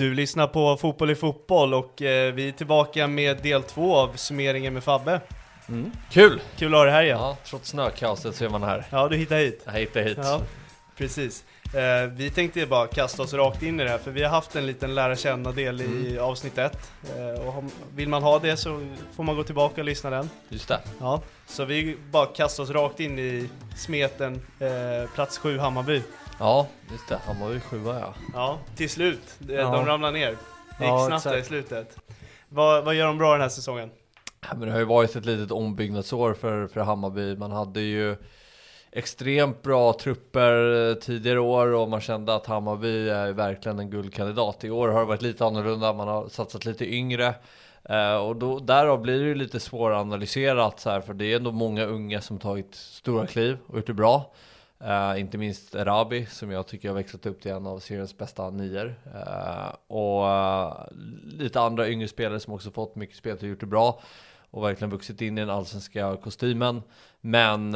Du 0.00 0.14
lyssnar 0.14 0.46
på 0.46 0.76
Fotboll 0.76 1.10
i 1.10 1.14
fotboll 1.14 1.74
och 1.74 2.02
eh, 2.02 2.32
vi 2.34 2.48
är 2.48 2.52
tillbaka 2.52 3.06
med 3.06 3.42
del 3.42 3.62
två 3.62 3.96
av 3.96 4.12
summeringen 4.16 4.74
med 4.74 4.84
Fabbe. 4.84 5.20
Mm. 5.68 5.90
Kul! 6.10 6.40
Kul 6.56 6.74
att 6.74 6.78
ha 6.78 6.84
dig 6.84 6.92
här 6.94 7.02
igen. 7.02 7.18
Ja, 7.18 7.36
trots 7.44 7.68
snökaoset 7.68 8.34
så 8.36 8.44
är 8.44 8.48
man 8.48 8.62
här. 8.62 8.84
Ja, 8.90 9.08
du 9.08 9.16
hittar 9.16 9.36
hit. 9.36 9.62
Jag 9.64 9.72
hittar 9.72 10.02
hit. 10.02 10.18
Ja, 10.22 10.40
precis. 10.96 11.44
Eh, 11.74 12.10
vi 12.12 12.30
tänkte 12.30 12.66
bara 12.66 12.86
kasta 12.86 13.22
oss 13.22 13.32
rakt 13.34 13.62
in 13.62 13.80
i 13.80 13.84
det 13.84 13.90
här 13.90 13.98
för 13.98 14.10
vi 14.10 14.22
har 14.22 14.30
haft 14.30 14.56
en 14.56 14.66
liten 14.66 14.94
lära 14.94 15.16
känna-del 15.16 15.80
i 15.80 15.84
Mm. 16.10 16.24
avsnitt 16.24 16.58
ett. 16.58 16.90
Eh, 17.16 17.46
och 17.46 17.64
vill 17.94 18.08
man 18.08 18.22
ha 18.22 18.38
det 18.38 18.56
så 18.56 18.86
får 19.16 19.24
man 19.24 19.36
gå 19.36 19.42
tillbaka 19.42 19.80
och 19.80 19.84
lyssna 19.84 20.10
den. 20.10 20.30
Just 20.48 20.68
det. 20.68 20.80
Ja, 21.00 21.22
så 21.46 21.64
vi 21.64 21.96
bara 22.10 22.26
kastar 22.26 22.62
oss 22.62 22.70
rakt 22.70 23.00
in 23.00 23.18
i 23.18 23.48
smeten, 23.76 24.40
eh, 24.60 25.10
plats 25.14 25.38
sju 25.38 25.58
Hammarby. 25.58 26.02
Ja, 26.40 26.66
just 26.90 27.08
det. 27.08 27.16
Hammarby 27.26 27.60
sjua 27.60 28.00
ja. 28.00 28.14
Ja, 28.34 28.58
till 28.76 28.90
slut. 28.90 29.20
De, 29.38 29.54
Ja. 29.54 29.70
de 29.72 29.86
ramlar 29.86 30.12
ner. 30.12 30.26
Det 30.78 30.84
gick 30.84 30.92
Ja, 30.92 31.06
snabbt 31.06 31.24
där 31.24 31.36
i 31.36 31.42
slutet. 31.42 31.96
Vad, 32.48 32.84
vad 32.84 32.94
gör 32.94 33.06
de 33.06 33.18
bra 33.18 33.32
den 33.32 33.40
här 33.40 33.48
säsongen? 33.48 33.90
Ja, 34.40 34.48
Men 34.56 34.60
det 34.60 34.72
har 34.72 34.78
ju 34.78 34.84
varit 34.84 35.16
ett 35.16 35.24
litet 35.24 35.50
ombyggnadsår 35.50 36.34
för, 36.34 36.66
för 36.66 36.80
Hammarby. 36.80 37.36
Man 37.36 37.52
hade 37.52 37.80
ju 37.80 38.16
extremt 38.92 39.62
bra 39.62 39.92
trupper 39.92 40.88
eh, 40.90 40.94
tidigare 40.94 41.40
år 41.40 41.66
och 41.66 41.88
man 41.88 42.00
kände 42.00 42.34
att 42.34 42.46
Hammarby 42.46 43.08
är 43.08 43.32
verkligen 43.32 43.78
en 43.78 43.90
guldkandidat. 43.90 44.64
I 44.64 44.70
år 44.70 44.88
har 44.88 45.00
det 45.00 45.06
varit 45.06 45.22
lite 45.22 45.44
annorlunda, 45.44 45.92
man 45.92 46.08
har 46.08 46.28
satsat 46.28 46.64
lite 46.64 46.94
yngre. 46.94 47.34
Eh, 47.84 48.14
och 48.16 48.36
då, 48.36 48.58
därav 48.58 49.00
blir 49.02 49.18
det 49.18 49.24
ju 49.24 49.34
lite 49.34 49.60
svåranalyserat 49.60 50.80
så 50.80 50.90
här, 50.90 51.00
för 51.00 51.14
det 51.14 51.24
är 51.32 51.36
ändå 51.36 51.52
många 51.52 51.84
unga 51.84 52.20
som 52.20 52.38
tagit 52.38 52.74
stora 52.74 53.26
kliv 53.26 53.58
och 53.66 53.76
gjort 53.76 53.86
det 53.86 53.92
bra. 53.94 54.32
Eh, 54.84 55.20
inte 55.20 55.38
minst 55.38 55.74
Erabi 55.74 56.26
som 56.26 56.50
jag 56.50 56.66
tycker 56.66 56.88
har 56.88 56.96
växlat 56.96 57.26
upp 57.26 57.42
till 57.42 57.50
en 57.50 57.66
av 57.66 57.78
seriens 57.78 58.18
bästa 58.18 58.50
nior. 58.50 58.94
Eh, 59.14 59.74
och 59.86 60.28
eh, 60.28 60.86
lite 61.24 61.60
andra 61.60 61.88
yngre 61.88 62.08
spelare 62.08 62.40
som 62.40 62.54
också 62.54 62.70
fått 62.70 62.96
mycket 62.96 63.16
spel 63.16 63.36
och 63.36 63.42
gjort 63.42 63.60
det 63.60 63.66
bra. 63.66 64.00
Och 64.52 64.64
verkligen 64.64 64.90
vuxit 64.90 65.20
in 65.20 65.38
i 65.38 65.40
den 65.40 65.50
allsvenska 65.50 66.16
kostymen. 66.16 66.82
Men 67.20 67.74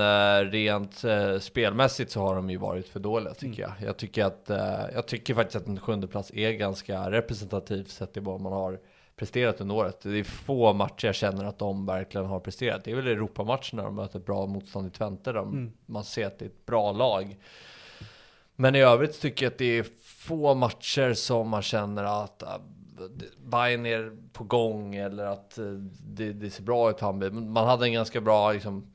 rent 0.50 1.04
spelmässigt 1.40 2.10
så 2.10 2.20
har 2.20 2.36
de 2.36 2.50
ju 2.50 2.56
varit 2.56 2.88
för 2.88 3.00
dåliga 3.00 3.34
tycker 3.34 3.62
jag. 3.62 3.72
Jag 3.82 3.96
tycker, 3.96 4.24
att, 4.24 4.50
jag 4.94 5.06
tycker 5.06 5.34
faktiskt 5.34 5.56
att 5.56 5.66
en 5.66 5.80
sjunde 5.80 6.06
plats 6.06 6.30
är 6.34 6.52
ganska 6.52 7.10
representativ 7.10 7.84
sett 7.84 8.12
till 8.12 8.22
vad 8.22 8.40
man 8.40 8.52
har 8.52 8.78
presterat 9.16 9.60
under 9.60 9.74
året. 9.74 10.00
Det 10.00 10.18
är 10.18 10.24
få 10.24 10.72
matcher 10.72 11.06
jag 11.06 11.14
känner 11.14 11.44
att 11.44 11.58
de 11.58 11.86
verkligen 11.86 12.26
har 12.26 12.40
presterat. 12.40 12.84
Det 12.84 12.90
är 12.90 12.96
väl 12.96 13.06
Europamatcherna 13.06 13.82
de 13.82 13.94
möter 13.94 14.18
bra 14.18 14.46
motstånd 14.46 14.86
i 14.86 14.90
Twente 14.90 15.32
där 15.32 15.40
Mm. 15.40 15.72
man 15.86 16.04
ser 16.04 16.26
att 16.26 16.38
det 16.38 16.44
är 16.44 16.48
ett 16.48 16.66
bra 16.66 16.92
lag. 16.92 17.36
Men 18.56 18.74
i 18.74 18.80
övrigt 18.80 19.20
tycker 19.20 19.46
jag 19.46 19.50
att 19.52 19.58
det 19.58 19.78
är 19.78 19.86
få 20.04 20.54
matcher 20.54 21.12
som 21.14 21.48
man 21.48 21.62
känner 21.62 22.04
att 22.24 22.42
äh, 22.42 22.48
Bayern 23.46 23.86
är 23.86 24.16
på 24.32 24.44
gång 24.44 24.94
eller 24.94 25.24
att 25.26 25.58
eh, 25.58 25.64
det, 26.06 26.32
det 26.32 26.50
ser 26.50 26.62
bra 26.62 26.90
ut. 26.90 27.00
Men 27.00 27.50
Man 27.52 27.66
hade 27.66 27.86
en 27.86 27.92
ganska 27.92 28.20
bra 28.20 28.52
liksom, 28.52 28.92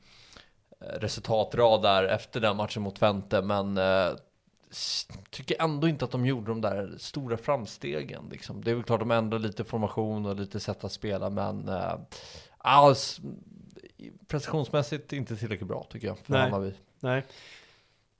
resultatrad 0.80 1.82
där 1.82 2.04
efter 2.04 2.40
den 2.40 2.56
matchen 2.56 2.82
mot 2.82 2.96
Twente 2.96 3.42
men 3.42 3.78
s- 3.78 4.20
tycker 5.30 5.62
ändå 5.62 5.88
inte 5.88 6.04
att 6.04 6.10
de 6.10 6.26
gjorde 6.26 6.46
de 6.50 6.60
där 6.60 6.94
stora 6.98 7.36
framstegen. 7.36 8.28
Liksom. 8.30 8.64
Det 8.64 8.70
är 8.70 8.74
väl 8.74 8.84
klart 8.84 9.00
de 9.00 9.10
ändrade 9.10 9.46
lite 9.46 9.64
formation 9.64 10.26
och 10.26 10.36
lite 10.36 10.60
sätt 10.60 10.84
att 10.84 10.92
spela 10.92 11.30
men 11.30 11.68
eh, 11.68 11.94
alls, 12.58 13.20
prestationsmässigt 14.28 15.12
inte 15.12 15.36
tillräckligt 15.36 15.68
bra 15.68 15.86
tycker 15.90 16.06
jag 16.06 16.18
för 16.18 16.32
Nej. 16.32 16.42
Hammarby. 16.42 16.72
Nej. 17.00 17.24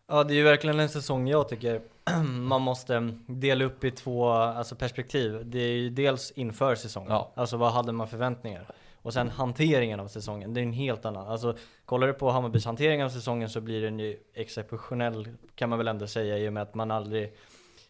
Ja, 0.06 0.24
det 0.24 0.34
är 0.34 0.36
ju 0.36 0.42
verkligen 0.44 0.80
en 0.80 0.88
säsong 0.88 1.28
jag 1.28 1.48
tycker 1.48 1.82
man 2.24 2.62
måste 2.62 3.14
dela 3.26 3.64
upp 3.64 3.84
i 3.84 3.90
två 3.90 4.28
alltså 4.28 4.76
perspektiv. 4.76 5.42
Det 5.44 5.58
är 5.58 5.72
ju 5.72 5.90
dels 5.90 6.30
inför 6.30 6.74
säsongen, 6.74 7.10
Ja. 7.12 7.32
alltså 7.34 7.56
vad 7.56 7.72
hade 7.72 7.92
man 7.92 8.08
förväntningar? 8.08 8.66
Och 9.02 9.12
sen 9.12 9.28
hanteringen 9.28 10.00
av 10.00 10.08
säsongen, 10.08 10.54
det 10.54 10.60
är 10.60 10.62
en 10.62 10.72
helt 10.72 11.04
annan. 11.04 11.26
Alltså 11.28 11.56
kollar 11.90 12.06
du 12.06 12.12
på 12.12 12.30
Hammarbys 12.30 12.64
hantering 12.64 13.04
av 13.04 13.08
säsongen 13.08 13.48
så 13.48 13.60
blir 13.60 13.82
den 13.82 13.98
ju 13.98 14.16
exceptionell 14.34 15.28
kan 15.54 15.68
man 15.68 15.78
väl 15.78 15.88
ändå 15.88 16.06
säga 16.06 16.38
i 16.38 16.48
och 16.48 16.52
med 16.52 16.62
att 16.62 16.74
man 16.74 16.90
aldrig 16.90 17.32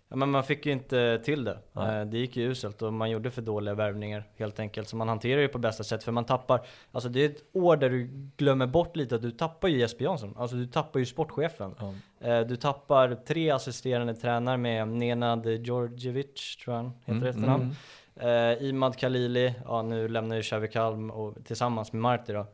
men 0.08 0.30
man 0.30 0.44
fick 0.44 0.66
ju 0.66 0.72
inte 0.72 1.18
till 1.24 1.44
det. 1.44 1.58
Nej. 1.72 2.00
Eh, 2.00 2.06
Det 2.06 2.18
gick 2.18 2.36
ju 2.36 2.50
uselt 2.50 2.82
och 2.82 2.92
man 2.92 3.10
gjorde 3.10 3.30
för 3.30 3.42
dåliga 3.42 3.74
värvningar 3.74 4.24
helt 4.38 4.60
enkelt. 4.60 4.88
Så 4.88 4.96
man 4.96 5.08
hanterar 5.08 5.40
ju 5.40 5.48
på 5.48 5.58
bästa 5.58 5.84
sätt 5.84 6.04
för 6.04 6.12
man 6.12 6.24
tappar, 6.24 6.60
alltså 6.92 7.08
det 7.08 7.20
är 7.20 7.28
ett 7.28 7.42
år 7.52 7.76
där 7.76 7.90
du 7.90 8.08
glömmer 8.36 8.66
bort 8.66 8.96
lite 8.96 9.14
att 9.14 9.22
du 9.22 9.30
tappar 9.30 9.68
ju 9.68 9.78
Jesper 9.78 10.04
Jansson. 10.04 10.34
Alltså 10.38 10.56
du 10.56 10.66
tappar 10.66 11.00
ju 11.00 11.06
sportchefen. 11.06 11.74
Eh, 12.20 12.40
Du 12.40 12.56
tappar 12.56 13.14
tre 13.14 13.50
assisterande 13.50 14.14
tränare 14.14 14.56
med 14.56 14.88
Nenad 14.88 15.46
Djordjevic, 15.46 16.56
tror 16.64 16.76
jag 16.76 16.82
han 16.82 16.92
heter 17.04 17.12
Mm, 17.12 17.28
efternamn. 17.28 17.76
Eh, 18.16 18.68
Imad 18.68 18.96
Khalili, 18.98 19.54
ja 19.64 19.82
nu 19.82 20.08
lämnar 20.08 20.36
ju 20.36 20.42
Xavi 20.42 20.68
Kalm 20.68 21.10
och, 21.10 21.44
tillsammans 21.44 21.92
med 21.92 22.02
Marti 22.02 22.32
då. 22.32 22.46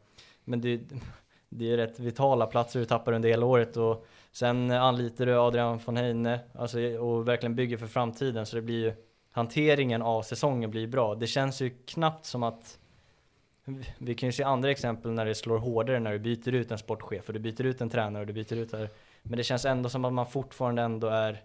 Men 0.44 0.60
det, 0.60 0.80
det 1.48 1.72
är 1.72 1.76
rätt 1.76 2.00
vitala 2.00 2.46
platser 2.46 2.80
du 2.80 2.86
tappar 2.86 3.12
under 3.12 3.28
hela 3.28 3.46
året 3.46 3.76
och 3.76 4.06
sen 4.32 4.70
anlitar 4.70 5.26
du 5.26 5.38
Adrian 5.38 5.80
von 5.84 5.96
Heine 5.96 6.40
alltså, 6.54 6.80
och 6.80 7.28
verkligen 7.28 7.54
bygger 7.54 7.76
för 7.76 7.86
framtiden 7.86 8.46
så 8.46 8.56
det 8.56 8.62
blir 8.62 8.84
ju 8.84 8.94
hanteringen 9.30 10.02
av 10.02 10.22
säsongen 10.22 10.70
blir 10.70 10.86
bra. 10.86 11.14
Det 11.14 11.26
känns 11.26 11.60
ju 11.62 11.70
knappt 11.70 12.24
som 12.24 12.42
att 12.42 12.78
vi 13.98 14.14
kan 14.14 14.28
ju 14.28 14.32
se 14.32 14.42
andra 14.42 14.70
exempel 14.70 15.12
när 15.12 15.24
det 15.24 15.34
slår 15.34 15.58
hårdare 15.58 16.00
när 16.00 16.12
du 16.12 16.18
byter 16.18 16.54
ut 16.54 16.70
en 16.70 16.78
sportchef 16.78 17.28
och 17.28 17.34
du 17.34 17.40
byter 17.40 17.64
ut 17.64 17.80
en 17.80 17.90
tränare 17.90 18.20
och 18.20 18.26
du 18.26 18.32
byter 18.32 18.54
ut 18.56 18.70
det. 18.70 18.88
Men 19.22 19.36
det 19.36 19.44
känns 19.44 19.64
ändå 19.64 19.88
som 19.88 20.04
att 20.04 20.12
man 20.12 20.26
fortfarande 20.26 20.82
ändå 20.82 21.06
är 21.06 21.42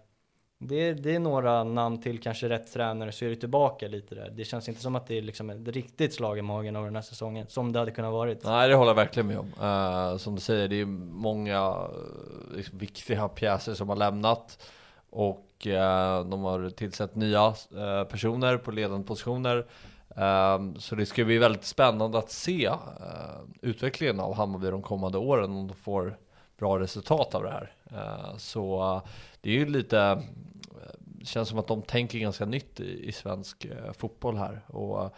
det 0.68 0.88
är, 0.88 0.94
det 0.94 1.14
är 1.14 1.18
några 1.18 1.64
namn 1.64 2.00
till 2.00 2.20
kanske 2.20 2.48
rätt 2.48 2.72
tränare 2.72 3.12
så 3.12 3.24
är 3.24 3.28
du 3.28 3.36
tillbaka 3.36 3.88
lite 3.88 4.14
där. 4.14 4.30
Det 4.30 4.44
känns 4.44 4.68
inte 4.68 4.80
som 4.80 4.96
att 4.96 5.06
det 5.06 5.18
är 5.18 5.22
liksom 5.22 5.50
ett 5.50 5.68
riktigt 5.68 6.14
slag 6.14 6.38
i 6.38 6.42
magen 6.42 6.76
av 6.76 6.84
den 6.84 6.94
här 6.94 7.02
säsongen 7.02 7.46
som 7.48 7.72
det 7.72 7.78
hade 7.78 7.90
kunnat 7.90 8.12
varit. 8.12 8.44
Nej, 8.44 8.68
det 8.68 8.74
håller 8.74 8.90
jag 8.90 8.96
verkligen 8.96 9.26
med 9.26 9.38
om. 9.38 9.52
Uh, 9.62 10.16
som 10.16 10.34
du 10.34 10.40
säger, 10.40 10.68
det 10.68 10.80
är 10.80 10.86
många 10.86 11.58
eh, 11.58 12.56
liksom, 12.56 12.78
viktiga 12.78 13.28
pjäser 13.28 13.74
som 13.74 13.88
har 13.88 13.96
lämnat. 13.96 14.58
Och 15.10 15.66
uh, 15.66 16.30
de 16.30 16.42
har 16.42 16.70
tillsatt 16.70 17.14
nya 17.14 17.48
uh, 17.48 18.04
personer 18.04 18.56
på 18.56 18.70
ledande 18.70 19.06
positioner. 19.06 19.66
Ehm, 20.16 20.76
så 20.76 20.94
det 20.94 21.06
ska 21.06 21.24
bli 21.24 21.38
väldigt 21.38 21.64
spännande 21.64 22.18
att 22.18 22.30
se 22.30 22.70
utvecklingen 23.60 24.20
av 24.20 24.34
Hammarby 24.34 24.70
de 24.70 24.82
kommande 24.82 25.18
åren 25.18 25.50
om 25.50 25.68
de 25.68 25.74
får 25.74 26.16
bra 26.58 26.78
resultat 26.78 27.34
av 27.34 27.42
det 27.42 27.50
här. 27.50 27.72
Så 28.38 29.02
det 29.40 29.50
är 29.50 29.54
ju 29.54 29.66
lite, 29.66 30.22
känns 31.24 31.48
som 31.48 31.58
att 31.58 31.66
de 31.66 31.82
tänker 31.82 32.18
ganska 32.18 32.44
nytt 32.44 32.80
i, 32.80 33.08
i 33.08 33.12
svensk 33.12 33.64
eh, 33.64 33.92
fotboll 33.92 34.36
här. 34.36 34.60
Och 34.66 35.02
eh, 35.02 35.10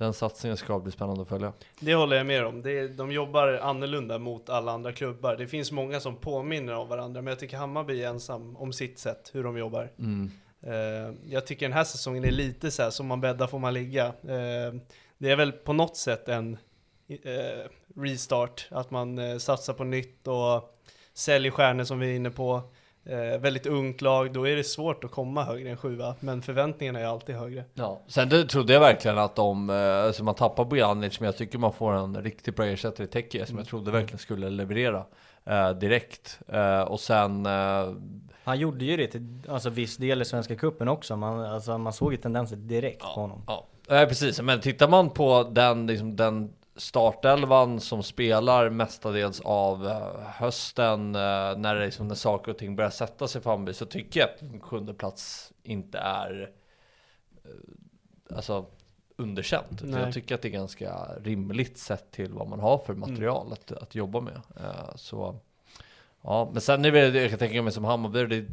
den 0.00 0.12
satsningen 0.12 0.56
ska 0.56 0.78
bli 0.78 0.92
spännande 0.92 1.22
att 1.22 1.28
följa. 1.28 1.52
Det 1.80 1.94
håller 1.94 2.16
jag 2.16 2.26
med 2.26 2.46
om. 2.46 2.58
Är, 2.58 2.88
de 2.88 3.12
jobbar 3.12 3.48
annorlunda 3.62 4.18
mot 4.18 4.48
alla 4.48 4.72
andra 4.72 4.92
klubbar. 4.92 5.36
Det 5.36 5.46
finns 5.46 5.72
många 5.72 6.00
som 6.00 6.16
påminner 6.16 6.74
om 6.74 6.88
varandra, 6.88 7.22
men 7.22 7.30
jag 7.30 7.38
tycker 7.38 7.56
Hammarby 7.56 8.02
är 8.02 8.08
ensam 8.08 8.56
om 8.56 8.72
sitt 8.72 8.98
sätt, 8.98 9.30
hur 9.32 9.44
de 9.44 9.58
jobbar. 9.58 9.92
Mm. 9.98 10.30
Eh, 10.62 11.14
jag 11.32 11.46
tycker 11.46 11.66
den 11.66 11.72
här 11.72 11.84
säsongen 11.84 12.24
är 12.24 12.30
lite 12.30 12.70
så 12.70 12.82
här, 12.82 12.90
som 12.90 13.06
man 13.06 13.20
bäddar 13.20 13.46
får 13.46 13.58
man 13.58 13.74
ligga. 13.74 14.06
Eh, 14.06 14.74
det 15.18 15.30
är 15.30 15.36
väl 15.36 15.52
på 15.52 15.72
något 15.72 15.96
sätt 15.96 16.28
en 16.28 16.58
restart, 17.96 18.68
att 18.70 18.90
man 18.90 19.40
satsar 19.40 19.74
på 19.74 19.84
nytt 19.84 20.28
och 20.28 20.74
säljer 21.14 21.50
stjärnor 21.50 21.84
som 21.84 21.98
vi 21.98 22.10
är 22.10 22.16
inne 22.16 22.30
på. 22.30 22.62
Eh, 23.10 23.38
väldigt 23.38 23.66
ungt 23.66 24.00
lag, 24.00 24.32
då 24.32 24.48
är 24.48 24.56
det 24.56 24.64
svårt 24.64 25.04
att 25.04 25.10
komma 25.10 25.44
högre 25.44 25.70
än 25.70 25.76
sjua, 25.76 26.14
men 26.20 26.42
förväntningarna 26.42 27.00
är 27.00 27.04
alltid 27.04 27.34
högre. 27.34 27.64
Ja, 27.74 28.00
sen 28.06 28.28
det 28.28 28.44
trodde 28.44 28.72
jag 28.72 28.80
verkligen 28.80 29.18
att 29.18 29.36
de, 29.36 29.70
eh, 29.70 30.04
alltså 30.04 30.24
man 30.24 30.34
tappar 30.34 30.64
Bojanic, 30.64 31.20
men 31.20 31.26
jag 31.26 31.36
tycker 31.36 31.58
man 31.58 31.72
får 31.72 31.92
en 31.92 32.22
riktigt 32.22 32.56
bra 32.56 32.66
ersättare 32.66 33.04
i 33.04 33.10
Teke 33.10 33.46
som 33.46 33.58
jag 33.58 33.66
trodde 33.66 33.90
verkligen 33.90 34.18
skulle 34.18 34.50
leverera 34.50 35.04
eh, 35.44 35.70
direkt. 35.70 36.38
Eh, 36.48 36.80
och 36.80 37.00
sen, 37.00 37.46
eh, 37.46 37.92
Han 38.44 38.58
gjorde 38.58 38.84
ju 38.84 38.96
det 38.96 39.06
till 39.06 39.38
alltså, 39.48 39.70
viss 39.70 39.96
del 39.96 40.22
i 40.22 40.24
Svenska 40.24 40.56
Cupen 40.56 40.88
också. 40.88 41.16
Man, 41.16 41.40
alltså, 41.40 41.78
man 41.78 41.92
såg 41.92 42.12
ju 42.12 42.16
tendenser 42.16 42.56
direkt 42.56 43.00
på 43.00 43.20
honom. 43.20 43.42
ja, 43.46 43.66
eh, 43.88 44.08
precis, 44.08 44.40
men 44.40 44.60
tittar 44.60 44.88
man 44.88 45.10
på 45.10 45.50
den, 45.52 45.86
liksom, 45.86 46.16
den 46.16 46.52
startelvan 46.80 47.80
som 47.80 48.02
spelar 48.02 48.70
mestadels 48.70 49.40
av 49.40 49.86
eh, 49.86 50.20
hösten 50.26 51.14
eh, 51.14 51.56
när, 51.56 51.74
det 51.74 51.84
liksom, 51.84 52.08
när 52.08 52.14
saker 52.14 52.52
och 52.52 52.58
ting 52.58 52.76
börjar 52.76 52.90
sätta 52.90 53.28
sig 53.28 53.42
för 53.42 53.50
Hammarby 53.50 53.72
så 53.72 53.86
tycker 53.86 54.20
jag 54.20 54.28
att 54.28 54.62
sjunde 54.62 54.94
plats 54.94 55.52
inte 55.62 55.98
är 55.98 56.50
eh, 57.44 58.36
alltså 58.36 58.66
underkänt. 59.16 59.82
Jag 59.82 60.14
tycker 60.14 60.34
att 60.34 60.42
det 60.42 60.48
är 60.48 60.52
ganska 60.52 60.96
rimligt 61.22 61.78
sett 61.78 62.10
till 62.10 62.32
vad 62.32 62.48
man 62.48 62.60
har 62.60 62.78
för 62.78 62.94
material 62.94 63.52
att, 63.52 63.72
att 63.72 63.94
jobba 63.94 64.20
med. 64.20 64.40
Så 64.94 65.36
ja, 66.22 66.50
men 66.52 66.60
sen 66.60 66.84
är 66.84 66.92
det, 66.92 67.20
jag 67.20 67.30
kan 67.30 67.38
tänka 67.38 67.62
mig 67.62 67.72
som 67.72 67.84
Hammarby, 67.84 68.26
det, 68.26 68.46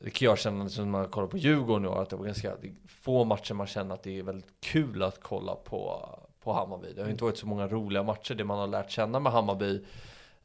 det 0.00 0.10
kan 0.10 0.26
jag 0.26 0.38
känna 0.38 0.68
som 0.68 0.84
när 0.84 0.98
man 0.98 1.08
kollar 1.08 1.28
på 1.28 1.38
Djurgården 1.38 1.84
i 1.84 1.88
år, 1.88 2.02
att 2.02 2.10
det 2.10 2.16
var 2.16 2.24
ganska 2.24 2.56
få 2.86 3.24
matcher 3.24 3.54
man 3.54 3.66
känner 3.66 3.94
att 3.94 4.02
det 4.02 4.18
är 4.18 4.22
väldigt 4.22 4.60
kul 4.60 5.02
att 5.02 5.20
kolla 5.22 5.54
på, 5.54 6.08
på 6.50 6.56
Hammarby. 6.56 6.92
Det 6.92 7.02
har 7.02 7.08
inte 7.10 7.24
varit 7.24 7.38
så 7.38 7.46
många 7.46 7.68
roliga 7.68 8.02
matcher. 8.02 8.34
Det 8.34 8.44
man 8.44 8.58
har 8.58 8.66
lärt 8.66 8.90
känna 8.90 9.20
med 9.20 9.32
Hammarby 9.32 9.84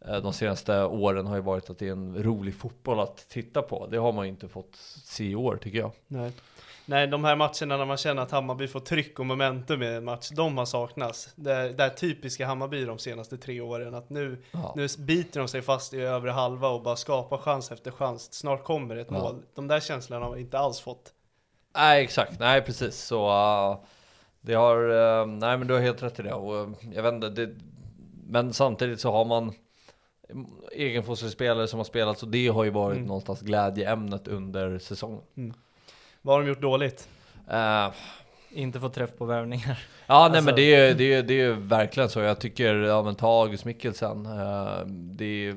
eh, 0.08 0.18
de 0.18 0.34
senaste 0.34 0.84
åren 0.84 1.28
har 1.28 1.36
ju 1.36 1.42
varit 1.42 1.70
att 1.70 1.80
det 1.80 1.88
är 1.88 1.92
en 1.92 2.24
rolig 2.24 2.56
fotboll 2.56 3.00
att 3.00 3.30
titta 3.30 3.62
på. 3.62 3.88
Det 3.88 3.98
har 3.98 4.12
man 4.12 4.26
ju 4.26 4.30
inte 4.32 4.48
fått 4.48 4.76
se 5.04 5.24
i 5.30 5.36
år 5.36 5.58
tycker 5.62 5.80
jag. 5.80 5.92
Nej. 6.08 6.32
Nej, 6.88 7.08
de 7.08 7.24
här 7.24 7.36
matcherna 7.36 7.78
när 7.78 7.86
man 7.86 7.98
känner 7.98 8.22
att 8.22 8.32
Hammarby 8.32 8.68
får 8.68 8.80
tryck 8.80 9.20
och 9.20 9.26
momentum 9.26 9.84
i 9.84 9.88
en 9.88 10.04
match, 10.04 10.30
de 10.30 10.58
har 10.58 10.66
saknats. 10.66 11.30
Det 11.36 11.70
det 11.74 11.84
är 11.84 11.90
typiska 11.90 12.46
Hammarby 12.46 12.86
de 12.86 12.98
senaste 12.98 13.38
tre 13.38 13.62
åren, 13.62 13.96
att 13.96 14.10
nu, 14.10 14.38
Ja. 14.52 14.74
nu 14.76 14.88
biter 15.00 15.40
de 15.40 15.48
sig 15.48 15.62
fast 15.62 15.94
i 15.94 16.02
övre 16.02 16.32
halva 16.32 16.68
och 16.70 16.82
bara 16.84 16.96
skapar 16.96 17.38
chans 17.38 17.72
efter 17.72 17.92
chans. 17.92 18.34
Snart 18.34 18.64
kommer 18.64 18.96
ett 18.96 19.08
Ja. 19.12 19.18
mål. 19.20 19.42
De 19.56 19.68
där 19.68 19.80
känslorna 19.80 20.26
har 20.26 20.34
vi 20.36 20.42
inte 20.42 20.60
alls 20.60 20.80
fått. 20.80 21.14
Nej 21.78 22.04
exakt, 22.04 22.40
nej 22.40 22.62
precis 22.62 22.96
så 22.96 23.28
uh, 23.72 23.78
Det 24.46 24.54
har, 24.54 24.78
uh, 24.90 25.28
nej 25.28 25.58
men 25.58 25.68
du 25.68 25.74
har 25.74 25.82
helt 25.82 26.04
rätt 26.04 26.20
i 26.20 26.24
det 26.24 26.34
och 26.34 26.68
uh, 26.68 26.74
jag 26.94 27.04
vet 27.04 27.14
inte 27.14 27.30
det, 27.30 27.50
Men 28.28 28.54
samtidigt 28.54 29.00
så 29.00 29.12
har 29.12 29.26
man 29.26 29.54
Egenfosterspelare 30.72 31.68
som 31.68 31.80
har 31.80 31.84
spelat 31.84 32.20
så 32.20 32.26
det 32.26 32.48
har 32.48 32.64
ju 32.64 32.70
varit 32.70 32.96
Mm. 32.98 33.08
någonstans 33.08 33.42
glädjeämnet 33.42 34.28
under 34.28 34.80
säsongen 34.80 35.54
Vad 36.22 36.36
har 36.36 36.42
de 36.44 36.48
gjort 36.50 36.62
dåligt? 36.62 37.10
Eh, 37.52 37.88
Inte 38.50 38.80
få 38.80 38.90
träff 38.90 39.18
på 39.18 39.26
värvningar. 39.26 39.84
Ja 40.08 40.28
nej 40.28 40.38
Alltså- 40.38 40.46
men 40.46 40.56
det 40.56 40.76
är, 40.76 40.96
det, 40.96 41.14
är, 41.14 41.24
det 41.24 41.42
är 41.42 41.52
verkligen 41.52 42.10
så. 42.10 42.20
Jag 42.20 42.40
tycker, 42.40 42.76
ja 42.76 43.04
men 43.04 43.16
ta 43.16 43.42
August 43.42 43.66
Mikkelsen. 43.66 44.26
eh, 44.26 44.86
det 44.88 45.48
är, 45.48 45.56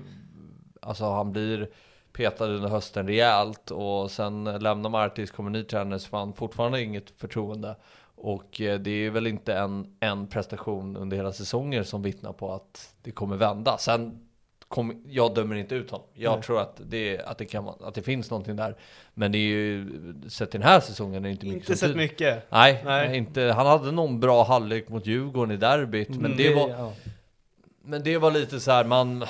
alltså 0.82 1.04
han 1.04 1.32
blir 1.32 1.68
petad 2.12 2.46
under 2.46 2.68
hösten 2.68 3.06
rejält 3.06 3.70
och 3.70 4.10
sen 4.10 4.44
lämnar 4.44 4.90
Martis, 4.90 5.30
kommer 5.30 5.50
ny 5.50 5.62
tränare 5.64 5.98
så 5.98 6.08
får 6.08 6.18
han 6.18 6.32
fortfarande 6.32 6.82
inget 6.82 7.10
förtroende. 7.10 7.76
Och 8.20 8.60
eh, 8.60 8.78
det 8.80 8.90
är 8.90 9.10
väl 9.10 9.26
inte 9.26 9.54
en, 9.54 9.86
en 10.00 10.26
prestation 10.26 10.96
under 10.96 11.16
hela 11.16 11.32
säsongen 11.32 11.84
som 11.84 12.02
vittnar 12.02 12.32
på 12.32 12.52
att 12.52 12.94
det 13.02 13.10
kommer 13.10 13.36
vända. 13.36 13.78
Sen 13.78 14.20
kom, 14.68 15.02
jag 15.06 15.34
dömer 15.34 15.56
inte 15.56 15.74
ut 15.74 15.90
honom. 15.90 16.06
Jag 16.14 16.32
Nej. 16.34 16.42
tror 16.42 16.60
att 16.60 16.80
det, 16.86 17.20
att, 17.20 17.38
det 17.38 17.44
kan, 17.44 17.68
att 17.68 17.94
det 17.94 18.02
finns 18.02 18.30
någonting 18.30 18.56
där. 18.56 18.76
Men 19.14 19.32
det 19.32 19.38
är 19.38 19.48
ju, 19.48 19.90
sett 20.28 20.50
den 20.52 20.62
här 20.62 20.80
säsongen 20.80 21.24
är 21.24 21.28
det 21.28 21.30
inte 21.32 21.46
mycket 21.46 21.60
Inte 21.68 21.76
sett 21.80 21.88
tyder- 21.88 21.96
mycket. 22.00 22.46
Nej, 22.50 22.82
Nej. 22.84 23.16
Inte, 23.16 23.42
han 23.42 23.66
hade 23.66 23.90
någon 23.92 24.20
bra 24.20 24.44
halvlek 24.44 24.88
mot 24.88 25.06
Djurgården 25.06 25.54
i 25.54 25.56
derbyt, 25.56 26.08
men, 26.08 26.36
det 26.36 26.54
var, 26.54 26.68
ja. 26.68 26.92
men 27.84 28.02
det 28.02 28.18
var 28.18 28.30
lite 28.30 28.60
så 28.60 28.70
här 28.70 28.84
man 28.84 29.24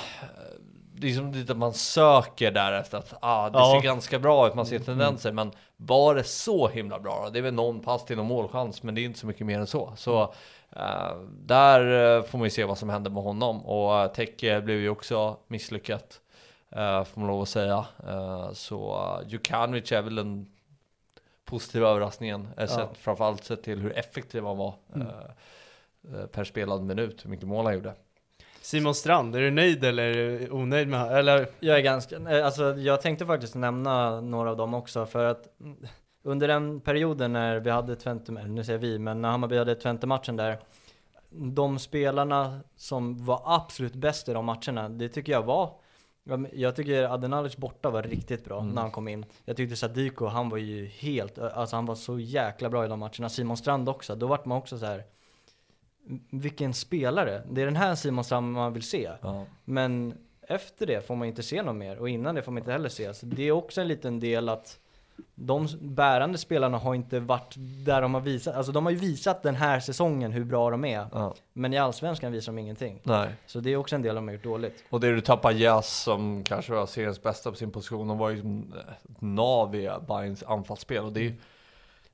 det 0.95 1.09
är 1.09 1.13
som 1.15 1.31
lite 1.31 1.51
att 1.51 1.57
man 1.57 1.73
söker 1.73 2.51
där 2.51 2.71
efter 2.73 2.97
att 2.97 3.13
ah, 3.21 3.49
det 3.49 3.57
Ja. 3.57 3.79
ser 3.81 3.87
ganska 3.87 4.19
bra 4.19 4.47
ut, 4.47 4.55
man 4.55 4.65
ser 4.65 4.79
tendenser, 4.79 5.31
men 5.31 5.51
var 5.81 6.15
det 6.15 6.23
så 6.23 6.67
himla 6.67 6.99
bra? 6.99 7.29
Det 7.29 7.39
är 7.39 7.43
väl 7.43 7.53
någon 7.53 7.79
pass 7.79 8.05
till 8.05 8.17
någon 8.17 8.25
målchans, 8.25 8.83
men 8.83 8.95
det 8.95 9.01
är 9.01 9.05
inte 9.05 9.19
så 9.19 9.27
mycket 9.27 9.47
mer 9.47 9.59
än 9.59 9.67
så. 9.67 9.93
Så 9.95 10.21
eh, 10.75 11.19
där 11.29 12.15
eh, 12.17 12.23
får 12.23 12.37
man 12.37 12.45
ju 12.45 12.49
se 12.49 12.63
vad 12.63 12.77
som 12.77 12.89
händer 12.89 13.11
med 13.11 13.23
honom. 13.23 13.65
Och 13.65 14.05
uh, 14.05 14.11
Teke 14.11 14.61
blev 14.61 14.77
ju 14.77 14.89
också 14.89 15.37
misslyckat, 15.47 16.21
uh, 16.75 17.03
får 17.03 17.21
man 17.21 17.27
lov 17.27 17.41
att 17.41 17.49
säga. 17.49 17.85
Eh, 18.07 18.51
så 18.51 18.93
uh, 18.93 19.27
Djukanovic 19.29 19.91
är 19.91 20.01
väl 20.01 20.15
den 20.15 20.47
positiva 21.45 21.89
överraskningen, 21.89 22.47
uh, 22.59 22.65
sett, 22.65 22.97
framförallt 22.97 23.43
sett 23.43 23.63
till 23.63 23.79
hur 23.79 23.97
effektiv 23.97 24.43
han 24.43 24.57
var 24.57 24.73
Mm. 24.95 25.07
per 26.27 26.43
spelad 26.43 26.83
minut, 26.83 27.25
hur 27.25 27.29
mycket 27.29 27.47
mål 27.47 27.65
han 27.65 27.73
gjorde. 27.73 27.93
Simon 28.69 28.95
Strand, 28.95 29.35
är 29.35 29.39
du 29.39 29.51
nöjd 29.51 29.83
eller 29.83 30.47
onöjd 30.53 30.87
med? 30.87 31.17
Eller? 31.17 31.47
Jag 31.59 31.77
är 31.77 31.81
ganska, 31.81 32.15
eh, 32.15 32.45
alltså 32.45 32.63
jag 32.63 33.01
tänkte 33.01 33.25
faktiskt 33.25 33.55
nämna 33.55 34.21
några 34.21 34.49
av 34.49 34.57
dem 34.57 34.73
också 34.73 35.05
för 35.05 35.25
att 35.25 35.47
under 36.23 36.47
den 36.47 36.81
perioden 36.81 37.33
när 37.33 37.59
vi 37.59 37.69
hade 37.69 37.95
Twente, 37.95 38.31
nu 38.31 38.63
säger 38.63 38.79
vi, 38.79 38.99
men 38.99 39.21
när 39.21 39.29
Hammarby 39.29 39.57
hade 39.57 39.75
Twente-matchen 39.75 40.35
där 40.35 40.59
De 41.29 41.79
spelarna 41.79 42.59
som 42.75 43.25
var 43.25 43.41
absolut 43.45 43.93
bäst 43.93 44.29
i 44.29 44.33
de 44.33 44.45
matcherna, 44.45 44.89
det 44.89 45.09
tycker 45.09 45.31
jag 45.31 45.43
var 45.43 45.73
jag 46.53 46.75
tycker 46.75 47.03
Adenalic 47.03 47.57
borta 47.57 47.89
var 47.89 48.03
riktigt 48.03 48.45
bra 48.45 48.59
Mm. 48.59 48.73
när 48.75 48.81
han 48.81 48.91
kom 48.91 49.07
in. 49.07 49.25
Jag 49.45 49.57
tyckte 49.57 49.75
Sadiko, 49.75 50.25
han 50.25 50.49
var 50.49 50.57
ju 50.57 50.85
helt, 50.85 51.39
alltså 51.39 51.75
han 51.75 51.85
var 51.85 51.95
så 51.95 52.19
jäkla 52.19 52.69
bra 52.69 52.85
i 52.85 52.87
de 52.87 52.99
matcherna. 52.99 53.29
Simon 53.29 53.57
Strand 53.57 53.89
också, 53.89 54.15
då 54.15 54.27
vart 54.27 54.45
man 54.45 54.57
också 54.57 54.77
så 54.77 54.85
här. 54.85 55.03
Vilken 56.29 56.73
spelare! 56.73 57.41
Det 57.51 57.61
är 57.61 57.65
den 57.65 57.75
här 57.75 57.95
Simon 57.95 58.23
Strand 58.23 58.53
man 58.53 58.73
vill 58.73 58.83
se. 58.83 59.09
Ja. 59.21 59.45
Men 59.65 60.13
efter 60.41 60.85
det 60.85 61.07
får 61.07 61.15
man 61.15 61.27
inte 61.27 61.43
se 61.43 61.61
något 61.61 61.75
mer 61.75 61.99
och 61.99 62.09
innan 62.09 62.35
det 62.35 62.41
får 62.41 62.51
man 62.51 62.57
inte 62.57 62.71
heller 62.71 62.89
se. 62.89 63.13
Så 63.13 63.25
det 63.25 63.43
är 63.43 63.51
också 63.51 63.81
en 63.81 63.87
liten 63.87 64.19
del 64.19 64.49
att 64.49 64.79
de 65.35 65.67
bärande 65.81 66.37
spelarna 66.37 66.77
har 66.77 66.95
inte 66.95 67.19
varit 67.19 67.55
där 67.85 68.01
de 68.01 68.13
har 68.13 68.21
visat, 68.21 68.55
alltså 68.55 68.71
de 68.71 68.85
har 68.85 68.91
ju 68.91 68.97
visat 68.97 69.43
den 69.43 69.55
här 69.55 69.79
säsongen 69.79 70.31
hur 70.31 70.43
bra 70.43 70.69
de 70.69 70.85
är. 70.85 71.07
Ja. 71.11 71.35
Men 71.53 71.73
i 71.73 71.77
Allsvenskan 71.77 72.31
visar 72.31 72.51
de 72.51 72.59
ingenting. 72.59 72.99
Nej. 73.03 73.29
Så 73.45 73.59
det 73.59 73.69
är 73.69 73.77
också 73.77 73.95
en 73.95 74.01
del 74.01 74.15
de 74.15 74.27
har 74.27 74.33
gjort 74.33 74.43
dåligt. 74.43 74.83
Och 74.89 74.99
det 74.99 75.15
du 75.15 75.21
tappar 75.21 75.51
Jas 75.51 76.03
som 76.03 76.43
kanske 76.43 76.73
var 76.73 76.85
seriens 76.85 77.23
bästa 77.23 77.51
på 77.51 77.57
sin 77.57 77.71
position. 77.71 78.09
och 78.09 78.17
var 78.17 78.29
ju 78.29 78.41
som 78.41 78.73
ett 79.09 79.21
nav 79.21 79.75
i 79.75 79.89
Bayerns 80.07 80.43
anfallsspel. 80.43 81.03
Och 81.03 81.13
det 81.13 81.27
är 81.27 81.33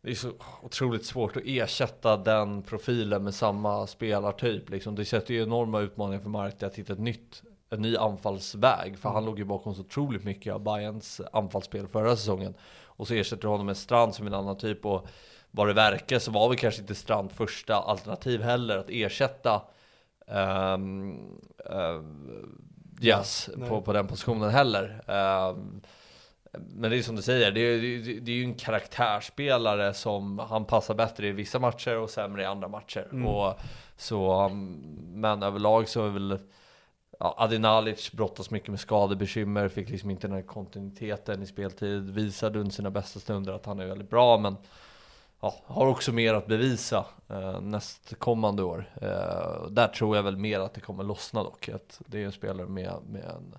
det 0.05 0.11
är 0.11 0.15
så 0.15 0.31
otroligt 0.61 1.05
svårt 1.05 1.37
att 1.37 1.43
ersätta 1.45 2.17
den 2.17 2.61
profilen 2.61 3.23
med 3.23 3.35
samma 3.35 3.87
spelartyp. 3.87 4.69
Liksom. 4.69 4.95
Det 4.95 5.05
sätter 5.05 5.33
ju 5.33 5.43
enorma 5.43 5.79
utmaningar 5.79 6.21
för 6.21 6.29
Marti 6.29 6.63
att 6.63 6.75
hitta 6.75 6.93
ett 6.93 6.99
nytt, 6.99 7.43
en 7.69 7.81
ny 7.81 7.97
anfallsväg. 7.97 8.99
För 8.99 9.09
han 9.09 9.25
låg 9.25 9.39
ju 9.39 9.45
bakom 9.45 9.75
så 9.75 9.81
otroligt 9.81 10.23
mycket 10.23 10.53
av 10.53 10.63
Bayerns 10.63 11.21
anfallsspel 11.33 11.87
förra 11.87 12.15
säsongen. 12.15 12.53
Och 12.83 13.07
så 13.07 13.13
ersätter 13.13 13.41
du 13.41 13.47
honom 13.47 13.65
med 13.65 13.77
Strand 13.77 14.15
som 14.15 14.27
en 14.27 14.33
annan 14.33 14.57
typ. 14.57 14.85
Och 14.85 15.07
vad 15.51 15.67
det 15.67 15.73
verkar 15.73 16.19
så 16.19 16.31
var 16.31 16.49
väl 16.49 16.57
kanske 16.57 16.81
inte 16.81 16.95
Strand 16.95 17.31
första 17.31 17.75
alternativ 17.75 18.41
heller 18.41 18.77
att 18.77 18.89
ersätta 18.89 19.61
um, 20.27 21.39
Yes, 23.01 23.49
Nej. 23.55 23.69
på, 23.69 23.81
på 23.81 23.93
den 23.93 24.07
positionen 24.07 24.49
heller. 24.49 25.01
Ehm, 25.07 25.81
men 26.59 26.91
det 26.91 26.97
är 26.97 27.01
som 27.01 27.15
du 27.15 27.21
säger, 27.21 27.51
det 27.51 27.59
är, 27.59 27.81
det, 28.21 28.31
är- 28.31 28.35
ju 28.35 28.43
en 28.43 28.53
karaktärsspelare 28.53 29.93
som 29.93 30.39
han 30.39 30.65
passar 30.65 30.93
bättre 30.93 31.27
i 31.27 31.31
vissa 31.31 31.59
matcher 31.59 31.97
och 31.97 32.09
sämre 32.09 32.41
i 32.41 32.45
andra 32.45 32.67
matcher. 32.67 33.07
Mm. 33.11 33.27
Och, 33.27 33.53
så, 33.97 34.45
um, 34.45 34.73
men 35.13 35.43
överlag 35.43 35.89
så 35.89 36.05
är 36.05 36.09
väl 36.09 36.39
ja, 37.19 37.35
Adinalic 37.37 38.11
brottas 38.11 38.51
mycket 38.51 38.69
med 38.69 38.79
skadebekymmer, 38.79 39.69
fick 39.69 39.89
liksom 39.89 40.09
inte 40.09 40.27
den 40.27 40.35
här 40.35 40.43
kontinuiteten 40.43 41.43
i 41.43 41.45
speltid. 41.45 42.09
Visade 42.09 42.59
under 42.59 42.73
sina 42.73 42.91
bästa 42.91 43.19
stunder 43.19 43.53
att 43.53 43.65
han 43.65 43.79
är 43.79 43.85
väldigt 43.85 44.09
bra, 44.09 44.37
men 44.37 44.57
ja, 45.41 45.55
har 45.65 45.87
också 45.87 46.11
mer 46.11 46.33
att 46.33 46.47
bevisa 46.47 47.05
eh, 47.29 47.61
nästkommande 47.61 48.63
år. 48.63 48.89
Eh, 49.01 49.67
där 49.69 49.87
tror 49.87 50.15
jag 50.15 50.23
väl 50.23 50.37
mer 50.37 50.59
att 50.59 50.73
det 50.73 50.81
kommer 50.81 51.03
lossna 51.03 51.43
dock. 51.43 51.69
Att 51.69 52.01
det 52.05 52.21
är 52.21 52.25
en 52.25 52.31
spelare 52.31 52.67
med, 52.67 52.93
med, 53.09 53.23
en, 53.23 53.55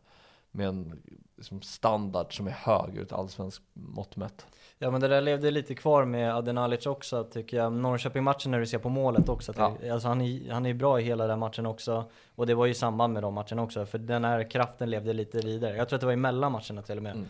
med 0.51 0.69
en 0.69 1.03
liksom, 1.37 1.63
standard 1.63 2.37
som 2.37 2.47
är 2.47 2.51
hög 2.51 2.97
ur 2.97 3.03
ett 3.03 3.13
allsvenskt 3.13 3.63
mått 3.73 4.17
mätt. 4.17 4.47
Ja 4.79 4.91
men 4.91 5.01
det 5.01 5.09
där 5.09 5.21
levde 5.21 5.51
lite 5.51 5.75
kvar 5.75 6.05
med 6.05 6.35
Adenalic 6.35 6.87
också 6.87 7.25
tycker 7.25 7.57
jag. 7.57 7.73
Norrköping-matchen 7.73 8.51
när 8.51 8.61
du 8.61 8.67
ser 8.67 8.79
på 8.79 8.89
målet 8.89 9.29
också. 9.29 9.53
Ja. 9.57 9.77
alltså 9.93 10.09
han, 10.09 10.21
är, 10.21 10.51
han 10.51 10.67
är 10.67 10.75
bra 10.75 11.01
i 11.01 11.03
hela 11.03 11.27
den 11.27 11.39
matchen 11.39 11.67
också. 11.67 12.11
Och 12.35 12.47
det 12.47 12.55
var 12.55 12.67
ju 12.67 12.73
i 12.73 12.75
samband 12.75 13.13
med 13.13 13.23
de 13.23 13.35
matcherna 13.35 13.63
också. 13.63 13.87
För 13.87 13.99
den 13.99 14.25
här 14.25 14.51
kraften 14.51 14.91
levde 14.91 15.13
lite 15.13 15.39
vidare. 15.39 15.77
Jag 15.77 15.89
tror 15.89 15.97
att 15.97 16.01
det 16.01 16.07
var 16.07 16.13
emellan 16.13 16.53
matcherna 16.53 16.83
till 16.83 16.97
och 16.97 17.03
med. 17.03 17.13
Mm. 17.13 17.27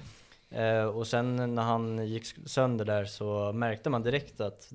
Eh, 0.51 0.85
och 0.87 1.07
sen 1.07 1.55
när 1.55 1.63
han 1.63 2.07
gick 2.07 2.49
sönder 2.49 2.85
där 2.85 3.05
så 3.05 3.53
märkte 3.53 3.91
man 3.91 4.03
direkt 4.03 4.41
att 4.41 4.73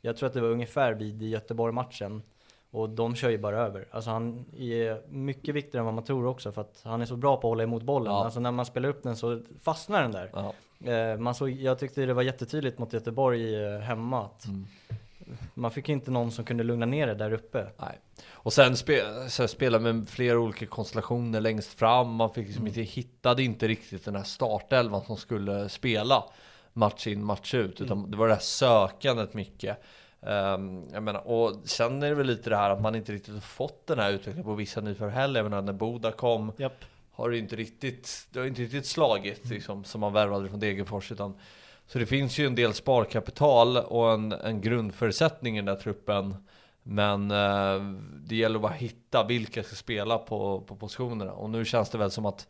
jag 0.00 0.16
tror 0.16 0.26
att 0.26 0.34
det 0.34 0.40
var 0.40 0.48
ungefär 0.48 0.92
vid 0.92 1.22
Göteborg-matchen 1.22 2.22
och 2.70 2.88
de 2.90 3.14
kör 3.14 3.30
ju 3.30 3.38
bara 3.38 3.58
över. 3.66 3.86
Alltså 3.90 4.10
han 4.10 4.44
är 4.58 5.10
mycket 5.10 5.54
viktigare 5.54 5.78
än 5.80 5.84
vad 5.84 5.94
man 5.94 6.04
tror 6.04 6.26
också 6.26 6.52
för 6.52 6.60
att 6.60 6.80
han 6.84 7.00
är 7.02 7.06
så 7.06 7.16
bra 7.16 7.36
på 7.36 7.48
att 7.48 7.50
hålla 7.50 7.62
emot 7.62 7.82
bollen. 7.82 8.12
Ja. 8.12 8.24
Alltså 8.24 8.40
när 8.40 8.50
man 8.52 8.66
spelar 8.66 8.88
upp 8.88 9.02
den 9.02 9.16
så 9.16 9.40
fastnar 9.62 10.02
den 10.02 10.12
där. 10.12 10.30
Ja. 10.34 10.52
Eh, 10.92 11.18
man 11.18 11.34
såg, 11.34 11.50
jag 11.50 11.78
tyckte 11.78 12.06
det 12.06 12.14
var 12.14 12.22
jättetydligt 12.22 12.78
mot 12.78 12.92
Göteborg 12.92 13.64
eh, 13.64 13.80
hemma 13.80 14.24
att 14.24 14.46
Mm. 14.46 14.66
man 15.54 15.70
fick 15.70 15.88
inte 15.88 16.10
någon 16.10 16.30
som 16.30 16.44
kunde 16.44 16.64
lugna 16.64 16.86
ner 16.86 17.06
det 17.06 17.14
där 17.14 17.32
uppe. 17.32 17.66
Nej. 17.78 17.98
Och 18.30 18.52
sen 18.52 18.76
spe, 18.76 19.02
så 19.28 19.48
spela 19.48 19.78
med 19.78 20.08
flera 20.08 20.38
olika 20.38 20.66
konstellationer 20.66 21.40
längst 21.40 21.72
fram. 21.78 22.14
Man 22.14 22.30
fick 22.34 22.46
liksom 22.46 22.66
inte, 22.66 22.80
hittade 22.80 23.42
inte 23.42 23.68
riktigt 23.68 24.04
den 24.04 24.16
här 24.16 24.22
startelvan 24.22 25.02
som 25.06 25.16
skulle 25.16 25.68
spela 25.68 26.24
match 26.72 27.06
in 27.06 27.24
match 27.24 27.54
ut. 27.54 27.80
Utan 27.80 28.10
det 28.10 28.16
var 28.16 28.28
det 28.28 28.34
här 28.34 28.40
sökandet 28.40 29.34
mycket. 29.34 29.82
Ehm, 30.22 30.84
jag 30.92 31.02
menar, 31.02 31.28
och 31.28 31.56
sen 31.64 32.02
är 32.02 32.08
det 32.08 32.14
väl 32.14 32.26
lite 32.26 32.50
det 32.50 32.56
här 32.56 32.70
att 32.70 32.80
man 32.80 32.94
inte 32.94 33.12
riktigt 33.12 33.34
har 33.34 33.40
fått 33.40 33.86
den 33.86 33.98
här 33.98 34.10
utvecklingen 34.10 34.44
på 34.44 34.54
vissa 34.54 34.80
nyförvärv 34.80 35.14
heller. 35.14 35.40
Jag 35.40 35.50
menar 35.50 35.62
när 35.62 35.72
Boda 35.72 36.12
kom 36.12 36.52
Japp. 36.56 36.84
har 37.12 37.30
det 37.30 37.38
inte 37.38 37.56
riktigt, 37.56 38.26
det 38.30 38.38
har 38.38 38.46
inte 38.46 38.62
riktigt 38.62 38.86
slagit 38.86 39.44
liksom, 39.44 39.84
som 39.84 40.00
man 40.00 40.12
värvade 40.12 40.48
från 40.48 40.60
Degerfors. 40.60 41.12
Utan, 41.12 41.34
så 41.86 41.98
det 41.98 42.06
finns 42.06 42.38
ju 42.38 42.46
en 42.46 42.54
del 42.54 42.74
sparkapital 42.74 43.76
och 43.76 44.12
en, 44.12 44.32
en 44.32 44.60
grundförutsättning 44.60 45.56
i 45.56 45.58
den 45.58 45.66
där 45.66 45.82
truppen. 45.82 46.34
Men 46.82 47.30
eh, 47.30 47.82
det 48.26 48.36
gäller 48.36 48.56
att 48.56 48.62
bara 48.62 48.72
hitta 48.72 49.24
vilka 49.24 49.62
ska 49.62 49.76
spela 49.76 50.18
på, 50.18 50.60
på 50.60 50.76
positionerna. 50.76 51.32
Och 51.32 51.50
nu 51.50 51.64
känns 51.64 51.90
det 51.90 51.98
väl 51.98 52.10
som 52.10 52.26
att 52.26 52.46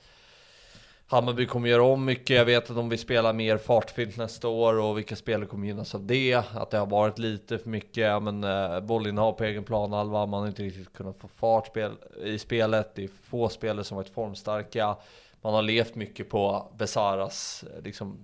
Hammarby 1.11 1.47
kommer 1.47 1.69
göra 1.69 1.83
om 1.83 2.05
mycket. 2.05 2.37
Jag 2.37 2.45
vet 2.45 2.71
att 2.71 2.77
de 2.77 2.88
vill 2.88 2.99
spela 2.99 3.33
mer 3.33 3.57
fartfyllt 3.57 4.17
nästa 4.17 4.49
år 4.49 4.81
och 4.81 4.99
vilka 4.99 5.17
spelare 5.17 5.47
kommer 5.47 5.67
gynnas 5.67 5.95
av 5.95 6.07
det. 6.07 6.35
Att 6.35 6.71
det 6.71 6.79
har 6.79 6.87
varit 6.87 7.19
lite 7.19 7.59
för 7.59 7.69
mycket 7.71 8.23
men, 8.23 8.45
eh, 8.45 8.81
bollinnehav 8.81 9.33
på 9.33 9.45
egen 9.45 9.65
planhalva. 9.65 10.27
Man 10.27 10.41
har 10.41 10.49
inte 10.49 10.62
riktigt 10.62 10.93
kunnat 10.93 11.19
få 11.19 11.29
fart 11.29 11.67
spel, 11.67 11.93
i 12.23 12.38
spelet. 12.38 12.95
Det 12.95 13.05
är 13.05 13.09
få 13.23 13.49
spelare 13.49 13.85
som 13.85 13.97
varit 13.97 14.09
formstarka. 14.09 14.97
Man 15.41 15.55
har 15.55 15.62
levt 15.62 15.95
mycket 15.95 16.31
på 16.31 16.73
Besaras 16.77 17.65
eh, 17.77 17.83
liksom, 17.83 18.19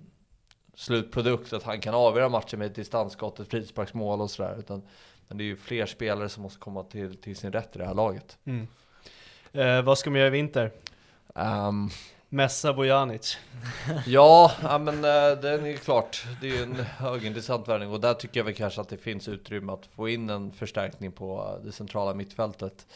slutprodukt. 0.75 1.53
Att 1.53 1.63
han 1.63 1.79
kan 1.79 1.95
avgöra 1.95 2.29
matchen 2.29 2.59
med 2.59 2.65
ett 2.65 2.75
distansskott, 2.75 3.39
ett 3.39 3.49
frisparksmål 3.49 4.21
och 4.21 4.31
sådär. 4.31 4.63
Men 5.27 5.37
det 5.37 5.43
är 5.43 5.45
ju 5.45 5.55
fler 5.55 5.85
spelare 5.85 6.29
som 6.29 6.43
måste 6.43 6.59
komma 6.59 6.83
till, 6.83 7.17
till 7.17 7.35
sin 7.35 7.51
rätt 7.51 7.75
i 7.75 7.79
det 7.79 7.85
här 7.85 7.93
laget. 7.93 8.37
Mm. 8.45 8.67
Eh, 9.53 9.81
vad 9.81 9.97
ska 9.97 10.09
man 10.09 10.19
göra 10.19 10.27
i 10.27 10.31
vinter? 10.31 10.71
Ehm, 11.35 11.89
Messa 12.29 12.73
Bojanic. 12.73 13.37
Ja, 14.05 14.51
ja 14.61 14.77
men 14.77 14.95
eh, 14.95 15.39
den 15.41 15.63
det 15.63 15.73
är 15.73 15.77
klart. 15.77 16.25
Det 16.41 16.47
är 16.47 16.51
ju 16.51 16.63
en 16.63 16.75
högintressant 16.75 17.67
värvning 17.67 17.89
och 17.89 17.99
där 17.99 18.13
tycker 18.13 18.39
jag 18.39 18.45
väl 18.45 18.53
kanske 18.53 18.81
att 18.81 18.89
det 18.89 18.97
finns 18.97 19.27
utrymme 19.27 19.73
att 19.73 19.85
få 19.85 20.09
in 20.09 20.29
en 20.29 20.51
förstärkning 20.51 21.11
på 21.11 21.55
eh, 21.57 21.65
det 21.65 21.71
centrala 21.71 22.13
mittfältet. 22.13 22.87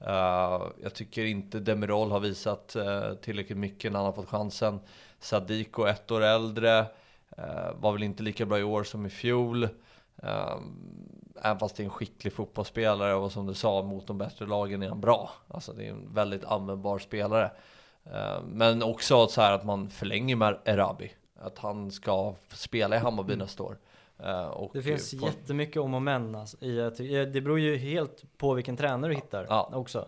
Eh, 0.00 0.62
jag 0.82 0.94
tycker 0.94 1.24
inte 1.24 1.60
Demirol 1.60 2.10
har 2.10 2.20
visat 2.20 2.76
tillräckligt 3.22 3.58
mycket 3.58 3.92
när 3.92 3.98
han 3.98 4.06
har 4.06 4.12
fått 4.12 4.28
chansen. 4.28 4.80
Sadiko, 5.20 5.86
ett 5.86 6.10
år 6.10 6.22
äldre, 6.22 6.86
var 7.74 7.92
väl 7.92 8.02
inte 8.02 8.22
lika 8.22 8.46
bra 8.46 8.58
i 8.58 8.62
år 8.62 8.84
som 8.84 9.06
i 9.06 9.10
fjol. 9.10 9.68
Även 11.42 11.58
fast 11.58 11.76
det 11.76 11.82
är 11.82 11.84
en 11.84 11.90
skicklig 11.90 12.32
fotbollsspelare 12.32 13.14
och 13.14 13.32
som 13.32 13.46
du 13.46 13.54
sa, 13.54 13.82
mot 13.82 14.06
de 14.06 14.18
bättre 14.18 14.46
lagen 14.46 14.82
är 14.82 14.88
han 14.88 15.00
bra. 15.00 15.30
Alltså 15.48 15.72
det 15.72 15.86
är 15.86 15.90
en 15.90 16.14
väldigt 16.14 16.44
användbar 16.44 16.98
spelare. 16.98 17.50
Eh, 18.12 18.42
Men 18.46 18.82
också 18.82 19.26
så 19.26 19.40
här 19.40 19.52
att 19.52 19.64
man 19.64 19.90
förlänger 19.90 20.36
med 20.36 20.58
Erabi. 20.64 21.12
Att 21.40 21.58
han 21.58 21.90
ska 21.90 22.34
spela 22.52 22.96
i 22.96 22.98
Hammarby 22.98 23.36
nästa 23.36 23.62
år. 23.62 23.78
Eh, 24.18 24.46
Och 24.46 24.70
Det 24.72 24.82
finns 24.82 25.10
få- 25.20 25.26
jättemycket 25.26 25.82
om 25.82 25.94
och 25.94 26.02
men 26.02 26.34
alltså, 26.34 26.64
ja, 26.64 26.90
Det 27.24 27.40
beror 27.40 27.60
ju 27.60 27.76
helt 27.76 28.22
på 28.38 28.54
vilken 28.54 28.76
tränare 28.76 29.10
du 29.10 29.14
hittar 29.14 29.46
Ja. 29.48 29.70
också. 29.72 30.06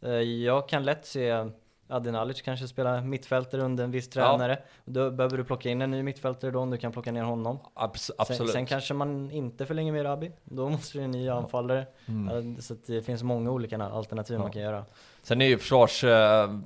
Eh, 0.00 0.10
Jag 0.20 0.68
kan 0.68 0.84
lätt 0.84 1.06
se 1.06 1.46
Adenalic 1.88 2.42
kanske 2.42 2.68
spela 2.68 3.00
mittfältare 3.00 3.62
under 3.62 3.84
en 3.84 3.90
viss 3.90 4.10
tränare. 4.10 4.58
Då 4.84 5.10
behöver 5.10 5.36
du 5.36 5.44
plocka 5.44 5.68
in 5.70 5.82
en 5.82 5.90
ny 5.90 6.02
mittfältare 6.02 6.50
då 6.50 6.58
om 6.60 6.70
du 6.70 6.76
kan 6.76 6.92
plocka 6.92 7.12
ner 7.12 7.22
honom. 7.22 7.58
Abs- 7.74 7.96
Sen, 7.96 8.14
absolut. 8.18 8.52
sen 8.52 8.66
kanske 8.66 8.94
man 8.94 9.30
inte 9.30 9.66
förlänger 9.66 9.92
med 9.92 10.04
Rabi. 10.04 10.32
Då 10.44 10.68
måste 10.68 10.98
du 10.98 11.04
en 11.04 11.10
ny 11.10 11.28
anfallare. 11.28 11.86
Mm. 12.08 12.54
Ja, 12.56 12.62
Så 12.62 12.76
det 12.86 13.02
finns 13.02 13.22
många 13.22 13.50
olika 13.50 13.82
alternativ 13.84 14.38
man 14.38 14.50
kan 14.50 14.62
göra. 14.62 14.84
Sen 15.22 15.40
är 15.40 15.46
ju 15.46 15.58
försvarslinjen 15.58 16.64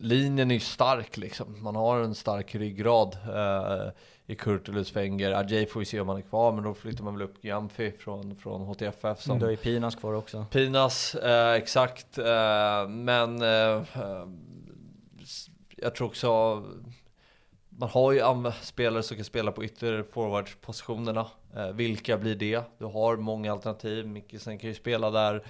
linjen 0.00 0.50
är 0.50 0.58
stark 0.58 1.16
liksom. 1.16 1.62
Man 1.62 1.76
har 1.76 2.00
en 2.00 2.14
stark 2.14 2.54
ryggrad 2.54 3.16
eh, 3.34 3.92
i 4.26 4.34
Kurtulus 4.34 4.96
Wenger. 4.96 5.32
Ajay 5.32 5.66
får 5.66 5.80
vi 5.80 5.86
se 5.86 6.00
om 6.00 6.08
han 6.08 6.18
är 6.18 6.22
kvar, 6.22 6.52
men 6.52 6.64
då 6.64 6.74
flyttar 6.74 7.04
man 7.04 7.14
väl 7.14 7.22
upp 7.22 7.44
Giamfi 7.44 7.92
från, 7.98 8.36
från 8.36 8.60
HTFF 8.60 9.20
som 9.20 9.38
Du 9.38 9.44
har 9.44 9.50
ju 9.50 9.56
Pinas 9.56 9.94
kvar 9.94 10.12
också. 10.12 10.46
Pinas, 10.50 11.14
eh, 11.14 11.52
exakt. 11.52 12.18
Eh, 12.18 12.88
men 12.88 13.42
eh, 13.42 13.82
eh, 13.94 14.26
jag 15.76 15.94
tror 15.94 16.08
också 16.08 16.62
man 17.68 17.88
har 17.88 18.12
ju 18.12 18.22
spelare 18.62 19.02
som 19.02 19.16
kan 19.16 19.24
spela 19.24 19.52
på 19.52 19.64
ytter 19.64 20.02
forwardspositionerna. 20.12 21.26
Eh, 21.56 21.68
vilka 21.68 22.18
blir 22.18 22.34
det? 22.34 22.62
Du 22.78 22.84
har 22.84 23.16
många 23.16 23.52
alternativ. 23.52 24.06
Mikkelsen 24.06 24.58
kan 24.58 24.68
ju 24.68 24.74
spela 24.74 25.10
där. 25.10 25.44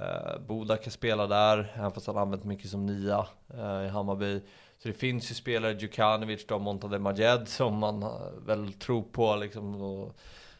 Eh, 0.00 0.38
Boda 0.46 0.76
kan 0.76 0.90
spela 0.92 1.26
där, 1.26 1.72
även 1.76 1.90
fast 1.92 2.06
han 2.06 2.16
använt 2.18 2.44
mycket 2.44 2.70
som 2.70 2.86
nia 2.86 3.26
eh, 3.54 3.86
i 3.86 3.88
Hammarby. 3.88 4.40
Så 4.78 4.88
det 4.88 4.94
finns 4.94 5.30
ju 5.30 5.34
spelare, 5.34 5.72
Djukanovic, 5.72 6.46
då, 6.46 6.58
Montade 6.58 6.98
Majed 6.98 7.48
som 7.48 7.78
man 7.78 8.02
eh, 8.02 8.08
väl 8.46 8.72
tror 8.72 9.02
på 9.02 9.36
liksom. 9.36 9.82
Och, 9.82 10.16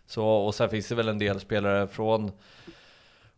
så, 0.07 0.27
och 0.27 0.55
sen 0.55 0.69
finns 0.69 0.89
det 0.89 0.95
väl 0.95 1.09
en 1.09 1.19
del 1.19 1.41
spelare 1.41 1.89
från 1.89 2.33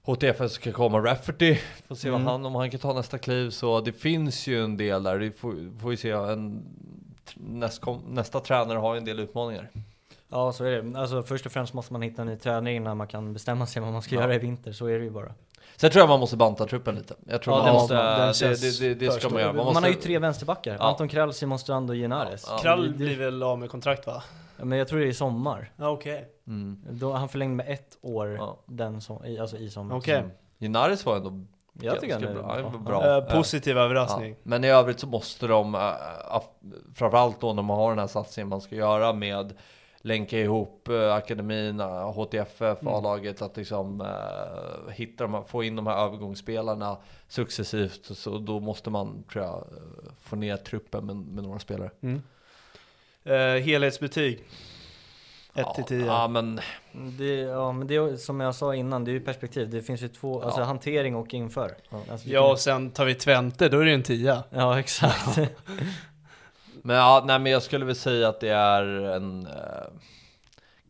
HTFF 0.02 0.50
som 0.50 0.62
kan 0.62 0.72
komma, 0.72 0.98
Rafferty, 0.98 1.54
får 1.88 1.94
se 1.94 2.10
vad 2.10 2.20
Mm. 2.20 2.32
han, 2.32 2.46
om 2.46 2.54
han 2.54 2.70
kan 2.70 2.80
ta 2.80 2.92
nästa 2.92 3.18
kliv. 3.18 3.50
Så 3.50 3.80
det 3.80 3.92
finns 3.92 4.46
ju 4.46 4.64
en 4.64 4.76
del 4.76 5.02
där, 5.02 5.18
det 5.18 5.30
får, 5.32 5.78
får 5.80 5.88
vi 5.88 5.96
se. 5.96 6.10
En, 6.10 6.64
nästkom, 7.36 8.02
nästa 8.08 8.40
tränare 8.40 8.78
har 8.78 8.94
ju 8.94 8.98
en 8.98 9.04
del 9.04 9.20
utmaningar. 9.20 9.70
Ja, 10.28 10.52
så 10.52 10.64
är 10.64 10.82
det. 10.82 10.98
Alltså 10.98 11.22
först 11.22 11.46
och 11.46 11.52
främst 11.52 11.74
måste 11.74 11.92
man 11.92 12.02
hitta 12.02 12.22
en 12.22 12.28
ny 12.28 12.36
tränare 12.36 12.74
innan 12.74 12.96
man 12.96 13.06
kan 13.08 13.32
bestämma 13.32 13.66
sig 13.66 13.82
vad 13.82 13.92
man 13.92 14.02
ska 14.02 14.14
Ja. 14.14 14.20
göra 14.20 14.34
i 14.34 14.38
vinter. 14.38 14.72
Så 14.72 14.86
är 14.86 14.98
det 14.98 15.04
ju 15.04 15.10
bara. 15.10 15.34
Sen 15.76 15.90
tror 15.90 16.00
jag 16.00 16.08
man 16.08 16.20
måste 16.20 16.36
banta 16.36 16.66
truppen 16.66 16.94
lite. 16.94 17.14
Jag 17.26 17.42
tror 17.42 17.56
Ja, 17.56 17.62
man 17.62 17.66
det 17.66 17.72
måste, 17.72 17.94
man. 17.94 18.32
Det, 18.40 18.60
det, 18.60 18.94
det, 18.94 19.06
det 19.06 19.12
ska 19.12 19.28
man 19.28 19.40
göra. 19.40 19.52
Man, 19.52 19.56
Man, 19.56 19.64
måste, 19.66 19.80
har 19.82 19.88
ju 19.88 19.94
tre 19.94 20.18
vänsterbackar. 20.18 20.76
Ja. 20.78 20.84
Anton 20.84 21.08
Krall, 21.08 21.34
Simon 21.34 21.58
Strand 21.58 21.90
och 21.90 21.96
Genares. 21.96 22.46
Ja. 22.48 22.58
Krall 22.58 22.94
blir 22.94 23.18
väl 23.18 23.42
av 23.42 23.58
med 23.58 23.70
kontrakt 23.70 24.06
va? 24.06 24.22
Ja, 24.58 24.64
men 24.64 24.78
jag 24.78 24.88
tror 24.88 24.98
det 24.98 25.04
är 25.04 25.08
i 25.08 25.14
sommar. 25.14 25.72
Ja, 25.76 25.88
okej. 25.90 26.28
Mm. 26.46 26.82
Då, 26.90 27.12
han 27.12 27.28
förlängde 27.28 27.54
med 27.64 27.72
ett 27.74 27.98
år 28.00 28.28
Ja. 28.38 28.56
den 28.66 29.00
som, 29.00 29.24
i, 29.24 29.38
alltså 29.38 29.56
i 29.56 29.70
sommar. 29.70 29.96
Okej. 29.96 30.18
Mm. 30.18 30.30
Genaris 30.60 31.06
var 31.06 31.16
ändå 31.16 31.40
Jag 31.80 32.00
tycker 32.00 32.14
han 32.14 32.24
är 32.24 32.34
bra. 32.34 32.70
Bra. 32.70 33.00
bra. 33.00 33.16
Eh, 33.18 33.36
positiv 33.36 33.78
överraskning. 33.78 34.30
Ja. 34.30 34.36
Men 34.42 34.64
i 34.64 34.68
övrigt 34.70 35.00
så 35.00 35.06
måste 35.06 35.46
de, 35.46 35.74
äh, 35.74 35.80
framförallt 36.94 37.40
då 37.40 37.52
när 37.52 37.62
man 37.62 37.76
har 37.76 37.90
den 37.90 37.98
här 37.98 38.06
satsningen 38.06 38.48
man 38.48 38.60
ska 38.60 38.76
göra 38.76 39.12
med 39.12 39.52
länka 40.06 40.38
ihop 40.38 40.88
äh, 40.88 41.12
akademin, 41.14 41.80
HTFF, 42.14 42.82
Mm. 42.82 42.94
A-laget, 42.94 43.42
att 43.42 43.56
liksom 43.56 44.00
äh, 44.00 44.92
hitta 44.92 45.24
de 45.24 45.34
här, 45.34 45.42
få 45.42 45.62
in 45.64 45.76
de 45.76 45.86
här 45.86 46.06
övergångsspelarna 46.06 46.96
successivt. 47.28 48.00
Så 48.16 48.38
då 48.38 48.60
måste 48.60 48.90
man, 48.90 49.24
tror 49.32 49.44
jag, 49.44 49.54
äh, 49.56 50.12
få 50.22 50.36
ner 50.36 50.56
truppen 50.56 51.06
med, 51.06 51.16
med 51.16 51.44
några 51.44 51.58
spelare. 51.58 51.90
Mm. 52.00 52.22
Eh, 53.24 53.62
helhetsbetyg? 53.62 54.44
1 55.56 55.66
till 55.74 55.84
10. 55.84 56.06
Ja, 56.06 56.28
men 56.28 56.60
Det, 57.18 57.34
ja, 57.40 57.72
men 57.72 57.86
det 57.86 57.96
är 57.96 58.16
som 58.16 58.40
jag 58.40 58.54
sa 58.54 58.74
innan, 58.74 59.04
det 59.04 59.10
är 59.10 59.12
ju 59.12 59.20
perspektiv. 59.20 59.70
Det 59.70 59.82
finns 59.82 60.02
ju 60.02 60.08
två, 60.08 60.42
alltså 60.42 60.60
Ja. 60.60 60.64
hantering 60.64 61.16
och 61.16 61.34
inför. 61.34 61.76
Ja. 61.90 62.00
Alltså, 62.10 62.28
Ja, 62.28 62.40
kan- 62.42 62.50
och 62.50 62.58
sen 62.58 62.90
tar 62.90 63.04
vi 63.04 63.14
Twente, 63.14 63.68
då 63.68 63.78
är 63.80 63.84
det 63.84 63.92
en 63.92 64.02
10. 64.02 64.42
ja 64.50 64.78
exakt. 64.80 65.38
Men 66.86 66.96
ja, 66.96 67.22
nej 67.26 67.38
men 67.38 67.52
jag 67.52 67.62
skulle 67.62 67.84
väl 67.84 67.96
säga 67.96 68.28
att 68.28 68.40
det 68.40 68.48
är 68.48 68.82
en 68.86 69.46
eh, 69.46 69.52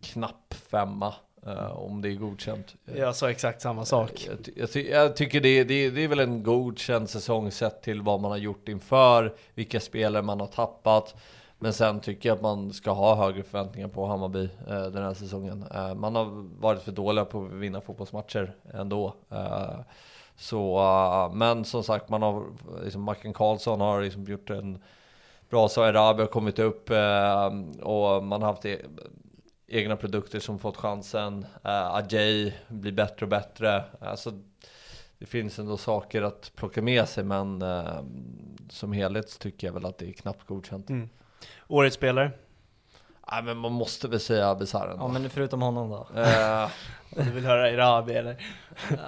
knapp 0.00 0.54
femma 0.70 1.14
eh, 1.46 1.70
om 1.78 2.02
det 2.02 2.08
är 2.08 2.14
godkänt. 2.14 2.74
Jag 2.96 3.16
sa 3.16 3.30
exakt 3.30 3.62
samma 3.62 3.84
sak. 3.84 4.26
Jag, 4.28 4.38
jag, 4.56 4.72
ty- 4.72 4.90
jag 4.90 5.16
tycker 5.16 5.40
det, 5.40 5.48
är- 5.48 5.64
det, 5.64 5.90
det 5.90 6.04
är 6.04 6.08
väl 6.08 6.20
en 6.20 6.42
godkänd 6.42 7.10
säsong 7.10 7.50
sett 7.50 7.82
till 7.82 8.02
vad 8.02 8.20
man 8.20 8.30
har 8.30 8.38
gjort 8.38 8.68
inför, 8.68 9.34
vilka 9.54 9.80
spelare 9.80 10.22
man 10.22 10.40
har 10.40 10.46
tappat. 10.46 11.14
Men 11.58 11.72
sen 11.72 12.00
tycker 12.00 12.28
jag 12.28 12.36
att 12.36 12.42
man 12.42 12.72
ska 12.72 12.90
ha 12.90 13.14
högre 13.14 13.42
förväntningar 13.42 13.88
på 13.88 14.06
Hammarby 14.06 14.48
eh, 14.68 14.82
den 14.82 15.02
här 15.02 15.14
säsongen. 15.14 15.64
Eh, 15.74 15.94
man 15.94 16.14
har 16.16 16.24
varit 16.60 16.82
för 16.82 16.92
dåliga 16.92 17.24
på 17.24 17.44
att 17.44 17.52
vinna 17.52 17.80
fotbollsmatcher 17.80 18.54
ändå. 18.72 19.14
Eh, 19.30 19.80
Så, 20.36 20.78
uh, 20.78 21.34
men 21.34 21.64
som 21.64 21.82
sagt, 21.82 22.08
man 22.08 22.22
har, 22.22 22.42
liksom 22.84 23.02
Mackan 23.02 23.32
Karlsson 23.32 23.80
har 23.80 24.02
liksom 24.02 24.24
gjort 24.24 24.50
en 24.50 24.82
bra 25.54 25.64
och 25.64 25.88
Erabi 25.88 26.20
har 26.20 26.26
kommit 26.26 26.58
upp 26.58 26.90
eh, 26.90 27.46
och 27.82 28.24
man 28.24 28.42
har 28.42 28.48
haft 28.48 28.64
e 28.64 28.78
egna 29.68 29.96
produkter 29.96 30.40
som 30.40 30.58
fått 30.58 30.76
chansen. 30.76 31.46
Uh, 31.64 31.94
Ajay 31.94 32.52
blir 32.68 32.92
bättre 32.92 33.26
och 33.26 33.30
bättre. 33.30 33.84
Alltså, 34.00 34.32
det 35.18 35.26
finns 35.26 35.58
ändå 35.58 35.76
saker 35.76 36.22
att 36.22 36.52
plocka 36.56 36.82
med 36.82 37.08
sig, 37.08 37.24
men 37.24 37.62
eh, 37.62 38.02
som 38.68 38.92
helhet 38.92 39.38
tycker 39.38 39.66
jag 39.66 39.74
väl 39.74 39.84
att 39.84 39.98
det 39.98 40.08
är 40.08 40.12
knappt 40.12 40.46
godkänt. 40.46 40.90
Mm. 40.90 41.08
Årets 41.68 41.96
spelare? 41.96 42.30
Nej 43.32 43.42
men 43.42 43.56
man 43.56 43.72
måste 43.72 44.08
väl 44.08 44.20
säga 44.20 44.48
Abisaren. 44.50 44.96
Ja 45.00 45.08
men 45.08 45.30
förutom 45.30 45.62
honom 45.62 45.90
då? 45.90 46.20
Uh, 46.20 46.68
du 47.24 47.30
vill 47.30 47.46
höra 47.46 47.70
Erabi 47.70 48.14
eller? 48.14 48.36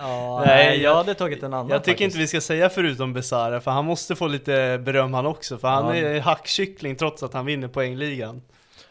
ja, 0.01 0.43
nej, 0.47 0.83
jag 0.83 0.95
hade 0.95 1.15
tagit 1.15 1.43
en 1.43 1.55
annan 1.55 1.69
Jag 1.71 1.85
tycker 1.85 1.93
faktiskt. 1.93 2.05
inte 2.05 2.19
vi 2.19 2.27
ska 2.27 2.41
säga 2.41 2.69
förutom 2.69 3.13
Besara, 3.13 3.61
för 3.61 3.71
han 3.71 3.85
måste 3.85 4.17
få 4.17 4.27
lite 4.27 4.79
beröm 4.85 5.15
han 5.15 5.27
också, 5.27 5.59
för 5.59 5.69
han 5.69 5.87
Ja. 5.87 5.95
är 5.95 6.21
hackkyckling 6.21 6.97
trots 6.97 7.23
att 7.23 7.35
han 7.35 7.47
vinner 7.47 7.69
poängligan. 7.69 8.43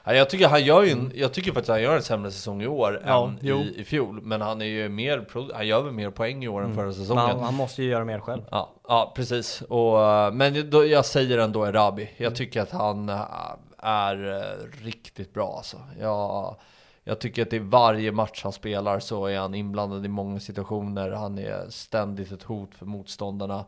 Ja, 0.08 0.14
jag 0.14 0.30
tycker 0.30 0.48
han 0.48 0.64
gör 0.64 0.84
ju 0.84 0.92
en, 0.92 1.12
jag 1.16 1.34
tycker 1.34 1.52
faktiskt 1.52 1.70
han 1.70 1.82
gör 1.82 1.96
en 1.96 2.02
sämre 2.04 2.32
säsong 2.32 2.62
i 2.62 2.68
år 2.68 3.02
Ja, 3.06 3.28
än 3.28 3.40
jo. 3.42 3.58
i, 3.62 3.82
i 3.82 3.84
fjol. 3.84 4.22
Men 4.22 4.42
han 4.42 4.62
är 4.62 4.66
ju 4.66 4.90
mer, 4.90 5.26
han 5.54 5.68
gör 5.68 5.82
väl 5.82 5.94
mer 5.94 6.10
poäng 6.10 6.44
i 6.44 6.48
år 6.48 6.60
än 6.60 6.66
Mm. 6.66 6.76
förra 6.76 6.86
Men 6.86 6.94
säsongen. 6.94 7.24
han, 7.26 7.40
han 7.40 7.54
måste 7.54 7.84
ju 7.84 7.90
göra 7.90 8.06
mer 8.06 8.20
själv. 8.20 8.42
Ja, 8.52 8.70
ja 8.88 9.14
precis. 9.16 9.62
Och, 9.62 10.02
eh, 10.04 10.32
men 10.32 10.70
då, 10.70 10.86
jag 10.86 11.06
säger 11.06 11.38
ändå 11.38 11.66
Erabi. 11.66 12.10
Jag 12.18 12.26
Mm. 12.26 12.36
tycker 12.36 12.62
att 12.62 12.72
han 12.72 13.10
eh, 13.10 13.22
är 13.86 14.42
eh, 14.42 14.84
riktigt 14.84 15.34
bra 15.34 15.58
alltså. 15.58 15.82
Jag, 16.00 16.56
jag 17.04 17.20
tycker 17.20 17.42
att 17.42 17.54
i 17.54 17.60
varje 17.60 18.12
match 18.12 18.44
han 18.44 18.54
spelar 18.54 19.00
så 19.00 19.26
är 19.26 19.40
han 19.40 19.56
inblandad 19.56 20.06
i 20.06 20.08
många 20.08 20.40
situationer. 20.40 21.12
Han 21.12 21.40
är 21.40 21.70
ständigt 21.70 22.32
ett 22.32 22.44
hot 22.44 22.76
för 22.76 22.86
motståndarna. 22.86 23.66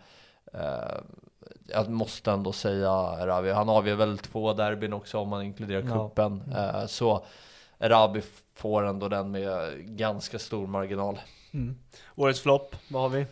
Eh, 0.53 0.97
jag 1.67 1.89
måste 1.89 2.31
ändå 2.31 2.51
säga 2.51 3.17
Erabi. 3.19 3.51
Han 3.51 3.69
avgör 3.69 3.95
väl 3.95 4.17
två 4.17 4.53
derbyn 4.53 4.93
också 4.93 5.17
om 5.17 5.29
man 5.29 5.43
inkluderar 5.43 5.81
cupen. 5.81 6.53
Eh, 6.55 6.85
så 6.85 7.25
Erabi 7.79 8.21
får 8.55 8.83
ändå 8.83 9.07
den 9.07 9.31
med 9.31 9.73
ganska 9.97 10.39
stor 10.39 10.67
marginal. 10.67 11.19
Mm. 11.51 11.77
Årets 12.15 12.39
flopp, 12.39 12.75
vad 12.89 13.01
har 13.01 13.09
vi? 13.09 13.25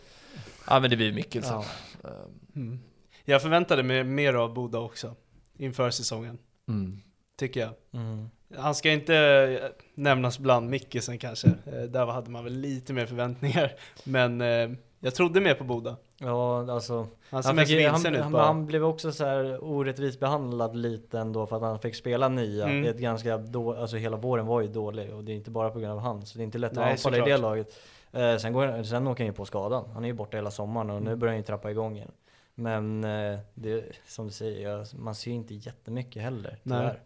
Ja 0.68 0.80
men 0.80 0.90
det 0.90 0.96
blir 0.96 1.14
Mikkelsen. 1.14 1.64
Ja. 2.04 2.10
Mm. 2.56 2.80
Jag 3.26 3.42
förväntade 3.42 3.84
mig 3.84 4.04
mer 4.04 4.34
av 4.34 4.54
Boda 4.54 4.80
också, 4.80 5.16
inför 5.58 5.90
säsongen, 5.90 6.38
Mm. 6.68 6.98
tycker 7.38 7.60
jag. 7.60 7.70
Mm. 7.94 8.30
Han 8.58 8.76
ska 8.76 8.92
inte 8.92 9.16
eh, 9.16 9.70
nämnas 9.96 10.40
bland 10.40 10.70
Mickelsen 10.70 11.18
kanske, 11.18 11.48
Eh, 11.48 11.82
där 11.84 12.06
hade 12.06 12.30
man 12.32 12.44
väl 12.44 12.54
lite 12.54 12.94
mer 12.94 13.06
förväntningar. 13.06 13.72
Men 14.04 14.42
eh, 14.42 14.70
jag 15.00 15.16
trodde 15.16 15.42
mer 15.42 15.54
på 15.54 15.64
Boda. 15.64 15.96
Ja, 16.18 16.72
alltså. 16.72 17.08
Han 17.30 17.44
Han, 17.46 17.58
fick, 17.66 17.88
han, 17.88 18.06
ut 18.16 18.22
han, 18.22 18.34
han 18.34 18.66
blev 18.66 18.84
också 18.86 19.12
så 19.12 19.26
här 19.26 19.64
orättvist 19.64 20.20
behandlad 20.20 20.76
lite 20.76 21.20
ändå 21.20 21.46
för 21.48 21.56
att 21.56 21.62
han 21.62 21.80
fick 21.80 21.96
spela 21.96 22.30
nia. 22.30 22.66
Mm. 22.66 22.82
Det 22.82 22.88
är 22.88 22.94
ett 22.94 23.00
ganska 23.00 23.38
då, 23.38 23.74
alltså 23.76 23.98
hela 23.98 24.18
våren 24.18 24.46
var 24.46 24.62
ju 24.62 24.68
dålig 24.68 25.14
och 25.14 25.24
det 25.24 25.32
är 25.32 25.36
inte 25.36 25.52
bara 25.52 25.70
på 25.70 25.80
grund 25.80 25.92
av 25.94 26.00
han. 26.00 26.26
Så 26.26 26.38
det 26.38 26.42
är 26.42 26.46
inte 26.46 26.58
lätt 26.58 26.72
att 26.72 26.78
Nej, 26.78 26.92
anfalla 26.92 27.18
i 27.18 27.22
det 27.22 27.38
laget. 27.38 27.80
Eh, 28.12 28.38
sen, 28.38 28.54
går, 28.54 28.84
sen 28.84 29.08
åker 29.08 29.24
han 29.24 29.28
ju 29.28 29.34
på 29.34 29.46
skadan. 29.46 29.90
Han 29.94 30.04
är 30.04 30.08
ju 30.08 30.14
borta 30.14 30.38
hela 30.38 30.52
sommaren 30.52 30.90
och 30.90 31.02
nu 31.02 31.08
Mm. 31.10 31.20
börjar 31.20 31.32
han 31.32 31.38
ju 31.40 31.44
trappa 31.44 31.72
igång 31.72 31.96
igen. 31.96 32.12
Men 32.56 33.04
eh, 33.04 33.40
det, 33.54 33.84
som 34.08 34.26
du 34.28 34.32
säger, 34.34 34.96
man 34.96 35.16
ser 35.16 35.32
ju 35.32 35.38
inte 35.38 35.54
jättemycket 35.56 36.24
heller 36.24 36.58
Nej. 36.64 36.80
tyvärr. 36.80 37.00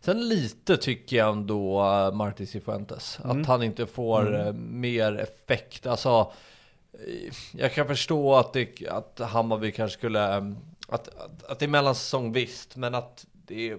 Sen 0.00 0.28
lite 0.28 0.76
tycker 0.76 1.16
jag 1.16 1.32
ändå 1.32 1.82
uh, 1.82 2.12
Martin 2.14 2.46
Cifuentes, 2.46 3.18
Mm. 3.24 3.40
att 3.40 3.46
han 3.46 3.62
inte 3.62 3.86
får 3.86 4.26
Mm. 4.34 4.46
eh, 4.46 4.52
mer 4.52 5.16
effekt. 5.18 5.86
Alltså, 5.86 6.32
eh, 6.92 7.32
jag 7.52 7.74
kan 7.74 7.86
förstå 7.86 8.34
att, 8.34 8.52
det, 8.52 8.88
att 8.88 9.18
Hammarby 9.18 9.72
kanske 9.72 9.98
skulle, 9.98 10.36
eh, 10.36 10.44
att, 10.88 11.08
att, 11.08 11.44
att 11.44 11.58
det 11.58 11.64
är 11.64 11.68
mellansäsong 11.68 12.32
visst, 12.32 12.76
men 12.76 12.94
att 12.94 13.26
det 13.32 13.70
är 13.70 13.78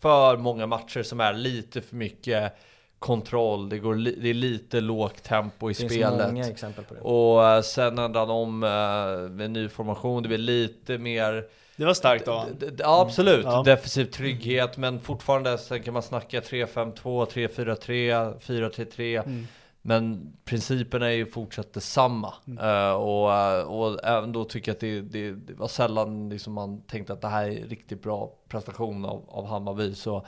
för 0.00 0.36
många 0.36 0.66
matcher 0.66 1.02
som 1.02 1.20
är 1.20 1.32
lite 1.32 1.80
för 1.80 1.96
mycket 1.96 2.52
kontroll, 2.98 3.68
det, 3.68 3.78
går 3.78 3.94
li, 3.94 4.18
det 4.22 4.30
är 4.30 4.34
lite 4.34 4.80
lågt 4.80 5.22
tempo 5.22 5.70
i 5.70 5.72
Det 5.72 5.76
finns 5.78 5.92
spelet. 5.92 6.26
många 6.32 6.48
exempel 6.48 6.84
på 6.84 6.94
det. 6.94 7.00
Och 7.00 7.44
eh, 7.48 7.62
sen 7.62 7.98
ändrar 7.98 8.20
han 8.20 8.30
om 8.30 8.62
eh, 8.64 9.30
med 9.30 9.50
ny 9.50 9.68
formation, 9.68 10.22
det 10.22 10.28
blir 10.28 10.38
lite 10.38 10.98
mer 10.98 11.44
Det 11.76 11.84
var 11.84 11.94
starkt 11.94 12.28
av 12.28 12.46
D- 12.60 12.66
Ja 12.78 13.00
absolut, 13.02 13.44
Ja. 13.44 13.62
defensiv 13.62 14.04
trygghet 14.04 14.76
men 14.76 15.00
fortfarande 15.00 15.58
sen 15.58 15.82
kan 15.82 15.94
man 15.94 16.02
snacka 16.02 16.40
3-5-2, 16.40 17.26
3-4-3, 17.26 18.38
4-3-3 18.40 19.22
Mm. 19.26 19.46
Men 19.86 20.32
principen 20.44 21.02
är 21.02 21.08
ju 21.10 21.26
fortsatt 21.26 21.72
detsamma 21.72 22.34
Mm. 22.46 22.58
Eh, 22.64 22.92
och, 22.94 23.32
eh, 23.34 23.62
och 23.64 24.04
även 24.04 24.32
då 24.32 24.44
tycker 24.44 24.70
jag 24.70 24.74
att 24.74 24.80
det, 24.80 25.00
det, 25.00 25.30
det 25.32 25.52
var 25.54 25.68
sällan 25.68 26.28
liksom 26.28 26.52
man 26.52 26.80
tänkte 26.82 27.12
att 27.12 27.20
det 27.20 27.28
här 27.28 27.46
är 27.48 27.66
riktigt 27.68 28.02
bra 28.02 28.32
prestation 28.48 29.04
av, 29.04 29.24
av 29.28 29.46
Hammarby 29.46 29.94
så 29.94 30.26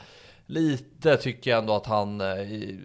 Lite 0.49 1.17
tycker 1.17 1.51
jag 1.51 1.59
ändå 1.59 1.73
att 1.75 1.85
han 1.85 2.21
eh, 2.21 2.27
i, 2.27 2.79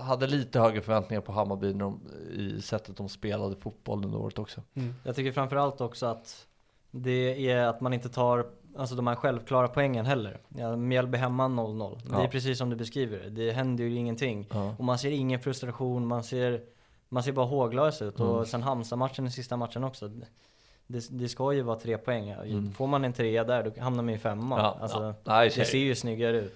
hade 0.00 0.26
lite 0.26 0.60
högre 0.60 0.80
förväntningar 0.80 1.20
på 1.20 1.32
Hammarby 1.32 1.72
de, 1.72 2.00
i 2.32 2.62
sättet 2.62 2.96
de 2.96 3.08
spelade 3.08 3.56
fotboll 3.56 4.04
under 4.04 4.18
året 4.18 4.38
också. 4.38 4.62
Mm. 4.74 4.94
Jag 5.04 5.16
tycker 5.16 5.32
framförallt 5.32 5.80
också 5.80 6.06
att 6.06 6.46
det 6.90 7.50
är 7.50 7.66
att 7.66 7.80
man 7.80 7.92
inte 7.92 8.08
tar 8.08 8.46
alltså 8.76 8.94
de 8.94 9.06
här 9.06 9.14
självklara 9.14 9.68
poängen 9.68 10.06
heller. 10.06 10.40
Ja, 10.48 10.76
Mjällby 10.76 11.18
hemma 11.18 11.44
0-0. 11.48 12.00
Det 12.04 12.16
är 12.16 12.20
Ja. 12.20 12.28
precis 12.28 12.58
som 12.58 12.70
du 12.70 12.76
beskriver 12.76 13.18
det. 13.18 13.30
Det 13.30 13.52
händer 13.52 13.84
ju 13.84 13.94
ingenting. 13.96 14.46
Ja. 14.50 14.74
Och 14.78 14.84
man 14.84 14.98
ser 14.98 15.10
ingen 15.10 15.40
frustration, 15.40 16.06
man 16.06 16.24
ser, 16.24 16.62
man 17.08 17.22
ser 17.22 17.32
bara 17.32 17.46
håglös 17.46 18.02
ut. 18.02 18.18
Mm. 18.18 18.30
Och 18.30 18.46
sen 18.46 18.62
Halmstad-matchen, 18.62 19.24
den 19.24 19.32
sista 19.32 19.56
matchen 19.56 19.84
också. 19.84 20.10
Det, 20.86 21.06
det 21.10 21.28
ska 21.28 21.52
ju 21.52 21.62
vara 21.62 21.78
tre 21.78 21.98
poäng. 21.98 22.30
Mm. 22.30 22.72
Får 22.72 22.86
man 22.86 23.04
en 23.04 23.12
trea 23.12 23.44
där, 23.44 23.62
då 23.62 23.80
hamnar 23.80 24.02
man 24.02 24.14
i 24.14 24.18
femma. 24.18 24.58
Ja, 24.58 24.78
alltså, 24.80 25.02
ja. 25.02 25.14
Nej, 25.24 25.52
Det 25.56 25.64
ser 25.64 25.78
ju 25.78 25.94
snyggare 25.94 26.36
ut. 26.36 26.54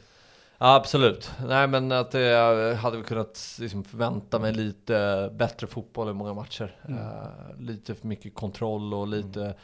Ja, 0.59 0.75
absolut. 0.75 1.31
Nej, 1.47 1.69
men 1.69 1.93
att 1.93 2.15
jag 2.15 2.75
hade 2.75 2.97
väl 2.97 3.07
kunnat 3.07 3.57
liksom 3.61 3.85
förvänta 3.85 4.39
mig 4.39 4.53
lite 4.53 5.31
bättre 5.35 5.67
fotboll 5.67 6.11
i 6.11 6.13
många 6.13 6.35
matcher. 6.35 6.77
Mm. 6.89 6.99
Eh, 6.99 7.29
lite 7.59 7.95
för 7.95 8.07
mycket 8.07 8.35
kontroll 8.35 8.95
och 8.95 9.09
lite 9.09 9.55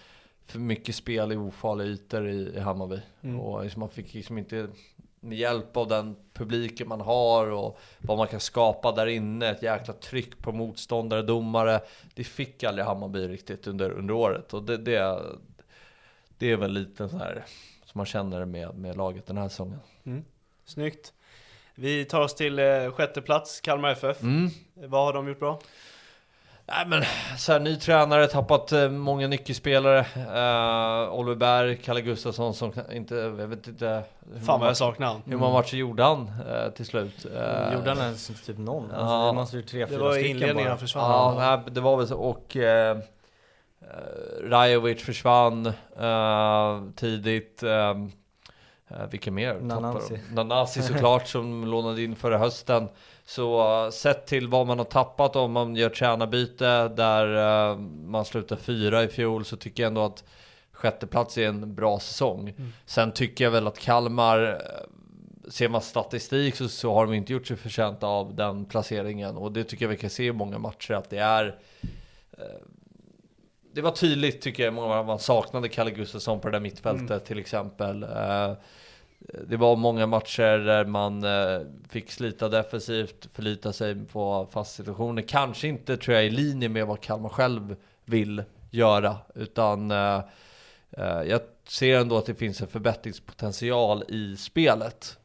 för 0.46 0.58
mycket 0.58 0.94
spel 0.94 1.32
i 1.32 1.36
ofarliga 1.36 1.88
ytor 1.88 2.28
i, 2.28 2.52
i 2.56 2.60
Hammarby. 2.60 3.00
Mm. 3.22 3.40
Och 3.40 3.62
liksom 3.62 3.80
man 3.80 3.88
fick 3.88 4.14
liksom 4.14 4.38
inte 4.38 4.68
med 5.22 5.38
hjälp 5.38 5.76
av 5.76 5.88
den 5.88 6.16
publiken 6.32 6.88
man 6.88 7.00
har 7.00 7.46
och 7.46 7.78
vad 7.98 8.18
man 8.18 8.28
kan 8.28 8.40
skapa 8.40 8.92
där 8.92 9.06
inne, 9.06 9.50
ett 9.50 9.62
jäkla 9.62 9.94
tryck 9.94 10.38
på 10.38 10.52
motståndare, 10.52 11.22
domare. 11.22 11.80
Det 12.14 12.24
fick 12.24 12.64
aldrig 12.64 12.86
Hammarby 12.86 13.28
riktigt 13.28 13.66
under, 13.66 13.90
under 13.90 14.14
året 14.14 14.54
och 14.54 14.62
det, 14.62 14.76
det, 14.76 15.22
det 16.38 16.50
är 16.50 16.56
väl 16.56 16.72
lite 16.72 17.08
så 17.08 17.16
här 17.16 17.44
som 17.84 17.98
man 17.98 18.06
känner 18.06 18.44
med, 18.44 18.74
med 18.74 18.96
laget 18.96 19.26
den 19.26 19.36
här 19.36 19.48
säsongen. 19.48 19.80
Mm. 20.04 20.24
Snyggt. 20.64 21.12
Vi 21.74 22.04
tar 22.04 22.20
oss 22.20 22.34
till 22.34 22.58
eh, 22.58 22.90
sjätte 22.90 23.22
plats, 23.22 23.60
Kalmar 23.60 23.90
FF. 23.90 24.22
Mm. 24.22 24.50
Vad 24.74 25.04
har 25.04 25.12
de 25.12 25.28
gjort 25.28 25.38
bra? 25.38 25.60
Nej 26.76 26.86
men 26.86 27.02
så 27.38 27.52
här, 27.52 27.60
ny 27.60 27.76
tränare, 27.76 28.26
tappat 28.26 28.72
eh, 28.72 28.88
många 28.88 29.28
nyckelspelare. 29.28 30.00
Uh, 30.16 31.14
Oliver 31.14 31.34
Berg, 31.36 31.76
Kalle 31.76 32.00
Gustafsson 32.00 32.54
som 32.54 32.72
inte, 32.92 33.14
jag 33.14 33.30
vet 33.30 33.68
inte. 33.68 34.02
hur 34.32 34.38
Fan 34.40 34.46
många 34.46 34.58
vad 34.58 34.68
jag 34.68 34.76
saknar 34.76 35.06
han. 35.06 35.22
Hur 35.26 35.36
många 35.36 35.52
matcher 35.52 35.76
gjorde 35.76 36.02
han 36.02 36.30
eh, 36.48 36.70
till 36.70 36.86
slut? 36.86 37.26
Eh, 37.34 37.74
Gjorde 37.74 37.88
han 37.90 37.98
ens 37.98 38.26
typ 38.46 38.58
någon? 38.58 38.84
Alltså, 38.90 39.14
ja. 39.14 39.26
det 39.26 39.32
måste 39.32 39.56
ju 39.56 39.62
tre, 39.62 39.80
Det 39.80 39.86
fyra 39.86 39.98
var 39.98 40.10
i 40.10 40.14
stycken 40.14 40.30
inledningen 40.30 40.64
bara. 40.64 40.68
han 40.70 40.78
försvann. 40.78 41.10
Ja, 41.10 41.34
nej, 41.38 41.72
det 41.74 41.80
var 41.80 41.96
väl 41.96 42.08
så. 42.08 42.16
Och 42.16 42.56
eh, 42.56 42.96
eh, 43.80 44.48
Rajovic 44.48 45.02
försvann 45.02 45.66
eh, 46.00 46.82
tidigt. 46.96 47.62
Eh, 47.62 47.90
eh, 48.88 49.06
vilka 49.10 49.30
mer? 49.30 49.54
Nanasi. 49.60 50.20
De? 50.28 50.34
Nanasi 50.34 50.82
såklart 50.82 51.28
som 51.28 51.64
lånade 51.64 52.02
in 52.02 52.16
förra 52.16 52.38
hösten. 52.38 52.88
Så 53.34 53.90
sett 53.92 54.26
till 54.26 54.48
vad 54.48 54.66
man 54.66 54.78
har 54.78 54.84
tappat 54.84 55.36
om 55.36 55.52
man 55.52 55.76
gör 55.76 55.88
tränarbyte 55.88 56.88
där 56.88 57.36
eh, 57.70 57.78
man 58.06 58.24
slutar 58.24 58.56
fyra 58.56 59.02
i 59.02 59.08
fjol 59.08 59.44
så 59.44 59.56
tycker 59.56 59.82
jag 59.82 59.88
ändå 59.88 60.04
att 60.04 60.24
sjätteplats 60.72 61.38
är 61.38 61.48
en 61.48 61.74
bra 61.74 62.00
säsong. 62.00 62.54
Sen 62.86 63.12
tycker 63.12 63.44
jag 63.44 63.50
väl 63.50 63.66
att 63.66 63.78
Kalmar 63.78 64.42
eh, 64.42 65.50
Ser 65.50 65.68
man 65.68 65.80
statistik 65.80 66.56
så, 66.56 66.68
så 66.68 66.94
har 66.94 67.06
de 67.06 67.14
inte 67.14 67.32
gjort 67.32 67.46
sig 67.46 67.56
förtjänta 67.56 68.06
av 68.06 68.34
den 68.34 68.64
placeringen 68.64 69.36
och 69.36 69.52
det 69.52 69.64
tycker 69.64 69.84
jag 69.84 69.90
vi 69.90 69.96
kan 69.96 70.10
se 70.10 70.26
i 70.26 70.32
många 70.32 70.58
matcher 70.58 70.94
att 70.94 71.10
det 71.10 71.18
är 71.18 71.56
eh, 72.32 72.44
Det 73.74 73.80
var 73.80 73.90
tydligt 73.90 74.40
tycker 74.40 74.62
jag, 74.64 74.74
många 74.74 75.02
man 75.02 75.18
saknade 75.18 75.68
Kalle 75.68 75.90
Gustafsson 75.90 76.40
på 76.40 76.48
det 76.48 76.52
där 76.52 76.60
mittfältet 76.60 77.24
till 77.24 77.38
exempel. 77.38 78.06
Det 79.48 79.56
var 79.56 79.76
många 79.76 80.06
matcher 80.06 80.58
där 80.58 80.84
man 80.84 81.24
eh, 81.24 81.60
fick 81.88 82.10
slita 82.10 82.48
defensivt, 82.48 83.28
förlita 83.32 83.72
sig 83.72 84.04
på 84.06 84.48
fast 84.50 84.74
situationer. 84.74 85.22
Kanske 85.22 85.68
inte 85.68 85.96
tror 85.96 86.16
jag 86.16 86.26
i 86.26 86.30
linje 86.30 86.68
med 86.68 86.86
vad 86.86 87.00
Kalmar 87.00 87.28
själv 87.28 87.76
vill 88.04 88.42
göra, 88.70 89.16
utan 89.34 89.90
eh, 89.90 90.20
eh, 90.90 91.22
jag 91.22 91.40
ser 91.68 92.00
ändå 92.00 92.18
att 92.18 92.26
det 92.26 92.34
finns 92.34 92.60
en 92.60 92.68
förbättringspotential 92.68 94.04
i 94.08 94.36
spelet 94.36 95.18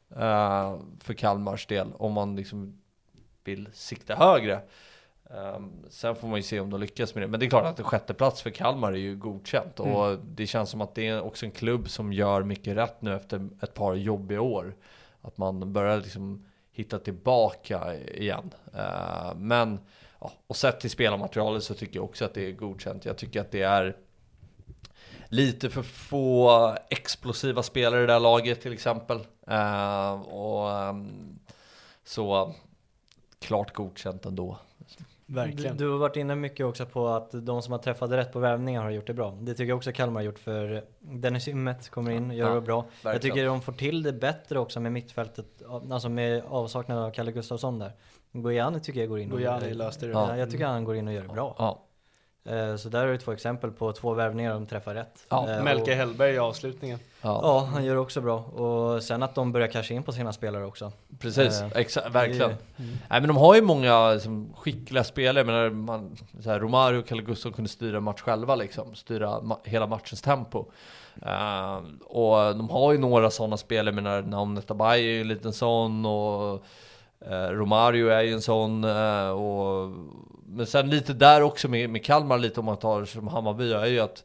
för 1.00 1.14
Kalmars 1.14 1.66
del 1.66 1.88
om 1.98 2.14
man 2.14 2.36
liksom 2.36 2.82
vill 3.44 3.70
sikta 3.74 4.16
högre. 4.16 4.62
Ehm, 5.30 5.72
sen 5.90 6.16
får 6.16 6.28
man 6.28 6.40
ju 6.40 6.44
se 6.44 6.60
om 6.60 6.70
de 6.70 6.80
lyckas 6.80 7.16
med 7.16 7.24
det. 7.24 7.28
Men 7.28 7.40
det 7.40 7.46
är 7.46 7.50
klart 7.50 7.66
att 7.66 7.80
en 7.80 7.86
sjätte 7.86 8.14
plats 8.14 8.42
för 8.42 8.50
Kalmar 8.50 8.92
är 8.92 8.98
ju 8.98 9.16
godkänt. 9.16 9.80
Mm. 9.80 9.94
Och 9.94 10.20
det 10.20 10.48
känns 10.48 10.70
som 10.70 10.82
att 10.82 10.96
det 10.96 11.08
är 11.08 11.22
också 11.22 11.46
en 11.46 11.52
klubb 11.52 11.90
som 11.90 12.14
gör 12.14 12.44
mycket 12.44 12.78
rätt 12.78 13.02
nu 13.02 13.16
efter 13.16 13.50
ett 13.62 13.74
par 13.74 13.94
jobbiga 13.94 14.42
år. 14.42 14.76
Att 15.22 15.38
man 15.38 15.74
börjar 15.74 15.98
liksom 15.98 16.46
hitta 16.72 17.00
tillbaka 17.00 17.96
igen. 17.96 18.54
Ehm, 18.74 19.48
men, 19.48 19.80
ja, 20.20 20.32
och 20.48 20.56
sett 20.56 20.80
till 20.80 20.90
spelarmaterialet 20.90 21.64
så 21.64 21.74
tycker 21.74 21.96
jag 21.96 22.06
också 22.06 22.26
att 22.26 22.34
det 22.34 22.48
är 22.48 22.52
godkänt. 22.52 23.06
Jag 23.06 23.18
tycker 23.18 23.42
att 23.42 23.52
det 23.52 23.62
är 23.62 23.98
lite 25.30 25.70
för 25.70 25.84
få 25.84 26.76
explosiva 26.90 27.64
spelare 27.64 28.04
i 28.04 28.06
det 28.06 28.14
här 28.14 28.20
laget 28.20 28.62
till 28.62 28.74
exempel. 28.74 29.20
Ehm, 29.48 30.22
och 30.22 30.72
ehm, 30.72 31.40
så 32.04 32.54
klart 33.40 33.74
godkänt 33.74 34.26
ändå. 34.26 34.58
Verkligen. 35.30 35.78
Du, 35.78 35.84
du 35.86 35.92
har 35.92 35.98
varit 35.98 36.16
inne 36.16 36.36
mycket 36.36 36.66
också 36.66 36.86
på 36.86 37.08
att 37.08 37.30
de 37.46 37.62
som 37.62 37.72
har 37.72 37.80
träffat 37.80 38.12
rätt 38.12 38.34
på 38.34 38.40
värvningar 38.40 38.82
har 38.82 38.90
gjort 38.90 39.08
det 39.08 39.14
bra. 39.14 39.38
Det 39.42 39.54
tycker 39.54 39.70
jag 39.70 39.78
också 39.78 39.92
Kalmar 39.92 40.20
har 40.22 40.26
gjort 40.26 40.40
för 40.40 40.84
Dennis 41.00 41.48
Ymmet 41.48 41.90
kommer 41.90 42.12
in 42.12 42.30
och 42.30 42.36
gör 42.36 42.50
Ja, 42.50 42.56
det 42.56 42.62
bra. 42.62 42.86
Jag 43.04 43.12
verkligen. 43.12 43.36
tycker 43.36 43.48
de 43.48 43.62
får 43.62 43.74
till 43.74 44.04
det 44.04 44.14
bättre 44.14 44.60
också 44.60 44.80
med 44.80 44.92
mittfältet, 44.92 45.46
alltså 45.92 46.10
med 46.10 46.44
avsaknad 46.50 46.98
av 46.98 47.12
Kalle 47.12 47.32
Gustafsson 47.32 47.80
där. 47.80 47.92
Gojani 48.32 48.80
tycker 48.80 49.00
jag 49.00 49.10
går 49.10 49.20
in 49.20 49.32
och 49.32 49.38
Gojani 49.38 49.74
löste 49.74 50.06
det. 50.06 50.12
Ja, 50.12 50.38
jag 50.38 50.52
tycker 50.52 50.66
han 50.66 50.84
går 50.84 50.96
in 50.96 51.08
och 51.08 51.14
gör 51.14 51.22
det 51.22 51.28
bra. 51.34 51.56
Ja, 51.58 51.84
Eh, 52.50 52.76
Så 52.76 52.90
där 52.90 53.00
har 53.00 53.08
du 53.12 53.18
två 53.18 53.32
exempel 53.32 53.72
på 53.72 53.92
två 53.94 54.14
värvningar 54.14 54.54
de 54.54 54.66
träffar 54.66 54.94
rätt. 54.96 55.26
Ja, 55.30 55.50
Eh, 55.58 55.64
Melke 55.64 55.94
Hellberg 55.94 56.34
i 56.34 56.38
avslutningen. 56.38 57.00
Ja. 57.28 57.40
Ja, 57.44 57.70
han 57.74 57.86
gör 57.86 57.94
det 57.94 58.00
också 58.02 58.22
bra. 58.22 58.40
Och 58.40 59.04
sen 59.04 59.24
att 59.24 59.36
de 59.36 59.52
börjar 59.52 59.68
casha 59.68 59.94
in 59.94 60.04
på 60.04 60.12
sina 60.12 60.34
spelare 60.34 60.66
också. 60.66 60.92
Precis, 61.20 61.62
Eh, 61.62 61.68
exa- 61.70 62.12
verkligen. 62.12 62.50
det- 62.50 62.58
Nej 63.10 63.22
men 63.22 63.28
de 63.28 63.38
har 63.38 63.56
ju 63.56 63.62
många 63.62 64.12
liksom, 64.14 64.54
skickliga 64.58 65.04
spelare, 65.04 65.44
menar, 65.44 65.70
man, 65.70 66.18
så 66.44 66.50
här, 66.50 66.60
Romario 66.60 67.00
och 67.00 67.08
Kalle 67.08 67.22
Gustafsson 67.22 67.54
kunde 67.54 67.70
styra 67.70 68.00
match 68.00 68.22
själva 68.22 68.56
liksom, 68.56 68.96
styra 68.96 69.28
ma- 69.40 69.60
hela 69.64 69.88
matchens 69.88 70.22
tempo. 70.22 70.66
Eh, 71.22 71.78
och 72.06 72.56
de 72.56 72.70
har 72.70 72.92
ju 72.92 72.98
några 72.98 73.30
sådana 73.32 73.58
spelare, 73.58 73.96
menar 73.96 74.22
Naum 74.22 74.54
Netabay 74.54 75.00
är 75.02 75.12
ju 75.12 75.22
en 75.22 75.28
liten 75.28 75.54
sån 75.54 76.06
och 76.06 76.64
eh, 77.32 77.50
Romario 77.50 78.08
är 78.08 78.22
ju 78.22 78.34
en 78.34 78.42
sån. 78.42 78.84
Eh, 78.84 79.30
och, 79.30 79.92
men 80.46 80.66
sen 80.66 80.90
lite 80.90 81.14
där 81.14 81.42
också 81.42 81.68
med, 81.68 81.90
med 81.90 82.06
Kalmar 82.06 82.38
lite 82.38 82.60
om 82.60 82.66
man 82.66 82.78
tar 82.78 83.06
som 83.06 83.28
Hammarby 83.28 83.74
är 83.74 83.86
ju 83.86 84.00
att 84.00 84.24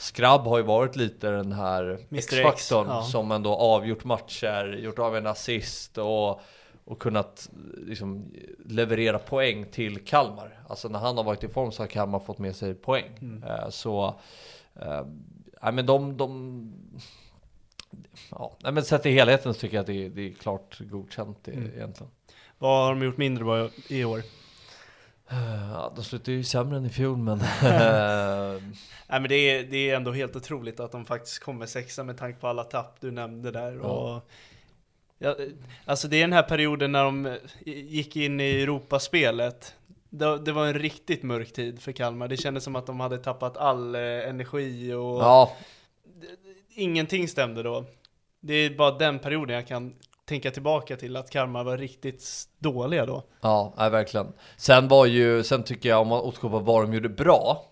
Skrabb 0.00 0.40
har 0.40 0.58
ju 0.58 0.64
varit 0.64 0.96
lite 0.96 1.30
den 1.30 1.52
här 1.52 1.98
X-faktorn 2.10 2.88
ja. 2.88 3.02
som 3.02 3.32
ändå 3.32 3.54
avgjort 3.54 4.04
matcher, 4.04 4.78
gjort 4.82 4.98
av 4.98 5.16
en 5.16 5.26
assist 5.26 5.98
och, 5.98 6.40
och 6.84 6.98
kunnat 6.98 7.50
liksom, 7.86 8.32
leverera 8.64 9.18
poäng 9.18 9.66
till 9.70 10.04
Kalmar. 10.04 10.60
Alltså 10.68 10.88
när 10.88 10.98
han 10.98 11.16
har 11.16 11.24
varit 11.24 11.44
i 11.44 11.48
form 11.48 11.72
så 11.72 11.82
har 11.82 11.86
Kalmar 11.86 12.18
fått 12.18 12.38
med 12.38 12.56
sig 12.56 12.74
poäng. 12.74 13.18
Mm. 13.20 13.42
Eh, 13.42 13.68
så, 13.68 14.20
eh, 14.74 15.06
nej 15.62 15.72
men 15.72 15.86
de, 15.86 16.16
de 16.16 16.72
Ja, 18.30 18.56
men 18.60 18.84
sett 18.84 19.06
i 19.06 19.10
helheten 19.10 19.54
så 19.54 19.60
tycker 19.60 19.76
jag 19.76 19.80
att 19.80 19.86
det 19.86 20.04
är, 20.04 20.08
det 20.08 20.28
är 20.28 20.32
klart 20.32 20.78
godkänt 20.80 21.48
Mm. 21.48 21.70
egentligen. 21.76 22.10
Vad 22.58 22.84
har 22.84 22.90
de 22.90 23.02
gjort 23.02 23.16
mindre 23.16 23.44
bra 23.44 23.68
i 23.88 24.04
år? 24.04 24.22
Eh, 25.30 25.60
Ja, 25.72 25.92
de 25.96 26.04
slutade 26.04 26.32
ju 26.32 26.44
sämre 26.44 26.76
än 26.76 26.86
i 26.86 26.90
fjol 26.90 27.16
men... 27.16 27.38
Nej 29.08 29.20
men 29.20 29.28
det 29.28 29.34
är, 29.34 29.64
det 29.64 29.90
är 29.90 29.96
ändå 29.96 30.12
helt 30.12 30.36
otroligt 30.36 30.80
att 30.80 30.92
de 30.92 31.04
faktiskt 31.04 31.38
kommer 31.38 31.66
sexa 31.66 32.04
med 32.04 32.18
tanke 32.18 32.40
på 32.40 32.48
alla 32.48 32.64
tapp 32.64 32.96
du 33.00 33.10
nämnde 33.10 33.50
där. 33.50 33.72
Ja. 33.82 33.88
Och, 33.88 34.30
ja, 35.18 35.36
alltså 35.84 36.08
det 36.08 36.16
är 36.16 36.20
den 36.20 36.32
här 36.32 36.42
perioden 36.42 36.92
när 36.92 37.04
de 37.04 37.26
eh, 37.26 37.34
gick 37.64 38.16
in 38.16 38.40
i 38.40 38.62
Europaspelet. 38.62 39.74
Det, 40.10 40.38
det 40.38 40.52
var 40.52 40.66
en 40.66 40.74
riktigt 40.74 41.22
mörk 41.22 41.52
tid 41.52 41.82
för 41.82 41.92
Kalmar. 41.92 42.28
Det 42.28 42.36
kändes 42.36 42.64
som 42.64 42.76
att 42.76 42.86
de 42.86 43.00
hade 43.00 43.18
tappat 43.18 43.56
all 43.56 43.94
eh, 43.94 44.00
energi 44.00 44.92
och 44.92 45.22
ja, 45.22 45.56
ingenting 46.74 47.28
stämde 47.28 47.62
då. 47.62 47.84
Det 48.40 48.54
är 48.54 48.70
bara 48.70 48.98
den 48.98 49.18
perioden 49.18 49.56
jag 49.56 49.66
kan 49.66 49.94
tänka 50.30 50.50
tillbaka 50.50 50.96
till 50.96 51.16
att 51.16 51.30
Kalmar 51.30 51.64
var 51.64 51.78
riktigt 51.78 52.48
dåliga 52.58 53.06
då. 53.06 53.22
Ja, 53.40 53.72
nej, 53.76 53.90
verkligen. 53.90 54.32
Sen 54.56 54.88
var 54.88 55.06
ju, 55.06 55.44
sen 55.44 55.62
tycker 55.62 55.88
jag 55.88 56.00
om 56.00 56.08
man 56.08 56.20
återgår 56.20 56.50
på 56.50 56.58
vad 56.58 56.82
de 56.82 56.94
gjorde 56.94 57.08
bra, 57.08 57.64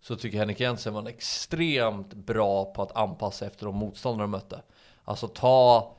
så 0.00 0.16
tycker 0.16 0.36
jag 0.36 0.42
Henrik 0.42 0.60
Jensen 0.60 0.94
var 0.94 1.08
extremt 1.08 2.14
bra 2.14 2.64
på 2.64 2.82
att 2.82 2.96
anpassa 2.96 3.46
efter 3.46 3.66
de 3.66 3.76
motståndare 3.76 4.24
de 4.24 4.30
mötte. 4.30 4.62
Alltså 5.04 5.28
ta 5.28 5.92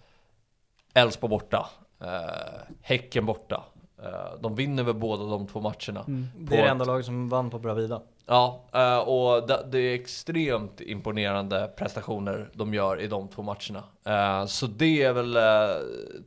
Elfsborg 0.93 1.29
borta, 1.29 1.69
eh, 2.01 2.73
Häcken 2.81 3.25
borta. 3.25 3.63
Eh, 4.03 4.41
de 4.41 4.55
vinner 4.55 4.83
väl 4.83 4.95
båda 4.95 5.23
de 5.23 5.47
två 5.47 5.59
matcherna. 5.61 6.03
Det 6.37 6.57
är 6.57 6.63
det 6.63 6.69
enda 6.69 6.85
laget 6.85 7.05
som 7.05 7.29
vann 7.29 7.49
på 7.49 7.59
Bravida. 7.59 8.01
Ja, 8.31 8.63
eh, 8.73 8.97
och 8.97 9.47
det, 9.47 9.79
är 9.79 9.95
extremt 9.95 10.81
imponerande 10.81 11.71
prestationer 11.77 12.49
de 12.53 12.73
gör 12.73 13.01
i 13.01 13.07
de 13.07 13.27
två 13.27 13.41
matcherna. 13.41 13.83
Eh, 14.05 14.45
Så 14.45 14.67
det 14.67 15.03
är 15.03 15.13
väl 15.13 15.35
eh, 15.35 15.43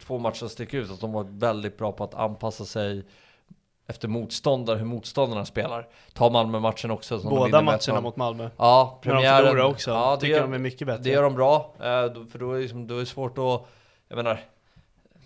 två 0.07 0.19
matcher 0.19 0.37
som 0.37 0.49
sticker 0.49 0.79
ut, 0.79 0.91
att 0.91 1.01
de 1.01 1.13
var 1.13 1.27
väldigt 1.29 1.79
bra 1.79 1.93
på 1.93 2.05
att 2.05 2.15
anpassa 2.15 2.65
sig 2.65 3.05
efter 3.87 4.09
motståndare, 4.09 4.79
hur 4.79 4.85
motståndarna 4.85 5.45
spelar. 5.45 5.89
Ta 6.15 6.31
Malmö-matchen 6.31 6.91
också. 6.91 7.19
Som 7.21 7.31
de 7.31 7.37
Båda 7.39 7.51
med 7.63 7.65
matcherna 7.65 7.99
1-0. 7.99 8.03
mot 8.03 8.17
Malmö. 8.17 8.51
Ja, 8.57 8.99
de 9.03 9.09
premiären. 9.11 9.47
förlorar 9.47 9.65
också. 9.65 9.91
Ja, 9.91 10.15
det 10.15 10.21
tycker 10.21 10.35
gör, 10.35 10.43
de 10.43 10.53
är 10.53 10.59
mycket 10.59 10.87
bättre. 10.87 11.03
det 11.03 11.11
gör 11.11 11.23
de 11.23 11.35
bra. 11.35 11.75
För 12.33 12.39
då 12.39 12.53
är, 12.53 12.61
liksom, 12.61 12.87
då 12.87 12.95
är 12.95 13.01
det 13.01 13.07
svårt 13.07 13.39
att, 13.39 13.67
jag 14.09 14.17
menar, 14.17 14.41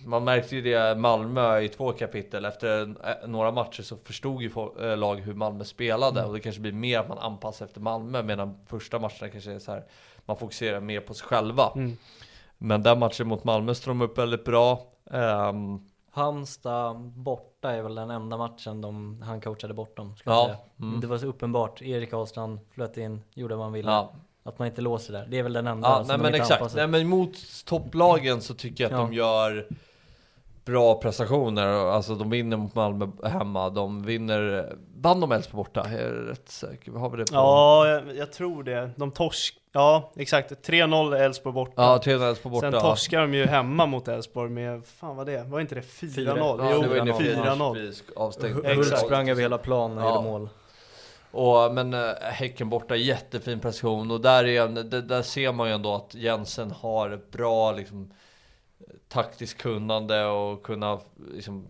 man 0.06 0.24
märkte 0.24 0.56
ju 0.56 0.62
det 0.62 0.92
i 0.92 0.94
Malmö 0.94 1.60
i 1.60 1.68
två 1.68 1.92
kapitel. 1.92 2.44
Efter 2.44 2.80
eh, 2.82 3.28
några 3.28 3.50
matcher 3.50 3.82
så 3.82 3.96
förstod 3.96 4.42
ju 4.42 4.50
eh, 4.80 4.96
lag 4.96 5.16
hur 5.20 5.34
Malmö 5.34 5.64
spelade. 5.64 6.24
Och 6.24 6.32
det 6.34 6.40
kanske 6.40 6.60
blir 6.60 6.72
mer 6.72 6.98
att 6.98 7.08
man 7.08 7.18
anpassar 7.18 7.66
efter 7.66 7.80
Malmö. 7.80 8.22
Medan 8.22 8.58
första 8.66 8.98
matcherna 8.98 9.28
kanske 9.32 9.52
är 9.52 9.58
så 9.58 9.72
här, 9.72 9.84
man 10.26 10.36
fokuserar 10.36 10.80
mer 10.80 11.00
på 11.00 11.14
sig 11.14 11.26
själva. 11.26 11.72
Mm. 11.74 11.96
Men 12.58 12.82
den 12.82 12.98
matchen 12.98 13.28
mot 13.28 13.44
Malmö 13.44 13.74
ström 13.74 14.00
upp 14.00 14.18
väldigt 14.18 14.44
bra. 14.44 14.82
Ehm, 15.10 15.80
Halmstad 16.10 16.96
borta 17.00 17.70
är 17.72 17.82
väl 17.82 17.94
den 17.94 18.10
enda 18.10 18.36
matchen 18.36 18.80
de, 18.80 19.22
han 19.22 19.40
coachade 19.40 19.74
bort 19.74 19.96
dem. 19.96 20.14
Ja, 20.24 20.44
säga. 20.46 20.58
mm. 20.88 21.00
Det 21.00 21.06
var 21.06 21.18
så 21.18 21.26
uppenbart. 21.26 21.82
Erik 21.82 22.12
Ahlstrand 22.12 22.58
flöt 22.74 22.96
in, 22.96 23.22
gjorde 23.34 23.54
vad 23.56 23.64
han 23.64 23.72
ville. 23.72 23.90
ja, 23.90 24.12
Att 24.42 24.58
man 24.58 24.68
inte 24.68 24.80
låser 24.80 25.12
där. 25.12 25.26
Det 25.30 25.38
är 25.38 25.42
väl 25.42 25.52
den 25.52 25.66
enda 25.66 25.88
ja 25.88 25.96
som 25.96 26.06
nej 26.06 26.16
de 26.16 26.22
men 26.22 26.26
inte 26.34 26.38
exakt. 26.42 26.60
anpassar. 26.60 26.78
Nej 26.78 26.86
men 26.86 27.08
mot 27.08 27.34
topplagen 27.64 28.42
så 28.42 28.54
tycker 28.54 28.84
jag 28.84 28.92
att 28.92 28.98
Ja. 29.00 29.04
de 29.06 29.12
gör 29.14 29.66
bra 30.66 30.94
prestationer. 31.00 31.66
Alltså 31.66 32.14
de 32.14 32.30
vinner 32.30 32.56
mot 32.56 32.74
Malmö 32.74 33.08
hemma. 33.24 33.70
De 33.70 34.02
vinner, 34.02 34.72
vann 35.00 35.20
de 35.20 35.32
Elfsborg 35.32 35.56
borta? 35.64 35.86
Jag 35.92 36.00
är 36.00 36.08
rätt 36.12 36.48
säker. 36.48 36.92
Har 36.92 37.10
vi 37.10 37.16
det 37.16 37.24
på? 37.24 37.34
Ja, 37.34 37.88
jag, 37.88 38.16
jag 38.16 38.32
tror 38.32 38.62
det. 38.62 38.90
De 38.96 39.10
torsk... 39.10 39.54
Ja, 39.72 40.12
exakt. 40.16 40.68
3-0 40.68 41.16
Elfsborg 41.16 41.54
borta. 41.54 41.72
Ja, 41.76 41.98
3 42.04 42.12
Elfsborg 42.12 42.52
borta. 42.52 42.70
Sen 42.72 42.80
torskar 42.80 43.20
de 43.20 43.34
ju 43.34 43.46
hemma 43.46 43.86
mot 43.86 44.08
Elfsborg 44.08 44.50
med, 44.50 44.86
fan 44.86 45.16
vad 45.16 45.26
det? 45.26 45.42
Var 45.48 45.60
inte 45.60 45.74
det 45.74 45.80
4-0? 45.80 46.14
Fyra. 46.14 46.34
Ja, 46.38 46.70
Jo, 46.72 46.82
det 46.82 46.88
var 46.88 46.96
inne 46.96 47.10
i 47.10 47.34
4-0. 47.34 47.74
fri- 47.74 47.92
avstängd. 48.16 48.66
Hult 48.66 48.98
sprang 48.98 49.28
över 49.28 49.42
hela 49.42 49.58
planen 49.58 49.98
och 49.98 50.04
Ja. 50.04 50.14
gjorde 50.14 50.28
mål. 50.28 50.48
Och, 51.30 51.74
men 51.74 51.94
äh, 51.94 52.00
Häcken 52.20 52.68
borta, 52.68 52.96
jättefin 52.96 53.60
prestation. 53.60 54.10
Och 54.10 54.20
där, 54.20 54.44
är, 54.46 54.68
där 55.02 55.22
ser 55.22 55.52
man 55.52 55.68
ju 55.68 55.74
ändå 55.74 55.94
att 55.94 56.14
Jensen 56.14 56.70
har 56.70 57.10
ett 57.10 57.30
bra 57.30 57.72
liksom, 57.72 58.12
taktiskt 59.08 59.58
kunnande 59.58 60.24
och 60.26 60.62
kunna 60.62 60.98
liksom, 61.32 61.66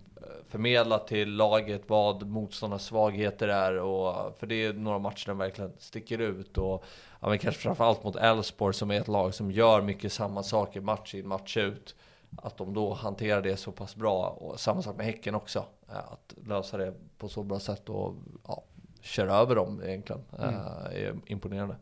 förmedla 0.49 0.99
till 0.99 1.37
laget 1.37 1.83
vad 1.87 2.27
motståndarnas 2.27 2.85
svagheter 2.85 3.49
är. 3.49 3.77
Och, 3.79 4.37
för 4.39 4.47
det 4.47 4.65
är 4.65 4.73
några 4.73 4.99
matcher 4.99 5.25
som 5.25 5.39
verkligen 5.39 5.73
sticker 5.79 6.19
ut. 6.19 6.59
Och 6.59 6.85
ja, 7.21 7.29
men 7.29 7.39
kanske 7.39 7.61
framförallt 7.63 8.05
mot 8.05 8.17
Elfsborg 8.17 8.75
som 8.75 8.91
är 8.91 9.01
ett 9.01 9.09
lag 9.09 9.35
som 9.35 9.51
gör 9.51 9.83
mycket 9.83 10.13
samma 10.13 10.43
saker 10.43 10.81
match 10.81 11.15
in 11.15 11.29
match 11.29 11.57
ut. 11.57 11.95
Att 12.43 12.57
de 12.57 12.75
då 12.75 12.93
hanterar 12.95 13.43
det 13.43 13.57
så 13.57 13.73
pass 13.73 13.97
bra. 13.97 14.29
Och 14.29 14.61
samma 14.61 14.83
sak 14.83 14.97
med 14.97 15.07
Häcken 15.07 15.35
också. 15.35 15.65
eh, 15.89 15.97
Att 15.97 16.35
lösa 16.47 16.77
det 16.77 16.95
på 17.19 17.29
så 17.29 17.43
bra 17.43 17.61
sätt 17.61 17.89
och 17.89 18.15
ja, 18.49 18.63
köra 19.01 19.35
över 19.35 19.55
dem 19.55 19.83
egentligen. 19.85 20.23
eh, 20.39 20.57
är 21.05 21.15
imponerande. 21.27 21.77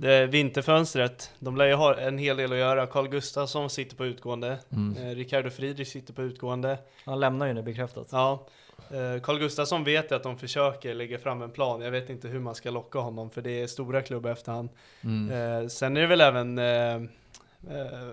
Det 0.00 0.26
vinterfönstret, 0.26 1.30
de 1.38 1.56
lär 1.56 1.66
ju 1.66 1.74
ha 1.74 1.98
en 1.98 2.18
hel 2.18 2.36
del 2.36 2.52
att 2.52 2.58
göra. 2.58 2.86
Carl 2.86 3.08
Gustafsson 3.08 3.70
sitter 3.70 3.96
på 3.96 4.06
utgående. 4.06 4.58
Mm. 4.72 4.96
Eh, 4.96 5.14
Ricardo 5.14 5.50
Friedrich 5.50 5.88
sitter 5.88 6.12
på 6.12 6.22
utgående. 6.22 6.78
Han 7.04 7.20
lämnar 7.20 7.46
ju 7.46 7.52
nu 7.52 7.62
bekräftat. 7.62 8.08
Ja. 8.10 8.46
Eh, 8.90 9.22
Carl 9.22 9.38
Gustafsson 9.38 9.84
vet 9.84 10.12
att 10.12 10.22
de 10.22 10.38
försöker 10.38 10.94
lägga 10.94 11.18
fram 11.18 11.42
en 11.42 11.50
plan. 11.50 11.80
Jag 11.80 11.90
vet 11.90 12.10
inte 12.10 12.28
hur 12.28 12.40
man 12.40 12.54
ska 12.54 12.70
locka 12.70 12.98
honom 12.98 13.30
för 13.30 13.42
det 13.42 13.62
är 13.62 13.66
stora 13.66 14.02
klubbar 14.02 14.30
efter 14.30 14.52
han. 14.52 14.68
Mm. 15.04 15.62
Eh, 15.62 15.68
sen 15.68 15.96
är 15.96 16.00
det 16.00 16.06
väl 16.06 16.20
även 16.20 16.58
eh, 16.58 16.94
eh, 16.94 17.02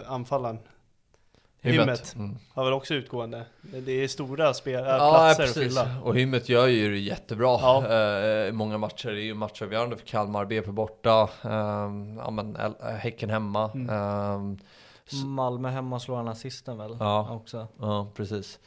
anfallaren. 0.08 0.60
Hymmet. 1.72 2.16
Mm. 2.16 2.38
Har 2.54 2.64
väl 2.64 2.74
också 2.74 2.94
utgående. 2.94 3.46
Det 3.62 3.92
är 4.04 4.08
stora 4.08 4.54
spel, 4.54 4.84
äh, 4.84 4.90
Ja, 4.90 4.98
platser 4.98 5.30
att 5.44 5.54
precis. 5.54 5.64
fylla. 5.64 5.88
Och 6.04 6.16
Hymmet 6.16 6.50
gör 6.50 6.68
ju 6.68 6.92
det 6.92 6.98
jättebra 7.00 7.48
Ja. 7.62 7.86
eh, 7.88 8.48
i 8.48 8.52
många 8.52 8.78
matcher. 8.78 9.08
Är 9.10 9.14
ju 9.14 9.34
matchavgörande 9.34 9.98
för 9.98 10.06
Kalmar, 10.06 10.46
BP 10.46 10.72
borta, 10.72 11.30
ehm, 11.44 12.18
ja, 12.18 12.30
men, 12.32 12.56
eh, 12.56 12.72
Häcken 12.98 13.30
hemma. 13.30 13.72
Mm. 13.72 14.58
s- 15.08 15.24
Malmö 15.26 15.70
hemma 15.70 16.00
slår 16.00 16.16
han 16.16 16.28
assisten 16.28 16.78
väl? 16.78 16.98
Ja. 17.00 17.30
Också. 17.36 17.68
ja, 17.80 18.08
precis. 18.16 18.60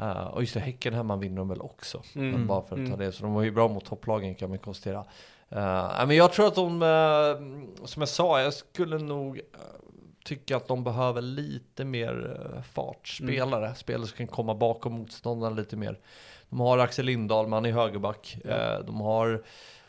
Eh, 0.00 0.26
och 0.26 0.40
just 0.40 0.54
det, 0.54 0.60
Häcken 0.60 0.94
hemma 0.94 1.16
vinner 1.16 1.36
de 1.36 1.48
väl 1.48 1.60
också. 1.60 2.02
Mm. 2.14 2.30
Men 2.30 2.46
Bara 2.46 2.62
för 2.62 2.68
att 2.68 2.86
ta 2.86 2.94
Mm. 2.94 2.98
det. 2.98 3.12
Så 3.12 3.22
de 3.22 3.34
var 3.34 3.42
ju 3.42 3.50
bra 3.50 3.68
mot 3.68 3.84
topplagen 3.84 4.34
kan 4.34 4.48
man 4.48 4.58
konstatera. 4.58 5.04
Eh, 5.48 5.88
nej, 5.98 6.06
men 6.06 6.16
jag 6.16 6.32
tror 6.32 6.46
att 6.46 6.54
de, 6.54 6.82
eh, 6.82 7.86
som 7.86 8.02
jag 8.02 8.08
sa, 8.08 8.40
jag 8.40 8.54
skulle 8.54 8.98
nog 8.98 9.36
eh, 9.38 9.42
tycka 10.26 10.56
att 10.56 10.68
de 10.68 10.84
behöver 10.84 11.22
lite 11.22 11.84
mer 11.84 12.12
uh, 12.56 12.62
fartspelare. 12.62 13.74
Spelare 13.74 14.06
som 14.06 14.16
kan 14.16 14.26
komma 14.26 14.54
bakom 14.54 14.92
motståndaren 14.92 15.56
lite 15.56 15.76
mer. 15.76 15.98
De 16.48 16.60
har 16.60 16.78
Axel 16.78 17.04
Lindahl, 17.06 17.46
man 17.46 17.64
är 17.66 17.72
högerback. 17.72 18.38
Eh, 18.44 18.78
de 18.86 19.00
har 19.00 19.42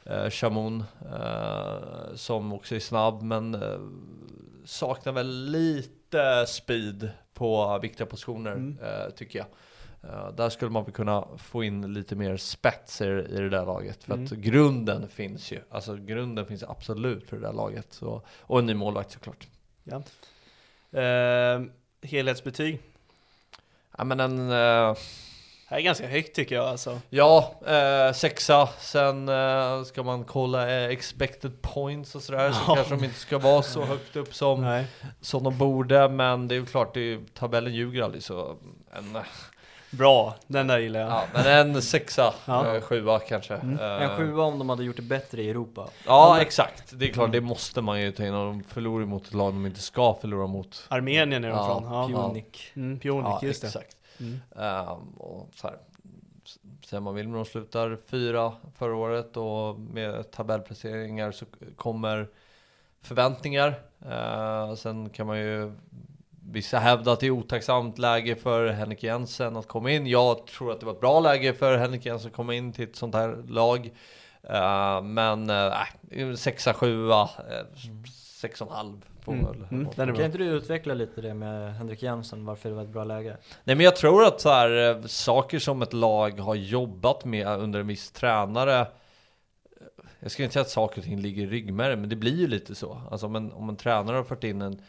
uh, 0.09 0.29
Chamoun 0.29 0.83
eh, 1.11 2.15
som 2.15 2.53
också 2.53 2.75
är 2.75 2.79
snabb 2.79 3.21
men 3.21 3.55
eh, 3.55 3.79
saknar 4.65 5.13
väl 5.13 5.45
lite 5.51 6.45
speed 6.47 7.09
på 7.33 7.79
viktiga 7.81 8.07
positioner 8.07 8.51
Mm. 8.51 8.77
eh, 8.83 9.09
tycker 9.15 9.39
jag. 9.39 9.47
Eh, 10.03 10.31
där 10.35 10.49
skulle 10.49 10.71
man 10.71 10.85
kunna 10.85 11.27
få 11.37 11.63
in 11.63 11.93
lite 11.93 12.15
mer 12.15 12.37
spets 12.37 13.01
i, 13.01 13.05
i 13.05 13.37
det 13.37 13.49
där 13.49 13.65
laget. 13.65 14.03
För 14.03 14.13
att 14.13 14.31
Mm. 14.31 14.41
grunden 14.41 15.07
finns 15.07 15.51
ju. 15.51 15.59
Alltså 15.69 15.95
grunden 15.95 16.45
finns 16.45 16.63
absolut 16.63 17.29
för 17.29 17.37
det 17.37 17.41
där 17.47 17.53
laget. 17.53 17.87
Så, 17.93 18.21
och 18.39 18.59
en 18.59 18.65
ny 18.65 18.73
målvakt 18.73 19.11
såklart. 19.11 19.47
Ja. 19.89 20.01
Eh, 21.01 21.61
helhetsbetyg. 22.01 22.79
Ja 23.97 24.03
men 24.03 24.19
en... 24.19 24.39
eh, 24.39 24.93
Det 25.69 25.69
här 25.69 25.77
är 25.77 25.81
ganska 25.81 26.07
högt 26.07 26.35
tycker 26.35 26.55
jag 26.55 26.65
alltså. 26.65 26.99
Ja, 27.09 27.55
eh, 27.67 28.13
sexa. 28.13 28.69
Sen 28.79 29.29
eh, 29.29 29.83
ska 29.83 30.03
man 30.03 30.23
kolla 30.23 30.71
eh, 30.71 30.89
expected 30.89 31.61
points 31.61 32.15
och 32.15 32.21
sådär. 32.23 32.51
Så 32.51 32.59
Ja. 32.67 32.75
kanske 32.75 32.95
de 32.95 33.03
inte 33.03 33.19
ska 33.19 33.37
vara 33.37 33.61
så 33.63 33.85
högt 33.85 34.15
upp 34.15 34.33
som, 34.35 34.61
Nej. 34.61 34.85
som 35.21 35.43
de 35.43 35.57
borde. 35.57 36.09
Men 36.09 36.47
det 36.47 36.55
är 36.55 36.59
ju 36.59 36.65
klart, 36.65 36.93
det 36.93 36.99
är, 36.99 37.03
ju- 37.03 37.25
tabellen 37.33 37.73
ljuger 37.73 38.01
aldrig. 38.03 38.23
Så 38.23 38.57
en, 38.97 39.15
eh, 39.15 39.21
Bra, 39.91 40.35
den 40.47 40.67
där 40.67 40.77
gillar 40.79 40.99
jag. 40.99 41.09
ja, 41.09 41.23
men 41.33 41.45
en 41.75 41.81
sexa, 41.81 42.33
Ja. 42.45 42.75
eh, 42.75 42.81
sjua 42.81 43.19
kanske. 43.19 43.55
Mm. 43.55 43.79
Eh, 43.79 44.01
En 44.11 44.17
sjua 44.17 44.43
om 44.43 44.59
de 44.59 44.69
hade 44.69 44.83
gjort 44.83 44.95
det 44.95 45.01
bättre 45.01 45.41
i 45.41 45.49
Europa. 45.49 45.89
Ja, 46.05 46.41
exakt. 46.41 46.99
Det 46.99 47.09
är 47.09 47.13
klart, 47.13 47.31
det 47.31 47.41
måste 47.41 47.81
man 47.81 48.01
ju 48.01 48.11
ta 48.11 48.25
in. 48.25 48.33
Och 48.33 48.45
de 48.45 48.63
förlorar 48.63 49.05
mot 49.05 49.27
ett 49.27 49.33
lag 49.33 49.53
de 49.53 49.65
inte 49.65 49.79
ska 49.81 50.13
förlora 50.21 50.47
mot. 50.47 50.85
Armenien 50.89 51.33
är 51.43 51.49
de 51.49 51.57
Ja, 51.57 51.79
från. 51.81 52.11
Ja. 52.11 52.27
Punic. 52.29 52.45
Mm, 52.75 52.99
Pionik, 52.99 53.25
Ja, 53.25 53.39
just 53.43 53.61
det. 53.61 53.67
exakt. 53.67 53.97
Mm. 54.19 54.39
Ehm, 54.59 55.09
och 55.17 55.49
så 55.55 55.67
här, 55.67 55.75
s- 56.45 56.57
säga 56.89 56.99
man 56.99 57.15
vill, 57.15 57.27
men 57.27 57.35
de 57.35 57.45
slutar 57.45 57.97
fyra 58.07 58.53
förra 58.77 58.95
året 58.95 59.37
och 59.37 59.79
med 59.79 60.31
tabellplaceringar 60.31 61.31
så 61.31 61.45
kommer 61.75 62.27
förväntningar. 63.01 63.79
Uh, 64.05 64.75
sen 64.75 65.09
kan 65.09 65.27
man 65.27 65.39
ju 65.39 65.71
Vissa 66.51 66.79
hävdar 66.79 67.13
att 67.13 67.19
det 67.19 67.27
är 67.27 67.31
otacksamt 67.31 67.97
läge 67.97 68.35
för 68.35 68.67
Henrik 68.67 69.03
Jensen 69.03 69.57
att 69.57 69.67
komma 69.67 69.91
in. 69.91 70.07
Jag 70.07 70.47
tror 70.47 70.71
att 70.71 70.79
det 70.79 70.85
var 70.85 70.93
ett 70.93 70.99
bra 70.99 71.19
läge 71.19 71.53
för 71.53 71.77
Henrik 71.77 72.05
Jensen 72.05 72.27
att 72.27 72.35
komma 72.35 72.53
in 72.53 72.73
till 72.73 72.83
ett 72.83 72.95
sånt 72.95 73.15
här 73.15 73.43
lag. 73.47 73.91
Eh, 74.43 75.01
men 75.01 75.49
uh, 75.49 76.35
sexa, 76.35 76.73
sjua, 76.73 77.23
uh, 77.23 77.29
sex 78.41 78.61
och 78.61 78.67
en 78.67 78.73
halv. 78.73 79.05
Mm, 79.27 79.45
mm, 79.71 80.15
Kan 80.15 80.25
inte 80.25 80.37
du 80.37 80.45
utveckla 80.45 80.93
lite 80.93 81.21
det 81.21 81.33
med 81.33 81.73
Henrik 81.75 82.03
Jensen, 82.03 82.45
varför 82.45 82.69
det 82.69 82.75
var 82.75 82.83
ett 82.83 82.89
bra 82.89 83.03
läge? 83.03 83.37
Nej 83.63 83.75
men 83.75 83.83
jag 83.83 83.95
tror 83.95 84.25
att 84.25 84.41
så 84.41 84.49
här, 84.49 84.89
eh, 84.89 85.03
saker 85.05 85.59
som 85.59 85.81
ett 85.81 85.93
lag 85.93 86.39
har 86.39 86.55
jobbat 86.55 87.25
med 87.25 87.47
under 87.47 87.79
en 87.79 87.87
viss 87.87 88.11
tränare 88.11 88.79
eh, 88.79 88.87
Jag 90.19 90.31
ska 90.31 90.43
inte 90.43 90.53
säga 90.53 90.61
att 90.61 90.69
saker 90.69 91.01
och 91.01 91.05
ting 91.05 91.19
ligger 91.19 91.43
i 91.43 91.45
ryggmärgen 91.45 92.01
men 92.01 92.09
det 92.09 92.15
blir 92.15 92.35
ju 92.35 92.47
lite 92.47 92.75
så 92.75 93.01
Alltså 93.11 93.25
om 93.25 93.35
en, 93.35 93.51
om 93.51 93.69
en 93.69 93.75
tränare 93.75 94.15
har 94.15 94.23
fört 94.23 94.43
in 94.43 94.61
en 94.61 94.73
eh, 94.73 94.79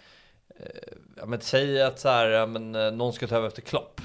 Ja 1.17 1.27
men 1.27 1.41
säg 1.41 1.83
att 1.83 1.99
så 1.99 2.09
här, 2.09 2.27
ja, 2.27 2.47
men, 2.47 2.75
eh, 2.75 2.93
någon 2.93 3.13
ska 3.13 3.27
ta 3.27 3.37
över 3.37 3.47
efter 3.49 3.63
Klopp 3.63 4.01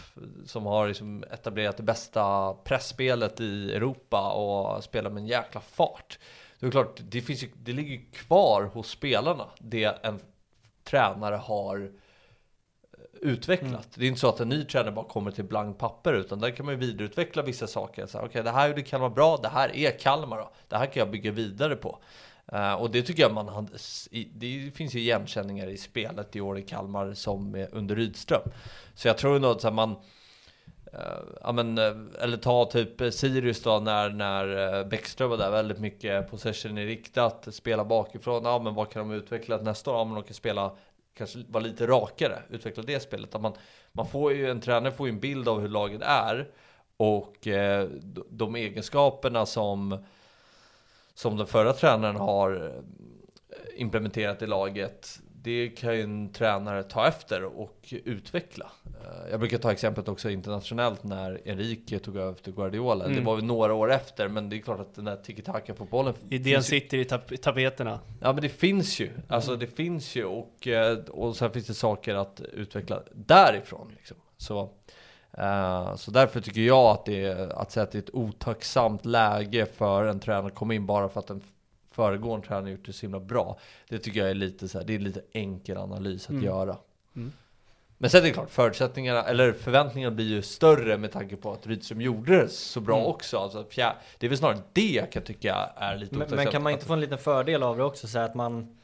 Som 0.46 0.66
har 0.66 0.88
liksom 0.88 1.24
etablerat 1.32 1.78
det 1.78 1.84
bästa 1.84 2.54
pressspelet 2.54 3.42
i 3.42 3.76
Europa 3.76 4.32
och 4.32 4.84
spelar 4.84 5.10
med 5.10 5.22
en 5.22 5.28
jäkla 5.28 5.62
fart 5.62 6.20
Det 6.60 6.66
är 6.66 6.72
klart, 6.72 7.00
det, 7.02 7.22
finns 7.22 7.44
ju, 7.44 7.50
det 7.56 7.72
ligger 7.72 7.92
ju 7.92 8.06
kvar 8.12 8.64
hos 8.64 8.90
spelarna 8.90 9.46
Det 9.60 9.84
en 9.84 10.20
tränare 10.84 11.36
har 11.36 11.92
utvecklat. 13.24 13.88
Det 13.96 14.06
är 14.06 14.08
inte 14.08 14.20
så 14.20 14.30
att 14.30 14.40
en 14.40 14.50
ny 14.50 14.66
tränare 14.66 14.92
bara 14.92 15.06
kommer 15.06 15.32
till 15.32 15.44
blankt 15.44 15.80
papper 15.80 16.14
utan 16.14 16.40
där 16.40 16.52
kan 16.52 16.66
man 16.66 16.76
ju 16.76 16.80
vidareutveckla 16.80 17.42
vissa 17.42 17.68
saker. 17.68 18.10
Okej, 18.14 18.44
det 18.44 18.52
här 18.52 18.68
gjorde 18.68 18.82
Kalmar 18.82 19.10
bra, 19.10 19.38
det 19.38 19.50
här 19.50 19.76
är 19.76 20.00
Kalmar 20.00 20.38
då. 20.38 20.52
Det 20.68 20.78
här 20.78 20.86
kan 20.86 21.00
jag 21.00 21.12
bygga 21.12 21.32
vidare 21.32 21.76
på. 21.76 22.00
Uh, 22.52 22.74
och 22.74 22.92
det 22.92 23.02
tycker 23.02 23.24
jag 23.24 23.34
man 23.34 23.48
hade, 23.48 23.78
det 24.34 24.72
finns 24.76 24.96
ju 24.96 25.00
igenkänningar 25.00 25.68
i 25.68 25.78
spelet 25.78 26.36
i 26.36 26.42
år 26.42 26.58
i 26.58 26.62
Kalmar 26.62 27.14
som 27.14 27.56
är 27.56 27.68
under 27.72 27.96
Rydström. 27.96 28.42
Så 28.96 29.08
jag 29.08 29.18
tror 29.18 29.40
nog 29.40 29.52
att 29.52 29.62
så 29.62 29.68
här, 29.68 29.76
man 29.76 29.96
eh, 30.94 31.00
ja, 31.42 31.52
men, 31.52 31.78
uh, 31.78 31.96
eller 32.20 32.38
ta 32.38 32.66
typ 32.66 33.02
eh, 33.02 33.10
Sirius 33.10 33.64
då 33.64 33.80
när, 33.80 34.10
när 34.10 34.84
Bäckström 34.84 35.30
var 35.30 35.38
där, 35.38 35.52
väldigt 35.52 35.80
mycket 35.80 36.32
possession 36.32 36.78
är 36.78 36.86
riktat, 36.86 37.48
spela 37.52 37.86
bakifrån, 37.86 38.46
ja 38.46 38.60
men 38.60 38.76
vad 38.76 38.92
kan 38.92 39.10
de 39.10 39.16
utveckla 39.16 39.58
nästa 39.58 39.92
år? 39.92 39.98
Ja 39.98 40.04
men 40.04 40.16
de 40.16 40.24
kan 40.24 40.34
spela 40.34 40.76
kanske 41.18 41.40
vara 41.48 41.64
lite 41.64 41.88
rakare, 41.88 42.40
utveckla 42.50 42.84
det 42.84 43.00
spelet. 43.00 43.36
Att 43.36 43.42
man, 43.42 43.54
man 43.92 44.08
får 44.08 44.34
ju, 44.34 44.50
en 44.50 44.62
tränare 44.62 44.92
får 44.92 45.08
ju 45.08 45.14
en 45.14 45.20
bild 45.20 45.48
av 45.48 45.62
hur 45.62 45.70
laget 45.70 46.02
är 46.02 46.48
och 46.98 47.38
de, 47.42 48.26
de 48.30 48.56
egenskaperna 48.56 49.46
som, 49.46 50.06
som 51.16 51.38
den 51.38 51.48
förra 51.48 51.74
tränaren 51.74 52.16
har 52.16 52.66
eh, 52.66 53.82
implementerat 53.82 54.42
i 54.42 54.48
laget 54.48 55.20
det 55.44 55.70
kan 55.70 55.96
ju 55.96 56.02
en 56.02 56.30
tränare 56.30 56.84
ta 56.84 57.08
efter 57.08 57.44
och 57.44 57.94
utveckla. 58.06 58.72
Eh, 58.86 59.32
Jag 59.32 59.40
brukar 59.40 59.58
ta 59.58 59.72
exemplet 59.72 60.08
också 60.08 60.30
internationellt 60.30 61.04
när 61.04 61.42
Enrique 61.46 62.00
tog 62.00 62.18
över 62.18 62.32
efter 62.32 62.52
Guardiola. 62.52 63.06
Mm. 63.06 63.18
Det 63.18 63.24
var 63.24 63.36
väl 63.36 63.46
några 63.46 63.74
år 63.74 63.92
efter, 63.92 64.28
men 64.28 64.50
det 64.50 64.56
är 64.56 64.60
klart 64.60 64.80
att 64.80 64.96
den 64.96 65.06
där 65.06 65.16
tiki-taka-fotbollen 65.16 66.14
Idén 66.30 66.64
sitter 66.64 66.98
i 66.98 67.06
tap 67.06 67.42
tapeterna. 67.42 68.00
Ja 68.22 68.34
men 68.34 68.42
det 68.42 68.50
finns 68.50 69.00
ju, 69.00 69.10
alltså 69.28 69.56
det 69.56 69.68
finns 69.68 70.16
ju 70.16 70.26
och, 70.26 70.68
eh, 70.68 70.98
och 70.98 71.36
sen 71.36 71.52
finns 71.52 71.68
det 71.68 71.74
saker 71.74 72.16
att 72.16 72.42
utveckla 72.54 73.04
därifrån 73.12 73.92
liksom. 73.98 74.18
Så, 74.38 74.70
eh, 75.38 75.96
så 75.96 76.12
därför 76.12 76.42
tycker 76.42 76.62
jag 76.62 76.86
att 76.86 77.06
det 77.06 77.26
är, 77.26 77.62
att 77.62 77.72
säga 77.72 77.84
att 77.84 77.92
det 77.92 77.98
är 77.98 78.02
ett 78.02 78.14
otacksamt 78.16 79.06
läge 79.06 79.66
för 79.66 80.06
en 80.06 80.20
tränare 80.20 80.48
att 80.48 80.56
komma 80.56 80.74
in 80.74 80.86
bara 80.86 81.10
för 81.10 81.20
att 81.20 81.30
en 81.30 81.42
föregående 81.92 82.48
tränare 82.48 82.72
gjort 82.72 82.86
det 82.86 82.94
så 82.94 83.02
himla 83.02 83.20
bra. 83.20 83.58
Det 83.90 84.00
tycker 84.00 84.20
jag 84.20 84.30
är 84.30 84.34
lite 84.34 84.68
så 84.68 84.78
här, 84.78 84.86
det 84.86 84.96
är 84.96 85.00
lite 85.00 85.22
enkel 85.32 85.78
analys 85.78 86.24
att 86.26 86.30
Mm. 86.30 86.44
göra. 86.44 86.78
Mm. 87.16 87.32
Men 87.98 88.10
sen 88.10 88.22
är 88.22 88.26
det 88.28 88.32
klart, 88.34 88.50
förutsättningarna, 88.50 89.24
eller 89.24 89.52
förväntningarna 89.54 90.16
blir 90.16 90.26
ju 90.26 90.42
större 90.42 90.98
med 90.98 91.12
tanke 91.12 91.36
på 91.36 91.52
att 91.54 91.68
Rydström 91.68 92.02
gjorde 92.02 92.38
det 92.42 92.50
så 92.50 92.80
bra 92.80 92.96
Mm. 92.98 93.08
också. 93.10 93.38
Alltså, 93.38 93.64
fjär, 93.70 93.94
det 94.18 94.26
är 94.28 94.30
väl 94.30 94.38
snarare 94.38 94.58
det 94.74 94.90
jag 94.92 95.12
kan 95.12 95.24
tycka 95.24 95.56
är 95.76 95.98
lite 95.98 96.16
Men, 96.18 96.30
men 96.36 96.48
kan 96.48 96.64
man 96.64 96.72
inte 96.74 96.86
få 96.86 96.94
en 96.94 97.00
liten 97.00 97.18
fördel 97.18 97.64
av 97.64 97.78
det 97.78 97.84
också? 97.84 98.08
Så 98.08 98.20
att 98.20 98.36
man 98.36 98.78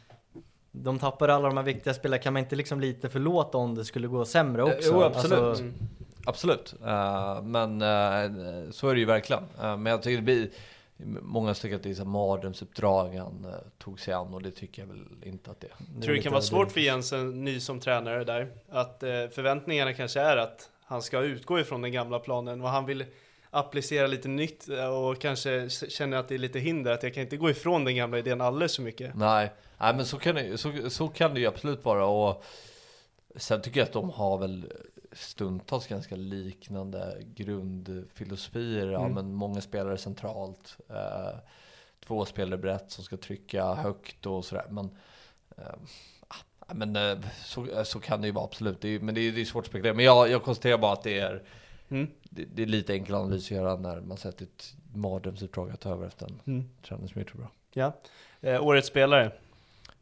de 0.71 0.99
tappar 0.99 1.27
alla 1.27 1.47
de 1.47 1.57
här 1.57 1.63
viktiga 1.63 1.93
spelarna, 1.93 2.21
kan 2.21 2.33
man 2.33 2.39
inte 2.43 2.55
liksom 2.55 2.79
lite 2.79 3.09
förlåta 3.09 3.57
om 3.57 3.75
det 3.75 3.85
skulle 3.85 4.07
gå 4.07 4.25
sämre 4.25 4.63
också? 4.63 4.89
Jo, 4.93 5.03
absolut. 5.03 5.39
Alltså, 5.39 5.63
Mm. 5.63 5.73
Absolut, 6.25 6.75
Eh, 6.86 7.41
men 7.43 7.82
eh, 7.82 8.71
så 8.71 8.89
är 8.89 8.93
det 8.93 8.99
ju 8.99 9.05
verkligen. 9.05 9.43
Eh, 9.62 9.77
men 9.77 9.86
jag 9.86 10.03
tycker 10.03 10.17
det 10.17 10.23
blir 10.23 10.49
Många 11.21 11.53
tycker 11.53 11.75
att 11.75 11.84
det 11.84 11.89
är 11.89 11.93
så 11.93 12.05
mardrömsuppdrag 12.05 13.15
han 13.15 13.53
tog 13.77 13.99
sig 13.99 14.13
an 14.13 14.34
och 14.34 14.41
det 14.41 14.51
tycker 14.51 14.82
jag 14.82 14.88
väl 14.88 15.05
inte 15.23 15.51
att 15.51 15.60
det 15.60 15.67
är. 15.67 15.73
det 15.77 16.01
Tror 16.01 16.08
det 16.08 16.13
lite 16.13 16.23
kan 16.23 16.32
vara 16.32 16.41
svårt 16.41 16.71
för 16.71 16.79
Jensen, 16.79 17.43
ny 17.43 17.60
som 17.60 17.79
tränare 17.79 18.23
där, 18.23 18.51
att 18.69 18.97
förväntningarna 19.32 19.93
kanske 19.93 20.21
är 20.21 20.38
att 20.38 20.69
han 20.84 21.01
ska 21.01 21.21
utgå 21.21 21.60
ifrån 21.60 21.82
den 21.82 21.91
gamla 21.91 22.19
planen 22.19 22.62
och 22.62 22.69
han 22.69 22.86
vill 22.86 23.05
applicera 23.49 24.08
lite 24.08 24.27
nytt 24.27 24.67
och 24.67 25.21
kanske 25.21 25.69
känner 25.69 26.17
att 26.17 26.27
det 26.27 26.36
är 26.36 26.39
lite 26.39 26.60
hinder, 26.60 26.91
att 26.91 27.03
jag 27.03 27.13
kan 27.13 27.23
inte 27.23 27.38
gå 27.38 27.49
ifrån 27.49 27.86
den 27.86 27.95
gamla 27.95 28.19
idén 28.19 28.41
alldeles 28.41 28.71
så 28.71 28.82
mycket. 28.82 29.15
Nej, 29.15 29.51
nej 29.77 29.95
men 29.95 30.05
så 30.05 30.17
kan, 30.17 30.36
det, 30.36 30.58
så, 30.58 30.89
så 30.89 31.08
kan 31.08 31.34
det 31.34 31.39
ju 31.39 31.47
absolut 31.47 31.86
vara 31.86 32.05
och 32.05 32.43
sen 33.36 33.62
tycker 33.62 33.79
jag 33.79 33.88
att 33.88 33.93
de 33.93 34.10
har 34.10 34.38
väl 34.38 34.71
stundtals 35.12 35.88
ganska 35.88 36.15
liknande 36.15 37.17
grundfilosofier. 37.36 38.88
Ja, 38.88 39.00
Mm. 39.00 39.13
men 39.13 39.34
många 39.34 39.62
spelare 39.62 39.98
centralt, 39.98 40.78
eh, 40.89 41.39
två 42.06 42.26
spelare 42.26 42.58
brett 42.58 42.91
som 42.91 43.04
ska 43.04 43.17
trycka 43.17 43.74
högt 43.74 44.26
och 44.26 44.45
sådär. 44.45 44.65
Men, 44.69 44.89
eh, 45.58 45.63
men 46.74 46.95
eh, 46.95 47.17
så, 47.43 47.86
så 47.86 48.00
kan 48.00 48.22
det 48.22 48.28
ju 48.28 48.34
vara 48.34 48.45
absolut. 48.45 48.82
Det 48.82 48.89
är, 48.89 49.00
men 49.00 49.15
det 49.15 49.22
är, 49.22 49.32
det 49.32 49.41
är 49.41 49.45
svårt 49.45 49.63
att 49.63 49.69
spekulera. 49.69 49.93
Men 49.93 50.06
jag, 50.06 50.30
jag 50.30 50.43
konstaterar 50.43 50.78
bara 50.78 50.93
att 50.93 51.04
det 51.04 51.19
är, 51.19 51.43
Mm. 51.91 52.08
det, 52.24 52.45
det 52.45 52.62
är 52.63 52.67
lite 52.67 52.93
enkel 52.93 53.15
analys 53.15 53.45
att 53.45 53.52
göra 53.52 53.76
när 53.76 54.02
man 54.02 54.17
sett 54.17 54.41
ett 54.41 54.74
mardrömsuppdrag 54.93 55.72
att 55.72 55.80
ta 55.80 55.89
över 55.89 56.08
efter 56.08 56.26
en 56.26 56.39
Mm. 56.48 56.69
tränare 56.88 57.08
som 57.08 57.22
gjort 57.22 57.32
det 57.32 57.38
bra. 57.38 57.52
Ja. 57.74 57.93
Eh, 58.41 58.63
årets 58.63 58.88
spelare, 58.88 59.32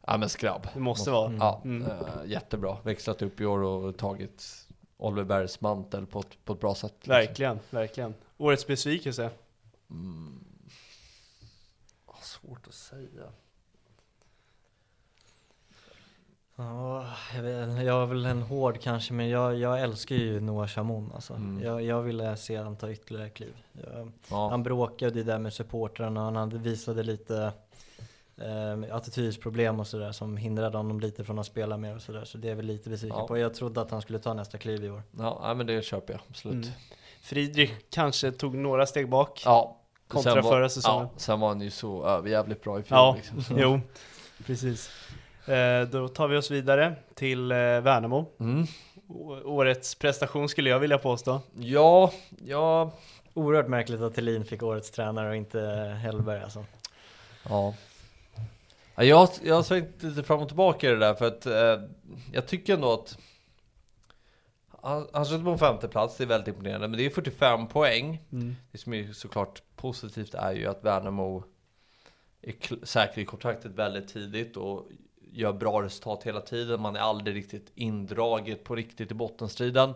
Ja 0.06 0.16
men 0.18 0.28
skrabb. 0.28 0.68
det 0.74 0.80
måste 0.80 1.10
vara. 1.10 1.26
Mm. 1.26 1.38
Ja, 1.40 1.60
Mm. 1.64 1.82
eh, 1.90 1.96
jättebra. 2.26 2.76
Växlat 2.82 3.22
upp 3.22 3.40
i 3.40 3.46
år 3.46 3.62
och 3.62 3.96
tagit 3.96 4.66
Oliver 4.98 5.24
Bergs 5.24 5.60
mantel 5.60 6.06
på 6.06 6.20
ett, 6.20 6.44
på 6.44 6.52
ett 6.52 6.60
bra 6.60 6.74
sätt. 6.74 6.92
liksom. 6.94 7.10
Verkligen, 7.12 7.58
verkligen. 7.70 8.14
Årets 8.36 8.66
besvikelse. 8.66 9.30
Mm. 9.90 10.44
Ah, 12.06 12.20
svårt 12.22 12.66
att 12.66 12.74
säga. 12.74 13.32
Ja, 16.56 17.06
jag, 17.34 17.42
vet, 17.42 17.84
jag 17.84 18.02
är 18.02 18.06
väl 18.06 18.26
en 18.26 18.42
hård 18.42 18.80
kanske, 18.80 19.12
men 19.12 19.28
jag, 19.28 19.58
jag 19.58 19.82
älskar 19.82 20.16
ju 20.16 20.40
Noah 20.40 20.68
Chamon 20.68 21.12
alltså. 21.14 21.34
Mm. 21.34 21.62
Jag, 21.64 21.82
jag 21.82 22.02
ville 22.02 22.36
se 22.36 22.56
han 22.56 22.76
ta 22.76 22.90
ytterligare 22.90 23.30
kliv. 23.30 23.54
Jag, 23.72 24.12
Ja. 24.30 24.48
Han 24.48 24.62
bråkade 24.62 25.22
där 25.22 25.38
med 25.38 25.52
supportrarna, 25.52 26.20
han 26.20 26.36
hade 26.36 26.58
visade 26.58 27.02
lite 27.02 27.52
eh, 28.40 28.96
attitydsproblem 28.96 29.80
och 29.80 29.86
sådär 29.86 30.12
som 30.12 30.36
hindrade 30.36 30.76
honom 30.76 31.00
lite 31.00 31.24
från 31.24 31.38
att 31.38 31.46
spela 31.46 31.76
mer 31.76 31.96
och 31.96 32.02
sådär. 32.02 32.24
Så 32.24 32.38
det 32.38 32.50
är 32.50 32.54
väl 32.54 32.66
lite 32.66 32.90
besviken 32.90 33.18
Ja. 33.18 33.26
på. 33.26 33.38
Jag 33.38 33.54
trodde 33.54 33.80
att 33.80 33.90
han 33.90 34.02
skulle 34.02 34.18
ta 34.18 34.34
nästa 34.34 34.58
kliv 34.58 34.84
i 34.84 34.90
år. 34.90 35.02
Ja, 35.18 35.38
nej, 35.42 35.54
men 35.54 35.66
det 35.66 35.84
köper 35.84 36.12
jag 36.12 36.20
absolut. 36.30 36.54
Mm. 36.66 36.68
Friedrich 37.22 37.70
kanske 37.90 38.32
tog 38.32 38.54
några 38.54 38.86
steg 38.86 39.08
bak. 39.08 39.42
Ja. 39.44 39.76
Kontra 40.08 40.32
Sen 40.34 40.42
var- 40.44 40.50
förra 40.50 40.68
säsongen. 40.68 41.02
Ja, 41.02 41.10
sen 41.16 41.40
var 41.40 41.48
han 41.48 41.60
ju 41.60 41.70
så 41.70 42.06
överjävligt 42.06 42.62
bra 42.64 42.80
i 42.80 42.82
fjol. 42.82 42.96
Ja, 42.98 43.16
Liksom. 43.16 43.58
jo, 43.58 43.80
precis. 44.46 44.90
Eh, 45.46 45.82
då 45.90 46.08
tar 46.08 46.28
vi 46.28 46.36
oss 46.36 46.50
vidare 46.50 46.94
till 47.14 47.50
eh, 47.52 47.56
Värnamo. 47.56 48.26
Mm. 48.40 48.66
Årets 49.44 49.94
prestation 49.94 50.48
skulle 50.48 50.70
jag 50.70 50.78
vilja 50.78 50.98
påstå. 50.98 51.40
Ja, 51.58 52.12
ja, 52.44 52.90
Oerhört 53.34 53.68
märkligt 53.68 54.00
att 54.00 54.14
Thelin 54.14 54.44
fick 54.44 54.62
årets 54.62 54.90
tränare 54.90 55.28
och 55.28 55.36
inte 55.36 55.60
Hellberg 56.02 56.42
alltså. 56.42 56.64
Ja. 57.48 57.74
Ja, 58.98 59.04
Jag, 59.04 59.28
jag 59.42 59.54
har 59.54 59.62
svängt 59.62 60.02
lite 60.02 60.22
fram 60.22 60.40
och 60.40 60.48
tillbaka 60.48 60.86
i 60.86 60.90
det 60.90 60.98
där 60.98 61.14
för 61.14 61.26
att 61.26 61.46
eh, 61.46 61.88
jag 62.32 62.46
tycker 62.46 62.74
ändå 62.74 62.92
att 62.92 63.18
han, 64.82 65.08
han 65.12 65.26
slutar 65.26 65.44
på 65.44 65.50
en 65.50 65.58
femte 65.58 65.88
plats, 65.88 66.16
det 66.16 66.24
är 66.24 66.28
väldigt 66.28 66.48
imponerande, 66.48 66.88
men 66.88 66.98
det 66.98 67.06
är 67.06 67.10
45 67.10 67.66
poäng. 67.66 68.22
Det 68.72 68.78
som 68.78 68.94
är 68.94 69.12
såklart 69.12 69.62
positivt 69.76 70.34
är 70.34 70.52
ju 70.52 70.66
att 70.66 70.84
Värnamo 70.84 71.44
är 72.42 72.84
säker 72.86 73.20
i 73.20 73.24
kontraktet 73.24 73.72
väldigt 73.72 74.08
tidigt 74.08 74.56
och 74.56 74.86
gör 75.32 75.52
bra 75.52 75.82
resultat 75.82 76.24
hela 76.24 76.40
tiden. 76.40 76.80
Man 76.80 76.96
är 76.96 77.00
aldrig 77.00 77.36
riktigt 77.36 77.72
indraget 77.74 78.64
på 78.64 78.76
riktigt 78.76 79.10
i 79.10 79.14
bottenstriden. 79.14 79.94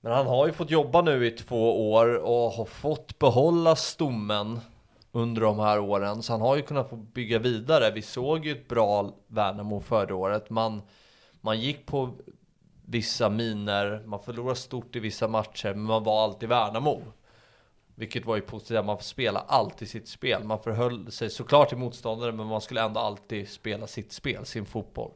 Men 0.00 0.12
han 0.12 0.26
har 0.26 0.46
ju 0.46 0.52
fått 0.52 0.70
jobba 0.70 1.02
nu 1.02 1.26
i 1.26 1.30
två 1.30 1.92
år 1.92 2.14
och 2.14 2.50
har 2.52 2.64
fått 2.64 3.18
behålla 3.18 3.76
stommen 3.76 4.60
under 5.12 5.42
de 5.42 5.58
här 5.58 5.78
åren. 5.78 6.22
Så 6.22 6.32
han 6.32 6.40
har 6.40 6.56
ju 6.56 6.62
kunnat 6.62 6.90
få 6.90 6.96
bygga 6.96 7.38
vidare. 7.38 7.90
Vi 7.90 8.02
såg 8.02 8.46
ju 8.46 8.52
ett 8.52 8.68
bra 8.68 9.14
Värnamo 9.26 9.80
förra 9.80 10.14
året. 10.14 10.50
Man, 10.50 10.82
man 11.40 11.60
gick 11.60 11.86
på 11.86 12.10
vissa 12.84 13.28
miner, 13.28 14.02
man 14.06 14.20
förlorade 14.20 14.56
stort 14.56 14.96
i 14.96 15.00
vissa 15.00 15.28
matcher, 15.28 15.68
men 15.68 15.82
man 15.82 16.04
var 16.04 16.24
alltid 16.24 16.48
Värnamo. 16.48 17.02
Vilket 17.94 18.26
var 18.26 18.36
ju 18.36 18.42
positivt, 18.42 18.84
man 18.84 19.00
spelade 19.00 19.46
alltid 19.48 19.88
sitt 19.88 20.08
spel. 20.08 20.44
Man 20.44 20.62
förhöll 20.62 21.12
sig 21.12 21.30
såklart 21.30 21.68
till 21.68 21.78
motståndare, 21.78 22.32
men 22.32 22.46
man 22.46 22.60
skulle 22.60 22.82
ändå 22.82 23.00
alltid 23.00 23.48
spela 23.48 23.86
sitt 23.86 24.12
spel, 24.12 24.46
sin 24.46 24.66
fotboll. 24.66 25.10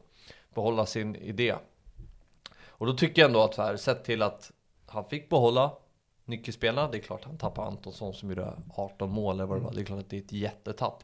Behålla 0.53 0.85
sin 0.85 1.15
idé. 1.15 1.55
Och 2.67 2.85
då 2.85 2.93
tycker 2.93 3.21
jag 3.21 3.29
ändå 3.29 3.43
att 3.43 3.53
så 3.53 3.61
här, 3.61 3.77
sett 3.77 4.03
till 4.03 4.21
att 4.21 4.51
han 4.85 5.05
fick 5.09 5.29
behålla 5.29 5.71
nyckelspelarna, 6.25 6.91
det 6.91 6.97
är 6.97 7.01
klart 7.01 7.23
han 7.23 7.37
tappar 7.37 7.65
Antonsson 7.65 8.13
som 8.13 8.29
gjorde 8.29 8.53
18 8.75 9.09
mål 9.11 9.35
eller 9.35 9.45
vad 9.45 9.57
det 9.57 9.63
var. 9.63 9.73
Det 9.73 9.81
är 9.81 9.85
klart 9.85 9.99
att 9.99 10.09
det 10.09 10.17
är 10.17 10.21
ett 10.21 10.31
jättetapp. 10.31 11.03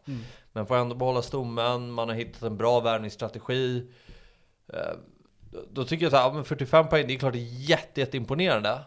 Men 0.52 0.66
får 0.66 0.76
ändå 0.78 0.96
behålla 0.96 1.22
stommen, 1.22 1.92
man 1.92 2.10
har 2.10 2.16
hittat 2.16 2.44
en 2.44 2.58
bra 2.58 2.80
värvningsstrategi. 2.80 3.88
Eh, 4.74 4.80
Då 5.72 5.84
tycker 5.84 6.06
jag 6.06 6.14
att 6.14 6.26
ja, 6.26 6.34
men 6.34 6.44
45 6.46 6.90
poäng, 6.90 7.08
det 7.08 7.14
är 7.14 7.20
klart 7.20 7.34
det 7.34 7.40
är 7.40 7.70
jätte, 7.70 8.00
jätteimponerande. 8.00 8.80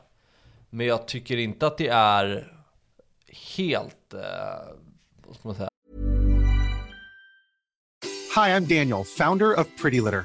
Men 0.70 0.86
jag 0.86 1.08
tycker 1.08 1.36
inte 1.36 1.66
att 1.66 1.78
det 1.78 1.88
är 1.88 2.52
helt, 3.56 4.14
eh, 4.14 4.20
vad 5.26 5.36
ska 5.36 5.48
man 5.48 5.54
säga, 5.54 5.68
Hi, 8.36 8.40
I'm 8.50 8.60
Daniel, 8.78 9.04
founder 9.04 9.60
of 9.60 9.66
Pretty 9.82 10.00
Litter. 10.00 10.24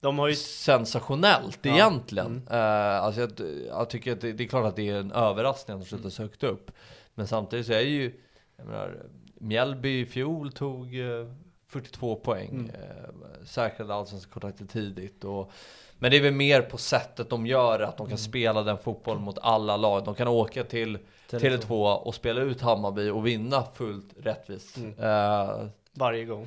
De 0.00 0.18
har 0.18 0.28
ju... 0.28 0.34
sensationellt 0.34 1.58
Ja. 1.62 1.72
egentligen. 1.72 2.48
Eh, 2.50 3.02
alltså 3.02 3.20
jag, 3.20 3.30
jag 3.68 3.90
tycker 3.90 4.12
att 4.12 4.20
det, 4.20 4.32
det 4.32 4.44
är 4.44 4.48
klart 4.48 4.66
att 4.66 4.76
det 4.76 4.88
är 4.88 4.96
en 4.96 5.12
överraskning 5.12 5.74
att 5.76 5.82
de 5.82 5.88
slutar 5.88 6.10
så 6.10 6.22
högt 6.22 6.42
upp. 6.42 6.70
Men 7.14 7.26
samtidigt 7.26 7.66
så 7.66 7.72
är 7.72 7.80
ju, 7.80 8.12
jag 8.56 8.66
menar, 8.66 8.96
Mjällby 9.40 10.00
i 10.00 10.06
fjol 10.06 10.52
tog 10.52 11.00
eh, 11.00 11.26
42 11.68 12.16
poäng. 12.16 12.50
Mm. 12.50 12.70
Eh, 12.70 13.44
säkrade 13.44 13.94
allsvenska 13.94 14.32
kontraktet 14.32 14.70
tidigt. 14.70 15.24
Och, 15.24 15.50
men 15.98 16.10
det 16.10 16.16
är 16.16 16.20
väl 16.22 16.34
mer 16.34 16.62
på 16.62 16.78
sättet 16.78 17.30
de 17.30 17.46
gör 17.46 17.80
att 17.80 17.96
de 17.96 18.08
kan 18.08 18.18
spela 18.18 18.62
den 18.62 18.78
fotbollen 18.78 19.22
mot 19.22 19.38
alla 19.38 19.76
lag. 19.76 20.04
De 20.04 20.14
kan 20.14 20.28
åka 20.28 20.64
till 20.64 20.98
Tele2. 21.30 21.38
Tele2 21.40 21.94
och 21.94 22.14
spela 22.14 22.40
ut 22.40 22.60
Hammarby 22.60 23.10
och 23.10 23.26
vinna 23.26 23.64
fullt 23.74 24.14
rättvist. 24.22 24.78
Eh, 24.98 25.64
Varje 25.92 26.24
gång. 26.24 26.46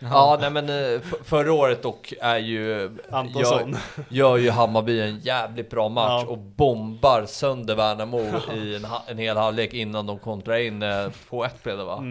Ja, 0.00 0.38
nej 0.40 0.50
men 0.50 0.68
eh, 0.94 1.00
förra 1.24 1.52
året 1.52 1.82
dock 1.82 2.12
är 2.20 2.36
ju... 2.38 2.96
Antonsson. 3.10 3.70
Gör, 3.70 4.04
gör 4.08 4.36
ju 4.36 4.50
Hammarby 4.50 5.00
en 5.00 5.18
jävligt 5.20 5.70
bra 5.70 5.88
match 5.88 6.22
Ja. 6.26 6.30
och 6.32 6.38
bombar 6.38 7.26
sönder 7.26 7.74
Värnamo 7.74 8.20
i 8.54 8.76
en, 8.76 8.86
en 9.06 9.18
hel 9.18 9.36
halvlek 9.36 9.74
innan 9.74 10.06
de 10.06 10.18
kontrar 10.18 10.56
in 10.56 10.82
eh, 10.82 10.88
2-1 10.88 11.48
blev 11.62 11.76
det 11.78 11.84
va? 11.84 12.02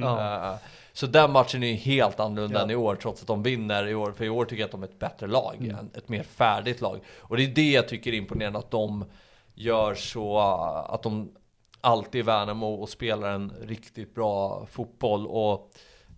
Eh, 0.54 0.56
Så 0.94 1.06
den 1.08 1.32
matchen 1.32 1.64
är 1.64 1.68
ju 1.68 1.74
helt 1.74 2.20
annorlunda 2.20 2.58
Ja. 2.60 2.64
än 2.64 2.72
i 2.72 2.76
år 2.76 2.96
trots 2.96 3.22
att 3.22 3.28
de 3.28 3.44
vinner 3.44 3.88
i 3.88 3.96
år. 3.96 4.12
För 4.12 4.26
i 4.26 4.30
år 4.30 4.46
tycker 4.46 4.62
jag 4.62 4.66
att 4.68 4.72
de 4.72 4.84
är 4.84 4.88
ett 4.88 5.00
bättre 5.00 5.28
lag, 5.28 5.56
en- 5.80 5.92
ett 5.98 6.10
mer 6.10 6.24
färdigt 6.24 6.82
lag. 6.82 7.00
Och 7.20 7.38
det 7.38 7.44
är 7.44 7.48
det 7.48 7.72
jag 7.72 7.88
tycker 7.88 8.12
är 8.14 8.18
imponerande 8.18 8.60
att 8.60 8.72
de 8.72 9.06
gör 9.56 9.96
så, 9.96 10.40
att 10.90 11.04
de 11.04 11.32
alltid 11.82 12.22
är 12.22 12.26
Värnamo 12.26 12.74
och 12.74 12.90
spelar 12.90 13.30
en 13.30 13.54
riktigt 13.62 14.16
bra 14.16 14.66
fotboll. 14.72 15.28
Och 15.28 15.72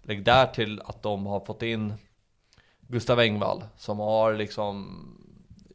lägg 0.05 0.23
där 0.23 0.47
till 0.47 0.81
att 0.85 1.03
de 1.03 1.25
har 1.25 1.39
fått 1.39 1.61
in 1.61 1.93
Gustav 2.87 3.19
Engvall 3.19 3.63
som 3.77 3.99
har 3.99 4.33
liksom 4.33 5.01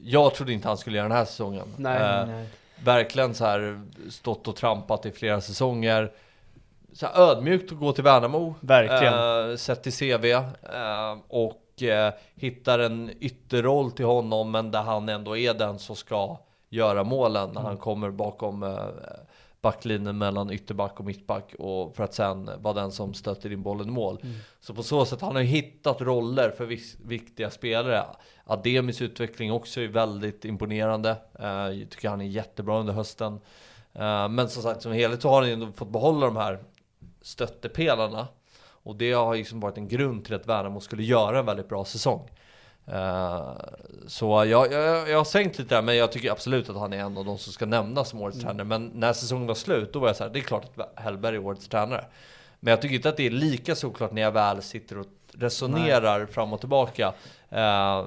Jag 0.00 0.34
trodde 0.34 0.52
inte 0.52 0.68
han 0.68 0.78
skulle 0.78 0.96
göra 0.96 1.08
den 1.08 1.16
här 1.16 1.24
säsongen. 1.24 1.66
Nej. 1.76 2.20
Eh, 2.20 2.26
Nej. 2.26 2.46
verkligen 2.84 3.34
så 3.34 3.44
här 3.44 3.82
stått 4.10 4.48
och 4.48 4.56
trampat 4.56 5.06
i 5.06 5.10
flera 5.10 5.40
säsonger. 5.40 6.12
Så 6.92 7.06
ödmjukt 7.06 7.72
att 7.72 7.78
gå 7.78 7.92
till 7.92 8.04
Värnamo. 8.04 8.54
Verkligen. 8.60 9.50
Eh, 9.50 9.56
sett 9.56 9.82
till 9.82 9.92
CV. 9.92 10.24
Eh, 10.24 11.16
och 11.28 11.82
eh, 11.82 12.14
hittar 12.34 12.78
en 12.78 13.10
ytterroll 13.20 13.92
till 13.92 14.04
honom 14.04 14.50
men 14.50 14.70
där 14.70 14.82
han 14.82 15.08
ändå 15.08 15.36
är 15.36 15.54
den 15.54 15.78
som 15.78 15.96
ska 15.96 16.38
göra 16.68 17.04
målen 17.04 17.50
när 17.52 17.60
han 17.60 17.76
kommer 17.76 18.10
bakom 18.10 18.62
eh, 18.62 18.78
backlinjen 19.62 20.18
mellan 20.18 20.51
ytterback 20.51 21.01
och 21.01 21.05
mittback 21.07 21.54
och 21.58 21.96
för 21.96 22.04
att 22.04 22.15
sen 22.15 22.50
vara 22.58 22.75
den 22.75 22.92
som 22.92 23.15
stöter 23.15 23.52
in 23.52 23.63
bollen 23.63 23.88
i 23.88 23.90
mål. 23.90 24.21
Så 24.61 24.75
på 24.75 24.83
så 24.83 25.04
sätt 25.04 25.21
han 25.21 25.35
har 25.35 25.42
ju 25.42 25.48
hittat 25.48 26.00
roller 26.00 26.50
för 26.50 26.67
vis- 26.67 26.96
viktiga 27.04 27.50
spelare. 27.50 28.04
Ademis 28.44 29.02
utveckling 29.02 29.52
också 29.52 29.81
är 29.81 29.88
väldigt 29.88 30.44
imponerande. 30.44 31.17
Eh, 31.38 31.46
jag 31.48 31.90
tycker 31.90 32.08
han 32.08 32.21
är 32.21 32.25
jättebra 32.25 32.79
under 32.81 32.92
hösten. 32.92 33.40
Eh, 33.92 34.29
men 34.29 34.48
som 34.48 34.63
sagt 34.63 34.83
som 34.83 34.92
helhet 34.92 35.23
så 35.23 35.29
har 35.29 35.42
han 35.42 35.50
ändå 35.50 35.73
fått 35.73 35.92
behålla 35.92 36.27
de 36.27 36.37
här 36.37 36.58
stöttepelarna. 37.23 38.29
Och 38.83 38.96
det 38.96 39.13
har 39.13 39.37
liksom 39.37 39.61
varit 39.61 39.77
en 39.79 39.88
grund 39.88 40.25
till 40.25 40.35
att 40.35 40.46
Värnamo 40.46 40.81
skulle 40.81 41.02
göra 41.02 41.38
en 41.38 41.46
väldigt 41.46 41.69
bra 41.69 41.85
säsong. 41.85 42.29
Eh, 42.87 43.52
så 44.06 44.44
jag, 44.44 44.72
jag, 44.72 45.08
jag 45.08 45.16
har 45.18 45.24
sänkt 45.24 45.58
lite 45.58 45.74
där, 45.74 45.83
men 45.83 45.96
jag 45.96 46.12
tycker 46.12 46.31
absolut 46.31 46.68
att 46.68 46.76
han 46.76 46.92
är 46.92 46.98
en 46.98 47.18
av 47.18 47.24
de 47.24 47.38
som 47.38 47.52
ska 47.52 47.66
nämnas 47.66 48.08
som 48.08 48.22
årets 48.22 48.40
tränare. 48.40 48.64
Men 48.64 48.90
när 48.94 49.12
säsongen 49.12 49.46
var 49.46 49.54
slut, 49.54 49.92
då 49.92 49.98
var 49.98 50.06
jag 50.06 50.16
så 50.16 50.24
här, 50.24 50.31
det 50.31 50.38
är 50.38 50.42
klart 50.42 50.64
att 50.76 50.92
Hellberg 51.00 51.37
är 51.37 51.46
årets 51.46 51.68
tränare. 51.68 52.04
Men 52.60 52.70
jag 52.70 52.83
tycker 52.83 52.94
inte 52.94 53.08
att 53.08 53.16
det 53.16 53.26
är 53.26 53.31
lika 53.31 53.74
såklart 53.74 54.12
när 54.12 54.22
jag 54.22 54.33
väl 54.33 54.62
sitter 54.62 54.98
och 54.98 55.06
resonerar 55.33 56.26
fram 56.26 56.52
och 56.52 56.60
tillbaka. 56.60 57.12
Eh, 57.53 58.05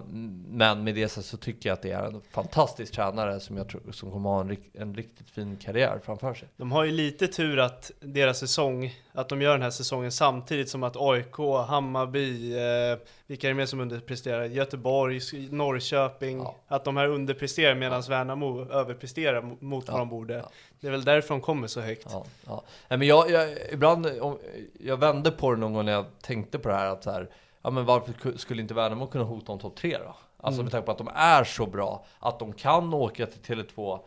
men 0.47 0.83
med 0.83 0.95
det 0.95 1.09
så, 1.09 1.21
så 1.21 1.37
tycker 1.37 1.69
jag 1.69 1.73
att 1.73 1.81
det 1.81 1.91
är 1.91 2.03
en 2.03 2.21
fantastisk 2.31 2.93
tränare 2.93 3.39
som 3.39 3.57
jag 3.57 3.69
tror 3.69 3.91
som 3.91 4.11
kommer 4.11 4.29
ha 4.29 4.41
en, 4.41 4.57
en 4.73 4.95
riktigt 4.95 5.29
fin 5.29 5.57
karriär 5.57 5.99
framför 6.05 6.33
sig. 6.33 6.47
De 6.57 6.71
har 6.71 6.83
ju 6.83 6.91
lite 6.91 7.27
tur 7.27 7.59
att 7.59 7.91
deras 7.99 8.39
säsong, 8.39 8.95
att 9.13 9.29
de 9.29 9.41
gör 9.41 9.51
den 9.51 9.61
här 9.61 9.69
säsongen 9.69 10.11
samtidigt 10.11 10.69
som 10.69 10.83
att 10.83 10.95
AIK, 10.97 11.37
Hammarby, 11.67 12.53
eh, 12.57 12.97
vilka 13.27 13.47
är 13.47 13.51
det 13.51 13.55
mer 13.57 13.65
som 13.65 13.79
underpresterar? 13.79 14.43
Göteborg, 14.45 15.19
Norrköping, 15.49 16.37
Ja. 16.39 16.55
att 16.67 16.85
de 16.85 16.97
här 16.97 17.07
underpresterar 17.07 17.75
medan 17.75 18.01
Värnamo 18.01 18.71
överpresterar 18.71 19.41
mo- 19.41 19.57
mot 19.63 19.87
vad 19.87 19.95
Ja. 19.95 19.99
de 19.99 20.09
borde. 20.09 20.33
Ja. 20.33 20.49
Det 20.79 20.87
är 20.87 20.91
väl 20.91 21.03
därför 21.03 21.29
de 21.29 21.41
kommer 21.41 21.67
så 21.67 21.81
högt. 21.81 22.07
Ja, 22.11 22.25
ja. 22.47 22.63
Men 22.89 23.01
jag, 23.07 23.29
jag, 23.31 23.49
ibland, 23.71 24.05
om, 24.21 24.37
jag 24.79 24.97
vände 24.97 25.31
på 25.31 25.51
det 25.53 25.57
någon 25.59 25.73
gång 25.73 25.85
när 25.85 25.91
jag 25.91 26.05
tänkte 26.21 26.59
på 26.59 26.69
det 26.69 26.75
här 26.75 26.87
att 26.87 27.03
så 27.03 27.11
här, 27.11 27.29
ja 27.63 27.69
men 27.69 27.85
varför 27.85 28.13
ku- 28.13 28.37
skulle 28.37 28.61
inte 28.61 28.73
Värnamo 28.73 29.07
kunna 29.07 29.23
hota 29.23 29.51
om 29.51 29.59
topp 29.59 29.75
tre 29.75 29.97
då? 29.97 30.15
Alltså 30.37 30.61
Mm. 30.61 30.65
med 30.65 30.71
tanke 30.71 30.85
på 30.85 30.91
att 30.91 30.97
de 30.97 31.07
är 31.15 31.43
så 31.43 31.65
bra, 31.65 32.05
att 32.19 32.39
de 32.39 32.53
kan 32.53 32.93
åka 32.93 33.25
till 33.25 33.41
Tele2, 33.55 33.99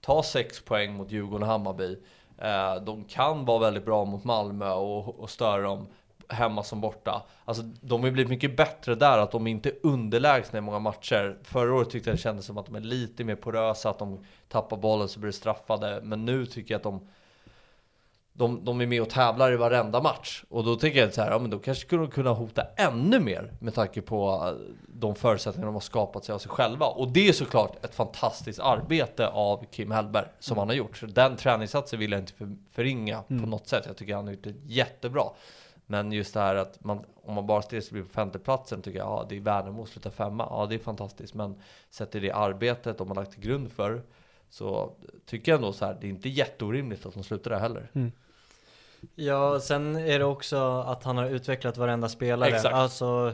ta 0.00 0.22
sex 0.22 0.64
poäng 0.64 0.94
mot 0.94 1.10
Djurgården 1.10 1.42
och 1.42 1.48
Hammarby. 1.48 1.96
Eh, 2.38 2.74
de 2.82 3.04
kan 3.04 3.44
vara 3.44 3.58
väldigt 3.58 3.84
bra 3.84 4.04
mot 4.04 4.24
Malmö 4.24 4.70
och, 4.72 5.20
och 5.20 5.30
störa 5.30 5.62
dem 5.62 5.86
hemma 6.28 6.62
som 6.62 6.80
borta. 6.80 7.22
Alltså 7.44 7.62
de 7.62 8.00
har 8.00 8.06
ju 8.06 8.12
blivit 8.12 8.30
mycket 8.30 8.56
bättre 8.56 8.94
där, 8.94 9.18
att 9.18 9.30
de 9.30 9.46
inte 9.46 9.68
är 9.68 9.74
underlägsna 9.82 10.58
i 10.58 10.62
många 10.62 10.78
matcher. 10.78 11.38
Förra 11.42 11.74
året 11.74 11.90
tyckte 11.90 12.10
jag 12.10 12.16
det 12.16 12.20
kändes 12.22 12.46
som 12.46 12.58
att 12.58 12.66
de 12.66 12.74
är 12.74 12.80
lite 12.80 13.24
mer 13.24 13.34
porösa, 13.36 13.90
att 13.90 13.98
de 13.98 14.24
tappar 14.48 14.76
bollen 14.76 15.08
så 15.08 15.20
blir 15.20 15.26
det 15.28 15.36
straffade. 15.36 16.00
Men 16.02 16.24
nu 16.24 16.46
tycker 16.46 16.74
jag 16.74 16.78
att 16.78 16.82
de 16.82 17.08
de, 18.34 18.64
de 18.64 18.80
är 18.80 18.86
med 18.86 19.02
och 19.02 19.10
tävlar 19.10 19.52
i 19.52 19.56
varenda 19.56 20.00
match. 20.00 20.44
Och 20.48 20.64
då 20.64 20.76
tycker 20.76 21.00
jag 21.00 21.14
så 21.14 21.22
här, 21.22 21.30
ja 21.30 21.38
men 21.38 21.50
då 21.50 21.58
kanske 21.58 21.86
skulle 21.86 22.02
de 22.02 22.10
kunna 22.10 22.30
hota 22.30 22.66
ännu 22.76 23.20
mer 23.20 23.52
med 23.60 23.74
tanke 23.74 24.02
på 24.02 24.44
eh, 24.46 24.74
de 24.88 25.14
förutsättningar 25.14 25.66
de 25.66 25.74
har 25.74 25.80
skapat 25.80 26.24
sig 26.24 26.34
av 26.34 26.38
sig 26.38 26.50
själva. 26.50 26.86
Och 26.86 27.08
det 27.08 27.28
är 27.28 27.32
såklart 27.32 27.84
ett 27.84 27.94
fantastiskt 27.94 28.60
arbete 28.60 29.28
av 29.28 29.64
Kim 29.70 29.90
Hellberg 29.90 30.26
som 30.38 30.58
han 30.58 30.68
har 30.68 30.74
gjort. 30.74 30.96
Så 30.96 31.06
den 31.06 31.36
träningssatsen 31.36 31.98
vill 31.98 32.12
jag 32.12 32.20
inte 32.20 32.32
för, 32.32 32.56
förringa 32.72 33.22
på 33.22 33.34
något 33.34 33.68
sätt. 33.68 33.84
Jag 33.86 33.96
tycker 33.96 34.14
han 34.14 34.24
har 34.24 34.32
gjort 34.32 34.44
det 34.44 34.54
jättebra. 34.64 35.24
Men 35.86 36.12
just 36.12 36.34
det 36.34 36.40
här 36.40 36.54
att 36.54 36.84
man, 36.84 37.04
om 37.24 37.34
man 37.34 37.46
bara 37.46 37.62
stirrar 37.62 37.80
sig 37.80 38.02
på 38.02 38.08
femteplatsen 38.08 38.82
tycker 38.82 38.98
jag, 38.98 39.08
ja 39.08 39.26
det 39.28 39.36
är 39.36 39.40
Värnamo 39.40 39.86
slutar 39.86 40.10
femma. 40.10 40.46
Ja 40.50 40.66
det 40.66 40.74
är 40.74 40.78
fantastiskt. 40.78 41.34
Men 41.34 41.60
sett 41.90 42.14
i 42.14 42.20
det 42.20 42.32
arbetet 42.32 42.98
de 42.98 43.08
har 43.08 43.14
lagt 43.14 43.32
till 43.32 43.40
grund 43.40 43.72
för 43.72 44.02
så 44.50 44.92
tycker 45.26 45.52
jag 45.52 45.56
ändå 45.56 45.72
så 45.72 45.84
här, 45.84 45.98
det 46.00 46.06
är 46.06 46.10
inte 46.10 46.28
jätteorimligt 46.28 47.06
att 47.06 47.14
de 47.14 47.22
slutar 47.22 47.50
där 47.50 47.58
heller. 47.58 47.90
Ja, 49.14 49.60
sen 49.60 49.96
är 49.96 50.18
det 50.18 50.24
också 50.24 50.84
att 50.86 51.04
han 51.04 51.16
har 51.18 51.26
utvecklat 51.26 51.76
varenda 51.76 52.08
spelare. 52.08 52.50
Exakt. 52.50 52.74
Alltså, 52.74 53.32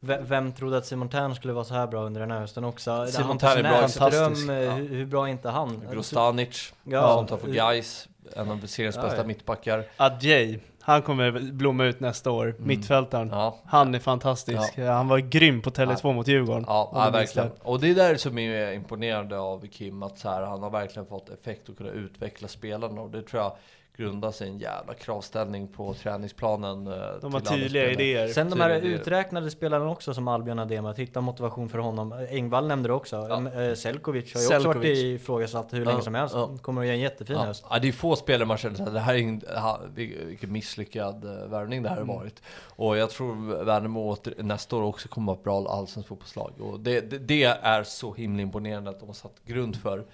ve- 0.00 0.18
vem 0.22 0.52
trodde 0.52 0.76
att 0.78 0.86
Simon 0.86 1.08
Tern 1.08 1.34
skulle 1.34 1.52
vara 1.52 1.64
så 1.64 1.74
här 1.74 1.86
bra 1.86 2.02
under 2.04 2.20
den 2.20 2.30
här 2.30 2.40
hösten 2.40 2.64
också? 2.64 3.06
Simon 3.06 3.38
Tern 3.38 3.58
är 3.66 3.70
bra, 3.80 3.88
fantastisk. 3.88 4.48
eh, 4.48 4.54
Ja. 4.56 4.70
hur, 4.72 4.88
hur 4.88 5.06
bra 5.06 5.26
är 5.26 5.30
inte 5.30 5.48
han? 5.48 5.82
Grostanic, 5.92 6.72
Ja. 6.84 7.14
som 7.14 7.26
tar 7.26 7.36
för 7.36 7.48
Gais, 7.48 8.08
en 8.36 8.50
av 8.50 8.66
seriens 8.66 8.96
Ja, 8.96 9.02
bästa 9.02 9.16
ja. 9.18 9.24
mittbackar. 9.24 9.84
Adjei, 9.96 10.60
han 10.80 11.02
kommer 11.02 11.52
blomma 11.52 11.84
ut 11.84 12.00
nästa 12.00 12.30
år, 12.30 12.54
mittfältaren. 12.58 13.26
Mm. 13.28 13.38
Ja, 13.38 13.58
Han 13.66 13.94
är 13.94 13.98
fantastisk. 13.98 14.76
Han 14.78 15.08
var 15.08 15.18
grym 15.18 15.62
på 15.62 15.70
Tele2 15.70 16.12
mot 16.14 16.28
Djurgården. 16.28 16.64
ja, 16.66 16.90
ja 16.94 17.10
verkligen. 17.10 17.50
Och 17.62 17.80
det 17.80 17.90
är 17.90 17.94
där 17.94 18.16
som 18.16 18.38
är 18.38 18.72
imponerande 18.72 19.38
av 19.38 19.66
Kim, 19.66 20.02
att 20.02 20.18
så 20.18 20.28
här, 20.28 20.42
han 20.42 20.62
har 20.62 20.70
verkligen 20.70 21.06
fått 21.08 21.28
effekt 21.28 21.68
och 21.68 21.76
kunna 21.78 21.90
utveckla 21.90 22.48
spelarna. 22.48 23.00
Och 23.00 23.10
det 23.10 23.22
tror 23.22 23.42
jag 23.42 23.52
i 24.00 24.44
en 24.48 24.58
jävla 24.58 24.94
kravställning 24.94 25.68
på 25.68 25.94
träningsplanen. 25.94 26.86
eh, 26.86 26.92
De 27.20 27.32
har 27.32 27.40
tydliga 27.40 27.90
idéer. 27.90 28.28
Sen 28.28 28.50
de 28.50 28.60
här 28.60 28.70
uträknade 28.80 29.50
spelarna 29.50 29.90
också 29.90 30.14
som 30.14 30.28
Albion 30.28 30.58
Adema, 30.58 30.90
att 30.90 30.98
hitta 30.98 31.20
motivation 31.20 31.68
för 31.68 31.78
honom. 31.78 32.14
Engvall 32.30 32.66
nämnde 32.66 32.88
det 32.88 32.92
också. 32.92 33.16
Ja. 33.16 33.42
Ja. 33.62 33.76
Selkovic 33.76 34.34
har 34.34 34.40
ju 34.40 34.56
också 34.56 34.68
varit 34.68 34.84
ifrågasatt 34.98 35.72
hur 35.72 35.84
länge 35.84 35.98
Ja, 35.98 36.02
som 36.04 36.14
helst. 36.14 36.34
ja. 36.34 36.50
Kommer 36.62 36.80
att 36.80 36.86
göra 36.86 36.94
en 36.96 37.00
jättefin 37.02 37.36
Ja. 37.36 37.44
höst. 37.44 37.64
ja, 37.70 37.78
det 37.78 37.88
är 37.88 37.92
få 37.92 38.16
spelare 38.16 38.44
man 38.46 38.56
känner 38.58 38.86
att 38.86 38.94
det 38.94 39.00
här 39.00 39.14
är 39.14 39.88
vil- 39.94 40.24
vilken 40.26 40.52
misslyckad 40.52 41.24
eh, 41.24 41.46
värvning 41.48 41.82
det 41.82 41.88
här 41.88 41.96
har 41.96 42.02
Mm. 42.02 42.16
varit. 42.16 42.42
Och 42.76 42.96
jag 42.96 43.10
tror 43.10 43.64
Värnamo 43.64 44.16
nästa 44.38 44.76
år 44.76 44.82
också 44.82 45.08
kommer 45.08 45.32
att 45.32 45.46
vara 45.46 45.58
ett 45.58 45.64
bra 45.64 45.72
allsvenskt 45.72 46.08
fotbollslag. 46.08 46.52
Och 46.60 46.80
det, 46.80 47.00
det, 47.00 47.18
det 47.18 47.44
är 47.44 47.82
så 47.84 48.14
himla 48.14 48.42
imponerande 48.42 48.90
att 48.90 49.00
de 49.00 49.06
har 49.06 49.14
satt 49.14 49.34
grund 49.46 49.76
för. 49.76 50.04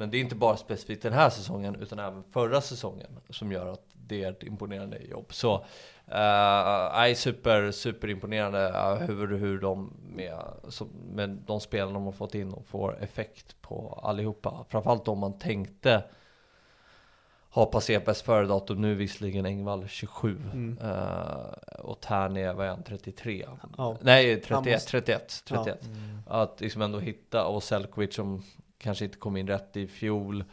Men 0.00 0.10
det 0.10 0.16
är 0.16 0.20
inte 0.20 0.34
bara 0.34 0.56
specifikt 0.56 1.02
den 1.02 1.12
här 1.12 1.30
säsongen, 1.30 1.74
utan 1.74 1.98
även 1.98 2.22
förra 2.32 2.60
säsongen 2.60 3.20
som 3.30 3.52
gör 3.52 3.66
att 3.66 3.82
det 3.92 4.24
är 4.24 4.30
ett 4.30 4.42
imponerande 4.42 4.98
jobb. 4.98 5.26
Så, 5.34 5.54
uh, 5.54 7.14
super, 7.14 7.70
super 7.70 8.08
imponerande 8.08 8.68
eh, 8.68 8.94
hur, 8.94 9.36
hur 9.38 9.60
de 9.60 9.92
med, 10.14 10.34
med 11.12 11.30
de 11.46 11.60
spelarna 11.60 11.92
de 11.92 12.04
har 12.04 12.12
fått 12.12 12.34
in 12.34 12.52
och 12.52 12.66
får 12.66 13.02
effekt 13.02 13.56
på 13.62 14.00
allihopa. 14.02 14.64
Framförallt 14.68 15.08
om 15.08 15.18
man 15.18 15.38
tänkte 15.38 16.02
har 17.52 17.66
passerat 17.66 18.04
bäst 18.04 18.22
före-datum 18.22 18.80
nu 18.80 18.94
visserligen 18.94 19.46
Engvall 19.46 19.88
27 19.88 20.36
Mm. 20.52 20.78
eh, 20.82 21.80
och 21.80 22.00
Tärne 22.00 22.52
var 22.52 22.66
han 22.66 22.82
33 22.82 23.46
Ja. 23.78 23.96
Nej 24.00 24.32
Han 24.32 24.40
31, 24.64 24.74
måste- 24.74 24.90
31, 24.90 25.42
31 25.44 25.88
Att 26.26 26.60
liksom 26.60 26.82
ändå 26.82 26.98
hitta 26.98 27.46
och 27.46 27.62
Selkovic 27.62 28.14
som 28.14 28.42
kanske 28.80 29.04
inte 29.04 29.18
kom 29.18 29.36
in 29.36 29.46
rätt 29.46 29.76
i 29.76 29.86
fjol 29.86 30.44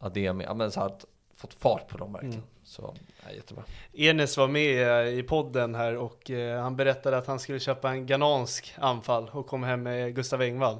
Ademi, 0.00 0.44
ja 0.44 0.54
men 0.54 0.70
så 0.70 0.80
att 0.80 1.04
fått 1.36 1.54
fart 1.54 1.88
på 1.88 1.98
dem 1.98 2.12
verkligen 2.12 2.34
Mm. 2.34 2.46
Så, 2.64 2.94
ja, 3.26 3.32
jättebra 3.34 3.64
Enes 3.92 4.36
var 4.36 4.48
med 4.48 4.88
eh, 5.06 5.18
i 5.18 5.22
podden 5.22 5.74
här 5.74 5.96
och 5.96 6.30
eh, 6.30 6.62
han 6.62 6.76
berättade 6.76 7.18
att 7.18 7.26
han 7.26 7.38
skulle 7.38 7.60
köpa 7.60 7.90
en 7.90 8.06
ghanansk 8.06 8.74
anfall 8.78 9.28
och 9.32 9.46
kom 9.46 9.62
hem 9.62 9.82
med 9.82 10.14
Gustav 10.14 10.42
Engvall. 10.42 10.78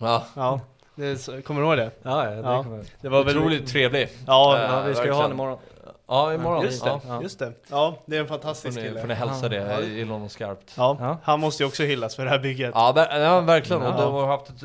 Ja, 0.00 0.24
Ja, 0.36 0.60
det 0.94 1.44
kommer 1.44 1.60
du 1.60 1.66
ihåg 1.66 1.76
det? 1.76 1.90
Ja, 2.02 2.24
ja, 2.24 2.30
det 2.30 2.36
Ja. 2.36 2.62
kommer 2.62 2.84
Det 3.00 3.08
var 3.08 3.24
väl... 3.24 3.38
otroligt 3.38 3.68
trevlig 3.68 4.08
Ja, 4.26 4.56
Eh, 4.58 4.62
Ja, 4.62 4.82
vi 4.82 4.94
ska 4.94 5.04
ju 5.04 5.12
ha 5.12 5.22
den 5.22 5.30
imorgon. 5.32 5.58
Ja, 6.06 6.34
imorgon 6.34 6.64
just 6.64 6.84
det. 6.84 7.00
ja. 7.08 7.22
Just 7.22 7.38
det. 7.38 7.52
Ja, 7.70 7.96
det 8.06 8.16
är 8.16 8.20
en 8.20 8.26
Får 8.26 8.34
fantastisk 8.34 8.76
ni, 8.76 8.82
kille. 8.82 9.00
får 9.00 9.08
ni 9.08 9.14
hälsa 9.14 9.48
det, 9.48 9.56
Ja. 9.56 9.66
jag 9.70 9.84
gillar 9.84 10.12
honom 10.12 10.28
skarpt 10.28 10.74
Ja, 10.76 10.96
Ja. 11.00 11.18
han 11.22 11.40
måste 11.40 11.62
ju 11.62 11.66
också 11.66 11.82
hyllas 11.82 12.16
för 12.16 12.24
det 12.24 12.30
här 12.30 12.38
bygget. 12.38 12.70
Ja, 12.74 12.92
ver- 12.96 13.18
ja 13.20 13.40
verkligen. 13.40 13.82
Och 13.82 13.92
de 14.00 14.12
har 14.14 14.26
haft 14.26 14.48
ett, 14.50 14.62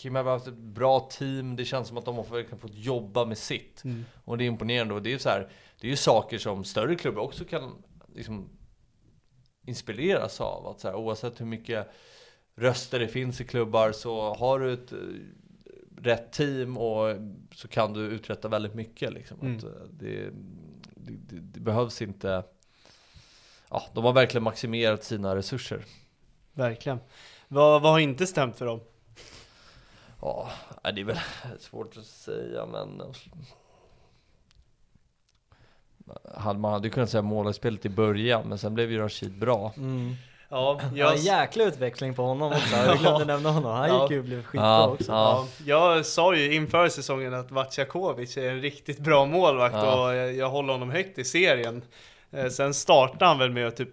Kim 0.00 0.14
har 0.14 0.24
haft 0.24 0.46
ett 0.46 0.56
bra 0.56 1.00
team. 1.00 1.56
Det 1.56 1.64
känns 1.64 1.88
som 1.88 1.96
att 1.96 2.04
de 2.04 2.16
har 2.16 2.56
fått 2.58 2.74
jobba 2.74 3.24
med 3.24 3.38
sitt. 3.38 3.84
Mm. 3.84 4.04
Och 4.24 4.38
det 4.38 4.44
är 4.44 4.46
imponerande. 4.46 4.94
Och 4.94 5.02
det 5.02 5.12
är 5.12 5.18
så 5.18 5.28
här, 5.28 5.48
det 5.80 5.86
är 5.86 5.90
ju 5.90 5.96
saker 5.96 6.38
som 6.38 6.64
större 6.64 6.94
klubbar 6.94 7.22
också 7.22 7.44
kan 7.44 7.82
liksom 8.14 8.48
inspireras 9.66 10.40
av. 10.40 10.66
Att 10.66 10.80
så 10.80 10.88
här, 10.88 10.94
oavsett 10.94 11.40
hur 11.40 11.46
mycket 11.46 11.90
röster 12.56 12.98
det 12.98 13.08
finns 13.08 13.40
i 13.40 13.44
klubbar 13.44 13.92
så 13.92 14.34
har 14.34 14.58
du 14.60 14.72
ett 14.72 14.92
eh, 14.92 14.98
rätt 15.96 16.32
team 16.32 16.78
och 16.78 17.16
så 17.54 17.68
kan 17.68 17.92
du 17.92 18.00
uträtta 18.00 18.48
väldigt 18.48 18.74
mycket. 18.74 19.12
Liksom. 19.12 19.40
Mm. 19.40 19.56
Eh, 19.56 19.62
det, 19.90 20.30
det, 20.94 21.12
det, 21.28 21.40
det 21.40 21.60
behövs 21.60 22.02
inte... 22.02 22.44
Ja, 23.70 23.82
de 23.94 24.04
har 24.04 24.12
verkligen 24.12 24.44
maximerat 24.44 25.04
sina 25.04 25.36
resurser. 25.36 25.84
Verkligen. 26.52 26.98
Vad, 27.48 27.82
vad 27.82 27.92
har 27.92 27.98
inte 27.98 28.26
stämt 28.26 28.56
för 28.56 28.66
dem? 28.66 28.80
Ja, 30.22 30.48
det 30.94 31.00
är 31.00 31.04
väl 31.04 31.20
svårt 31.58 31.96
att 31.96 32.04
säga 32.06 32.66
men 32.66 33.02
Man 36.60 36.72
hade 36.72 36.90
kunnat 36.90 37.10
säga 37.10 37.22
målvaktsspelet 37.22 37.86
i 37.86 37.88
början 37.88 38.48
men 38.48 38.58
sen 38.58 38.74
blev 38.74 38.90
ju 38.92 38.98
Rashid 38.98 39.38
bra 39.38 39.72
Mm. 39.76 40.14
Ja, 40.52 40.80
Ja, 40.82 40.88
jag, 40.94 41.12
en 41.16 41.22
jäkla 41.22 41.64
utväxling 41.64 42.14
på 42.14 42.22
honom 42.22 42.52
också, 42.52 42.76
jag 42.76 42.98
glömde 43.00 43.24
nämna 43.24 43.50
honom. 43.50 43.72
Han 43.72 43.88
Ja. 43.88 44.02
gick 44.02 44.10
ju 44.10 44.18
och 44.18 44.24
blev 44.24 44.42
skitbra 44.42 44.66
Ja, 44.68 44.86
också. 44.88 45.12
ja. 45.12 45.46
ja, 45.64 45.94
jag 45.96 46.06
sa 46.06 46.34
ju 46.34 46.54
inför 46.54 46.88
säsongen 46.88 47.34
att 47.34 47.50
Vatjakovic 47.50 48.36
är 48.36 48.50
en 48.50 48.60
riktigt 48.60 48.98
bra 48.98 49.24
målvakt 49.26 49.74
Ja. 49.74 50.04
och 50.08 50.14
jag, 50.14 50.34
jag 50.34 50.50
håller 50.50 50.72
honom 50.72 50.90
högt 50.90 51.18
i 51.18 51.24
serien. 51.24 51.82
Eh, 52.32 52.48
Sen 52.48 52.74
startade 52.74 53.24
han 53.24 53.38
väl 53.38 53.50
med 53.50 53.66
att 53.66 53.76
typ 53.76 53.88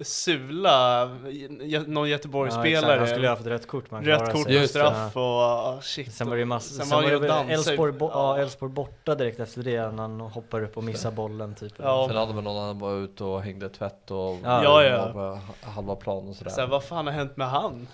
sula 0.00 1.04
någon 1.06 1.96
Ja, 1.96 2.06
Göteborgsspelare. 2.08 2.72
exakt. 2.78 2.98
Han 2.98 3.06
skulle 3.08 3.28
ha 3.28 3.36
fått 3.36 3.46
rött 3.46 3.66
kort 3.66 3.90
man 3.90 4.04
Rött 4.04 4.32
kort 4.32 4.44
sig. 4.46 4.52
det. 4.58 4.68
straff 4.68 5.16
och 5.16 5.22
ah, 5.22 5.80
shit. 5.82 6.12
Sen 6.14 6.26
var 6.28 6.34
det 6.36 6.40
ju 6.40 6.44
massa, 6.46 6.74
Sen 6.74 6.86
sen, 6.86 6.96
var 6.96 7.02
var 7.02 7.10
han 7.10 7.46
det 7.46 7.52
och. 7.52 7.68
Elfsborg, 7.68 7.92
bo- 7.92 8.10
ja, 8.12 8.38
Ja. 8.60 8.68
Borta 8.68 9.14
direkt 9.14 9.40
efter 9.40 9.62
det 9.62 9.90
när 9.90 10.02
han 10.02 10.20
hoppar 10.20 10.62
upp 10.62 10.76
och 10.76 10.84
missar 10.84 11.10
bollen 11.10 11.54
typ. 11.54 11.72
Ja. 11.78 12.04
Sen 12.08 12.16
hade 12.16 12.32
väl 12.32 12.44
någon 12.44 12.62
annan 12.62 12.78
var 12.78 12.94
ute 12.94 13.24
och 13.24 13.42
hängde 13.42 13.68
tvätt 13.68 14.10
och 14.10 14.38
Ja. 14.44 14.62
Ja, 14.64 14.84
ja. 14.84 15.12
var 15.12 15.12
på 15.12 15.40
halva 15.70 15.96
plan 15.96 16.28
och 16.28 16.36
sådär 16.36 16.50
Så 16.50 16.60
här, 16.60 16.68
vad 16.68 16.84
fan 16.84 17.06
har 17.06 17.14
hänt 17.14 17.36
med 17.36 17.50
han? 17.50 17.88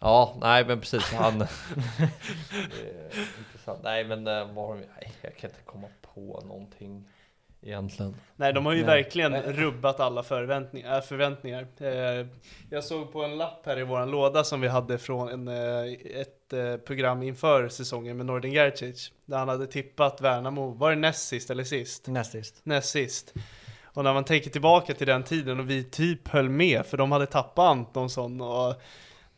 Ja, 0.00 0.34
nej 0.40 0.64
men 0.66 0.80
precis 0.80 1.12
han 1.12 1.34
Intressant, 3.38 3.80
nej 3.82 4.04
men 4.04 4.26
eh, 4.26 4.46
vad 4.54 4.66
har 4.66 4.74
de, 4.74 4.80
nej 5.00 5.12
jag 5.22 5.36
kan 5.36 5.50
inte 5.50 5.62
komma 5.66 5.86
på 6.14 6.42
någonting 6.46 7.08
egentligen 7.66 8.14
Nej, 8.36 8.52
de 8.52 8.66
har 8.66 8.72
ju 8.72 8.84
Nej. 8.84 8.96
verkligen 8.96 9.42
rubbat 9.42 10.00
alla 10.00 10.22
förväntningar. 10.22 10.96
Äh, 10.96 11.02
förväntningar. 11.02 11.66
Eh, 11.80 12.26
jag 12.70 12.84
såg 12.84 13.12
på 13.12 13.24
en 13.24 13.38
lapp 13.38 13.66
här 13.66 13.78
i 13.78 13.82
våran 13.82 14.10
låda 14.10 14.44
som 14.44 14.60
vi 14.60 14.68
hade 14.68 14.98
från 14.98 15.28
en, 15.28 15.48
eh, 15.48 15.92
ett 16.20 16.52
eh, 16.52 16.76
program 16.76 17.22
inför 17.22 17.68
säsongen 17.68 18.16
med 18.16 18.26
Nordin 18.26 18.52
Gercic. 18.52 19.12
Där 19.26 19.38
han 19.38 19.48
hade 19.48 19.66
tippat 19.66 20.20
Värnamo, 20.20 20.70
var 20.70 20.90
det 20.90 20.96
näst 20.96 21.28
sist 21.28 21.50
eller 21.50 21.64
sist? 21.64 22.06
Näst 22.06 22.32
sist. 22.32 22.60
Näst 22.62 22.88
sist. 22.88 23.34
Och 23.84 24.04
när 24.04 24.14
man 24.14 24.24
tänker 24.24 24.50
tillbaka 24.50 24.94
till 24.94 25.06
den 25.06 25.22
tiden 25.22 25.60
och 25.60 25.70
vi 25.70 25.84
typ 25.84 26.28
höll 26.28 26.48
med, 26.48 26.86
för 26.86 26.96
de 26.96 27.12
hade 27.12 27.26
tappat 27.26 27.70
Antonsson 27.70 28.40
och 28.40 28.74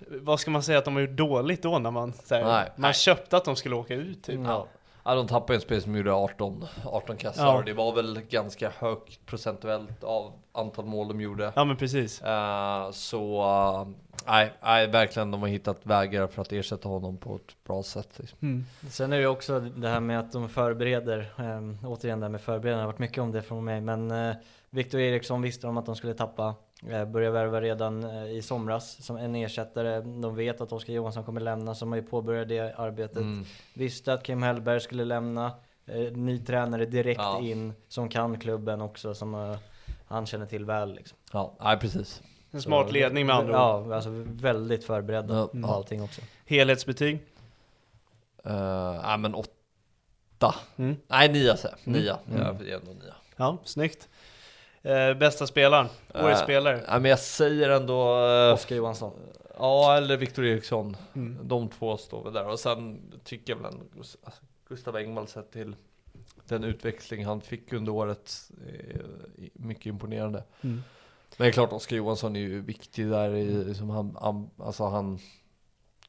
vad 0.06 0.40
ska 0.40 0.50
man 0.50 0.62
säga 0.62 0.78
att 0.78 0.84
de 0.84 0.94
har 0.94 1.00
gjort 1.00 1.16
dåligt 1.16 1.62
då 1.62 1.78
när 1.78 1.90
man, 1.90 2.12
här, 2.30 2.44
Nej, 2.44 2.64
man 2.64 2.72
nej. 2.76 2.94
köpte 2.94 3.36
att 3.36 3.44
de 3.44 3.56
skulle 3.56 3.74
åka 3.74 3.94
ut 3.94 4.22
typ. 4.22 4.40
Ja. 4.44 4.68
Ja, 5.08 5.14
de 5.14 5.26
tappade 5.26 5.54
en 5.54 5.60
spelare 5.60 5.82
som 5.82 5.96
gjorde 5.96 6.12
18, 6.12 6.64
18 6.84 7.16
kassar 7.16 7.46
Ja. 7.46 7.58
och 7.58 7.64
det 7.64 7.72
var 7.72 7.92
väl 7.94 8.20
ganska 8.30 8.72
högt 8.78 9.26
procentuellt 9.26 10.04
av 10.04 10.32
antal 10.52 10.84
mål 10.84 11.08
de 11.08 11.20
gjorde. 11.20 11.52
Ja 11.56 11.64
men 11.64 11.76
precis. 11.76 12.22
Eh, 12.22 12.90
så 12.90 13.42
eh, 13.42 13.88
nej, 14.26 14.52
nej, 14.62 14.86
verkligen 14.86 15.30
de 15.30 15.40
har 15.40 15.48
hittat 15.48 15.86
vägar 15.86 16.26
för 16.26 16.42
att 16.42 16.52
ersätta 16.52 16.88
honom 16.88 17.16
på 17.16 17.36
ett 17.36 17.64
bra 17.66 17.82
sätt. 17.82 18.08
Liksom. 18.16 18.38
Mm. 18.42 18.64
Sen 18.90 19.12
är 19.12 19.16
det 19.16 19.22
ju 19.22 19.28
också 19.28 19.60
det 19.60 19.88
här 19.88 20.00
med 20.00 20.20
att 20.20 20.32
de 20.32 20.48
förbereder, 20.48 21.32
ähm, 21.38 21.78
återigen 21.84 22.20
det 22.20 22.26
här 22.26 22.30
med 22.30 22.40
förberedande, 22.40 22.80
det 22.80 22.86
har 22.86 22.92
varit 22.92 22.98
mycket 22.98 23.18
om 23.18 23.32
det 23.32 23.42
från 23.42 23.64
mig, 23.64 23.80
men 23.80 24.10
äh, 24.10 24.34
Viktor 24.70 25.00
Eriksson 25.00 25.42
visste 25.42 25.66
de 25.66 25.76
att 25.76 25.86
de 25.86 25.96
skulle 25.96 26.14
tappa, 26.14 26.54
började 26.82 27.30
värva 27.30 27.60
redan 27.60 28.04
äh, 28.04 28.30
i 28.30 28.42
somras 28.42 29.04
som 29.04 29.16
en 29.16 29.34
ersättare. 29.34 30.00
De 30.00 30.36
vet 30.36 30.60
att 30.60 30.72
Oskar 30.72 30.92
Johansson 30.92 31.24
kommer 31.24 31.40
lämna, 31.40 31.74
så 31.74 31.84
de 31.84 31.92
har 31.92 31.96
ju 31.96 32.02
påbörjat 32.06 32.48
det 32.48 32.74
arbetet. 32.76 33.16
Mm. 33.16 33.44
Visste 33.74 34.12
att 34.12 34.22
Kim 34.22 34.42
Hellberg 34.42 34.80
skulle 34.80 35.04
lämna, 35.04 35.52
äh, 35.86 35.96
ny 36.12 36.38
tränare 36.44 36.84
direkt 36.84 37.20
Ja. 37.20 37.40
in, 37.40 37.72
som 37.88 38.08
kan 38.08 38.38
klubben 38.38 38.80
också, 38.80 39.14
som 39.14 39.56
han 40.06 40.26
känner 40.26 40.46
till 40.46 40.64
väl 40.64 40.94
liksom. 40.94 41.18
Ja, 41.32 41.56
nej 41.60 41.78
precis. 41.78 42.22
En 42.50 42.60
Så- 42.62 42.66
smart 42.66 42.92
ledning 42.92 43.26
med 43.26 43.36
andra 43.36 43.52
ord. 43.76 43.86
Ja, 43.90 43.94
alltså 43.94 44.10
väldigt 44.26 44.84
förberedda 44.84 45.34
Ja. 45.52 45.62
på 45.62 45.72
allting 45.74 46.02
också. 46.02 46.20
Helhetsbetyg? 46.46 47.14
Uh, 48.46 48.52
nej 49.02 49.18
men 49.18 49.34
åtta. 49.34 50.54
Mm. 50.76 50.96
Nej 51.08 51.32
nio 51.32 51.56
säger 51.56 51.76
jag. 51.84 51.88
Mm. 51.88 52.00
Nia. 52.02 52.18
Mm. 52.30 52.40
Ja, 52.42 52.72
är 52.72 52.78
ändå 52.78 52.92
nia. 52.92 53.14
Ja, 53.36 53.58
snyggt. 53.64 54.08
Eh, 54.82 55.14
bästa 55.14 55.46
spelaren? 55.46 55.86
Årets 56.14 56.40
Eh, 56.40 56.44
spelare? 56.44 56.76
Nej 56.88 57.00
men 57.00 57.10
jag 57.10 57.18
säger 57.18 57.70
ändå... 57.70 58.26
eh, 58.26 58.54
Oskar 58.54 58.76
Johansson. 58.76 59.12
Ja, 59.58 59.96
eller 59.96 60.16
Viktor 60.16 60.44
Eriksson. 60.44 60.96
Mm. 61.14 61.38
De 61.48 61.68
två 61.68 61.96
står 61.96 62.24
väl 62.24 62.32
där. 62.32 62.48
Och 62.48 62.58
sen 62.60 63.00
tycker 63.24 63.52
jag 63.52 63.62
väl 63.62 63.72
ändå 63.72 63.84
alltså, 63.98 64.18
Gustav 64.68 64.96
Engvall 64.96 65.26
sett 65.28 65.52
till 65.52 65.76
den 66.44 66.64
utväxling 66.64 67.24
han 67.24 67.40
fick 67.40 67.72
under 67.72 67.92
året. 67.92 68.50
är 68.66 69.02
mycket 69.52 69.86
imponerande. 69.86 70.44
Mm. 70.60 70.82
Men 71.36 71.44
det 71.44 71.50
är 71.50 71.52
klart 71.52 71.72
Oskar 71.72 71.96
Johansson 71.96 72.36
är 72.36 72.40
ju 72.40 72.60
viktig 72.60 73.06
där. 73.06 73.34
I, 73.34 73.74
som 73.74 73.90
han, 73.90 74.16
han, 74.20 74.50
alltså 74.58 74.84
han 74.84 75.18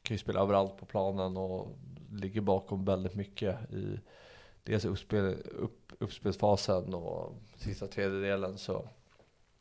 kan 0.02 0.14
ju 0.14 0.18
spela 0.18 0.40
överallt 0.40 0.76
på 0.78 0.86
planen 0.86 1.36
och 1.36 1.68
ligger 2.12 2.40
bakom 2.40 2.84
väldigt 2.84 3.14
mycket 3.14 3.72
i 3.72 4.00
dels 4.62 4.84
uppspel, 4.84 5.36
upp, 5.58 5.79
uppspelsfasen 6.00 6.94
och 6.94 7.34
sista 7.56 7.86
tredjedelen. 7.86 8.58
Så 8.58 8.88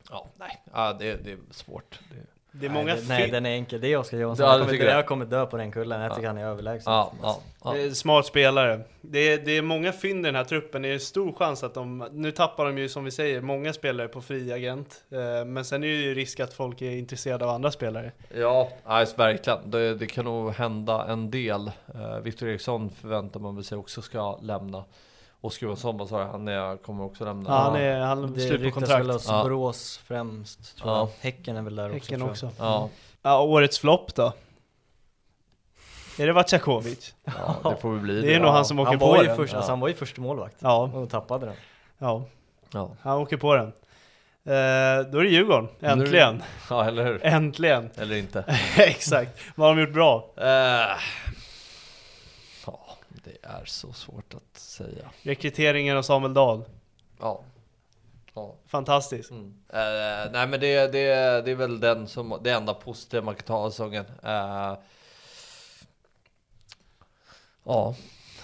ja, 0.10 0.28
nej, 0.38 0.64
ja, 0.74 0.94
det, 0.94 1.16
det 1.16 1.32
är 1.32 1.38
svårt. 1.52 2.00
Det, 2.10 2.16
Det 2.52 2.66
är 2.66 2.70
nej, 2.70 2.82
många 2.82 2.96
det, 2.96 3.08
nej, 3.08 3.32
den 3.32 3.46
är 3.46 3.50
enkel. 3.50 3.82
Det 3.82 3.94
är 3.94 3.98
Oskar 3.98 4.18
Johansson. 4.18 4.46
Ja, 4.46 4.58
jag, 4.58 4.68
kommer 4.68 4.86
jag 4.86 5.06
kommer 5.06 5.26
dö 5.26 5.46
på 5.46 5.58
den 5.58 5.72
kullen. 5.72 6.02
Jag 6.02 6.16
tycker 6.16 6.28
han 6.28 6.38
är 6.38 6.46
överlägsen. 6.46 6.94
ja, 6.94 7.14
ja, 7.22 7.40
ja. 7.64 7.74
Det 7.74 7.82
är 7.82 7.92
Smart 7.92 8.26
spelare. 8.26 8.82
Det 9.02 9.20
är, 9.20 9.38
det 9.38 9.58
är 9.58 9.62
många 9.62 9.92
fynd 9.92 10.20
i 10.20 10.28
den 10.28 10.36
här 10.36 10.44
truppen. 10.44 10.82
Det 10.82 10.90
är 10.90 10.98
stor 11.00 11.34
chans 11.34 11.64
att 11.64 11.74
de, 11.74 12.08
nu 12.12 12.32
tappar 12.32 12.66
de 12.66 12.78
ju 12.78 12.90
som 12.90 13.04
vi 13.04 13.12
säger 13.12 13.42
många 13.42 13.74
spelare 13.74 14.08
på 14.08 14.22
fri 14.22 14.54
agent. 14.54 15.04
Eh, 15.10 15.46
Men 15.46 15.66
sen 15.66 15.84
är 15.84 15.88
det 15.88 15.94
ju 15.94 16.14
risk 16.16 16.40
att 16.40 16.54
folk 16.54 16.82
är 16.82 16.92
intresserade 16.92 17.46
av 17.46 17.52
andra 17.52 17.72
spelare. 17.72 18.12
Ja, 18.36 18.70
alltså, 18.84 19.18
verkligen. 19.18 19.72
Det, 19.72 19.96
det 19.96 20.08
kan 20.08 20.26
nog 20.26 20.52
hända 20.52 21.06
en 21.08 21.32
del. 21.32 21.72
Uh, 21.96 22.20
Viktor 22.20 22.50
Eriksson 22.50 22.90
förväntar 22.90 23.40
man 23.40 23.56
väl 23.56 23.64
sig 23.64 23.78
också 23.78 24.02
ska 24.02 24.38
lämna. 24.38 24.84
Oskar 25.42 25.66
Johansson, 25.68 25.98
vad 25.98 26.10
sa 26.10 26.20
jag? 26.22 26.28
Han 26.28 26.48
är, 26.48 26.78
kommer 26.78 27.04
också 27.04 27.26
lämna. 27.26 27.50
Ja, 27.50 27.56
han 27.58 27.76
är, 27.76 28.00
han 28.00 28.34
Det 28.34 28.40
slut 28.40 28.58
på 28.60 28.64
ryktas 28.64 28.74
kontrakt. 28.84 29.06
väl 29.06 29.12
hos 29.12 29.28
Ja. 29.28 29.44
Borås 29.44 29.98
främst, 30.08 30.78
tror 30.78 30.92
Ja. 30.92 30.98
jag. 30.98 31.10
Häcken 31.32 31.58
är 31.58 31.62
väl 31.62 31.76
där 31.76 31.90
Häcken 31.90 32.22
också. 32.22 32.46
också. 32.48 32.64
Ja, 32.64 32.90
Ja, 33.22 33.42
årets 33.42 33.80
flopp 33.80 34.16
då? 34.16 34.34
Är 36.20 36.28
det 36.28 36.34
Vatjakovic? 36.34 37.16
ja, 37.24 37.70
det 37.70 37.82
får 37.82 37.92
väl 37.92 38.00
bli 38.00 38.22
Det 38.22 38.34
är 38.36 38.40
nog 38.40 38.50
han 38.52 38.66
som 38.66 38.80
åker 38.80 38.90
han 38.92 39.00
på 39.00 39.08
var 39.08 39.24
den. 39.24 39.36
först, 39.36 39.54
Ja. 39.54 39.58
alltså, 39.58 39.72
han 39.72 39.80
var 39.80 39.88
ju 39.88 39.94
första 39.94 40.22
målvakt 40.22 40.56
Ja, 40.60 40.92
och 40.94 41.10
tappade 41.10 41.46
den. 41.46 41.56
ja, 41.98 42.24
Ja. 42.74 42.90
han 43.02 43.18
åker 43.18 43.38
på 43.38 43.56
den. 43.56 43.66
Eh, 44.46 45.06
då 45.12 45.20
är 45.20 45.24
det 45.24 45.30
Djurgården, 45.30 45.68
Nu 45.80 45.88
är 45.88 45.96
det- 45.96 46.02
äntligen! 46.04 46.44
ja, 46.70 46.86
eller 46.86 47.04
hur? 47.06 47.26
Äntligen! 47.26 47.90
Eller 47.98 48.16
inte. 48.16 48.44
Exakt! 48.78 49.40
Vad 49.56 49.68
har 49.68 49.76
de 49.76 49.82
gjort 49.82 49.94
bra? 49.94 50.26
Ja, 50.36 50.88
det 53.32 53.48
är 53.48 53.66
så 53.66 53.94
svårt 53.94 54.34
att 54.34 54.58
säga. 54.60 55.10
Rekryteringen 55.22 55.98
av 55.98 56.02
Samuel 56.02 56.34
Dahl. 56.34 56.64
Ja. 57.20 57.44
ja. 58.34 58.56
Fantastiskt. 58.68 59.32
Mm. 59.32 59.54
Eh, 59.70 60.32
nej 60.32 60.48
men 60.48 60.52
det, 60.60 60.92
det, 60.92 60.92
det 61.46 61.52
är 61.52 61.56
väl 61.56 61.80
den 61.80 62.08
som, 62.08 62.40
det 62.44 62.52
enda 62.52 62.74
positiva 62.74 63.24
man 63.24 63.36
kan 63.36 63.44
ta 63.46 63.56
av 63.56 63.70
säsongen. 63.70 64.06
Eh, 64.24 64.78
ja, 67.64 67.96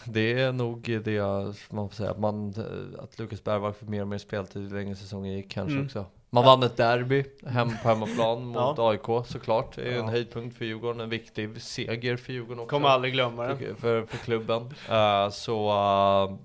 det 0.06 0.34
är 0.42 0.52
nog 0.52 0.82
det 1.04 1.12
jag- 1.12 1.56
man 1.70 1.90
får 1.90 1.96
säga. 1.96 2.12
Att, 2.12 2.20
man, 2.20 2.54
att 3.00 3.20
Lukas 3.20 3.44
Bergvall 3.44 3.74
fick 3.74 3.90
mer 3.90 4.02
och 4.02 4.08
mer 4.08 4.18
speltid 4.18 4.62
ju 4.62 4.70
längre 4.78 4.96
säsongen 4.96 5.34
gick 5.34 5.52
kanske 5.52 5.74
Mm. 5.74 5.86
också. 5.86 6.06
Man 6.30 6.46
vann 6.46 6.64
ett 6.64 6.78
derby 6.78 7.24
hem 7.48 7.70
på 7.84 7.88
hemmaplan 7.90 8.46
mot 8.46 8.78
Ja. 8.78 8.90
AIK 8.92 9.26
såklart. 9.28 9.76
Det 9.76 9.82
är 9.82 9.86
ju 9.86 9.98
en 9.98 10.06
Ja. 10.06 10.12
höjdpunkt 10.12 10.58
för 10.58 10.66
Djurgården, 10.66 11.02
en 11.02 11.10
viktig 11.10 11.62
seger 11.62 12.18
för 12.18 12.34
Djurgården 12.34 12.60
också. 12.60 12.70
Kommer 12.70 12.90
aldrig 12.90 13.14
glömma 13.14 13.44
den. 13.48 13.58
för, 13.58 13.74
för, 13.76 14.06
för 14.06 14.18
klubben. 14.18 14.74
Eh, 14.90 15.30
så 15.30 15.70
eh, 15.70 16.36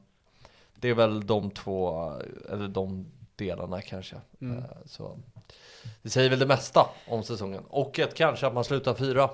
det 0.77 0.89
är 0.89 0.95
väl 0.95 1.27
de 1.27 1.51
två, 1.51 2.07
eh, 2.11 2.53
eller 2.53 2.69
de 2.69 3.07
delarna 3.37 3.81
kanske. 3.83 4.17
Mm. 4.41 4.59
Eh, 4.59 4.65
så 4.87 5.19
det 6.03 6.11
säger 6.11 6.31
väl 6.31 6.39
det 6.39 6.47
mesta 6.47 6.87
om 7.09 7.23
säsongen. 7.23 7.63
Och 7.69 7.99
att 7.99 8.15
kanske 8.15 8.47
att 8.47 8.55
man 8.55 8.65
slutar 8.65 8.95
fyra. 8.95 9.31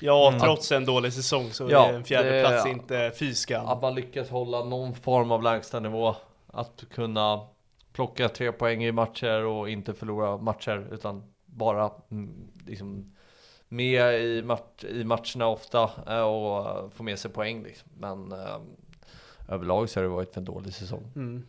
Ja, 0.00 0.28
Mm. 0.28 0.40
trots 0.40 0.72
en 0.72 0.84
dålig 0.86 1.12
säsong 1.12 1.50
så 1.52 1.68
Ja, 1.70 1.86
är 1.86 1.92
en 1.92 2.04
fjärde 2.04 2.30
det- 2.30 2.48
plats 2.48 2.66
inte 2.66 3.12
fy. 3.18 3.34
Att 3.54 3.82
man 3.82 3.94
lyckas 3.94 4.30
hålla 4.30 4.64
någon 4.64 4.94
form 4.94 5.30
av 5.32 5.42
lägstanivå. 5.42 6.14
Att 6.52 6.84
kunna 6.94 7.40
plocka 7.92 8.28
tre 8.28 8.52
poäng 8.52 8.84
i 8.84 8.92
matcher 8.92 9.44
och 9.44 9.70
inte 9.70 9.94
förlora 9.94 10.36
matcher 10.36 10.86
utan 10.92 11.22
bara 11.46 11.90
mm, 12.10 12.50
liksom 12.66 13.12
med 13.68 14.20
i, 14.20 14.42
mat- 14.42 14.84
i 14.84 15.04
matcherna 15.04 15.46
ofta 15.46 15.90
eh, 16.06 16.20
och 16.22 16.68
eh, 16.68 16.90
få 16.90 17.02
med 17.02 17.18
sig 17.18 17.30
poäng 17.30 17.62
liksom. 17.62 17.88
Men 17.98 18.32
eh, 18.32 18.60
överlag 19.48 19.88
så 19.90 20.00
har 20.00 20.02
det 20.02 20.08
varit 20.08 20.36
en 20.36 20.44
dålig 20.44 20.74
säsong. 20.74 21.12
Mm. 21.16 21.46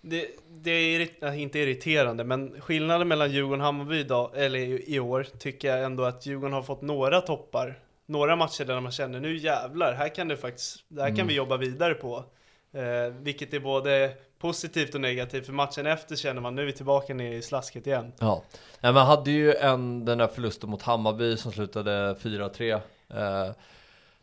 Det, 0.00 0.26
det 0.48 0.70
är 0.70 1.32
inte 1.34 1.58
irriterande, 1.58 2.24
men 2.24 2.60
skillnaden 2.60 3.08
mellan 3.08 3.32
Djurgården 3.32 3.60
och 3.60 3.66
Hammarby 3.66 3.98
idag, 4.00 4.30
eller 4.34 4.58
i, 4.58 4.94
i 4.94 5.00
år, 5.00 5.26
tycker 5.38 5.68
jag 5.68 5.84
ändå 5.84 6.04
att 6.04 6.26
Djurgården 6.26 6.52
har 6.52 6.62
fått 6.62 6.82
några 6.82 7.20
toppar. 7.20 7.78
Några 8.06 8.36
matcher 8.36 8.64
där 8.64 8.80
man 8.80 8.92
känner 8.92 9.20
nu 9.20 9.36
jävlar, 9.36 9.92
här 9.92 10.14
kan 10.14 10.28
det 10.28 10.36
faktiskt, 10.36 10.84
det 10.88 11.00
här 11.02 11.08
kan 11.08 11.16
Mm. 11.16 11.26
vi 11.26 11.34
jobba 11.34 11.56
vidare 11.56 11.94
på. 11.94 12.24
Eh, 12.72 13.14
vilket 13.20 13.54
är 13.54 13.60
både 13.60 14.14
positivt 14.42 14.94
och 14.94 15.00
negativt, 15.00 15.46
för 15.46 15.52
matchen 15.52 15.86
efter 15.86 16.16
känner 16.16 16.40
man 16.40 16.54
nu 16.54 16.62
är 16.62 16.66
vi 16.66 16.72
tillbaka 16.72 17.14
ner 17.14 17.32
i 17.32 17.42
slasket 17.42 17.86
igen. 17.86 18.12
Ja, 18.18 18.42
Nej, 18.80 18.92
man 18.92 19.06
hade 19.06 19.30
ju 19.30 19.54
en, 19.54 20.04
den 20.04 20.18
där 20.18 20.26
förlusten 20.26 20.70
mot 20.70 20.82
Hammarby 20.82 21.36
som 21.36 21.52
slutade 21.52 22.14
4-3. 22.14 22.80
Eh, 23.08 23.52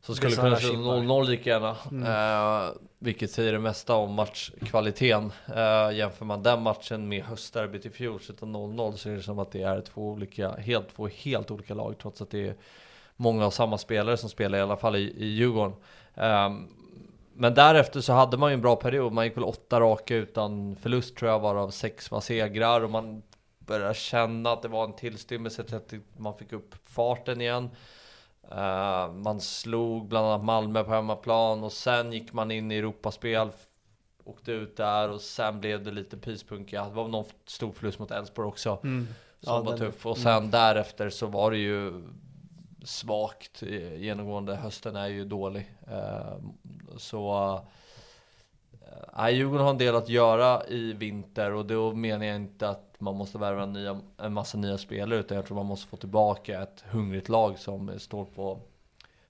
som 0.01 0.15
skulle 0.15 0.35
kunna 0.35 0.55
sluta 0.55 0.71
chippar. 0.73 0.97
0-0 0.97 1.27
lika 1.27 1.49
gärna. 1.49 1.75
Mm. 1.91 2.03
Eh, 2.03 2.69
vilket 2.99 3.31
säger 3.31 3.53
det 3.53 3.59
mesta 3.59 3.95
om 3.95 4.13
matchkvaliteten. 4.13 5.31
Eh, 5.55 5.97
jämför 5.97 6.25
man 6.25 6.43
den 6.43 6.61
matchen 6.61 7.07
med 7.07 7.23
höstderbyt 7.23 7.85
i 7.85 7.89
fjol, 7.89 8.19
sluta 8.19 8.45
0-0, 8.45 8.95
så 8.95 9.09
är 9.09 9.15
det 9.15 9.23
som 9.23 9.39
att 9.39 9.51
det 9.51 9.61
är 9.61 9.81
två 9.81 10.09
olika, 10.09 10.51
helt, 10.51 10.95
två 10.95 11.07
helt 11.07 11.51
olika 11.51 11.73
lag. 11.73 11.95
Trots 12.01 12.21
att 12.21 12.31
det 12.31 12.47
är 12.47 12.55
många 13.15 13.45
av 13.45 13.51
samma 13.51 13.77
spelare 13.77 14.17
som 14.17 14.29
spelar 14.29 14.57
i 14.57 14.61
alla 14.61 14.77
fall 14.77 14.95
i, 14.95 15.13
i 15.17 15.25
Djurgården. 15.25 15.73
Ehm, 16.15 16.67
men 17.39 17.53
därefter 17.53 18.01
så 18.01 18.13
hade 18.13 18.37
man 18.37 18.49
ju 18.49 18.53
en 18.53 18.61
bra 18.61 18.75
period. 18.75 19.13
Man 19.13 19.25
gick 19.25 19.37
väl 19.37 19.43
åtta 19.43 19.79
raka 19.79 20.15
utan 20.15 20.75
förlust 20.75 21.15
tror 21.15 21.31
jag, 21.31 21.39
varav 21.39 21.69
sex 21.69 22.11
var 22.11 22.21
segrar. 22.21 22.81
Och 22.81 22.89
man 22.89 23.21
började 23.59 23.93
känna 23.93 24.51
att 24.51 24.61
det 24.61 24.67
var 24.67 24.83
en 24.83 24.93
tillstymmelse 24.95 25.63
till 25.63 25.75
att 25.75 25.93
man 26.17 26.37
fick 26.37 26.53
upp 26.53 26.75
farten 26.85 27.41
igen. 27.41 27.69
Eh, 28.51 29.11
man 29.11 29.41
slog 29.41 30.07
bland 30.07 30.27
annat 30.27 30.45
Malmö 30.45 30.83
på 30.83 30.91
hemmaplan 30.91 31.63
och 31.63 31.71
sen 31.71 32.13
gick 32.13 32.33
man 32.33 32.51
in 32.51 32.71
i 32.71 32.75
Europaspel. 32.75 33.49
Åkte 34.23 34.51
ut 34.51 34.77
där 34.77 35.09
och 35.09 35.21
sen 35.21 35.59
blev 35.59 35.83
det 35.83 35.91
lite 35.91 36.17
pyspunka. 36.17 36.83
Det 36.83 36.95
var 36.95 37.07
någon 37.07 37.25
stor 37.45 37.71
förlust 37.71 37.99
mot 37.99 38.11
Elfsborg 38.11 38.47
också. 38.47 38.77
Som 38.81 39.07
Ja, 39.39 39.61
var 39.61 39.77
tuff. 39.77 40.05
Och 40.05 40.17
sen 40.17 40.51
därefter 40.51 41.09
så 41.09 41.27
var 41.27 41.51
det 41.51 41.57
ju 41.57 42.03
svagt 42.83 43.63
eh, 43.63 43.95
genomgående. 43.95 44.55
Hösten 44.55 44.95
är 44.95 45.07
ju 45.07 45.25
dålig. 45.25 45.71
Eh, 45.87 46.37
så 46.97 47.53
eh, 48.71 48.87
Nej, 49.17 49.35
Djurgården 49.35 49.63
har 49.63 49.69
en 49.69 49.77
del 49.77 49.95
att 49.95 50.09
göra 50.09 50.67
i 50.67 50.93
vinter 50.93 51.53
och 51.53 51.65
då 51.65 51.93
menar 51.93 52.25
jag 52.25 52.35
inte 52.35 52.69
att 52.69 52.95
man 52.97 53.15
måste 53.15 53.37
värva 53.37 53.65
nya, 53.65 53.99
en 54.17 54.33
massa 54.33 54.57
nya 54.57 54.77
spelare 54.77 55.19
utan 55.19 55.35
jag 55.37 55.45
tror 55.45 55.57
man 55.57 55.65
måste 55.65 55.87
få 55.87 55.97
tillbaka 55.97 56.61
ett 56.61 56.83
hungrigt 56.89 57.29
lag 57.29 57.59
som 57.59 57.99
står 57.99 58.25
på 58.25 58.59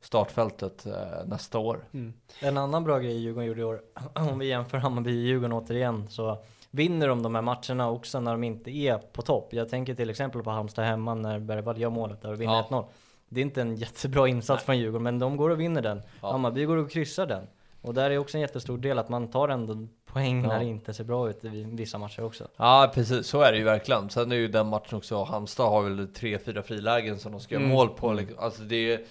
startfältet 0.02 0.88
nästa 1.26 1.60
år. 1.60 1.86
Mm. 1.94 2.14
En 2.42 2.58
annan 2.58 2.84
bra 2.84 3.00
grej 3.00 3.18
Djurgården 3.18 3.48
gjorde 3.48 3.62
i 3.62 3.64
år, 3.64 3.82
om 4.32 4.40
vi 4.40 4.48
jämför 4.48 4.78
Hammarby 4.78 5.10
och 5.10 5.14
Djurgården 5.14 5.54
återigen, 5.54 6.08
så 6.10 6.38
vinner 6.72 7.08
de 7.08 7.24
de 7.24 7.36
här 7.36 7.42
matcherna 7.42 7.90
också 7.90 8.20
när 8.20 8.32
de 8.32 8.44
inte 8.44 8.72
är 8.72 8.98
på 8.98 9.22
topp. 9.22 9.54
Jag 9.54 9.70
tänker 9.70 9.96
till 9.96 10.10
exempel 10.10 10.44
på 10.44 10.50
Halmstad 10.50 10.86
hemma 10.86 11.16
när 11.16 11.40
Bergvall 11.40 11.78
gör 11.78 11.90
målet 11.90 12.22
där 12.22 12.32
och 12.32 12.42
vinner 12.42 12.54
Ja. 12.54 12.68
1-0. 12.70 12.86
Det 13.30 13.40
är 13.40 13.42
inte 13.42 13.62
en 13.62 13.76
jättebra 13.76 14.28
insats 14.28 14.64
från 14.64 14.78
Djurgården, 14.78 15.04
men 15.04 15.20
de 15.20 15.38
går 15.38 15.50
och 15.50 15.60
vinner 15.60 15.82
den. 15.82 16.02
Ja. 16.22 16.32
Hammarby 16.32 16.66
går 16.66 16.78
och 16.78 16.92
kryssar 16.92 17.26
den. 17.26 17.48
Och 17.82 17.94
där 17.94 18.12
är 18.12 18.18
också 18.18 18.38
en 18.38 18.42
jättestor 18.42 18.78
del 18.78 19.00
att 19.00 19.10
man 19.10 19.28
tar 19.32 19.50
ändå 19.50 19.88
poäng 20.06 20.42
när 20.42 20.54
Ja. 20.54 20.60
det 20.60 20.66
inte 20.66 20.94
ser 20.94 21.04
bra 21.04 21.30
ut 21.30 21.46
i 21.46 21.64
vissa 21.70 21.98
matcher 21.98 22.24
också. 22.24 22.48
Ja 22.58 22.92
precis, 22.94 23.28
så 23.28 23.42
är 23.42 23.52
det 23.52 23.58
ju 23.58 23.64
verkligen. 23.64 24.10
Sen 24.10 24.32
är 24.32 24.36
ju 24.36 24.48
den 24.48 24.68
matchen 24.68 24.98
också, 24.98 25.24
Halmstad 25.24 25.70
har 25.70 25.82
väl 25.84 26.08
tre, 26.08 26.40
fyra 26.40 26.64
frilägen 26.64 27.20
som 27.20 27.32
de 27.32 27.42
ska 27.42 27.56
göra 27.56 27.64
Mm. 27.64 27.76
mål 27.76 27.90
på. 27.90 28.14
liksom. 28.14 28.40
Alltså 28.40 28.62
det 28.62 28.94
är, 28.94 29.02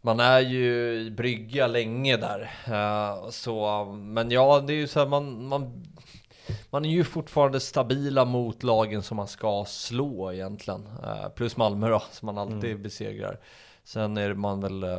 man 0.00 0.20
är 0.20 0.40
ju 0.40 0.94
i 1.00 1.10
brygga 1.10 1.66
länge 1.66 2.16
där. 2.16 2.50
Eh, 2.66 3.28
så, 3.30 3.84
men 3.94 4.30
ja, 4.30 4.60
det 4.60 4.72
är 4.72 4.76
ju 4.76 4.86
så 4.88 5.00
här, 5.00 5.06
man, 5.06 5.46
man, 5.46 5.84
man 6.70 6.84
är 6.84 6.90
ju 6.90 7.04
fortfarande 7.04 7.60
stabila 7.60 8.24
mot 8.24 8.62
lagen 8.62 9.02
som 9.02 9.16
man 9.16 9.28
ska 9.28 9.64
slå 9.68 10.32
egentligen. 10.32 10.88
Eh, 11.04 11.28
plus 11.28 11.56
Malmö 11.56 11.88
då, 11.88 12.02
som 12.10 12.26
man 12.26 12.38
alltid 12.38 12.80
besegrar. 12.80 13.40
Sen 13.84 14.16
är 14.16 14.34
man 14.34 14.60
väl 14.60 14.82
eh, 14.82 14.98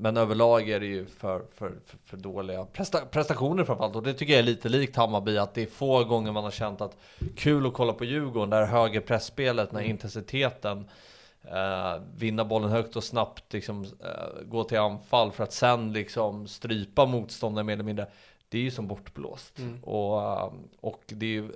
men 0.00 0.16
överlag 0.16 0.68
är 0.68 0.80
det 0.80 0.86
ju 0.86 1.06
för, 1.06 1.42
för, 1.54 1.72
för, 1.86 1.98
för 2.04 2.16
dåliga 2.16 2.64
presta, 2.64 3.00
prestationer 3.00 3.64
framförallt. 3.64 3.96
Och 3.96 4.02
det 4.02 4.14
tycker 4.14 4.32
jag 4.32 4.38
är 4.38 4.44
lite 4.44 4.68
likt 4.68 4.96
Hammarby, 4.96 5.38
att 5.38 5.54
det 5.54 5.62
är 5.62 5.66
få 5.66 6.04
gånger 6.04 6.32
man 6.32 6.44
har 6.44 6.50
känt 6.50 6.80
att 6.80 6.96
kul 7.36 7.66
att 7.66 7.72
kolla 7.72 7.92
på 7.92 8.04
Djurgården, 8.04 8.50
där 8.50 8.66
höger 8.66 9.00
pressspelet, 9.00 9.72
när 9.72 9.80
intensiteten, 9.80 10.88
eh, 11.42 12.02
vinna 12.16 12.44
bollen 12.44 12.70
högt 12.70 12.96
och 12.96 13.04
snabbt, 13.04 13.52
liksom, 13.52 13.84
eh, 13.84 14.44
gå 14.44 14.64
till 14.64 14.78
anfall 14.78 15.32
för 15.32 15.44
att 15.44 15.52
sen 15.52 15.92
liksom 15.92 16.46
strypa 16.46 17.06
motståndare 17.06 17.64
mer 17.64 17.72
eller 17.72 17.84
mindre. 17.84 18.06
Det 18.50 18.58
är 18.58 18.62
ju 18.62 18.70
som 18.70 18.86
bortblåst. 18.88 19.58
Mm. 19.58 19.84
Och, 19.84 20.22
eh, 20.22 20.52
och 20.80 21.02
det 21.06 21.26
är 21.26 21.30
ju 21.30 21.52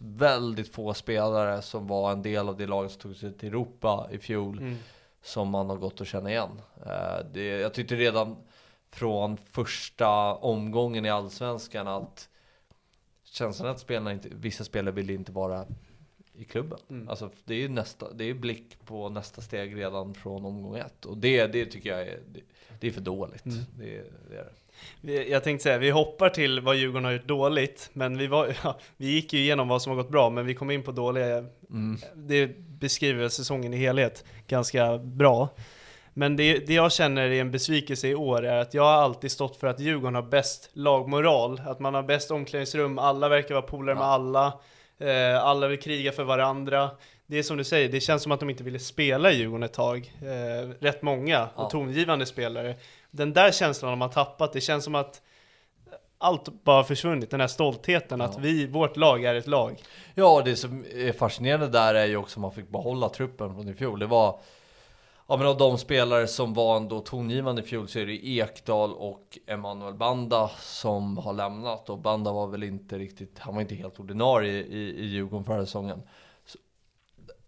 väldigt 0.00 0.72
få 0.72 0.94
spelare 0.94 1.62
som 1.62 1.86
var 1.86 2.12
en 2.12 2.22
del 2.22 2.48
av 2.48 2.56
det 2.56 2.66
laget 2.66 2.92
som 2.92 3.00
tog 3.00 3.16
sig 3.16 3.32
till 3.32 3.48
Europa 3.48 4.08
i 4.12 4.18
fjol 4.18 4.58
Mm. 4.58 4.76
som 5.22 5.48
man 5.48 5.70
har 5.70 5.76
gått 5.76 6.00
att 6.00 6.06
känna 6.06 6.30
igen. 6.30 6.60
Eh, 6.86 7.26
det, 7.32 7.46
jag 7.46 7.74
tyckte 7.74 7.94
redan 7.96 8.36
från 8.90 9.36
första 9.36 10.34
omgången 10.34 11.04
i 11.06 11.10
Allsvenskan 11.10 11.88
att 11.88 12.28
känslan 13.24 13.70
att 13.70 13.80
spelarna 13.80 14.12
inte, 14.12 14.28
vissa 14.32 14.64
spelare 14.64 14.94
vill 14.94 15.10
inte 15.10 15.32
vara 15.32 15.66
i 16.34 16.44
klubben. 16.44 16.78
Mm. 16.90 17.08
Alltså 17.08 17.30
det 17.44 17.54
är 17.54 17.58
ju 17.58 17.68
nästa, 17.68 18.12
det 18.12 18.24
är 18.24 18.34
blick 18.34 18.84
på 18.84 19.08
nästa 19.08 19.42
steg 19.42 19.76
redan 19.76 20.14
från 20.14 20.44
omgång 20.44 20.76
ett. 20.76 21.04
Och 21.04 21.18
det, 21.18 21.46
det 21.46 21.66
tycker 21.66 21.90
jag 21.90 22.00
är, 22.00 22.20
det, 22.28 22.40
det 22.80 22.86
är 22.86 22.90
för 22.90 23.00
dåligt. 23.00 23.46
Mm. 23.46 23.58
Det, 23.78 23.84
det 24.30 24.36
är 24.36 24.44
det. 24.44 24.52
Jag 25.28 25.44
tänkte 25.44 25.62
säga, 25.62 25.78
vi 25.78 25.90
hoppar 25.90 26.28
till 26.28 26.60
vad 26.60 26.76
Djurgården 26.76 27.04
har 27.04 27.12
gjort 27.12 27.26
dåligt, 27.28 27.90
men 27.92 28.18
vi, 28.18 28.26
var, 28.26 28.54
ja, 28.64 28.78
vi 28.96 29.06
gick 29.10 29.32
ju 29.32 29.38
igenom 29.40 29.68
vad 29.68 29.82
som 29.82 29.90
har 29.90 29.96
gått 30.02 30.10
bra, 30.12 30.30
men 30.30 30.46
vi 30.46 30.54
kom 30.54 30.70
in 30.70 30.82
på 30.82 30.92
dåliga, 30.92 31.44
Mm. 31.70 31.98
det 32.14 32.46
beskriver 32.58 33.28
säsongen 33.28 33.74
i 33.74 33.76
helhet 33.76 34.24
ganska 34.46 34.98
bra. 34.98 35.48
Men 36.14 36.36
det, 36.36 36.58
det 36.66 36.74
jag 36.74 36.92
känner 36.92 37.30
är 37.30 37.40
en 37.40 37.50
besvikelse 37.50 38.08
i 38.08 38.14
år 38.14 38.44
är 38.44 38.56
att 38.58 38.74
jag 38.74 38.82
har 38.82 38.92
alltid 38.92 39.30
stått 39.30 39.56
för 39.56 39.66
att 39.66 39.80
Djurgården 39.80 40.14
har 40.14 40.22
bäst 40.22 40.70
lagmoral, 40.72 41.60
att 41.66 41.80
man 41.80 41.94
har 41.94 42.02
bäst 42.02 42.30
omklädningsrum, 42.30 42.98
alla 42.98 43.28
verkar 43.28 43.54
vara 43.54 43.62
polare 43.66 43.94
med 43.94 44.02
Ja. 44.04 44.06
alla, 44.06 44.46
eh, 45.00 45.44
alla 45.44 45.68
vill 45.68 45.78
kriga 45.78 46.12
för 46.12 46.24
varandra. 46.24 46.90
Det 47.26 47.38
är 47.38 47.42
som 47.42 47.56
du 47.56 47.64
säger, 47.64 47.88
det 47.88 48.00
känns 48.00 48.22
som 48.22 48.32
att 48.32 48.40
de 48.40 48.50
inte 48.50 48.64
ville 48.64 48.78
spela 48.78 49.32
i 49.32 49.36
Djurgården 49.36 49.62
ett 49.62 49.72
tag. 49.72 50.12
Eh, 50.22 50.68
rätt 50.80 51.02
många 51.02 51.42
och 51.44 51.50
Ja. 51.64 51.70
tongivande 51.70 52.26
spelare. 52.26 52.74
Den 53.10 53.32
där 53.32 53.52
känslan 53.52 53.88
har 53.88 53.96
man 53.96 54.10
tappat, 54.10 54.52
det 54.52 54.60
känns 54.60 54.84
som 54.84 54.94
att 54.94 55.22
allt 56.18 56.64
bara 56.64 56.76
har 56.76 56.84
försvunnit, 56.84 57.30
den 57.30 57.40
här 57.40 57.46
stoltheten 57.48 58.20
att 58.20 58.34
Ja. 58.34 58.40
vi, 58.40 58.66
vårt 58.66 58.96
lag 58.96 59.24
är 59.24 59.34
ett 59.34 59.46
lag. 59.46 59.82
Ja, 60.14 60.42
det 60.44 60.56
som 60.56 60.84
är 60.94 61.12
fascinerande 61.12 61.68
där 61.68 61.94
är 61.94 62.06
ju 62.06 62.16
också 62.16 62.38
att 62.40 62.42
man 62.42 62.52
fick 62.52 62.68
behålla 62.68 63.08
truppen 63.08 63.54
från 63.54 63.68
i 63.68 63.74
fjol. 63.74 63.98
Det 63.98 64.06
var, 64.06 64.40
ja 65.28 65.36
men 65.36 65.46
av 65.46 65.56
de 65.58 65.78
spelare 65.78 66.26
som 66.26 66.54
var 66.54 66.76
ändå 66.76 67.00
tongivande 67.00 67.62
i 67.62 67.64
fjol 67.64 67.88
så 67.88 67.98
är 67.98 68.06
det 68.06 68.26
Ekdal 68.28 68.94
och 68.94 69.38
Emanuel 69.46 69.94
Banda 69.94 70.50
som 70.60 71.18
har 71.18 71.32
lämnat. 71.32 71.90
Och 71.90 71.98
Banda 71.98 72.32
var 72.32 72.46
väl 72.46 72.62
inte 72.62 72.98
riktigt, 72.98 73.38
han 73.38 73.54
var 73.54 73.60
inte 73.60 73.74
helt 73.74 74.00
ordinarie 74.00 74.52
i, 74.62 74.94
i 75.00 75.06
Djurgården 75.06 75.44
förra 75.44 75.66
säsongen. 75.66 76.02
Så, 76.46 76.58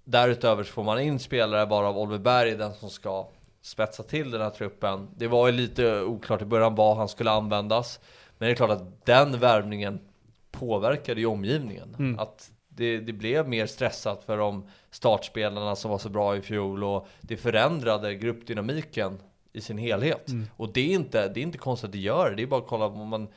därutöver 0.05 0.65
så 0.65 0.73
får 0.73 0.85
man 0.85 1.01
in 1.01 1.19
spelare 1.19 1.67
bara 1.67 1.89
av 1.89 1.99
Oliver 1.99 2.19
Berg, 2.19 2.57
den 2.57 2.75
som 2.75 2.91
ska 2.91 3.27
spetsa 3.63 4.03
till 4.03 4.31
den 4.31 4.41
här 4.41 4.51
truppen. 4.51 5.09
Det 5.17 5.27
var 5.27 5.47
ju 5.47 5.53
lite 5.53 6.03
oklart 6.03 6.43
i 6.43 6.45
början 6.45 6.75
var 6.75 6.95
han 6.95 7.09
skulle 7.09 7.31
användas. 7.31 8.01
Men 8.39 8.47
det 8.47 8.53
är 8.53 8.57
klart 8.57 8.71
att 8.71 9.07
den 9.07 9.39
värvningen 9.39 10.01
påverkade 10.51 11.21
ju 11.21 11.27
omgivningen. 11.27 11.97
Mm. 11.99 12.19
Att 12.19 12.51
det, 12.69 13.01
det 13.01 13.13
blev 13.13 13.49
mer 13.49 13.67
stressat 13.67 14.25
för 14.25 14.37
de 14.37 14.69
startspelarna 14.91 15.77
som 15.77 15.91
var 15.91 15.99
så 15.99 16.09
bra 16.09 16.37
i 16.37 16.43
fjol 16.43 16.85
och 16.85 17.09
det 17.21 17.37
förändrade 17.37 18.15
gruppdynamiken 18.15 19.19
i 19.53 19.61
sin 19.61 19.79
helhet. 19.79 20.29
Mm. 20.29 20.47
Och 20.57 20.73
det 20.73 20.81
är, 20.81 20.95
inte, 20.95 21.29
det 21.29 21.41
är 21.41 21.43
inte 21.43 21.59
konstigt 21.59 21.89
att 21.89 21.93
det 21.93 21.99
gör 21.99 22.31
det. 22.31 22.37
Det 22.37 22.43
är 22.43 22.47
bara 22.47 22.61
att 22.61 22.67
kolla 22.67 22.87
om 22.87 23.09
man 23.09 23.29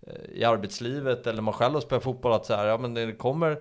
eh, 0.00 0.30
i 0.32 0.44
arbetslivet 0.44 1.26
eller 1.26 1.42
man 1.42 1.54
själv 1.54 1.74
har 1.74 1.80
spelat 1.80 2.04
fotboll 2.04 2.32
att 2.32 2.46
så 2.46 2.54
här, 2.54 2.66
ja 2.66 2.78
men 2.78 2.94
det 2.94 3.12
kommer 3.12 3.60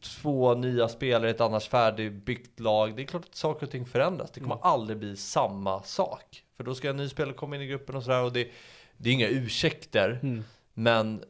två 0.00 0.54
nya 0.54 0.88
spelare 0.88 1.28
i 1.28 1.30
ett 1.30 1.40
annars 1.40 1.68
färdigbyggt 1.68 2.60
lag. 2.60 2.96
Det 2.96 3.02
är 3.02 3.06
klart 3.06 3.24
att 3.24 3.34
saker 3.34 3.66
och 3.66 3.72
ting 3.72 3.86
förändras. 3.86 4.30
Det 4.30 4.40
kommer 4.40 4.54
Mm. 4.54 4.66
aldrig 4.66 4.98
bli 4.98 5.16
samma 5.16 5.82
sak. 5.82 6.44
För 6.56 6.64
då 6.64 6.74
ska 6.74 6.90
en 6.90 6.96
ny 6.96 7.08
spelare 7.08 7.34
komma 7.34 7.56
in 7.56 7.62
i 7.62 7.66
gruppen 7.66 7.96
och 7.96 8.02
sådär 8.02 8.22
och 8.22 8.32
det, 8.32 8.48
det 8.96 9.10
är 9.10 9.14
inga 9.14 9.28
ursäkter. 9.28 10.20
Mm. 10.22 10.44
Men 10.74 11.24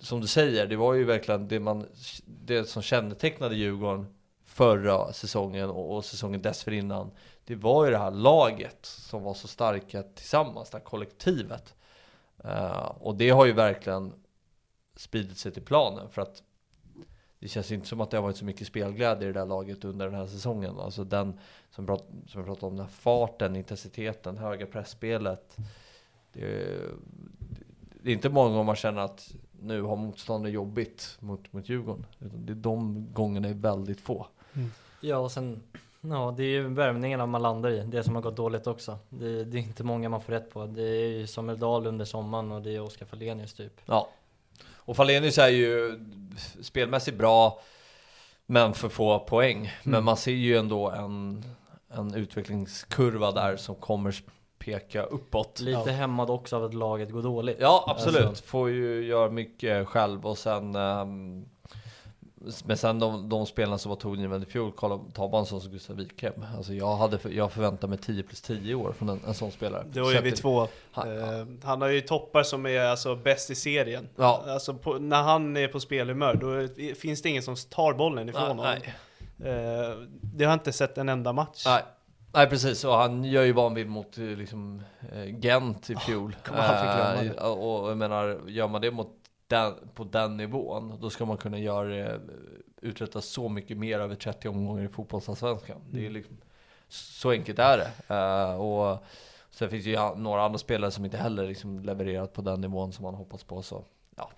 som 0.00 0.20
du 0.20 0.26
säger, 0.26 0.66
det 0.66 0.76
var 0.76 0.94
ju 0.94 1.04
verkligen 1.04 1.48
det, 1.48 1.60
man, 1.60 1.86
det 2.26 2.64
som 2.64 2.82
kännetecknade 2.82 3.54
Djurgården 3.54 4.06
förra 4.44 5.12
säsongen 5.12 5.70
och, 5.70 5.96
och 5.96 6.04
säsongen 6.04 6.42
dessförinnan. 6.42 7.10
Det 7.44 7.54
var 7.54 7.84
ju 7.84 7.90
det 7.90 7.98
här 7.98 8.10
laget 8.10 8.78
som 8.82 9.22
var 9.22 9.34
så 9.34 9.48
starka 9.48 10.02
tillsammans, 10.02 10.70
det 10.70 10.78
här 10.78 10.84
kollektivet. 10.84 11.74
Eh, 12.44 12.92
och 13.00 13.14
det 13.14 13.30
har 13.30 13.46
ju 13.46 13.52
verkligen 13.52 14.12
spridit 14.96 15.38
sig 15.38 15.52
till 15.52 15.62
planen 15.64 16.08
för 16.10 16.22
att 16.22 16.42
det 17.38 17.48
känns 17.48 17.72
inte 17.72 17.86
som 17.88 18.00
att 18.00 18.10
det 18.10 18.16
har 18.16 18.22
varit 18.22 18.36
så 18.36 18.44
mycket 18.44 18.66
spelglädje 18.66 19.28
i 19.28 19.32
det 19.32 19.38
där 19.40 19.46
laget 19.46 19.84
under 19.84 20.06
den 20.06 20.14
här 20.14 20.26
säsongen. 20.26 20.78
Alltså 20.80 21.04
den 21.04 21.38
som, 21.70 21.86
prat, 21.86 22.04
som 22.26 22.38
jag 22.40 22.46
pratade 22.46 22.66
om, 22.66 22.76
den 22.76 22.84
här 22.86 22.92
farten, 22.92 23.56
intensiteten, 23.56 24.36
höga 24.38 24.66
pressspelet. 24.66 25.56
Det, 26.32 26.40
är- 26.40 26.90
det 28.02 28.10
är 28.10 28.14
inte 28.14 28.28
många 28.28 28.48
gånger 28.50 28.64
man 28.64 28.76
känner 28.76 29.00
att 29.00 29.34
nu 29.60 29.82
har 29.82 29.96
motståndare 29.96 30.52
jobbigt 30.52 31.16
mot, 31.20 31.52
mot 31.52 31.68
Djurgården. 31.68 32.06
Utan 32.20 32.46
det 32.46 32.52
är 32.52 32.54
de 32.54 33.06
gångerna 33.12 33.48
är 33.48 33.54
väldigt 33.54 34.00
få. 34.00 34.26
Ja, 35.00 35.18
och 35.18 35.32
sen, 35.32 35.62
ja, 36.00 36.34
det 36.36 36.42
är 36.42 36.48
ju 36.48 36.68
värvningarna 36.68 37.26
man 37.26 37.42
landar 37.42 37.70
i, 37.70 37.80
det 37.80 38.02
som 38.04 38.14
har 38.14 38.22
gått 38.22 38.36
dåligt 38.36 38.66
också. 38.66 38.98
Det, 39.08 39.44
det 39.44 39.58
är 39.58 39.62
inte 39.62 39.84
många 39.84 40.08
man 40.08 40.20
får 40.20 40.32
rätt 40.32 40.50
på. 40.50 40.66
Det 40.66 40.82
är 40.82 41.08
ju 41.08 41.26
Samuel 41.26 41.58
Dahl 41.58 41.86
under 41.86 42.04
sommaren 42.04 42.52
och 42.52 42.62
det 42.62 42.74
är 42.74 42.80
Oskar 42.82 43.06
Fallenius 43.06 43.54
typ. 43.54 43.72
Ja. 43.86 44.08
Och 44.86 44.96
Falenius 44.96 45.38
är 45.38 45.48
ju 45.48 46.00
spelmässigt 46.62 47.18
bra, 47.18 47.60
men 48.46 48.74
för 48.74 48.88
få 48.88 49.18
poäng. 49.18 49.72
Men 49.82 50.04
man 50.04 50.16
ser 50.16 50.32
ju 50.32 50.56
ändå 50.56 50.90
en, 50.90 51.44
en 51.88 52.14
utvecklingskurva 52.14 53.32
där 53.32 53.56
som 53.56 53.74
kommer 53.74 54.14
peka 54.58 55.02
uppåt. 55.02 55.60
Lite 55.60 55.90
hämmad 55.90 56.30
också 56.30 56.56
av 56.56 56.64
att 56.64 56.74
laget 56.74 57.10
går 57.10 57.22
dåligt. 57.22 57.56
Ja, 57.60 57.84
absolut. 57.86 58.26
Alltså, 58.26 58.44
Får 58.44 58.70
ju 58.70 59.06
göra 59.06 59.30
mycket 59.30 59.88
själv 59.88 60.26
och 60.26 60.38
sen 60.38 60.74
ehm, 60.74 61.48
men 62.64 62.76
sen 62.76 62.98
de, 62.98 63.28
de 63.28 63.46
spelarna 63.46 63.78
som 63.78 63.88
var 63.90 63.96
tongivande 63.96 64.46
i 64.46 64.50
fjol, 64.50 64.72
en 65.38 65.46
sån 65.46 65.60
som 65.60 65.72
Gustav 65.72 65.96
Wikhem. 65.96 66.32
Alltså 66.56 66.74
jag, 66.74 66.96
hade, 66.96 67.18
jag 67.30 67.52
förväntar 67.52 67.88
mig 67.88 67.98
10 67.98 68.22
plus 68.22 68.42
10 68.42 68.74
år 68.74 68.92
från 68.92 69.08
en, 69.08 69.20
en 69.26 69.34
sån 69.34 69.50
spelare. 69.52 69.84
Det 69.92 70.00
var 70.00 70.12
ju 70.12 70.20
vi 70.20 70.32
två. 70.32 70.68
Han- 70.92 71.18
Eh, 71.18 71.46
han 71.64 71.82
har 71.82 71.88
ju 71.88 72.00
toppar 72.00 72.42
som 72.42 72.66
är 72.66 72.80
alltså 72.80 73.16
bäst 73.16 73.50
i 73.50 73.54
serien. 73.54 74.08
Ja. 74.16 74.44
Alltså 74.48 74.74
på, 74.74 74.94
när 74.98 75.22
han 75.22 75.56
är 75.56 75.68
på 75.68 75.80
spelhumör, 75.80 76.34
då 76.34 76.68
finns 76.94 77.22
det 77.22 77.28
ingen 77.28 77.42
som 77.42 77.56
tar 77.70 77.92
bollen 77.94 78.28
ifrån 78.28 78.42
honom. 78.48 78.64
nej, 78.64 78.94
Eh, 79.40 79.96
det 80.22 80.44
har 80.44 80.52
jag 80.52 80.52
inte 80.52 80.72
sett 80.72 80.98
en 80.98 81.08
enda 81.08 81.32
match. 81.32 81.62
nej. 81.66 81.82
Nej 82.32 82.46
precis, 82.46 82.84
och 82.84 82.94
han 82.94 83.24
gör 83.24 83.42
ju 83.44 83.52
vad 83.52 83.64
han 83.64 83.74
vill 83.74 83.88
mot 83.88 84.18
eh, 84.18 84.24
liksom, 84.24 84.82
Gent 85.40 85.90
i 85.90 85.96
fjol. 85.96 86.36
aldrig 86.44 87.24
glömma 87.30 87.34
Eh, 87.36 87.50
och, 87.52 87.82
och 87.84 87.90
jag 87.90 87.96
menar, 87.98 88.40
gör 88.48 88.68
man 88.68 88.80
det 88.80 88.90
mot 88.90 89.08
den, 89.46 89.74
på 89.94 90.04
den 90.04 90.36
nivån, 90.36 90.98
då 91.00 91.10
ska 91.10 91.24
man 91.24 91.36
kunna 91.36 91.58
göra 91.58 91.88
det, 91.88 92.20
uträtta 92.80 93.20
så 93.20 93.48
mycket 93.48 93.76
mer 93.76 93.98
över 94.00 94.14
30 94.14 94.48
omgångar 94.48 94.84
i 94.84 94.88
fotbollsallsvenskan. 94.88 95.80
Det 95.90 95.98
är 95.98 96.00
Mm. 96.00 96.12
liksom, 96.12 96.36
så 96.88 97.30
enkelt 97.30 97.58
är 97.58 97.78
det. 97.78 98.14
Eh, 98.14 98.60
och 98.60 99.04
sen 99.50 99.70
finns 99.70 99.84
det 99.84 99.90
ju 99.90 100.14
några 100.16 100.42
andra 100.44 100.58
spelare 100.58 100.90
som 100.90 101.04
inte 101.04 101.16
heller 101.16 101.46
liksom 101.48 101.80
levererat 101.80 102.32
på 102.32 102.42
den 102.42 102.60
nivån 102.60 102.92
som 102.92 103.02
man 103.02 103.14
hoppats 103.14 103.44
på. 103.44 103.62
Så, 103.62 103.84
ja. 104.16 104.30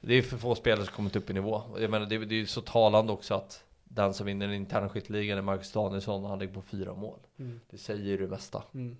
Det 0.00 0.14
är 0.14 0.22
för 0.22 0.36
få 0.38 0.54
spelare 0.54 0.84
som 0.86 0.94
kommit 0.94 1.16
upp 1.16 1.30
i 1.30 1.32
nivå. 1.32 1.62
Jag 1.78 1.90
menar, 1.90 2.06
det, 2.06 2.14
är- 2.14 2.18
det 2.26 2.34
är 2.34 2.38
ju 2.38 2.46
så 2.46 2.60
talande 2.60 3.12
också 3.12 3.34
att 3.34 3.64
den 3.84 4.14
som 4.14 4.26
vinner 4.26 4.46
den 4.46 4.56
interna 4.56 4.88
skytteligan 4.88 5.38
är 5.38 5.42
Marcus 5.42 5.72
Danielsson 5.72 6.22
och 6.24 6.30
han 6.30 6.38
ligger 6.38 6.54
på 6.54 6.62
fyra 6.62 6.94
mål. 6.94 7.18
Mm. 7.38 7.60
Det 7.70 7.78
säger 7.78 8.04
ju 8.04 8.16
det 8.16 8.26
mesta. 8.28 8.62
Mm. 8.74 8.96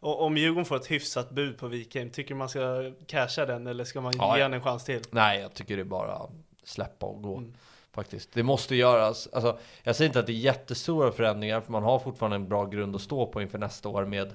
Och 0.00 0.22
om 0.22 0.36
Djurgården 0.36 0.64
får 0.64 0.76
ett 0.76 0.90
hyfsat 0.90 1.30
bud 1.30 1.58
på 1.58 1.66
Wikheim, 1.68 2.10
tycker 2.10 2.34
man 2.34 2.48
ska 2.48 2.90
casha 3.06 3.46
den 3.46 3.66
eller 3.66 3.84
ska 3.84 4.00
man 4.00 4.12
Ja, 4.18 4.36
ge 4.36 4.42
han 4.42 4.54
en 4.54 4.62
chans 4.62 4.84
till? 4.84 5.02
Nej, 5.10 5.40
jag 5.40 5.54
tycker 5.54 5.76
det 5.76 5.82
är 5.82 5.84
bara 5.84 6.20
släppa 6.64 7.06
och 7.06 7.22
gå. 7.22 7.36
Mm. 7.36 7.54
Faktiskt. 7.92 8.32
Det 8.32 8.42
måste 8.42 8.76
göras. 8.76 9.28
Alltså, 9.32 9.58
jag 9.82 9.96
säger 9.96 10.08
inte 10.08 10.20
att 10.20 10.26
det 10.26 10.32
är 10.32 10.34
jättestora 10.34 11.12
förändringar, 11.12 11.60
för 11.60 11.72
man 11.72 11.82
har 11.82 11.98
fortfarande 11.98 12.36
en 12.36 12.48
bra 12.48 12.66
grund 12.66 12.94
att 12.96 13.02
stå 13.02 13.26
på 13.26 13.42
inför 13.42 13.58
nästa 13.58 13.88
år 13.88 14.04
med 14.04 14.34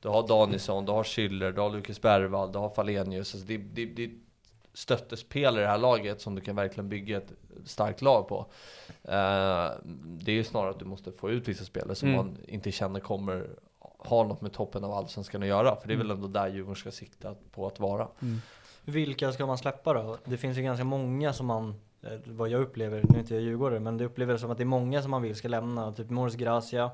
du 0.00 0.08
har 0.08 0.28
Danielsson, 0.28 0.84
du 0.84 0.92
har 0.92 1.02
Schüller, 1.02 1.52
du 1.52 1.60
har 1.60 1.70
Lukas 1.70 2.00
Bergvall, 2.00 2.52
du 2.52 2.58
har 2.58 2.70
Falenius. 2.70 3.34
Alltså 3.34 3.48
det, 3.48 3.56
det, 3.56 3.84
det 3.84 4.04
är 4.04 4.10
stöttespelare 4.74 5.60
i 5.60 5.64
det 5.64 5.70
här 5.70 5.78
laget 5.78 6.20
som 6.20 6.34
du 6.34 6.40
kan 6.40 6.56
verkligen 6.56 6.88
bygga 6.88 7.16
ett 7.16 7.32
starkt 7.64 8.02
lag 8.02 8.28
på. 8.28 8.46
Eh, 9.02 9.70
det 10.04 10.32
är 10.32 10.34
ju 10.34 10.44
snarare 10.44 10.70
att 10.70 10.78
du 10.78 10.84
måste 10.84 11.12
få 11.12 11.30
ut 11.30 11.48
vissa 11.48 11.64
spelare 11.64 11.94
som 11.94 12.08
Mm. 12.08 12.26
man 12.26 12.36
inte 12.48 12.72
känner 12.72 13.00
kommer 13.00 13.48
ha 14.06 14.24
något 14.24 14.40
med 14.40 14.52
toppen 14.52 14.84
av 14.84 14.92
allsvenskan 14.92 15.42
att 15.42 15.48
göra. 15.48 15.76
För 15.76 15.88
det 15.88 15.94
är 15.94 15.98
väl 15.98 16.06
Mm. 16.10 16.16
ändå 16.24 16.28
där 16.28 16.48
Djurgården 16.48 16.76
ska 16.76 16.90
sikta 16.90 17.34
på 17.50 17.66
att 17.66 17.80
vara. 17.80 18.08
Vilka 18.84 19.32
ska 19.32 19.46
man 19.46 19.58
släppa 19.58 19.92
då? 19.92 20.16
Det 20.24 20.36
finns 20.36 20.58
ju 20.58 20.62
ganska 20.62 20.84
många 20.84 21.32
som 21.32 21.46
man, 21.46 21.74
eh, 22.02 22.12
vad 22.24 22.48
jag 22.48 22.60
upplever, 22.60 23.04
nu 23.08 23.16
är 23.16 23.20
inte 23.20 23.34
jag 23.34 23.42
djurgårdare, 23.42 23.80
men 23.80 23.96
det 23.98 24.04
upplever 24.04 24.36
som 24.36 24.50
att 24.50 24.56
det 24.58 24.62
är 24.62 24.64
många 24.64 25.02
som 25.02 25.10
man 25.10 25.22
vill 25.22 25.34
ska 25.36 25.48
lämna. 25.48 25.92
Typ 25.92 26.10
Morris 26.10 26.34
Gracia, 26.34 26.90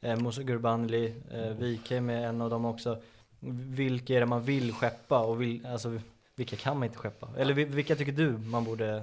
eh, 0.00 0.16
Musa 0.16 0.42
Gurbanli, 0.42 1.14
eh, 1.32 1.40
Wikheim 1.50 2.10
är 2.10 2.26
en 2.26 2.40
av 2.40 2.50
dem 2.50 2.64
också. 2.64 2.98
Vilka 3.40 4.14
är 4.14 4.20
det 4.20 4.26
man 4.26 4.42
vill 4.42 4.72
skeppa 4.72 5.20
och 5.20 5.42
vill, 5.42 5.66
alltså 5.66 5.98
vilka 6.36 6.56
kan 6.56 6.78
man 6.78 6.84
inte 6.86 6.98
skeppa? 6.98 7.28
Eller 7.36 7.54
vi- 7.54 7.64
vilka 7.64 7.96
tycker 7.96 8.12
du 8.12 8.30
man 8.38 8.64
borde 8.64 9.02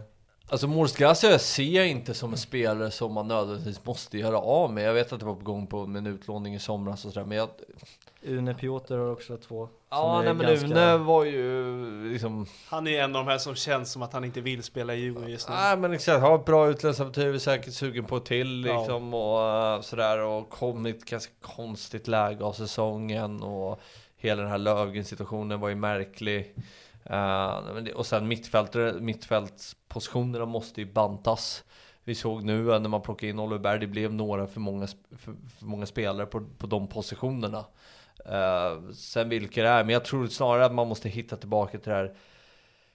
Alltså 0.49 0.67
Morris 0.67 0.95
Gracia 0.95 1.39
ser 1.39 1.63
jag 1.63 1.87
inte 1.87 2.13
som 2.13 2.31
en 2.31 2.37
spelare 2.37 2.91
som 2.91 3.13
man 3.13 3.27
nödvändigtvis 3.27 3.85
måste 3.85 4.17
göra 4.17 4.37
av 4.39 4.73
med. 4.73 4.83
Jag 4.83 4.93
vet 4.93 5.13
att 5.13 5.19
det 5.19 5.25
var 5.25 5.35
på 5.35 5.43
gång 5.43 5.67
på 5.67 5.77
en 5.77 6.07
utlåning 6.07 6.55
i 6.55 6.59
somras 6.59 7.05
och 7.05 7.13
sådär, 7.13 7.25
men 7.25 7.37
jag... 7.37 7.49
Une 8.21 8.53
Piotr 8.53 8.93
har 8.97 9.11
också 9.11 9.37
två. 9.37 9.69
Ja, 9.89 9.97
som 9.97 10.11
är 10.11 10.23
nej 10.23 10.33
men 10.33 10.47
ganska- 10.47 10.65
Une 10.93 10.97
var 10.97 11.23
ju 11.23 12.11
liksom... 12.11 12.45
Han 12.67 12.87
är 12.87 12.91
ju 12.91 12.97
en 12.97 13.15
av 13.15 13.25
de 13.25 13.31
här 13.31 13.37
som 13.37 13.55
känns 13.55 13.91
som 13.91 14.01
att 14.01 14.13
han 14.13 14.23
inte 14.23 14.41
vill 14.41 14.63
spela 14.63 14.95
i 14.95 14.99
Djurgården 14.99 15.29
just 15.31 15.49
nu. 15.49 15.55
Nej 15.55 15.77
men 15.77 15.93
exakt, 15.93 16.21
har 16.21 16.35
ett 16.35 16.45
bra 16.45 16.67
utländskt 16.67 17.17
är 17.17 17.37
säkert 17.37 17.73
sugen 17.73 18.05
på 18.05 18.17
ett 18.17 18.25
till 18.25 18.65
Ja. 18.65 18.79
liksom 18.79 19.13
och 19.13 19.41
eh, 19.49 19.81
sådär 19.81 20.19
och 20.19 20.49
kommit 20.49 21.05
ganska 21.05 21.33
konstigt 21.41 22.07
läge 22.07 22.43
av 22.43 22.53
säsongen 22.53 23.43
och 23.43 23.79
hela 24.17 24.41
den 24.41 24.51
här 24.51 24.57
Löfgren 24.57 25.05
situationen 25.05 25.59
var 25.59 25.69
ju 25.69 25.75
märklig. 25.75 26.55
Det- 27.83 27.93
och 27.95 28.05
sen 28.05 28.27
mittfältspositionerna 28.99 30.45
måste 30.45 30.81
ju 30.81 30.91
bantas. 30.93 31.63
Vi 32.03 32.15
såg 32.15 32.43
nu 32.43 32.73
eh, 32.73 32.79
när 32.79 32.89
man 32.89 33.01
plockade 33.01 33.29
in 33.29 33.39
Oliver 33.39 33.59
Berg, 33.59 33.79
det 33.79 33.87
blev 33.87 34.13
några 34.13 34.47
för 34.47 34.59
många, 34.59 34.87
för, 35.11 35.35
för 35.59 35.65
många 35.65 35.85
spelare 35.85 36.25
på, 36.25 36.45
på 36.57 36.67
de 36.67 36.87
positionerna. 36.87 37.65
Eh, 38.25 38.91
sen 38.93 39.29
vilka 39.29 39.63
det 39.63 39.69
är, 39.69 39.83
men 39.83 39.93
jag 39.93 40.05
tror 40.05 40.27
snarare 40.27 40.65
att 40.65 40.73
man 40.73 40.87
måste 40.87 41.09
hitta 41.09 41.35
tillbaka 41.37 41.77
till 41.79 41.89
det 41.89 41.95
här 41.97 42.15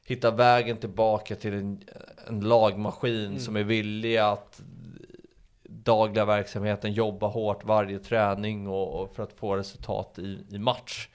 Hitta 0.04 0.30
vägen 0.30 0.76
tillbaka 0.76 1.36
till 1.36 1.52
en, 1.54 1.80
en 2.28 2.40
lagmaskin 2.40 3.26
Mm. 3.26 3.38
som 3.38 3.56
är 3.56 3.62
villig 3.62 4.16
att 4.16 4.62
dagliga 5.62 6.24
verksamheten 6.24 6.92
jobba 6.92 7.26
hårt 7.26 7.64
varje 7.64 7.98
träning 7.98 8.68
och, 8.68 9.00
och 9.02 9.14
för 9.14 9.22
att 9.22 9.32
få 9.32 9.56
resultat 9.56 10.18
i, 10.18 10.38
i 10.50 10.58
match. 10.58 11.08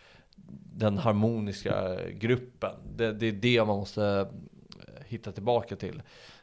Den 0.77 0.97
harmoniska 0.97 1.95
gruppen. 2.11 2.71
Det, 2.95 3.13
det 3.13 3.25
är 3.27 3.31
det 3.31 3.65
man 3.65 3.77
måste 3.77 4.27
eh, 4.87 5.03
hitta 5.05 5.31
tillbaka 5.31 5.75
till. 5.75 6.01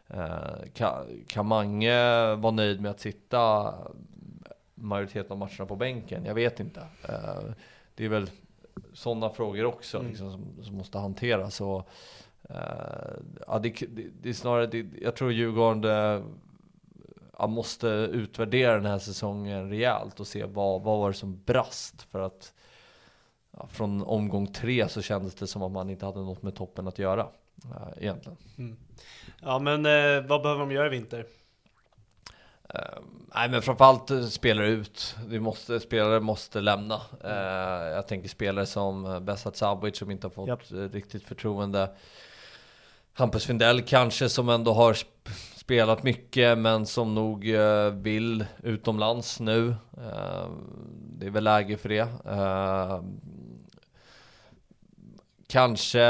Eh, 0.08 0.56
kan, 0.74 1.06
kan 1.26 1.46
Mange 1.46 1.94
vara 2.34 2.50
nöjd 2.50 2.80
med 2.80 2.90
att 2.90 3.00
sitta 3.00 3.74
majoriteten 4.74 5.32
av 5.32 5.38
matcherna 5.38 5.66
på 5.66 5.76
bänken? 5.76 6.24
Jag 6.24 6.34
vet 6.34 6.60
inte. 6.60 6.80
Eh, 7.08 7.52
det 7.94 8.04
är 8.04 8.08
väl 8.08 8.30
sådana 8.92 9.30
frågor 9.30 9.64
också 9.64 9.98
Mm. 9.98 10.10
liksom, 10.10 10.30
som, 10.30 10.64
som 10.64 10.76
måste 10.76 10.98
hanteras. 10.98 11.60
Och, 11.60 11.88
ja, 13.46 13.58
det, 13.62 13.70
det, 13.88 14.06
det 14.22 14.28
är 14.28 14.32
snarare, 14.32 14.66
det, 14.66 14.86
jag 15.02 15.16
tror 15.16 15.32
Djurgården 15.32 15.84
eh, 15.84 16.24
ja, 17.38 17.46
måste 17.46 17.86
utvärdera 17.88 18.74
den 18.74 18.86
här 18.86 18.98
säsongen 18.98 19.68
rejält 19.68 20.20
och 20.20 20.26
se 20.26 20.44
vad, 20.44 20.82
vad 20.82 20.98
var 20.98 21.10
det 21.10 21.16
som 21.16 21.42
brast. 21.44 22.02
För 22.02 22.20
att 22.20 22.53
ja, 23.56 23.66
från 23.72 24.02
omgång 24.02 24.46
tre 24.46 24.88
så 24.88 25.02
kändes 25.02 25.34
det 25.34 25.46
som 25.46 25.62
att 25.62 25.72
man 25.72 25.90
inte 25.90 26.06
hade 26.06 26.18
något 26.18 26.42
med 26.42 26.54
toppen 26.54 26.88
att 26.88 26.98
göra. 26.98 27.26
eh, 27.64 28.02
egentligen. 28.02 28.38
Mm. 28.58 28.76
Ja 29.42 29.58
men 29.58 29.86
eh, 29.86 30.26
vad 30.28 30.42
behöver 30.42 30.60
de 30.60 30.72
göra 30.72 30.86
i 30.86 30.90
vinter? 30.90 31.26
Eh, 32.74 32.80
nej 33.34 33.48
men 33.48 33.62
framförallt 33.62 34.10
eh, 34.10 34.22
spelare 34.24 34.68
ut. 34.68 35.16
Vi 35.26 35.40
måste, 35.40 35.80
spelare 35.80 36.20
måste 36.20 36.60
lämna. 36.60 37.00
Eh, 37.24 37.88
jag 37.88 38.08
tänker 38.08 38.28
spelare 38.28 38.66
som 38.66 39.24
Besat 39.24 39.56
Sabic 39.56 39.96
som 39.98 40.10
inte 40.10 40.26
har 40.26 40.32
fått 40.32 40.72
eh, 40.72 40.76
riktigt 40.76 41.24
förtroende. 41.24 41.90
Hampus 43.12 43.46
Findell 43.46 43.82
kanske 43.82 44.28
som 44.28 44.48
ändå 44.48 44.72
har 44.72 44.96
spelat 45.64 46.02
mycket 46.02 46.58
men 46.58 46.86
som 46.86 47.14
nog 47.14 47.48
eh, 47.50 47.90
vill 47.90 48.44
utomlands 48.62 49.40
nu. 49.40 49.68
Eh, 49.96 50.48
det 51.18 51.26
är 51.26 51.30
väl 51.30 51.44
läge 51.44 51.76
för 51.76 51.88
det. 51.88 52.08
Eh, 52.24 53.02
kanske 55.46 56.02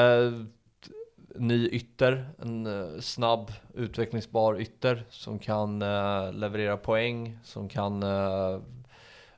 ny 1.34 1.68
ytter, 1.68 2.28
en 2.42 3.02
snabb 3.02 3.52
utvecklingsbar 3.74 4.60
ytter 4.60 5.04
som 5.10 5.38
kan 5.38 5.78
leverera 6.32 6.76
poäng, 6.76 7.38
som 7.44 7.68
kan 7.68 8.04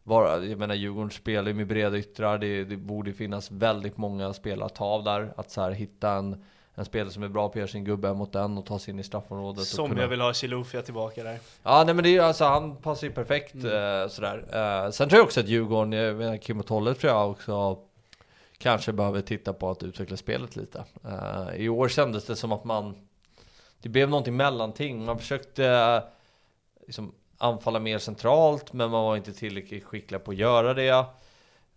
vara, 0.02 0.44
jag 0.44 0.58
menar 0.58 0.74
Djurgården 0.74 1.10
spelar 1.10 1.48
ju 1.48 1.54
med 1.54 1.66
breda 1.66 1.98
yttrar, 1.98 2.38
det, 2.38 2.64
det 2.64 2.76
borde 2.76 3.12
finnas 3.12 3.50
väldigt 3.50 3.96
många 3.96 4.32
spelare 4.32 4.66
att 4.66 4.74
ta 4.74 4.84
av 4.84 5.04
där, 5.04 5.32
att 5.36 5.50
så 5.50 5.60
här 5.60 5.70
hitta 5.70 6.12
en, 6.12 6.44
en 6.78 6.84
spelare 6.84 7.10
som 7.12 7.22
är 7.22 7.28
bra 7.28 7.48
på 7.48 7.52
att 7.52 7.56
göra 7.56 7.68
sin 7.68 7.84
gubbe 7.84 8.14
mot 8.14 8.32
den 8.32 8.58
och 8.58 8.66
ta 8.66 8.78
sig 8.78 8.92
in 8.94 8.98
i 9.00 9.04
straffområdet. 9.04 9.60
och 9.60 9.66
Som 9.66 9.88
kunna- 9.88 10.00
jag 10.00 10.08
vill 10.08 10.20
ha 10.20 10.32
Chilufya 10.34 10.82
tillbaka 10.82 11.22
där. 11.24 11.38
Ja 11.62 11.82
nej 11.86 11.94
men 11.94 12.04
det 12.04 12.16
är 12.16 12.22
alltså, 12.22 12.44
han 12.44 12.76
passar 12.76 13.06
ju 13.06 13.12
perfekt 13.12 13.54
Mm. 13.54 14.02
eh, 14.02 14.08
sådär. 14.08 14.44
Eh, 14.84 14.90
sen 14.90 15.08
tror 15.08 15.18
jag 15.18 15.24
också 15.24 15.40
att 15.40 15.48
Djurgården, 15.48 15.92
jag 15.92 16.16
menar 16.16 16.36
Kim 16.36 16.60
och 16.60 16.66
Tolle 16.66 16.94
tror 16.94 17.12
jag 17.12 17.30
också 17.30 17.78
kanske 18.58 18.92
behöver 18.92 19.20
titta 19.20 19.52
på 19.52 19.70
att 19.70 19.82
utveckla 19.82 20.16
spelet 20.16 20.56
lite. 20.56 20.84
Eh, 21.04 21.56
I 21.56 21.68
år 21.68 21.88
kändes 21.88 22.24
det 22.26 22.36
som 22.36 22.52
att 22.52 22.64
man, 22.64 22.94
det 23.82 23.88
blev 23.88 24.08
någonting 24.08 24.36
mellanting. 24.36 25.04
Man 25.04 25.18
försökte 25.18 25.66
eh, 25.66 26.00
liksom 26.86 27.12
anfalla 27.38 27.78
mer 27.78 27.98
centralt 27.98 28.72
men 28.72 28.90
man 28.90 29.04
var 29.04 29.16
inte 29.16 29.32
tillräckligt 29.32 29.84
skicklig 29.84 30.24
på 30.24 30.30
att 30.30 30.36
göra 30.36 30.74
det. 30.74 31.04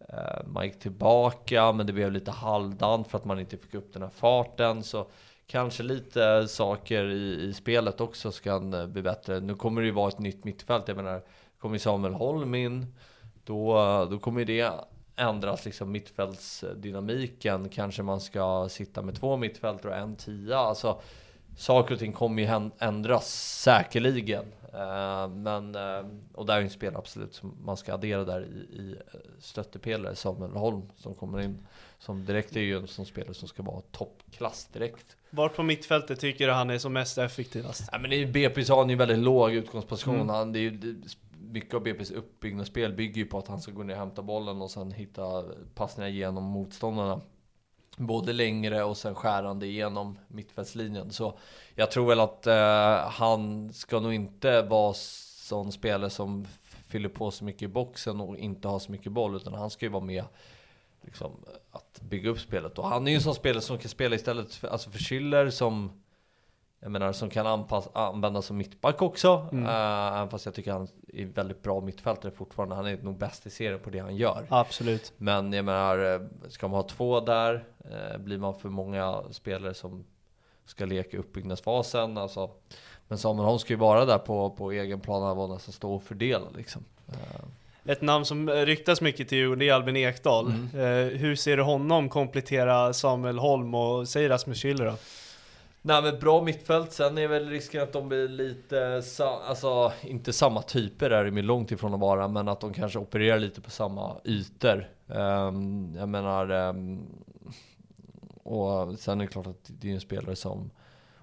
Eh, 0.10 0.48
man 0.48 0.66
gick 0.66 0.80
tillbaka 0.80 1.72
men 1.72 1.86
det 1.86 1.94
blev 1.94 2.12
lite 2.12 2.32
halvdant 2.32 3.08
för 3.08 3.18
att 3.18 3.26
man 3.26 3.40
inte 3.40 3.58
fick 3.58 3.74
upp 3.74 3.94
den 3.94 4.02
här 4.02 4.10
farten. 4.10 4.84
Så 4.84 5.08
kanske 5.48 5.84
lite 5.84 6.48
saker 6.48 7.06
i, 7.06 7.42
i 7.44 7.54
spelet 7.54 8.02
också 8.02 8.32
ska 8.32 8.50
eh, 8.50 8.88
bli 8.88 9.02
bättre. 9.02 9.40
Nu 9.40 9.56
kommer 9.56 9.82
det 9.82 9.88
ju 9.88 9.94
vara 9.94 10.08
ett 10.08 10.20
nytt 10.20 10.44
mittfält. 10.44 10.88
Jag 10.88 10.98
menar, 10.98 11.22
kommer 11.60 11.78
Samuel 11.78 12.14
Holm 12.14 12.56
in, 12.56 12.96
då, 13.44 13.78
eh, 13.78 14.10
då 14.10 14.20
kommer 14.20 14.40
ju 14.40 14.46
det 14.46 14.72
ändras 15.16 15.66
liksom 15.66 15.92
mittfältsdynamiken. 15.92 17.70
Kanske 17.70 18.04
man 18.04 18.22
ska 18.22 18.70
sitta 18.70 19.02
med 19.02 19.16
två 19.16 19.38
mittfältare 19.38 19.92
och 19.92 19.98
en 19.98 20.16
tia. 20.16 20.58
Alltså, 20.58 21.02
saker 21.58 21.94
och 21.94 22.00
ting 22.00 22.14
kommer 22.14 22.44
ju 22.44 22.70
ändras 22.80 23.28
säkerligen. 23.64 24.46
Eh, 24.74 25.30
men, 25.30 25.76
eh, 25.76 26.06
och 26.34 26.46
där 26.46 26.54
är 26.54 26.60
ju 26.60 26.64
en 26.64 26.70
spelare 26.70 26.98
absolut 26.98 27.34
som 27.34 27.58
man 27.64 27.78
ska 27.78 27.94
addera 27.94 28.26
där 28.26 28.42
i, 28.42 28.80
i 28.82 28.96
eh, 29.14 29.20
stöttepelare, 29.40 30.16
Samuel 30.16 30.52
Holm 30.52 30.82
som 30.96 31.16
kommer 31.16 31.42
in. 31.42 31.68
Som 32.00 32.26
direkt 32.26 32.56
är 32.56 32.62
ju 32.62 32.78
en 32.78 32.88
sån 32.88 33.06
spelare 33.06 33.34
som 33.34 33.48
ska 33.48 33.64
vara 33.64 33.82
toppklass 33.82 34.66
direkt. 34.66 35.16
Vart 35.30 35.56
på 35.56 35.64
mittfältet 35.64 36.20
tycker 36.20 36.48
du 36.48 36.54
han 36.54 36.70
är 36.70 36.78
som 36.78 36.94
mest 36.94 37.18
effektivast? 37.18 37.90
Ja, 37.92 38.00
men 38.00 38.14
i 38.14 38.26
BP 38.26 38.66
så 38.66 38.74
har 38.74 38.80
han 38.80 38.90
ju 38.90 38.96
väldigt 38.96 39.20
låg 39.20 39.54
utgångsposition. 39.54 40.16
Mm. 40.16 40.30
Han, 40.30 40.54
det 40.54 40.60
är 40.60 40.62
ju, 40.62 40.72
det, 40.72 41.16
mycket 41.40 41.74
av 41.74 41.84
BP's 41.84 42.14
uppbyggnadsspel 42.14 42.94
bygger 42.94 43.18
ju 43.18 43.26
på 43.26 43.38
att 43.38 43.48
han 43.48 43.62
ska 43.62 43.72
gå 43.72 43.84
ner 43.84 43.94
och 43.94 44.00
hämta 44.00 44.22
bollen 44.22 44.62
och 44.62 44.72
sen 44.72 44.92
hitta 44.92 45.44
passningar 45.76 46.10
genom 46.10 46.44
motståndarna. 46.44 47.22
Både 48.00 48.34
längre 48.34 48.84
och 48.84 48.98
sen 48.98 49.16
skärande 49.16 49.68
igenom 49.68 50.20
mittfältslinjen. 50.28 51.12
Så 51.12 51.38
jag 51.76 51.92
tror 51.92 52.08
väl 52.08 52.20
att 52.20 52.48
eh, 52.48 53.10
han 53.10 53.74
ska 53.74 54.00
nog 54.00 54.14
inte 54.14 54.62
vara 54.62 54.94
sån 54.94 55.72
spelare 55.72 56.10
som 56.10 56.48
fyller 56.88 57.10
på 57.10 57.32
så 57.32 57.44
mycket 57.44 57.62
i 57.62 57.68
boxen 57.68 58.22
och 58.22 58.38
inte 58.38 58.68
har 58.68 58.80
så 58.80 58.92
mycket 58.92 59.12
boll. 59.12 59.36
Utan 59.36 59.54
han 59.54 59.70
ska 59.70 59.86
ju 59.86 59.92
vara 59.92 60.04
med 60.04 60.24
liksom, 61.02 61.32
att 61.72 62.02
bygga 62.02 62.30
upp 62.30 62.40
spelet. 62.40 62.80
Och 62.80 62.88
han 62.88 63.08
är 63.08 63.12
ju 63.12 63.16
en 63.16 63.22
sån 63.22 63.36
spelare 63.36 63.62
som 63.62 63.78
kan 63.78 63.90
spela 63.90 64.16
istället 64.16 64.56
för, 64.56 64.68
alltså 64.68 64.90
för 64.90 65.00
Schüller 65.00 65.50
som 65.50 65.99
jag 66.82 66.92
menar 66.92 67.12
som 67.12 67.30
kan 67.30 67.48
anpass, 67.48 67.90
användas 67.94 68.46
som 68.46 68.58
mittback 68.58 69.02
också. 69.02 69.48
Mm. 69.52 69.66
Eh, 69.66 70.18
även 70.18 70.30
fast 70.30 70.46
jag 70.46 70.56
tycker 70.56 70.72
han 70.72 70.88
är 71.14 71.26
väldigt 71.26 71.64
bra 71.64 71.82
mittfältare 71.82 72.32
fortfarande. 72.32 72.76
Han 72.76 72.86
är 72.86 72.98
nog 72.98 73.18
bäst 73.18 73.46
i 73.46 73.50
serien 73.50 73.80
på 73.80 73.90
det 73.90 74.00
han 74.00 74.16
gör. 74.16 74.46
Absolut. 74.50 75.14
Men 75.18 75.54
jag 75.54 75.66
menar, 75.66 76.14
eh, 76.14 76.22
ska 76.50 76.68
man 76.68 76.76
ha 76.76 76.88
två 76.88 77.20
där? 77.20 77.64
Eh, 77.80 78.18
blir 78.18 78.38
man 78.38 78.56
för 78.56 78.70
många 78.70 79.24
spelare 79.32 79.74
som 79.74 80.06
ska 80.66 80.86
leka 80.86 81.18
uppbyggnadsfasen? 81.18 82.18
Alltså, 82.18 82.50
men 83.08 83.18
Samuel 83.18 83.46
Holm 83.46 83.60
ska 83.60 83.74
ju 83.74 83.80
vara 83.80 84.06
där 84.06 84.18
på, 84.18 84.50
på 84.50 84.72
egen 84.72 85.00
plan, 85.00 85.24
han 85.24 85.38
var 85.38 85.48
nästan 85.48 85.74
stå 85.74 85.96
och 85.96 86.04
fördela 86.04 86.48
liksom. 86.56 86.86
Ett 87.86 88.02
namn 88.02 88.26
som 88.26 88.50
ryktas 88.50 89.02
mycket 89.02 89.30
till 89.30 89.38
Djurgården, 89.38 89.60
det 89.60 89.70
är 89.70 89.74
Albin 89.74 89.96
Ekdal. 89.96 90.48
Mm. 90.48 91.18
Hur 91.18 91.36
ser 91.36 91.58
du 91.58 91.64
honom 91.64 92.10
komplettera 92.10 92.94
Samuel 92.94 93.40
Holm 93.40 93.76
och 93.76 94.08
säg 94.08 94.30
Rasmus 94.30 94.64
Schüller 94.64 94.86
då? 94.86 94.96
Nej 95.82 96.02
men 96.02 96.20
bra 96.20 96.42
mittfält, 96.42 96.92
sen 96.92 97.18
är 97.18 97.28
väl 97.28 97.50
risken 97.50 97.84
att 97.84 97.94
de 97.94 98.10
blir 98.10 98.28
lite, 98.28 99.02
sa- 99.02 99.42
alltså 99.46 99.92
inte 100.02 100.34
samma 100.34 100.62
typer 100.62 101.10
är 101.10 101.26
de 101.26 101.38
ju 101.38 101.44
långt 101.44 101.72
ifrån 101.72 101.94
att 101.94 102.00
vara, 102.00 102.28
men 102.28 102.48
att 102.48 102.60
de 102.62 102.74
kanske 102.74 103.00
opererar 103.00 103.40
lite 103.40 103.62
på 103.62 103.70
samma 103.72 104.18
ytor. 104.26 104.90
Um, 105.08 105.96
jag 105.98 106.10
menar, 106.10 106.52
um, 106.52 107.02
och 108.44 109.00
sen 109.00 109.22
är 109.22 109.26
det 109.26 109.32
klart 109.32 109.48
att 109.48 109.72
det 109.80 109.90
är 109.90 109.94
en 109.94 110.02
spelare 110.02 110.36
som, 110.36 110.70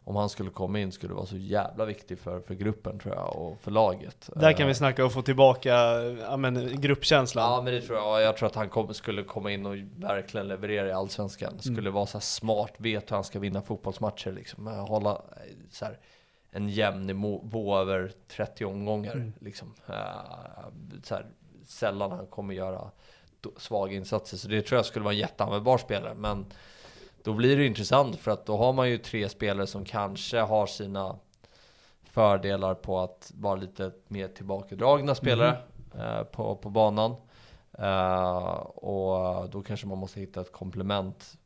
om 0.07 0.16
han 0.16 0.28
skulle 0.28 0.50
komma 0.50 0.80
in, 0.80 0.92
skulle 0.92 1.14
vara 1.14 1.26
så 1.26 1.36
jävla 1.36 1.84
viktig 1.84 2.18
för, 2.18 2.40
för 2.40 2.54
gruppen 2.54 2.98
tror 2.98 3.14
jag, 3.14 3.36
och 3.36 3.61
för 3.61 3.70
laget. 3.70 4.30
Där 4.34 4.52
kan 4.52 4.61
Eh, 4.62 4.66
vi 4.66 4.74
snacka 4.74 5.04
och 5.04 5.12
få 5.12 5.22
tillbaka 5.22 5.74
ja, 6.02 6.36
men, 6.36 6.80
gruppkänslan. 6.80 7.52
Ja 7.52 7.62
men 7.62 7.74
det 7.74 7.80
tror 7.80 7.98
jag, 7.98 8.22
jag 8.22 8.36
tror 8.36 8.46
att 8.46 8.54
han 8.54 8.68
kom, 8.68 8.94
skulle 8.94 9.22
komma 9.22 9.52
in 9.52 9.66
och 9.66 9.76
verkligen 9.96 10.48
leverera 10.48 10.88
i 10.88 10.92
Allsvenskan. 10.92 11.48
Mm. 11.48 11.61
Skulle 11.61 11.90
vara 11.90 12.07
så 12.07 12.20
smart, 12.20 12.72
vet 12.76 13.11
hur 13.11 13.14
han 13.14 13.24
ska 13.24 13.38
vinna 13.38 13.62
fotbollsmatcher 13.62 14.32
liksom. 14.32 14.68
Eh, 14.68 14.86
Hålla 14.88 15.11
eh, 15.11 15.16
så 15.70 15.84
här, 15.84 15.98
en 16.50 16.68
jämn 16.68 17.07
nivå 17.07 17.76
över 17.78 18.12
30 18.28 18.64
omgångar 18.64 19.12
Mm. 19.14 19.32
liksom. 19.40 19.74
Eh, 19.86 19.94
så 21.02 21.14
här, 21.14 21.26
sällan 21.66 22.11
han 22.11 22.26
kommer 22.26 22.54
göra 22.54 22.90
svaga 23.57 23.92
insatser. 23.92 24.36
Så 24.36 24.48
det 24.48 24.62
tror 24.62 24.78
jag 24.78 24.86
skulle 24.86 25.04
vara 25.04 25.14
en 25.14 25.20
jätteanvändbar 25.20 25.78
spelare. 25.78 26.14
Men 26.14 26.46
då 27.26 27.32
blir 27.34 27.56
det 27.56 27.66
intressant 27.66 28.16
för 28.16 28.30
att 28.30 28.46
då 28.46 28.56
har 28.56 28.72
man 28.72 28.90
ju 28.90 28.98
tre 28.98 29.28
spelare 29.28 29.66
som 29.66 29.84
kanske 29.84 30.38
har 30.40 30.66
sina 30.66 31.16
fördelar 32.04 32.74
på 32.74 32.98
att 33.00 33.32
vara 33.34 33.54
lite 33.54 33.90
mer 34.08 34.28
tillbakadragna 34.28 35.14
spelare 35.14 35.58
eh, 35.98 36.22
på, 36.22 36.56
på 36.56 36.70
banan. 36.70 37.14
Eh, 37.78 38.52
och 38.76 39.48
då 39.50 39.62
kanske 39.66 39.86
man 39.86 39.98
måste 39.98 40.20
hitta 40.20 40.40
ett 40.40 40.52
komplement 40.52 41.36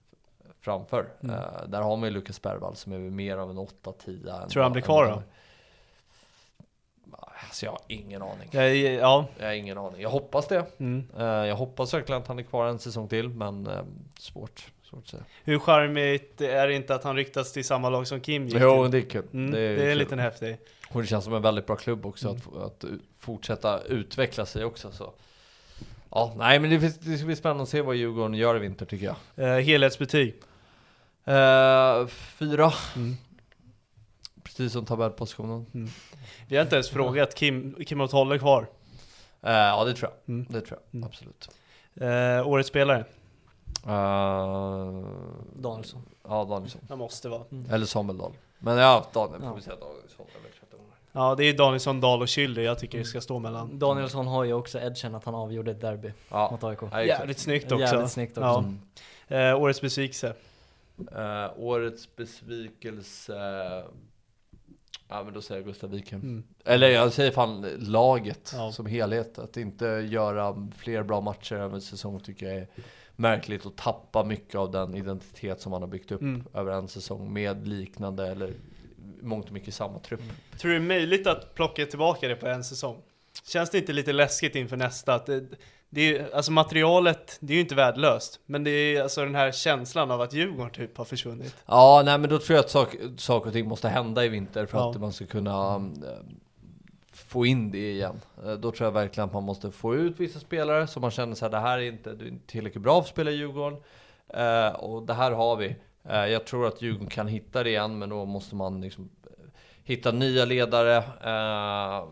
framför. 0.61 1.07
Mm. 1.23 1.37
Eh, 1.37 1.43
där 1.69 1.83
har 1.83 1.97
man 1.97 2.09
ju 2.09 2.15
Lukas 2.15 2.43
Bergvall 2.43 2.77
som 2.77 2.93
är 2.93 2.99
mer 2.99 3.37
av 3.37 3.51
en 3.51 3.59
8-10. 3.59 4.43
än 4.43 4.49
Tror 4.49 4.61
du 4.61 4.63
han 4.63 4.73
blir 4.73 4.83
kvar 4.83 5.05
då? 5.07 5.23
vad- 7.05 7.21
Alltså 7.45 7.65
jag 7.67 7.73
har 7.73 7.81
ingen 7.89 8.23
aning. 8.23 8.49
Ja, 8.51 8.63
ja. 8.63 9.27
Jag 9.39 9.47
har 9.47 9.53
ingen 9.53 9.79
aning. 9.79 10.01
Jag 10.01 10.11
hoppas 10.11 10.47
det. 10.47 10.67
Mm. 10.79 11.07
Eh, 11.19 11.25
jag 11.25 11.57
hoppas 11.57 11.95
verkligen 11.95 12.23
att 12.23 12.29
han 12.29 12.39
är 12.39 12.43
kvar 12.43 12.67
en 12.67 12.79
säsong 12.79 13.09
till, 13.09 13.29
men 13.29 13.67
eh, 13.67 13.83
svårt. 14.19 14.73
Svårt 14.91 15.03
att 15.05 15.09
säga. 15.09 15.23
Hur 15.45 15.59
charmigt 15.59 16.41
är 16.41 16.67
det 16.69 16.75
inte 16.75 16.95
att 16.95 17.05
han 17.05 17.17
ryktas 17.17 17.53
till 17.53 17.65
samma 17.65 17.89
lag 17.91 18.07
som 18.07 18.21
Kim 18.21 18.47
gick 18.49 18.57
Jo, 18.61 18.83
till? 18.83 18.91
det 18.93 18.99
är 18.99 19.11
kul. 19.11 19.25
Mm, 19.33 19.51
Det 19.51 19.59
det 19.59 19.65
är 19.65 19.71
är, 19.77 19.83
en 19.85 19.91
kul. 19.91 19.99
liten 19.99 20.19
häftig. 20.19 20.59
Och 20.91 21.01
det 21.01 21.07
känns 21.07 21.25
som 21.25 21.35
en 21.35 21.43
väldigt 21.43 21.67
bra 21.67 21.77
klubb 21.77 22.07
också 22.07 22.29
Mm. 22.29 22.41
att, 22.63 22.85
att 22.85 22.91
fortsätta 23.19 23.81
utveckla 23.83 24.47
sig 24.47 24.65
också. 24.65 24.93
Så. 24.93 25.13
Ja, 26.11 26.35
nej 26.37 26.59
men 26.59 26.71
det, 26.71 26.79
det 27.05 27.17
ska 27.17 27.27
bli 27.27 27.37
spännande 27.37 27.63
att 27.63 27.69
se 27.69 27.81
vad 27.83 27.97
Djurgården 27.97 28.35
gör 28.35 28.57
i 28.57 28.59
vinter 28.59 28.87
tycker 28.87 29.07
jag. 29.07 29.17
Eh, 29.49 29.59
helhetsbetyg. 29.65 30.35
Eh, 31.25 32.07
fyra. 32.07 32.73
Mm. 32.97 33.17
Precis 34.43 34.73
som 34.73 34.85
tabellpositionen. 34.85 35.67
Vi 36.49 36.57
har 36.57 36.63
inte 36.63 36.77
ens 36.77 36.91
frågat 36.91 37.35
Kim, 37.35 37.75
Kim 37.87 38.01
och 38.01 38.11
Tolle 38.11 38.39
kvar. 38.39 38.67
Eh, 39.43 39.53
ja 39.53 39.85
det 39.85 39.95
tror 39.95 40.11
jag. 40.11 40.35
Mm. 40.35 40.47
Det 40.51 40.61
tror 40.61 40.79
jag, 40.91 40.95
Mm. 41.01 41.09
absolut. 41.09 41.49
Eh, 42.01 42.49
årets 42.49 42.69
spelare. 42.69 43.05
Uh, 43.87 45.05
Danielsson. 45.57 46.03
Ja, 46.29 46.45
Danielsson. 46.45 46.81
Det 46.89 46.97
måste 46.97 47.29
vara. 47.29 47.43
Eller 47.71 47.87
Samuel 47.87 48.19
Dahl. 48.19 48.33
Men 48.59 48.77
ja, 48.79 49.07
Daniel 49.13 49.41
får 49.41 49.49
Ja. 49.49 49.55
vi 49.55 49.63
säga 49.63 49.77
Danielsson. 49.77 50.27
över 50.39 50.51
13 50.61 50.81
år. 50.81 50.87
Ja, 51.13 51.35
det 51.35 51.45
är 51.45 51.55
Danielsson, 51.55 52.01
Dahl 52.01 52.23
och 52.23 52.27
Schüller 52.29 52.61
jag 52.61 52.79
tycker 52.79 52.99
det 52.99 53.05
ska 53.05 53.21
stå 53.21 53.39
mellan. 53.39 53.79
Danielsson 53.79 54.27
har 54.27 54.45
ju 54.45 54.53
också 54.53 54.79
edgen 54.81 55.15
att 55.15 55.25
han 55.25 55.35
avgjorde 55.35 55.71
ett 55.71 55.81
derby 55.81 56.13
Ja, 56.31 56.49
mot 56.51 56.65
AIK. 56.65 56.79
ja. 56.93 57.03
Jävligt 57.05 57.39
snyggt 57.39 57.73
också. 57.73 57.85
Jävligt 57.85 58.11
snyggt 58.11 58.39
också. 58.39 58.65
Ja. 59.29 59.37
Eh, 59.37 59.61
årets 59.63 59.81
besvikelse. 59.81 60.35
Eh, 61.17 61.51
årets 61.57 62.17
besvikelse... 62.17 63.35
Ja 65.13 65.23
men 65.25 65.35
då 65.35 65.43
säger 65.43 65.61
jag 65.61 65.67
Gustav 65.67 65.91
Wikheim. 65.91 66.21
Mm. 66.23 66.45
Eller 66.65 66.89
jag 66.89 67.13
säger 67.13 67.31
fan 67.31 67.67
laget 67.79 68.53
Ja. 68.57 68.73
som 68.73 68.87
helhet. 68.87 69.39
Att 69.39 69.57
inte 69.57 69.87
göra 69.87 70.69
fler 70.77 71.03
bra 71.03 71.21
matcher 71.21 71.55
över 71.57 71.75
en 71.75 71.81
säsong 71.81 72.21
tycker 72.21 72.47
jag 72.47 72.57
är 72.57 72.69
märkligt. 73.21 73.67
Och 73.67 73.77
tappa 73.77 74.25
mycket 74.25 74.55
av 74.55 74.71
den 74.71 74.95
identitet 74.95 75.61
som 75.61 75.71
man 75.71 75.83
har 75.83 75.89
byggt 75.89 76.13
upp 76.13 76.21
Mm. 76.23 76.45
över 76.55 76.73
en 76.73 76.89
säsong 76.89 77.33
med 77.33 77.69
liknande 77.69 78.27
eller 78.29 78.55
mångt 79.23 79.47
och 79.47 79.53
mycket 79.53 79.75
samma 79.75 79.99
trupp. 79.99 80.21
Tror 80.59 80.71
du 80.73 80.79
det 80.79 80.85
är 80.85 80.89
möjligt 80.89 81.27
att 81.27 81.55
plocka 81.55 81.87
tillbaka 81.87 82.29
det 82.29 82.37
på 82.37 82.47
en 82.47 82.65
säsong? 82.65 82.97
Känns 83.49 83.71
det 83.71 83.79
inte 83.79 83.93
lite 83.93 84.13
läskigt 84.13 84.57
inför 84.57 84.77
nästa? 84.77 85.15
Att 85.15 85.27
det, 85.27 85.47
det 85.91 86.17
är, 86.19 86.35
alltså 86.35 86.53
materialet, 86.53 87.37
det 87.41 87.53
är 87.53 87.55
ju 87.55 87.61
inte 87.61 87.75
värdelöst. 87.75 88.41
Men 88.47 88.65
det 88.65 88.71
är 88.71 89.03
alltså 89.03 89.25
den 89.25 89.35
här 89.35 89.53
känslan 89.53 90.11
av 90.11 90.21
att 90.21 90.33
Djurgården 90.33 90.71
typ 90.73 90.97
har 90.99 91.05
försvunnit. 91.05 91.57
Ja, 91.67 92.03
nej 92.05 92.19
men 92.19 92.31
då 92.31 92.39
tror 92.39 92.57
jag 92.57 92.65
att 92.65 92.71
sak, 92.71 92.97
saker 93.17 93.47
och 93.47 93.53
ting 93.53 93.69
måste 93.69 93.89
hända 93.89 94.25
i 94.25 94.29
vinter 94.29 94.67
för 94.67 94.79
Ja. 94.79 94.91
att 94.91 95.01
man 95.01 95.13
ska 95.13 95.27
kunna 95.27 95.75
eh, 95.77 95.81
få 97.31 97.47
in 97.47 97.71
det 97.71 97.93
igen. 97.93 98.21
Eh, 98.45 98.53
då 98.53 98.73
tror 98.73 98.87
jag 98.87 98.93
verkligen 98.93 99.29
att 99.29 99.33
man 99.33 99.43
måste 99.43 99.71
få 99.71 99.95
ut 99.95 100.21
vissa 100.21 100.41
spelare 100.41 100.87
som 100.87 101.01
man 101.01 101.11
känner 101.11 101.35
så 101.35 101.45
här, 101.45 101.51
det 101.51 101.59
här 101.59 101.79
är 101.79 101.83
inte, 101.83 102.15
du 102.15 102.25
är 102.25 102.29
inte 102.29 102.47
tillräckligt 102.47 102.83
bra 102.83 102.95
för 102.95 103.01
att 103.01 103.09
spela 103.09 103.31
i 103.31 103.35
Djurgården. 103.35 103.79
Eh, 104.29 104.69
och 104.69 105.03
det 105.03 105.15
här 105.15 105.31
har 105.31 105.57
vi. 105.57 105.77
Eh, 106.05 106.27
jag 106.27 106.47
tror 106.47 106.67
att 106.67 106.83
Djurgården 106.83 107.09
kan 107.09 107.29
hitta 107.29 107.63
det 107.63 107.71
igen, 107.71 107.99
men 107.99 108.09
då 108.09 108.25
måste 108.25 108.55
man 108.55 108.81
liksom 108.81 109.11
eh, 109.27 109.31
hitta 109.85 110.13
nya 110.13 110.45
ledare 110.45 110.97
eh, 111.25 112.09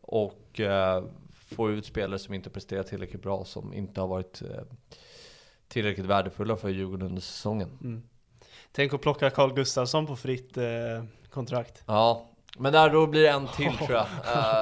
och 0.00 0.60
eh, 0.60 1.04
få 1.30 1.70
ut 1.70 1.86
spelare 1.86 2.18
som 2.18 2.34
inte 2.34 2.50
presterar 2.50 2.82
tillräckligt 2.82 3.22
bra, 3.22 3.44
som 3.44 3.74
inte 3.74 4.00
har 4.00 4.08
varit 4.08 4.42
tillräckligt 5.68 6.06
värdefulla 6.06 6.56
för 6.56 6.68
Djurgården 6.68 7.06
under 7.06 7.22
säsongen. 7.22 7.78
Mm. 7.82 8.02
Tänk 8.72 8.94
att 8.94 9.00
plocka 9.00 9.30
Carl 9.30 9.54
Gustafsson 9.54 10.06
på 10.06 10.16
fritt 10.16 10.58
kontrakt. 11.30 11.82
Ja, 11.86 12.33
men 12.58 12.72
där 12.72 12.90
då 12.90 13.06
blir 13.06 13.22
det 13.22 13.28
en 13.30 13.46
till 13.48 13.76
tror 13.86 13.90
jag. 13.92 14.06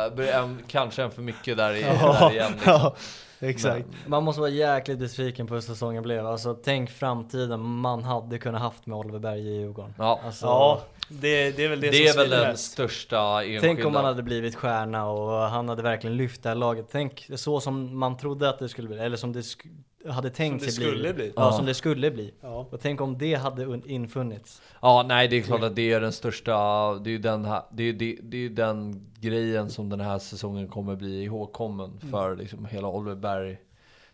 Uh, 0.09 0.15
blir 0.15 0.29
en, 0.33 0.59
kanske 0.69 1.03
en 1.03 1.11
för 1.11 1.23
mycket 1.23 1.57
där, 1.57 1.75
i, 1.75 1.83
där 1.83 2.31
igen. 2.33 2.53
Liksom. 2.57 2.73
ja, 2.73 2.95
exakt. 3.41 3.87
Man 4.07 4.23
måste 4.25 4.41
vara 4.41 4.51
jäkligt 4.51 4.99
besviken 4.99 5.47
på 5.47 5.55
hur 5.55 5.61
säsongen 5.61 6.03
blev. 6.03 6.27
Alltså 6.27 6.55
tänk 6.55 6.91
framtiden 6.91 7.61
man 7.61 8.05
hade 8.05 8.39
kunnat 8.39 8.61
haft 8.61 8.87
med 8.87 8.99
Oliver 8.99 9.19
Berg 9.19 9.41
i 9.49 9.57
Djurgården. 9.57 9.95
Ja. 9.99 10.21
Alltså, 10.25 10.47
Ja, 10.47 10.83
det, 11.09 11.51
det 11.51 11.65
är 11.65 11.69
väl 11.69 11.81
det, 11.81 11.91
Det, 11.91 12.13
som 12.13 12.21
är 12.21 12.25
väl 12.25 12.31
den 12.41 12.49
mest. 12.49 12.73
största 12.73 13.19
enskilda. 13.43 13.61
Tänk 13.61 13.85
om 13.85 13.95
han 13.95 14.05
hade 14.05 14.23
blivit 14.23 14.55
stjärna 14.57 15.07
och 15.11 15.33
han 15.33 15.69
hade 15.69 15.83
verkligen 15.83 16.17
lyft 16.17 16.43
det 16.43 16.49
här 16.49 16.57
laget. 16.57 16.87
Tänk 16.93 17.31
så 17.37 17.61
som 17.61 17.99
man 17.99 18.17
trodde 18.17 18.49
att 18.49 18.59
det 18.59 18.69
skulle 18.69 18.89
bli, 18.89 18.99
eller 18.99 19.17
som 19.17 19.33
det 19.33 19.41
sk- 19.41 19.83
hade 20.09 20.31
tänkt 20.31 20.61
Som 20.63 20.67
det 20.67 20.73
sig 20.73 20.85
bli. 20.85 20.91
skulle 20.99 21.15
bli. 21.15 21.27
Ja, 21.37 21.43
Ja. 21.45 21.53
som 21.53 21.67
det 21.67 21.75
skulle 21.75 22.11
bli. 22.11 22.35
Ja. 22.41 22.67
Och 22.71 22.81
tänk 22.81 23.01
om 23.01 23.19
det 23.19 23.35
hade 23.35 23.65
un- 23.67 23.87
infunnits. 23.87 24.63
Ja, 24.83 25.05
nej 25.09 25.29
det 25.29 25.37
är 25.37 25.43
klart 25.43 25.63
att 25.63 25.77
det 25.77 25.93
är 25.93 26.01
den 26.01 26.13
största, 26.13 26.53
det 26.95 27.11
är 27.11 27.13
ju 27.13 27.19
den, 27.19 27.45
här, 27.45 27.63
det 27.73 27.83
är, 27.83 27.93
det, 27.93 28.19
det 28.23 28.37
är 28.45 28.51
den 28.51 29.07
grejen 29.21 29.71
som 29.71 29.89
den 29.89 30.01
här 30.01 30.19
säsongen 30.19 30.69
kommer 30.69 30.97
bli 30.97 31.23
ihågkommen 31.23 32.01
för 32.11 32.37
liksom 32.37 32.65
hela 32.67 32.89
Oliver 32.89 33.17
Berg 33.17 33.59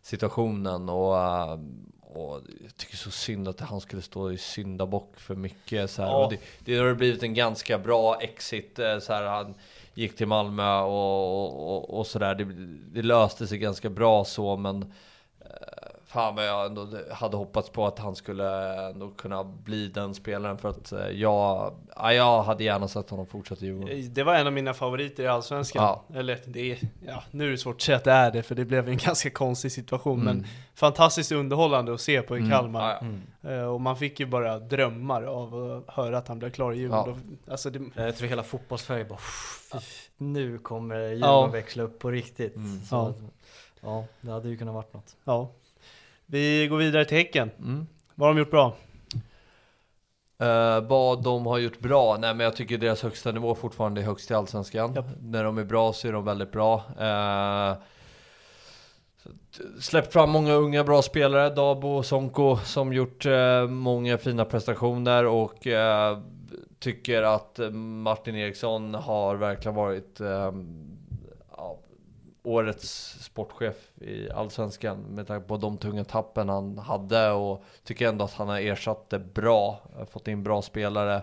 situationen 0.03 0.89
och, 0.89 1.16
äh, 1.18 1.59
och 2.01 2.41
jag 2.62 2.76
tycker 2.76 2.97
så 2.97 3.11
synd 3.11 3.49
att 3.49 3.61
han 3.61 3.80
skulle 3.80 4.03
stå 4.03 4.32
i 4.32 4.39
syndabock 4.39 5.12
för 5.16 5.34
mycket 5.34 5.91
så 5.91 6.03
här. 6.03 6.09
Ja. 6.09 6.24
Och 6.24 6.30
det, 6.32 6.39
det 6.64 6.78
har 6.78 6.95
blivit 6.95 7.22
en 7.22 7.34
ganska 7.34 7.78
bra 7.78 8.16
exit 8.20 8.78
eh, 8.78 8.99
så 8.99 9.12
här, 9.12 9.24
han 9.24 9.55
gick 9.95 10.16
till 10.16 10.26
Malmö 10.26 10.78
och, 10.80 11.76
och, 11.76 11.99
och 11.99 12.07
sådär. 12.07 12.34
Det, 12.34 12.45
det 13.01 13.03
löste 13.07 13.47
sig 13.47 13.59
ganska 13.59 13.91
bra 13.91 14.24
så 14.24 14.57
men 14.57 14.82
eh, 14.82 14.89
Fan 16.11 16.34
vad 16.34 16.46
jag 16.46 16.66
ändå 16.66 16.88
hade 17.12 17.36
hoppats 17.36 17.70
på 17.70 17.86
att 17.86 17.98
han 17.98 18.16
skulle 18.16 18.74
ändå 18.90 19.11
kunna 19.11 19.44
bli 19.44 19.88
den 19.88 20.14
spelaren 20.14 20.59
för 20.59 20.68
att 20.68 20.92
eh, 20.92 21.09
jag, 21.09 21.74
ja, 21.96 22.12
jag 22.12 22.42
hade 22.42 22.64
gärna 22.64 22.88
sett 22.88 23.11
honom 23.11 23.26
fortsätta 23.26 23.64
i 23.64 23.68
Djurgården. 23.68 24.14
Det 24.14 24.22
var 24.22 24.34
en 24.34 24.46
av 24.46 24.52
mina 24.52 24.74
favoriter 24.74 25.22
i 25.22 25.26
Allsvenskan. 25.26 25.82
Ja. 25.82 26.18
Eller 26.18 26.38
det 26.46 26.72
är, 26.72 26.78
ja, 27.06 27.22
nu 27.30 27.46
är 27.46 27.50
det 27.50 27.59
svårt 27.59 27.74
att 27.76 27.82
säga 27.82 27.96
att 27.96 28.04
det 28.04 28.12
är 28.12 28.30
det, 28.30 28.42
för 28.42 28.54
det 28.54 28.64
blev 28.64 28.88
en 28.88 28.96
ganska 29.04 29.30
konstig 29.30 29.72
situation. 29.72 30.20
Mm. 30.20 30.36
Men 30.36 30.46
fantastiskt 30.74 31.32
underhållande 31.32 31.94
att 31.94 32.00
se 32.00 32.22
på 32.22 32.36
i 32.36 32.38
Mm. 32.40 32.50
Kalmar. 32.50 32.98
Ja, 33.00 33.09
ja. 33.40 33.50
Eh, 33.50 33.62
Och 33.64 33.80
man 33.80 33.96
fick 33.96 34.20
ju 34.20 34.26
bara 34.26 34.59
drömmar 34.59 35.22
av 35.22 35.54
att 35.88 35.94
höra 35.94 36.18
att 36.18 36.28
han 36.28 36.38
blev 36.38 36.50
klar 36.50 36.72
i 36.72 36.78
Djurgården. 36.78 37.38
Alltså 37.50 37.70
det, 37.70 37.80
Jag 37.94 38.16
tror 38.16 38.28
hela 38.28 38.42
fotbollssverige 38.42 39.04
bara 39.04 39.18
"Fy, 39.72 39.78
Nu 40.16 40.59
kommer 40.59 40.96
Djurgården 40.98 41.20
Ja. 41.20 41.46
växla 41.46 41.82
upp 41.82 41.98
på 41.98 42.11
riktigt. 42.11 42.56
Mm. 42.56 42.80
Så, 42.80 42.96
Ja. 42.96 43.14
ja, 43.80 44.04
det 44.20 44.30
hade 44.32 44.48
ju 44.48 44.56
kunnat 44.56 44.74
varit 44.74 44.94
något. 44.94 45.16
ja. 45.24 45.50
Vi 46.30 46.66
går 46.66 46.76
vidare 46.76 47.04
till 47.04 47.16
Häcken. 47.16 47.50
Mm. 47.58 47.86
Vad 48.14 48.28
har 48.28 48.34
de 48.34 48.40
gjort 48.40 48.50
bra? 48.50 48.76
Eh, 50.40 50.80
vad 50.80 51.22
de 51.22 51.46
har 51.46 51.58
gjort 51.58 51.78
bra? 51.78 52.16
Nej 52.20 52.34
men 52.34 52.44
jag 52.44 52.56
tycker 52.56 52.78
deras 52.78 53.02
högsta 53.02 53.32
nivå 53.32 53.54
fortfarande 53.54 54.00
är 54.00 54.04
högst 54.04 54.30
i 54.30 54.34
Allsvenskan. 54.34 54.94
Japp. 54.94 55.06
När 55.20 55.44
de 55.44 55.58
är 55.58 55.64
bra 55.64 55.92
så 55.92 56.08
är 56.08 56.12
de 56.12 56.24
väldigt 56.24 56.52
bra. 56.52 56.82
Uh, 57.00 57.82
släppt 59.80 60.12
fram 60.12 60.30
många 60.30 60.52
unga 60.52 60.84
bra 60.84 61.02
spelare, 61.02 61.50
Dabo 61.50 61.88
och 61.88 62.06
Sonko, 62.06 62.56
som 62.56 62.92
gjort 62.92 63.26
eh, 63.26 63.66
många 63.66 64.18
fina 64.18 64.44
prestationer 64.44 65.26
och 65.26 65.66
eh, 65.66 66.18
tycker 66.78 67.22
att 67.22 67.60
Martin 67.72 68.36
Eriksson 68.36 68.94
har 68.94 69.36
verkligen 69.36 69.74
varit 69.74 70.20
eh, 70.20 70.52
årets 72.49 73.16
sportchef 73.24 73.90
i 74.01 74.30
Allsvenskan 74.30 74.99
med 74.99 75.26
tanke 75.26 75.49
på 75.49 75.57
de 75.57 75.78
tunga 75.78 76.05
tappen 76.05 76.49
han 76.49 76.78
hade 76.78 77.30
och 77.30 77.64
tycker 77.84 78.09
ändå 78.09 78.24
att 78.24 78.32
han 78.32 78.49
har 78.49 78.61
ersatt 78.61 79.11
det 79.11 79.18
bra, 79.18 79.80
fått 80.11 80.28
in 80.28 80.42
bra 80.42 80.62
spelare. 80.62 81.22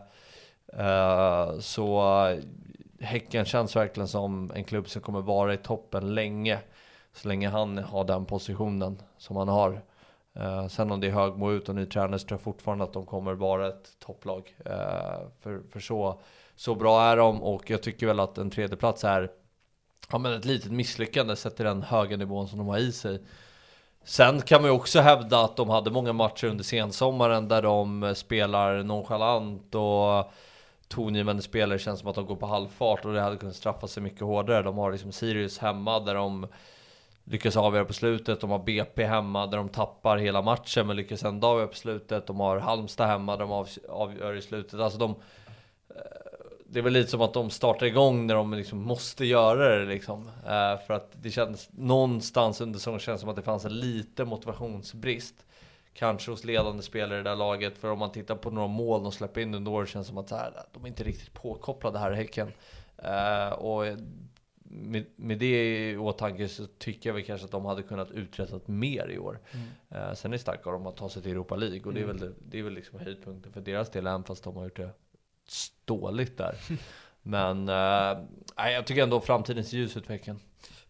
Eh, 0.73 1.59
så 1.59 1.99
eh, 2.27 2.39
Häcken 2.99 3.45
känns 3.45 3.75
verkligen 3.75 4.07
som 4.07 4.51
en 4.55 4.63
klubb 4.63 4.89
som 4.89 5.01
kommer 5.01 5.21
vara 5.21 5.53
i 5.53 5.57
toppen 5.57 6.15
länge. 6.15 6.59
Så 7.13 7.27
länge 7.27 7.49
han 7.49 7.77
har 7.77 8.03
den 8.03 8.25
positionen 8.25 9.01
som 9.17 9.35
han 9.35 9.47
har. 9.47 9.81
Eh, 10.33 10.67
sen 10.67 10.91
om 10.91 10.99
det 10.99 11.07
är 11.07 11.11
Högmo 11.11 11.51
ut 11.51 11.69
och 11.69 11.75
ny 11.75 11.85
tränare 11.85 12.19
så 12.19 12.27
tror 12.27 12.37
jag 12.37 12.43
fortfarande 12.43 12.83
att 12.83 12.93
de 12.93 13.05
kommer 13.05 13.33
vara 13.33 13.67
ett 13.67 13.99
topplag. 13.99 14.55
För, 15.39 15.61
för 15.71 15.79
så, 15.79 16.19
så 16.55 16.75
bra 16.75 17.03
är 17.03 17.17
de 17.17 17.43
och 17.43 17.69
jag 17.69 17.83
tycker 17.83 18.07
väl 18.07 18.19
att 18.19 18.37
en 18.37 18.49
tredjeplats 18.49 19.03
är 19.03 19.31
ja, 20.11 20.17
men 20.17 20.33
ett 20.33 20.45
litet 20.45 20.71
misslyckande 20.71 21.35
sett 21.35 21.55
till 21.55 21.65
den 21.65 21.83
höga 21.83 22.17
nivån 22.17 22.47
som 22.47 22.57
de 22.57 22.67
har 22.67 22.77
i 22.77 22.91
sig. 22.91 23.21
Sen 24.03 24.41
kan 24.41 24.61
man 24.61 24.71
ju 24.71 24.77
också 24.77 24.99
hävda 24.99 25.43
att 25.43 25.55
de 25.55 25.69
hade 25.69 25.91
många 25.91 26.13
matcher 26.13 26.47
under 26.47 26.63
sensommaren 26.63 27.47
där 27.47 27.61
de 27.61 28.03
eh, 28.03 28.13
spelar 28.13 28.83
nonchalant 28.83 29.75
och 29.75 30.31
tongivande 30.87 31.41
spelare 31.41 31.79
känns 31.79 31.99
som 31.99 32.09
att 32.09 32.15
de 32.15 32.25
går 32.25 32.35
på 32.35 32.45
halvfart 32.45 33.05
och 33.05 33.13
det 33.13 33.21
hade 33.21 33.37
kunnat 33.37 33.55
straffa 33.55 33.87
sig 33.87 34.03
mycket 34.03 34.21
hårdare. 34.21 34.63
De 34.63 34.77
har 34.77 34.91
liksom 34.91 35.11
Sirius 35.11 35.57
hemma 35.57 35.99
där 35.99 36.15
de 36.15 36.47
lyckas 37.23 37.57
avgöra 37.57 37.85
på 37.85 37.93
slutet. 37.93 38.41
De 38.41 38.49
har 38.49 38.59
BP 38.59 39.05
hemma 39.05 39.47
där 39.47 39.57
de 39.57 39.69
tappar 39.69 40.17
hela 40.17 40.41
matchen 40.41 40.87
men 40.87 40.95
lyckas 40.95 41.23
ändå 41.23 41.47
avgöra 41.47 41.67
på 41.67 41.75
slutet. 41.75 42.27
De 42.27 42.39
har 42.39 42.57
Halmstad 42.57 43.07
hemma 43.07 43.37
där 43.37 43.45
de 43.45 43.65
avgör 43.89 44.33
i 44.33 44.41
slutet. 44.41 44.79
Alltså 44.79 44.99
de... 44.99 45.15
Eh, 46.65 46.71
det 46.73 46.79
är 46.79 46.83
väl 46.83 46.93
lite 46.93 47.11
som 47.11 47.21
att 47.21 47.33
de 47.33 47.49
startar 47.49 47.85
igång 47.85 48.27
när 48.27 48.35
de 48.35 48.53
liksom 48.53 48.79
måste 48.79 49.25
göra 49.25 49.79
det 49.79 49.85
liksom. 49.85 50.27
Eh, 50.27 50.85
för 50.87 50.91
att 50.91 51.11
det 51.21 51.31
känns 51.31 51.69
någonstans 51.71 52.61
under 52.61 52.79
säsongen 52.79 52.99
känns 52.99 53.21
som 53.21 53.29
att 53.29 53.35
det 53.35 53.41
fanns 53.41 53.65
en 53.65 53.79
lite 53.79 54.25
motivationsbrist. 54.25 55.45
Kanske 55.93 56.31
hos 56.31 56.43
ledande 56.43 56.83
spelare 56.83 57.19
i 57.19 57.23
det 57.23 57.29
där 57.29 57.35
laget. 57.35 57.77
För 57.77 57.91
om 57.91 57.99
man 57.99 58.11
tittar 58.11 58.35
på 58.35 58.51
några 58.51 58.67
mål 58.67 59.03
de 59.03 59.11
släpper 59.11 59.41
in 59.41 59.55
under 59.55 59.71
året 59.71 59.89
känns 59.89 60.07
det 60.07 60.09
som 60.09 60.17
att 60.17 60.31
här, 60.31 60.53
de 60.71 60.83
är 60.83 60.87
inte 60.87 61.03
riktigt 61.03 61.33
påkopplade 61.33 61.99
här 61.99 62.11
i 62.11 62.15
Häcken. 62.15 62.51
Uh, 63.05 63.53
och 63.53 63.85
med, 64.63 65.05
med, 65.15 65.37
det 65.37 65.89
i 65.91 65.97
åtanke 65.97 66.47
så 66.47 66.65
tycker 66.65 67.09
jag 67.09 67.13
väl 67.13 67.23
kanske 67.23 67.45
att 67.45 67.51
de 67.51 67.65
hade 67.65 67.83
kunnat 67.83 68.11
uträttat 68.11 68.67
mer 68.67 69.09
i 69.09 69.19
år. 69.19 69.39
Mm. 69.51 70.07
Uh, 70.07 70.13
sen 70.13 70.31
är 70.31 70.37
det 70.37 70.41
starkt 70.41 70.67
av 70.67 70.73
dem 70.73 70.87
att 70.87 70.97
ta 70.97 71.09
sig 71.09 71.21
till 71.21 71.31
Europa 71.31 71.55
League 71.55 71.79
och 71.79 71.91
mm. 71.91 71.95
det 71.95 72.01
är 72.01 72.27
väl, 72.27 72.33
det 72.39 72.59
är 72.59 72.63
väl 72.63 72.73
liksom 72.73 72.99
höjdpunkten 72.99 73.51
för 73.53 73.61
deras 73.61 73.89
del, 73.89 74.07
även 74.07 74.23
fast 74.23 74.43
de 74.43 74.55
har 74.55 74.63
gjort 74.63 74.77
det 74.77 74.89
ståligt 75.47 76.37
där. 76.37 76.55
Men 77.21 77.69
uh, 77.69 78.25
jag 78.55 78.87
tycker 78.87 79.03
ändå 79.03 79.21
framtidens 79.21 79.73
ljusutveckling. 79.73 80.39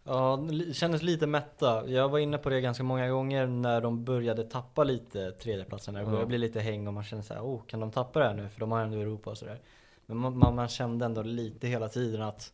Ja, 0.03 0.47
det 0.49 0.73
kändes 0.73 1.01
lite 1.01 1.27
mätta. 1.27 1.89
Jag 1.89 2.09
var 2.09 2.19
inne 2.19 2.37
på 2.37 2.49
det 2.49 2.61
ganska 2.61 2.83
många 2.83 3.09
gånger 3.09 3.47
när 3.47 3.81
de 3.81 4.03
började 4.03 4.43
tappa 4.43 4.83
lite 4.83 5.31
tredjeplatsen. 5.31 5.93
Det 5.93 6.05
började 6.05 6.25
bli 6.25 6.37
lite 6.37 6.59
häng 6.59 6.87
och 6.87 6.93
man 6.93 7.03
kände 7.03 7.23
såhär, 7.23 7.41
oh, 7.41 7.65
kan 7.65 7.79
de 7.79 7.91
tappa 7.91 8.19
det 8.19 8.25
här 8.25 8.33
nu? 8.33 8.49
För 8.49 8.59
de 8.59 8.71
har 8.71 8.81
ändå 8.81 8.97
Europa 8.97 9.29
och 9.29 9.37
sådär. 9.37 9.59
Men 10.05 10.17
man, 10.17 10.37
man, 10.37 10.55
man, 10.55 10.67
kände 10.67 11.05
ändå 11.05 11.21
lite 11.21 11.67
hela 11.67 11.89
tiden 11.89 12.21
att 12.21 12.51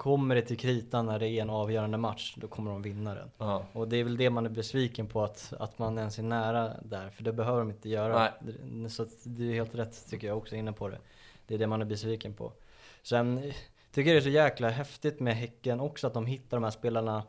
kommer 0.00 0.34
det 0.34 0.42
till 0.42 0.58
kritan 0.58 1.06
när 1.06 1.18
det 1.18 1.28
är 1.28 1.42
en 1.42 1.50
avgörande 1.50 1.98
match, 1.98 2.34
då 2.36 2.48
kommer 2.48 2.70
de 2.70 2.82
vinna 2.82 3.14
den. 3.14 3.30
Ja. 3.38 3.64
Och 3.72 3.88
det 3.88 3.96
är 3.96 4.04
väl 4.04 4.16
det 4.16 4.30
man 4.30 4.46
är 4.46 4.50
besviken 4.50 5.06
på, 5.06 5.22
att, 5.22 5.52
att 5.58 5.78
man 5.78 5.98
ens 5.98 6.18
är 6.18 6.22
nära 6.22 6.72
där. 6.82 7.10
För 7.10 7.22
det 7.22 7.32
behöver 7.32 7.58
de 7.58 7.70
inte 7.70 7.88
göra. 7.88 8.32
Nej. 8.42 8.90
Så 8.90 9.06
det 9.24 9.44
är 9.44 9.54
helt 9.54 9.74
rätt 9.74 10.10
tycker 10.10 10.26
jag 10.26 10.38
också 10.38 10.56
inne 10.56 10.72
på 10.72 10.88
det. 10.88 10.98
Det 11.46 11.54
är 11.54 11.58
det 11.58 11.66
man 11.66 11.80
är 11.80 11.84
besviken 11.84 12.34
på. 12.34 12.52
Sen 13.02 13.52
tycker 13.92 14.12
det 14.12 14.16
är 14.16 14.20
så 14.20 14.28
jäkla 14.28 14.68
häftigt 14.68 15.20
med 15.20 15.36
Häcken 15.36 15.80
också 15.80 16.06
att 16.06 16.14
de 16.14 16.26
hittar 16.26 16.56
de 16.56 16.64
här 16.64 16.70
spelarna 16.70 17.22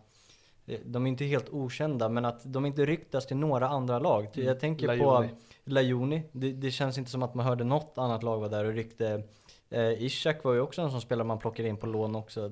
eh, 0.66 0.80
de 0.86 1.06
är 1.06 1.10
inte 1.10 1.26
helt 1.26 1.50
okända, 1.50 2.10
men 2.10 2.26
att 2.26 2.42
de 2.44 2.66
inte 2.66 2.86
ryktas 2.86 3.26
till 3.26 3.38
några 3.38 3.68
andra 3.68 4.00
lag. 4.00 4.28
Mm. 4.34 4.48
Jag 4.48 4.60
tänker 4.60 4.88
Lajoni. 4.88 5.28
på 5.28 5.36
Lajoni. 5.64 6.24
Det, 6.32 6.52
det, 6.52 6.72
känns 6.72 6.98
inte 6.98 7.12
som 7.12 7.24
att 7.24 7.34
man 7.34 7.46
hörde 7.46 7.64
något 7.64 7.98
annat 7.98 8.24
lag 8.24 8.38
vara 8.38 8.50
där 8.50 8.66
och 8.66 8.74
ryckte. 8.74 9.24
Eh, 9.72 10.04
Ishak 10.04 10.44
var 10.44 10.54
ju 10.54 10.62
också 10.62 10.82
en 10.82 10.92
sån 10.92 11.02
spelare 11.02 11.28
man 11.28 11.40
plockar 11.40 11.64
in 11.64 11.78
på 11.78 11.88
lån 11.88 12.16
också. 12.16 12.52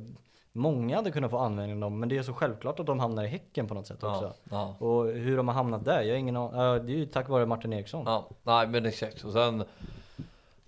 Många 0.51 0.95
hade 0.95 1.11
kunnat 1.11 1.31
få 1.31 1.37
användning 1.37 1.75
av 1.75 1.81
dem, 1.81 1.99
men 1.99 2.09
det 2.09 2.17
är 2.17 2.23
så 2.23 2.33
självklart 2.33 2.79
att 2.79 2.85
de 2.85 2.99
hamnar 2.99 3.23
i 3.23 3.27
Häcken 3.27 3.67
på 3.67 3.73
något 3.73 3.87
sätt 3.87 4.03
också. 4.03 4.33
Ja. 4.51 4.75
Och 4.79 5.05
hur 5.05 5.37
de 5.37 5.47
har 5.47 5.55
hamnat 5.55 5.85
där, 5.85 6.01
jag 6.01 6.13
har 6.13 6.17
ingen 6.19 6.37
aning. 6.37 6.85
Det 6.85 6.93
är 6.93 6.97
ju 6.97 7.05
tack 7.05 7.29
vare 7.29 7.45
Martin 7.45 7.73
Eriksson. 7.73 8.03
Ja, 8.05 8.29
nej 8.43 8.67
men 8.67 8.85
exakt. 8.85 9.23
Och 9.23 9.33
sen 9.33 9.63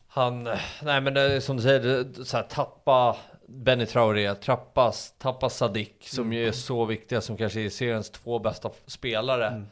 han, 0.07 0.43
nej 0.83 1.01
men 1.01 1.13
det, 1.13 1.41
som 1.41 1.57
du 1.57 1.63
säger, 1.63 2.23
så 2.23 2.37
här, 2.37 2.43
tappa 2.43 3.17
Benny 3.47 3.85
Traoré, 3.85 4.35
trappas, 4.35 5.13
tappa 5.17 5.49
Sadik 5.49 6.07
som 6.07 6.23
mm. 6.23 6.37
ju 6.37 6.47
är 6.47 6.51
så 6.51 6.85
viktiga 6.85 7.21
som 7.21 7.37
kanske 7.37 7.61
är 7.61 7.69
seriens 7.69 8.09
två 8.09 8.39
bästa 8.39 8.69
spelare. 8.85 9.47
Mm. 9.47 9.67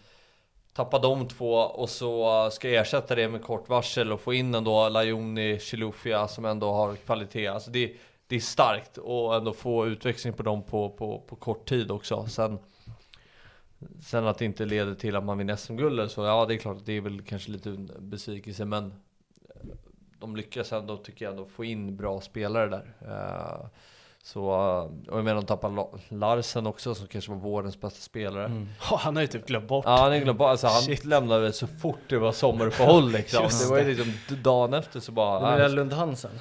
Tappa 0.80 1.00
de 1.00 1.28
två 1.28 1.54
och 1.54 1.90
så 1.90 2.50
ska 2.52 2.70
jag 2.70 2.82
ersätta 2.82 3.16
det 3.16 3.30
med 3.30 3.44
kort 3.44 3.70
varsel 3.70 4.12
och 4.12 4.22
få 4.22 4.34
in 4.34 4.56
ändå 4.56 4.90
Lajoni, 4.90 5.60
Chilufya 5.60 6.28
som 6.28 6.46
ändå 6.46 6.72
har 6.72 6.96
kvalitet. 6.96 7.48
Alltså 7.48 7.72
det, 7.72 7.94
det 8.28 8.36
är 8.36 8.40
starkt 8.40 8.98
och 8.98 9.36
ändå 9.36 9.54
få 9.54 9.88
utväxling 9.88 10.34
på 10.34 10.44
dem 10.44 10.64
på, 10.64 10.90
på, 10.90 11.24
på 11.28 11.36
kort 11.36 11.70
tid 11.70 11.92
också. 11.92 12.26
Sen, 12.28 12.60
sen 14.02 14.28
att 14.28 14.38
det 14.38 14.46
inte 14.46 14.66
leder 14.66 14.96
till 14.96 15.16
att 15.16 15.24
man 15.24 15.38
vinner 15.38 15.56
SM-guld 15.56 16.12
så 16.12 16.24
ja 16.26 16.46
det 16.46 16.54
är 16.54 16.58
klart 16.58 16.78
det 16.86 16.94
är 16.94 17.02
väl 17.02 17.22
kanske 17.22 17.52
lite 17.52 17.70
besvikelse 18.00 18.66
men 18.66 18.86
eh, 18.86 19.62
de 20.20 20.36
lyckas 20.36 20.74
ändå, 20.74 20.98
tycker 20.98 21.26
jag, 21.26 21.32
ändå 21.32 21.46
få 21.46 21.66
in 21.66 21.96
bra 21.96 22.22
spelare 22.22 22.68
där. 22.70 22.94
Eh, 23.02 23.68
så, 24.34 24.44
och 25.10 25.18
jag 25.18 25.24
menar 25.24 25.42
de 25.42 25.46
tappar 25.46 25.88
Larsen 26.14 26.68
också 26.68 26.96
som 26.96 27.08
kanske 27.08 27.32
var 27.32 27.38
vårens 27.38 27.82
bästa 27.82 28.00
spelare. 28.02 28.46
Mm. 28.46 28.70
Oh, 28.92 28.98
han 28.98 29.16
har 29.16 29.22
ju 29.22 29.28
typ 29.28 29.48
glömt 29.48 29.68
bort. 29.68 29.86
Ja 29.86 29.98
han 29.98 30.12
har 30.12 30.18
glömt 30.18 30.38
bort, 30.38 30.50
alltså 30.50 30.68
han 30.68 30.82
Shit. 30.82 31.06
lämnade 31.06 31.54
så 31.54 31.68
fort 31.68 32.00
det 32.08 32.18
var 32.18 32.32
sommaruppehåll 32.32 33.12
liksom. 33.12 33.48
det 33.62 33.70
var 33.70 33.80
ju 33.80 33.96
liksom 33.96 34.14
dagen 34.44 34.74
efter 34.74 35.00
så 35.00 35.12
bara... 35.12 35.58
Det 35.58 35.64
är 35.64 35.70
Lund 35.70 35.94
Hansen. 35.94 36.32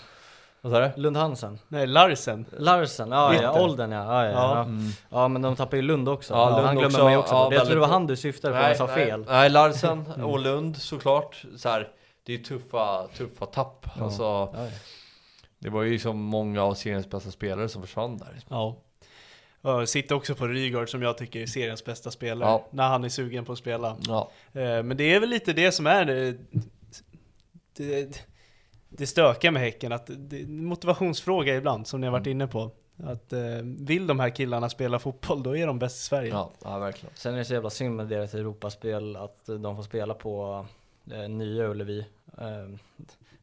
Vad 0.60 0.72
sa 0.72 0.80
du? 0.80 1.02
Lund 1.02 1.16
Hansen. 1.16 1.58
Nej, 1.68 1.86
Larsen. 1.86 2.46
Larsen, 2.58 3.10
ja, 3.10 3.34
ja 3.34 3.60
åldern 3.60 3.92
ja. 3.92 4.04
Ja, 4.04 4.24
ja, 4.24 4.32
ja. 4.32 4.60
Mm. 4.60 4.90
ja 5.10 5.28
men 5.28 5.42
de 5.42 5.56
tappar 5.56 5.76
ju 5.76 5.82
Lund 5.82 6.08
också. 6.08 6.34
Ja, 6.34 6.50
Lund 6.50 6.66
han 6.66 6.76
glömmer 6.76 6.86
också, 6.88 7.04
mig 7.04 7.16
också. 7.16 7.34
Ja, 7.34 7.48
jag 7.52 7.64
tror 7.64 7.74
det 7.74 7.80
var 7.80 7.88
han 7.88 8.06
du 8.06 8.16
syftade 8.16 8.54
på 8.54 8.60
när 8.60 8.68
jag 8.68 8.76
sa 8.76 8.86
fel. 8.88 9.24
Nej, 9.28 9.50
Larsen 9.50 10.22
och 10.22 10.38
Lund 10.38 10.76
såklart. 10.76 11.44
Så 11.56 11.68
här, 11.68 11.88
det 12.26 12.34
är 12.34 12.38
tuffa, 12.38 13.06
tuffa 13.16 13.46
tapp. 13.46 13.86
Ja. 13.96 14.04
Alltså, 14.04 14.22
ja. 14.22 14.66
Det 15.58 15.70
var 15.70 15.82
ju 15.82 15.98
som 15.98 16.18
många 16.18 16.62
av 16.62 16.74
seriens 16.74 17.10
bästa 17.10 17.30
spelare 17.30 17.68
som 17.68 17.82
försvann 17.82 18.18
där. 18.18 18.40
Ja. 18.48 18.76
Sitter 19.86 20.14
också 20.14 20.34
på 20.34 20.46
Rygaard 20.46 20.88
som 20.90 21.02
jag 21.02 21.18
tycker 21.18 21.40
är 21.40 21.46
seriens 21.46 21.84
bästa 21.84 22.10
spelare. 22.10 22.50
Ja. 22.50 22.66
När 22.70 22.88
han 22.88 23.04
är 23.04 23.08
sugen 23.08 23.44
på 23.44 23.52
att 23.52 23.58
spela. 23.58 23.96
Ja. 24.06 24.30
Eh, 24.52 24.82
men 24.82 24.96
det 24.96 25.14
är 25.14 25.20
väl 25.20 25.28
lite 25.28 25.52
det 25.52 25.72
som 25.72 25.86
är 25.86 26.04
det, 26.04 26.36
det, 27.76 28.26
det 28.88 29.06
stökiga 29.06 29.50
med 29.50 29.62
Häcken. 29.62 29.92
Att 29.92 30.10
det 30.16 30.46
motivationsfråga 30.48 31.56
ibland 31.56 31.86
som 31.86 32.00
ni 32.00 32.06
har 32.06 32.12
varit 32.12 32.26
mm. 32.26 32.36
inne 32.36 32.46
på. 32.46 32.70
Att 33.04 33.32
eh, 33.32 33.40
vill 33.62 34.06
de 34.06 34.20
här 34.20 34.30
killarna 34.30 34.68
spela 34.68 34.98
fotboll, 34.98 35.42
då 35.42 35.56
är 35.56 35.66
de 35.66 35.78
bäst 35.78 35.96
i 35.96 36.04
Sverige. 36.04 36.30
Ja, 36.30 36.50
ja 36.62 36.78
verkligen. 36.78 37.14
Sen 37.14 37.34
är 37.34 37.38
det 37.38 37.44
så 37.44 37.54
jävla 37.54 37.70
synd 37.70 37.96
med 37.96 38.08
deras 38.08 38.34
Europaspel 38.34 39.16
att 39.16 39.46
de 39.46 39.76
får 39.76 39.82
spela 39.82 40.14
på 40.14 40.66
eh, 41.12 41.28
nya 41.28 41.68
Ullevi. 41.68 42.06
Ehm, 42.40 42.78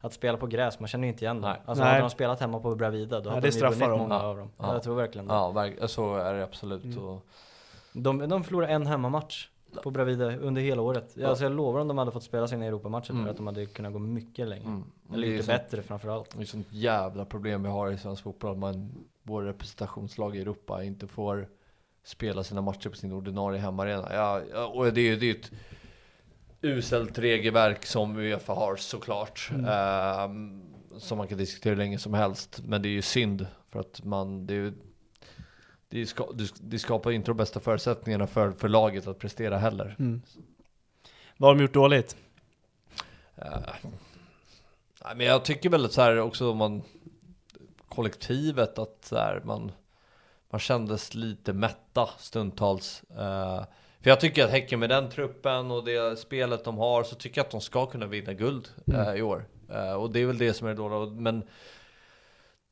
att 0.00 0.12
spela 0.12 0.38
på 0.38 0.46
gräs, 0.46 0.80
man 0.80 0.88
känner 0.88 1.04
ju 1.04 1.12
inte 1.12 1.24
igen 1.24 1.40
dem. 1.40 1.54
Alltså 1.64 1.84
Nej. 1.84 1.92
hade 1.92 2.04
de 2.04 2.10
spelat 2.10 2.40
hemma 2.40 2.60
på 2.60 2.74
Bravida 2.74 3.20
då 3.20 3.30
hade 3.30 3.50
de 3.50 3.56
ju 3.56 3.60
vunnit 3.60 3.88
många 3.88 4.14
ja. 4.14 4.22
av 4.22 4.36
dem. 4.36 4.50
Ja. 4.58 4.72
Jag 4.72 4.82
tror 4.82 4.96
verkligen 4.96 5.26
det. 5.26 5.34
Ja, 5.34 5.88
så 5.88 6.16
är 6.16 6.34
det 6.34 6.44
absolut. 6.44 6.84
Mm. 6.84 7.18
De, 7.92 8.28
de 8.28 8.44
förlorade 8.44 8.72
en 8.72 8.86
hemmamatch 8.86 9.48
på 9.82 9.90
Bravida 9.90 10.36
under 10.36 10.62
hela 10.62 10.82
året. 10.82 11.12
Ja. 11.14 11.28
Alltså 11.28 11.44
jag 11.44 11.52
lovar 11.52 11.80
om 11.80 11.88
de 11.88 11.98
hade 11.98 12.10
fått 12.10 12.24
spela 12.24 12.48
sina 12.48 12.64
Europamatcher 12.64 13.10
mm. 13.10 13.28
att 13.28 13.36
de 13.36 13.46
hade 13.46 13.66
kunnat 13.66 13.92
gå 13.92 13.98
mycket 13.98 14.48
längre. 14.48 14.66
Mm. 14.66 14.84
Eller 15.12 15.28
lite 15.28 15.46
bättre 15.46 15.82
framförallt. 15.82 16.30
Det 16.30 16.38
är 16.38 16.42
ett 16.42 16.48
sånt 16.48 16.66
jävla 16.70 17.24
problem 17.24 17.62
vi 17.62 17.68
har 17.68 17.90
i 17.90 17.98
svensk 17.98 18.22
fotboll. 18.22 18.52
Att 18.52 18.58
man, 18.58 18.92
våra 19.22 19.46
representationslag 19.46 20.36
i 20.36 20.40
Europa 20.40 20.84
inte 20.84 21.06
får 21.06 21.48
spela 22.04 22.44
sina 22.44 22.60
matcher 22.60 22.88
på 22.88 22.96
sin 22.96 23.12
ordinarie 23.12 23.60
hemmaarena. 23.60 24.08
Ja, 24.12 24.66
och 24.66 24.92
det 24.92 25.00
är 25.00 25.16
ju 25.16 25.30
ett 25.30 25.50
uselt 26.66 27.18
regelverk 27.18 27.86
som 27.86 28.16
Uefa 28.16 28.52
har 28.52 28.76
såklart. 28.76 29.50
Mm. 29.52 29.64
Uh, 29.64 30.98
som 30.98 31.18
man 31.18 31.28
kan 31.28 31.38
diskutera 31.38 31.70
hur 31.70 31.78
länge 31.78 31.98
som 31.98 32.14
helst. 32.14 32.60
Men 32.64 32.82
det 32.82 32.88
är 32.88 32.90
ju 32.90 33.02
synd 33.02 33.46
för 33.70 33.80
att 33.80 34.04
man, 34.04 34.46
det, 34.46 34.54
är, 34.54 34.72
det, 35.88 36.06
ska, 36.06 36.28
det 36.60 36.78
skapar 36.78 37.10
inte 37.10 37.30
de 37.30 37.36
bästa 37.36 37.60
förutsättningarna 37.60 38.26
för, 38.26 38.52
för 38.52 38.68
laget 38.68 39.06
att 39.06 39.18
prestera 39.18 39.58
heller. 39.58 39.96
Mm. 39.98 40.22
Vad 41.36 41.50
har 41.50 41.54
de 41.54 41.62
gjort 41.62 41.74
dåligt? 41.74 42.16
Uh, 43.38 43.90
men 45.16 45.26
jag 45.26 45.44
tycker 45.44 45.70
väl 45.70 45.90
så 45.90 46.02
här 46.02 46.18
också 46.18 46.50
om 46.50 46.56
man 46.56 46.82
kollektivet 47.88 48.78
att 48.78 49.04
så 49.04 49.16
här, 49.16 49.40
man, 49.44 49.72
man 50.50 50.60
kändes 50.60 51.14
lite 51.14 51.52
mätta 51.52 52.08
stundtals. 52.18 53.02
Uh, 53.18 53.62
för 54.06 54.10
jag 54.10 54.20
tycker 54.20 54.44
att 54.44 54.50
Häcken 54.50 54.80
med 54.80 54.88
den 54.88 55.10
truppen 55.10 55.70
och 55.70 55.84
det 55.84 56.18
spelet 56.18 56.64
de 56.64 56.78
har 56.78 57.02
så 57.02 57.14
tycker 57.14 57.38
jag 57.38 57.44
att 57.44 57.50
de 57.50 57.60
ska 57.60 57.86
kunna 57.86 58.06
vinna 58.06 58.32
guld 58.32 58.68
mm. 58.86 59.00
äh, 59.00 59.14
i 59.14 59.22
år. 59.22 59.44
Äh, 59.70 59.92
och 59.92 60.10
det 60.10 60.20
är 60.20 60.26
väl 60.26 60.38
det 60.38 60.54
som 60.54 60.66
är 60.66 60.70
det 60.70 60.76
dåliga. 60.76 61.20
Men 61.20 61.42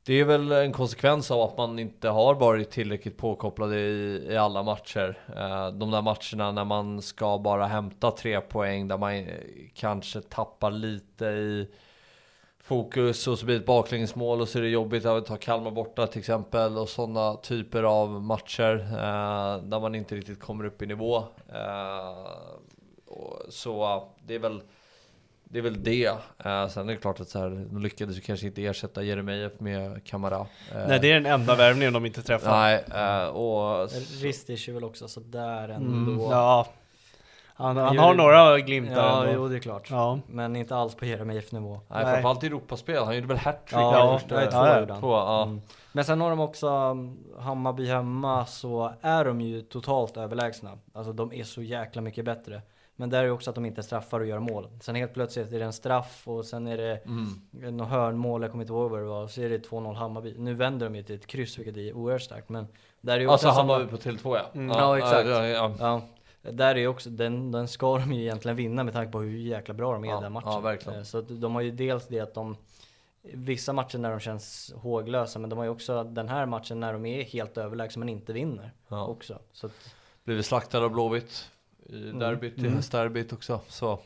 Det 0.05 0.13
är 0.13 0.25
väl 0.25 0.51
en 0.51 0.71
konsekvens 0.71 1.31
av 1.31 1.41
att 1.41 1.57
man 1.57 1.79
inte 1.79 2.09
har 2.09 2.35
varit 2.35 2.71
tillräckligt 2.71 3.17
påkopplade 3.17 3.79
i, 3.79 4.27
i 4.29 4.37
alla 4.37 4.63
matcher. 4.63 5.17
Eh, 5.35 5.71
de 5.71 5.91
där 5.91 6.01
matcherna 6.01 6.51
när 6.51 6.65
man 6.65 7.01
ska 7.01 7.37
bara 7.37 7.67
hämta 7.67 8.11
tre 8.11 8.41
poäng, 8.41 8.87
där 8.87 8.97
man 8.97 9.27
kanske 9.73 10.21
tappar 10.21 10.71
lite 10.71 11.25
i 11.25 11.67
fokus 12.65 13.27
och 13.27 13.39
så 13.39 13.45
blir 13.45 13.55
det 13.55 13.61
ett 13.61 13.65
baklängesmål 13.65 14.41
och 14.41 14.49
så 14.49 14.57
är 14.57 14.61
det 14.61 14.69
jobbigt 14.69 15.05
att 15.05 15.25
ta 15.25 15.37
Kalmar 15.37 15.71
borta 15.71 16.07
till 16.07 16.19
exempel 16.19 16.77
och 16.77 16.89
sådana 16.89 17.35
typer 17.35 17.83
av 17.83 18.09
matcher 18.09 18.87
eh, 18.91 19.63
där 19.63 19.79
man 19.79 19.95
inte 19.95 20.15
riktigt 20.15 20.39
kommer 20.39 20.65
upp 20.65 20.81
i 20.81 20.85
nivå. 20.85 21.17
Eh, 21.53 22.29
och, 23.05 23.41
så 23.49 24.03
det 24.25 24.35
är 24.35 24.39
väl 24.39 24.61
det 25.43 25.59
är 25.59 25.63
väl 25.63 25.83
det. 25.83 26.05
Eh, 26.45 26.67
sen 26.67 26.89
är 26.89 26.93
det 26.93 26.97
klart 26.97 27.19
att 27.19 27.29
så 27.29 27.39
här, 27.39 27.49
de 27.49 27.81
lyckades 27.81 28.17
ju 28.17 28.21
kanske 28.21 28.45
inte 28.45 28.65
ersätta 28.65 29.03
Jeremejeff 29.03 29.59
med 29.59 30.03
Kamara. 30.03 30.39
Eh, 30.71 30.87
Nej, 30.87 30.99
det 30.99 31.11
är 31.11 31.13
den 31.13 31.25
enda 31.25 31.55
värvningen 31.55 31.93
de 31.93 32.05
inte 32.05 32.21
träffar. 32.21 32.51
Nej, 32.51 32.83
eh, 32.95 33.27
och... 33.27 33.89
Ristic 34.21 34.67
är 34.67 34.73
väl 34.73 34.83
också 34.83 35.07
sådär 35.07 35.69
ändå. 35.69 36.11
Mm, 36.11 36.19
ja. 36.19 36.67
Han, 37.57 37.77
han 37.77 37.85
Han 37.87 37.97
har 37.97 38.11
gjorde- 38.11 38.23
några 38.23 38.59
glimtar 38.59 38.95
Ja, 38.95 39.19
ändå. 39.25 39.33
jo 39.43 39.47
det 39.47 39.55
är 39.55 39.59
klart. 39.59 39.87
Ja. 39.91 40.19
Men 40.27 40.55
inte 40.55 40.75
alls 40.75 40.95
på 40.95 41.05
Jeremejeff 41.05 41.51
nivå. 41.51 41.79
Nej, 41.87 42.03
framförallt 42.05 42.43
i 42.43 42.47
Europaspel. 42.47 43.03
Han 43.03 43.15
gjorde 43.15 43.27
väl 43.27 43.37
hattrick 43.37 43.79
Ja, 43.79 44.17
första. 44.19 44.43
ja, 44.43 44.51
två 44.51 44.57
ja, 44.93 44.97
två, 44.99 45.11
ja. 45.11 45.43
Mm. 45.43 45.61
Men 45.91 46.05
sen 46.05 46.21
har 46.21 46.29
de 46.29 46.39
också 46.39 46.67
um, 46.69 47.17
Hammarby 47.39 47.87
hemma 47.87 48.45
så 48.45 48.93
är 49.01 49.25
de 49.25 49.41
ju 49.41 49.61
totalt 49.61 50.17
överlägsna. 50.17 50.71
Alltså 50.93 51.13
de 51.13 51.33
är 51.33 51.43
så 51.43 51.61
jäkla 51.61 52.01
mycket 52.01 52.25
bättre. 52.25 52.61
Men 52.95 53.09
där 53.09 53.23
är 53.23 53.31
också 53.31 53.49
att 53.49 53.55
de 53.55 53.65
inte 53.65 53.83
straffar 53.83 54.19
och 54.19 54.25
gör 54.25 54.39
mål. 54.39 54.67
Sen 54.81 54.95
helt 54.95 55.13
plötsligt 55.13 55.53
är 55.53 55.59
det 55.59 55.65
en 55.65 55.73
straff 55.73 56.21
och 56.25 56.45
sen 56.45 56.67
är 56.67 56.77
det 56.77 56.99
Mm. 57.05 57.77
något 57.77 57.87
hörnmål, 57.89 58.41
jag 58.41 58.51
kommer 58.51 58.63
inte 58.63 58.73
ihåg 58.73 58.91
vad 58.91 58.99
det 58.99 59.05
var. 59.05 59.23
Och 59.23 59.29
så 59.29 59.41
är 59.41 59.49
det 59.49 59.57
2-0 59.69 59.95
Hammarby. 59.95 60.35
Nu 60.37 60.53
vänder 60.53 60.85
de 60.89 60.95
ju 60.95 61.03
till 61.03 61.15
ett 61.15 61.27
kryss 61.27 61.57
vilket 61.59 61.77
är 61.77 61.93
oerhört 61.93 62.21
starkt. 62.21 62.49
Men 62.49 62.67
där 63.01 63.15
är 63.15 63.19
ju 63.19 63.29
Alltså 63.29 63.47
också 63.47 63.59
han 63.59 63.67
samma- 63.67 63.79
var 63.79 63.85
på 63.85 63.97
Tele2 63.97 64.35
ja. 64.37 64.41
Mm. 64.59 64.77
Ja, 64.77 64.97
exakt. 64.97 65.27
Ja, 65.29 65.45
ja, 65.47 65.71
Ja. 65.79 66.01
Där 66.51 66.77
är 66.77 66.87
också, 66.87 67.09
den, 67.09 67.51
den 67.51 67.67
ska 67.67 67.97
de 67.97 68.13
ju 68.13 68.21
egentligen 68.21 68.55
vinna 68.57 68.83
med 68.83 68.93
tanke 68.93 69.11
på 69.11 69.19
hur 69.19 69.37
jäkla 69.37 69.73
bra 69.73 69.93
de 69.93 70.03
är 70.03 70.07
i 70.07 70.11
Ja, 70.11 70.19
den 70.19 70.31
matchen. 70.33 70.79
ja. 70.85 70.93
Eh, 70.97 71.03
Så 71.03 71.21
de 71.21 71.55
har 71.55 71.61
ju 71.61 71.71
dels 71.71 72.07
det 72.07 72.19
att 72.19 72.33
de 72.33 72.57
Vissa 73.33 73.73
matcher 73.73 73.97
när 73.97 74.09
de 74.11 74.19
känns 74.19 74.73
håglösa 74.75 75.39
men 75.39 75.49
de 75.49 75.57
har 75.57 75.65
ju 75.65 75.71
också 75.71 76.03
den 76.03 76.29
här 76.29 76.45
matchen 76.45 76.79
när 76.79 76.93
de 76.93 77.05
är 77.05 77.23
helt 77.23 77.57
överlägsna 77.57 77.99
men 77.99 78.09
inte 78.09 78.33
vinner 78.33 78.71
Ja. 78.87 79.05
också. 79.05 79.39
Så 79.51 79.67
att, 79.67 79.73
Blivit 80.23 80.45
slaktade 80.45 80.85
av 80.85 80.91
Blåvitt 80.91 81.49
i 81.89 82.03
Mm. 82.03 82.19
derbyt, 82.19 82.57
i 82.57 82.61
Mm. 82.61 82.73
höstderbyt 82.75 83.33
också. 83.33 83.59
Så 83.67 83.99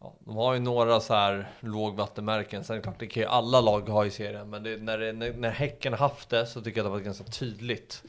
ja, 0.00 0.12
de 0.20 0.36
har 0.36 0.54
ju 0.54 0.60
några 0.60 1.00
så 1.00 1.14
här 1.14 1.50
lågvattenmärken. 1.60 2.64
Sen 2.64 2.82
klart, 2.82 2.98
det 2.98 3.06
kan 3.06 3.22
ju 3.22 3.28
alla 3.28 3.60
lag 3.60 3.80
ha 3.88 4.06
i 4.06 4.10
serien. 4.10 4.50
Men 4.50 4.62
det, 4.62 4.76
när, 4.82 4.98
det, 4.98 5.12
när, 5.12 5.50
Häcken 5.50 5.92
haft 5.94 6.28
det 6.30 6.46
så 6.46 6.60
tycker 6.62 6.78
jag 6.80 6.86
att 6.86 6.92
det 6.92 6.98
var 6.98 7.04
ganska 7.04 7.24
tydligt. 7.24 8.02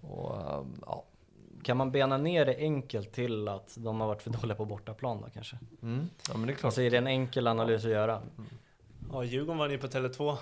Och, 0.00 0.36
ehm, 0.40 0.74
ja. 0.86 1.04
Kan 1.62 1.76
man 1.76 1.90
bena 1.90 2.16
ner 2.16 2.46
det 2.46 2.56
enkelt 2.56 3.12
till 3.12 3.48
att 3.48 3.74
de 3.78 4.00
har 4.00 4.06
varit 4.08 4.22
för 4.22 4.30
dåliga 4.30 4.54
på 4.54 4.64
bortaplan 4.64 5.20
då 5.20 5.28
kanske? 5.34 5.58
Mm. 5.82 6.08
ja, 6.28 6.36
men 6.36 6.46
det 6.46 6.52
är 6.52 6.54
klart. 6.54 6.64
Alltså 6.64 6.82
är 6.82 6.90
det 6.90 6.96
en 6.98 7.06
enkel 7.06 7.46
analys 7.46 7.84
att 7.84 7.90
göra? 7.90 8.20
Ja, 9.12 9.24
Djurgården 9.24 9.58
var 9.58 9.68
ju 9.68 9.78
på 9.78 9.86
Tele2. 9.86 10.36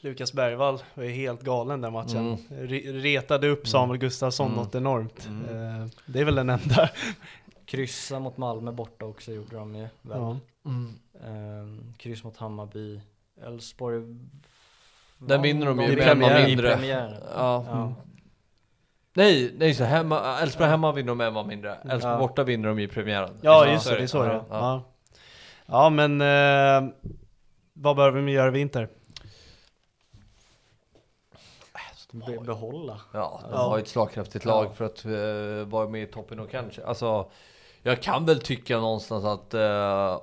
Lukas 0.00 0.32
Bergvall 0.32 0.78
var 0.94 1.04
ju 1.04 1.10
helt 1.10 1.42
galen 1.42 1.80
den 1.80 1.92
matchen. 1.92 2.16
Mm. 2.26 2.36
Re- 2.68 2.92
retade 3.00 3.48
upp 3.48 3.68
Samuel 3.68 3.98
Gustafsson 3.98 4.46
Mm. 4.46 4.58
något 4.64 4.74
enormt. 4.74 5.26
Mm. 5.26 5.80
Eh, 5.82 5.86
Det 6.06 6.20
är 6.20 6.24
väl 6.24 6.34
den 6.34 6.50
enda. 6.50 6.90
Kryssa 7.64 8.18
mot 8.18 8.36
Malmö 8.36 8.72
borta 8.72 9.04
också 9.04 9.32
gjorde 9.32 9.56
de 9.56 9.74
ju 9.74 9.80
väl. 9.82 9.90
Ja. 10.20 10.36
Mm. 10.64 10.94
Ehm, 11.24 11.94
kryss 11.98 12.24
mot 12.24 12.36
Hammarby. 12.36 13.00
Elfsborg 13.42 14.02
Den 15.18 15.42
vinner 15.42 15.66
de 15.66 15.80
ju 15.80 15.86
I 15.92 15.96
med 15.96 16.04
premiären. 16.04 16.46
mindre. 16.46 16.78
Ja. 16.86 17.64
Ja. 17.68 17.94
Nej, 19.14 19.52
nej 19.56 19.74
så 19.74 19.84
hemma, 19.84 20.38
Elfsborg 20.40 20.68
hemma 20.70 20.92
vinner 20.92 21.08
de 21.08 21.18
med 21.18 21.26
en 21.26 21.32
man 21.34 21.46
mindre. 21.46 21.74
Elfsborg 21.74 22.12
Ja. 22.12 22.18
borta 22.18 22.44
vinner 22.44 22.68
de 22.68 22.78
i 22.78 22.88
premiären. 22.88 23.38
Ja, 23.40 23.62
Så 23.64 23.70
just 23.70 23.88
det, 23.88 23.96
det 23.96 24.02
är 24.02 24.06
så 24.06 24.22
det 24.22 24.28
är. 24.30 24.44
Ja, 24.50 24.82
ja. 25.66 25.90
Men 25.90 26.20
eh, 26.20 26.90
vad 27.72 27.96
behöver 27.96 28.20
vi 28.20 28.32
göra 28.32 28.48
i 28.48 28.50
vinter? 28.50 28.88
Be- 32.12 32.40
behålla. 32.44 33.00
Ja, 33.12 33.40
de 33.42 33.50
Ja. 33.52 33.56
har 33.58 33.76
ju 33.76 33.82
ett 33.82 33.88
slagkraftigt 33.88 34.44
lag 34.44 34.66
Ja. 34.66 34.70
för 34.74 34.84
att 34.84 35.06
uh, 35.06 35.64
vara 35.68 35.88
med 35.88 36.02
i 36.02 36.06
toppen 36.06 36.40
och 36.40 36.50
kanske, 36.50 36.84
alltså 36.86 37.30
jag 37.82 38.02
kan 38.02 38.26
väl 38.26 38.40
tycka 38.40 38.78
någonstans 38.78 39.24
att 39.24 39.54
uh, 39.54 39.60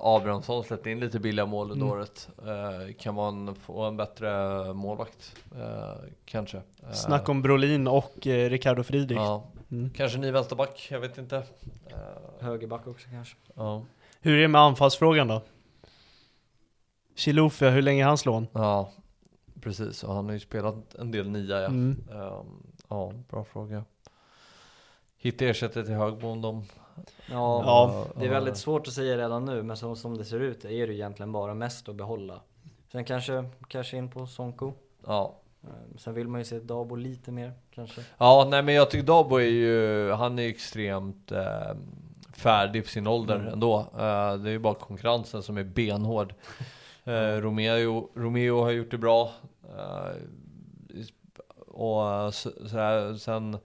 Abrahamsson 0.00 0.64
släppte 0.64 0.90
in 0.90 1.00
lite 1.00 1.18
billiga 1.20 1.46
mål 1.46 1.70
under 1.70 1.86
Mm. 1.86 1.98
året. 1.98 2.28
Eh, 2.38 2.94
kan 2.94 3.14
man 3.14 3.54
få 3.54 3.82
en 3.82 3.96
bättre 3.96 4.28
målvakt? 4.74 5.36
Eh, 5.56 5.94
kanske. 6.24 6.56
Uh, 6.56 6.92
Snack 6.92 7.28
om 7.28 7.42
Brolin 7.42 7.88
och 7.88 8.26
eh, 8.26 8.50
Ricardo 8.50 8.82
Friedrich. 8.82 9.18
Ja, 9.18 9.44
Mm. 9.72 9.90
kanske 9.90 10.18
ny 10.18 10.30
vänsterback, 10.30 10.88
jag 10.90 11.00
vet 11.00 11.18
inte. 11.18 11.36
Eh, 11.36 11.94
Högerback 12.40 12.86
också 12.86 13.08
kanske. 13.10 13.36
ja. 13.54 13.82
Hur 14.20 14.36
är 14.36 14.42
det 14.42 14.48
med 14.48 14.60
anfallsfrågan 14.60 15.28
då? 15.28 15.42
Chilufya, 17.16 17.70
hur 17.70 17.82
länge 17.82 18.02
är 18.04 18.08
hans 18.08 18.26
lån? 18.26 18.46
ja, 18.52 18.90
precis. 19.60 20.04
Och 20.04 20.14
han 20.14 20.24
har 20.26 20.32
ju 20.32 20.40
spelat 20.40 20.94
en 20.94 21.10
del 21.10 21.28
nia 21.30 21.60
ja. 21.60 21.66
Mm. 21.66 22.04
Ehm, 22.12 22.46
ja, 22.88 23.12
bra 23.30 23.44
fråga. 23.44 23.84
Hitta 25.16 25.44
ersättare 25.44 25.84
till 25.84 25.94
Högbo 25.94 26.28
om 26.28 26.42
de... 26.42 26.64
Ja, 27.30 27.62
Ja. 27.64 28.04
det 28.20 28.26
är 28.26 28.30
väldigt 28.30 28.56
svårt 28.56 28.86
att 28.86 28.92
säga 28.92 29.16
redan 29.18 29.44
nu, 29.44 29.62
men 29.62 29.76
så, 29.76 29.96
som 29.96 30.18
det 30.18 30.24
ser 30.24 30.40
ut 30.40 30.64
är 30.64 30.68
det 30.68 30.74
ju 30.76 30.94
egentligen 30.94 31.32
bara 31.32 31.54
mest 31.54 31.88
att 31.88 31.94
behålla. 31.94 32.40
Sen 32.92 33.04
kanske 33.04 33.44
casha 33.68 33.96
in 33.96 34.10
på 34.10 34.26
Sonko. 34.26 34.72
Ja, 35.06 35.36
Eh, 35.64 35.96
Sen 35.98 36.14
vill 36.14 36.28
man 36.28 36.40
ju 36.40 36.44
se 36.44 36.58
Dabo 36.60 36.94
lite 36.96 37.32
mer 37.32 37.52
kanske. 37.74 38.00
Ja, 38.18 38.46
nej 38.50 38.62
men 38.62 38.74
jag 38.74 38.90
tycker 38.90 39.06
Dabo 39.06 39.36
är 39.36 39.44
ju, 39.44 40.10
han 40.12 40.38
är 40.38 40.48
extremt 40.48 41.32
eh, 41.32 41.76
färdig 42.36 42.84
för 42.84 42.90
sin 42.90 43.06
ålder 43.06 43.34
Mm. 43.36 43.52
ändå. 43.52 43.78
Eh, 43.78 44.34
det 44.34 44.48
är 44.48 44.52
ju 44.52 44.58
bara 44.58 44.74
konkurrensen 44.74 45.42
som 45.42 45.56
är 45.56 45.64
benhård. 45.64 46.34
Eh, 47.04 47.12
Romeo, 47.40 48.08
Romeo 48.14 48.62
har 48.62 48.70
gjort 48.70 48.90
det 48.90 48.98
bra. 48.98 49.30
Eh, 49.76 50.16
och 51.66 52.34
så, 52.34 52.50
så 52.66 52.76
här, 52.76 53.14
sen, 53.14 53.58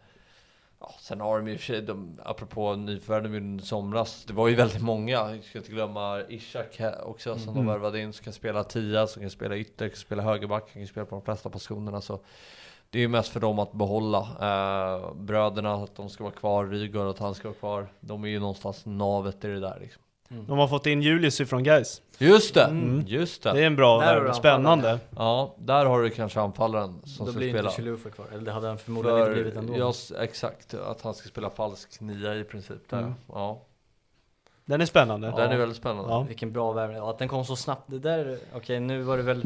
ja, 0.87 0.93
sen 0.99 1.21
har 1.21 1.41
de 1.41 1.53
och 1.53 1.59
för 1.59 1.65
sig, 1.65 1.81
de, 1.81 2.19
apropå 2.23 2.75
nyförvärven 2.75 3.59
i 3.59 3.61
somras, 3.61 4.25
det 4.25 4.33
var 4.33 4.47
ju 4.47 4.55
väldigt 4.55 4.81
många. 4.81 5.11
Jag 5.11 5.43
ska 5.43 5.57
inte 5.57 5.71
glömma 5.71 6.21
Ishak 6.29 6.81
också 7.03 7.37
som 7.37 7.49
Mm. 7.53 7.65
de 7.65 7.71
värvade 7.73 8.01
in, 8.01 8.13
som 8.13 8.23
kan 8.23 8.33
spela 8.33 8.63
tia, 8.63 9.07
som 9.07 9.21
kan 9.21 9.29
spela 9.31 9.57
ytter, 9.57 9.89
kan 9.89 9.97
spela 9.97 10.23
högerback, 10.23 10.73
kan 10.73 10.87
spela 10.87 11.05
på 11.05 11.15
de 11.15 11.21
flesta 11.21 11.49
positionerna. 11.49 12.01
Så 12.01 12.19
det 12.89 12.99
är 12.99 13.01
ju 13.01 13.07
mest 13.07 13.29
för 13.29 13.39
dem 13.39 13.59
att 13.59 13.71
behålla. 13.71 14.19
Eh, 14.19 15.13
bröderna, 15.13 15.73
att 15.73 15.95
de 15.95 16.09
ska 16.09 16.23
vara 16.23 16.33
kvar, 16.33 16.65
Rygaard 16.65 17.07
att 17.07 17.19
han 17.19 17.35
ska 17.35 17.47
vara 17.47 17.57
kvar. 17.57 17.87
De 17.99 18.23
är 18.23 18.27
ju 18.27 18.39
någonstans 18.39 18.85
navet 18.85 19.45
i 19.45 19.47
det 19.47 19.59
där 19.59 19.77
liksom. 19.79 20.01
De 20.29 20.57
har 20.57 20.67
fått 20.67 20.85
in 20.85 21.01
Julius 21.01 21.41
ifrån 21.41 21.63
Gais. 21.63 22.01
Just 22.17 22.53
det! 22.53 22.63
Mm. 22.63 23.03
Just 23.07 23.43
det! 23.43 23.51
Det 23.53 23.61
är 23.61 23.67
en 23.67 23.75
bra 23.75 23.99
Där 23.99 24.07
anfallaren. 24.07 24.33
Spännande. 24.35 24.99
Ja, 25.15 25.55
där 25.57 25.85
har 25.85 26.01
du 26.01 26.09
kanske 26.09 26.39
anfallaren 26.41 27.01
som 27.03 27.25
Då 27.25 27.31
ska 27.31 27.39
blir 27.39 27.49
spela. 27.49 27.69
inte 27.69 27.75
Chilufa 27.81 28.09
kvar, 28.09 28.25
eller 28.33 28.45
det 28.45 28.51
hade 28.51 28.67
han 28.67 28.77
förmodligen 28.77 29.19
inte 29.19 29.31
blivit 29.33 29.55
ändå. 29.55 29.77
ja, 29.77 29.89
s- 29.89 30.11
exakt, 30.19 30.73
att 30.73 31.01
han 31.01 31.13
ska 31.13 31.29
spela 31.29 31.49
falsk 31.49 31.99
nia 32.01 32.35
i 32.35 32.43
princip 32.43 32.89
där. 32.89 32.97
Mm. 32.97 33.13
Ja, 33.33 33.61
Den 34.65 34.81
är 34.81 34.85
spännande. 34.85 35.33
den 35.37 35.51
är 35.51 35.57
väldigt 35.57 35.77
spännande. 35.77 36.11
Ja. 36.11 36.21
Vilken 36.21 36.51
bra 36.51 36.71
värvning. 36.71 36.97
Ja, 36.97 37.09
att 37.09 37.17
den 37.17 37.27
kom 37.27 37.45
så 37.45 37.55
snabbt. 37.55 37.83
Det 37.87 37.99
där, 37.99 38.37
okej 38.55 38.79
nu 38.79 39.01
var 39.01 39.17
det 39.17 39.23
väl 39.23 39.45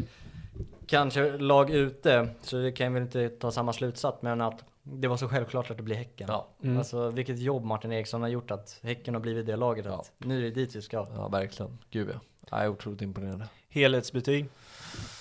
kanske 0.86 1.38
lag 1.38 1.70
ute, 1.70 2.28
så 2.42 2.56
vi 2.56 2.72
kan 2.72 2.94
väl 2.94 3.02
inte 3.02 3.28
ta 3.28 3.50
samma 3.50 3.72
slutsats, 3.72 4.22
men 4.22 4.40
att 4.40 4.64
det 4.82 5.08
var 5.08 5.16
så 5.16 5.28
självklart 5.28 5.70
att 5.70 5.76
det 5.76 5.82
blir 5.82 5.96
Häcken. 5.96 6.26
Ja, 6.30 6.48
Mm. 6.62 6.78
Alltså 6.78 7.10
vilket 7.10 7.38
jobb 7.38 7.64
Martin 7.64 7.92
Eriksson 7.92 8.22
har 8.22 8.28
gjort 8.28 8.50
att 8.50 8.80
Häcken 8.82 9.14
har 9.14 9.20
blivit 9.20 9.46
det 9.46 9.56
laget 9.56 9.86
att 9.86 10.12
nu 10.18 10.38
är 10.38 10.42
det 10.42 10.50
dit 10.50 10.76
vi 10.76 10.82
ska. 10.82 11.06
ja 11.16 11.28
verkligen. 11.28 11.78
Gud 11.90 12.08
ja. 12.14 12.20
Jag 12.50 12.60
är 12.60 12.68
otroligt 12.68 13.02
imponerande. 13.02 13.48
Helhetsbetyg. 13.68 14.46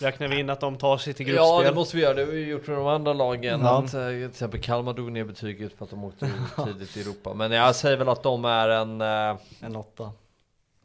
Räknar 0.02 0.28
vi 0.28 0.40
in 0.40 0.50
att 0.50 0.60
de 0.60 0.78
tar 0.78 0.98
sig 0.98 1.14
till 1.14 1.26
gruppspel? 1.26 1.46
Ja, 1.66 1.70
det 1.70 1.76
måste 1.76 1.98
vi 1.98 2.04
göra. 2.04 2.14
Det 2.14 2.22
har 2.26 2.32
vi 2.32 2.46
gjort 2.46 2.68
med 2.68 2.78
de 2.78 2.88
andra 2.88 3.14
lagen. 3.14 3.62
Ja. 3.62 3.78
Att, 3.84 3.94
eh, 3.94 4.08
till 4.08 4.24
exempel 4.30 4.62
Kalmar 4.62 4.94
drog 4.94 5.12
ner 5.12 5.24
betyget 5.24 5.74
för 5.74 5.86
att 5.86 5.92
de 5.92 6.04
åkte 6.04 6.32
tidigt 6.66 6.98
i 6.98 7.02
Europa. 7.02 7.34
Men 7.34 7.52
jag 7.52 7.76
säger 7.76 7.98
väl 7.98 8.10
att 8.10 8.24
de 8.24 8.46
är 8.46 8.70
en... 8.70 9.02
eh, 9.02 9.38
En 9.60 9.76
åtta. 9.76 10.12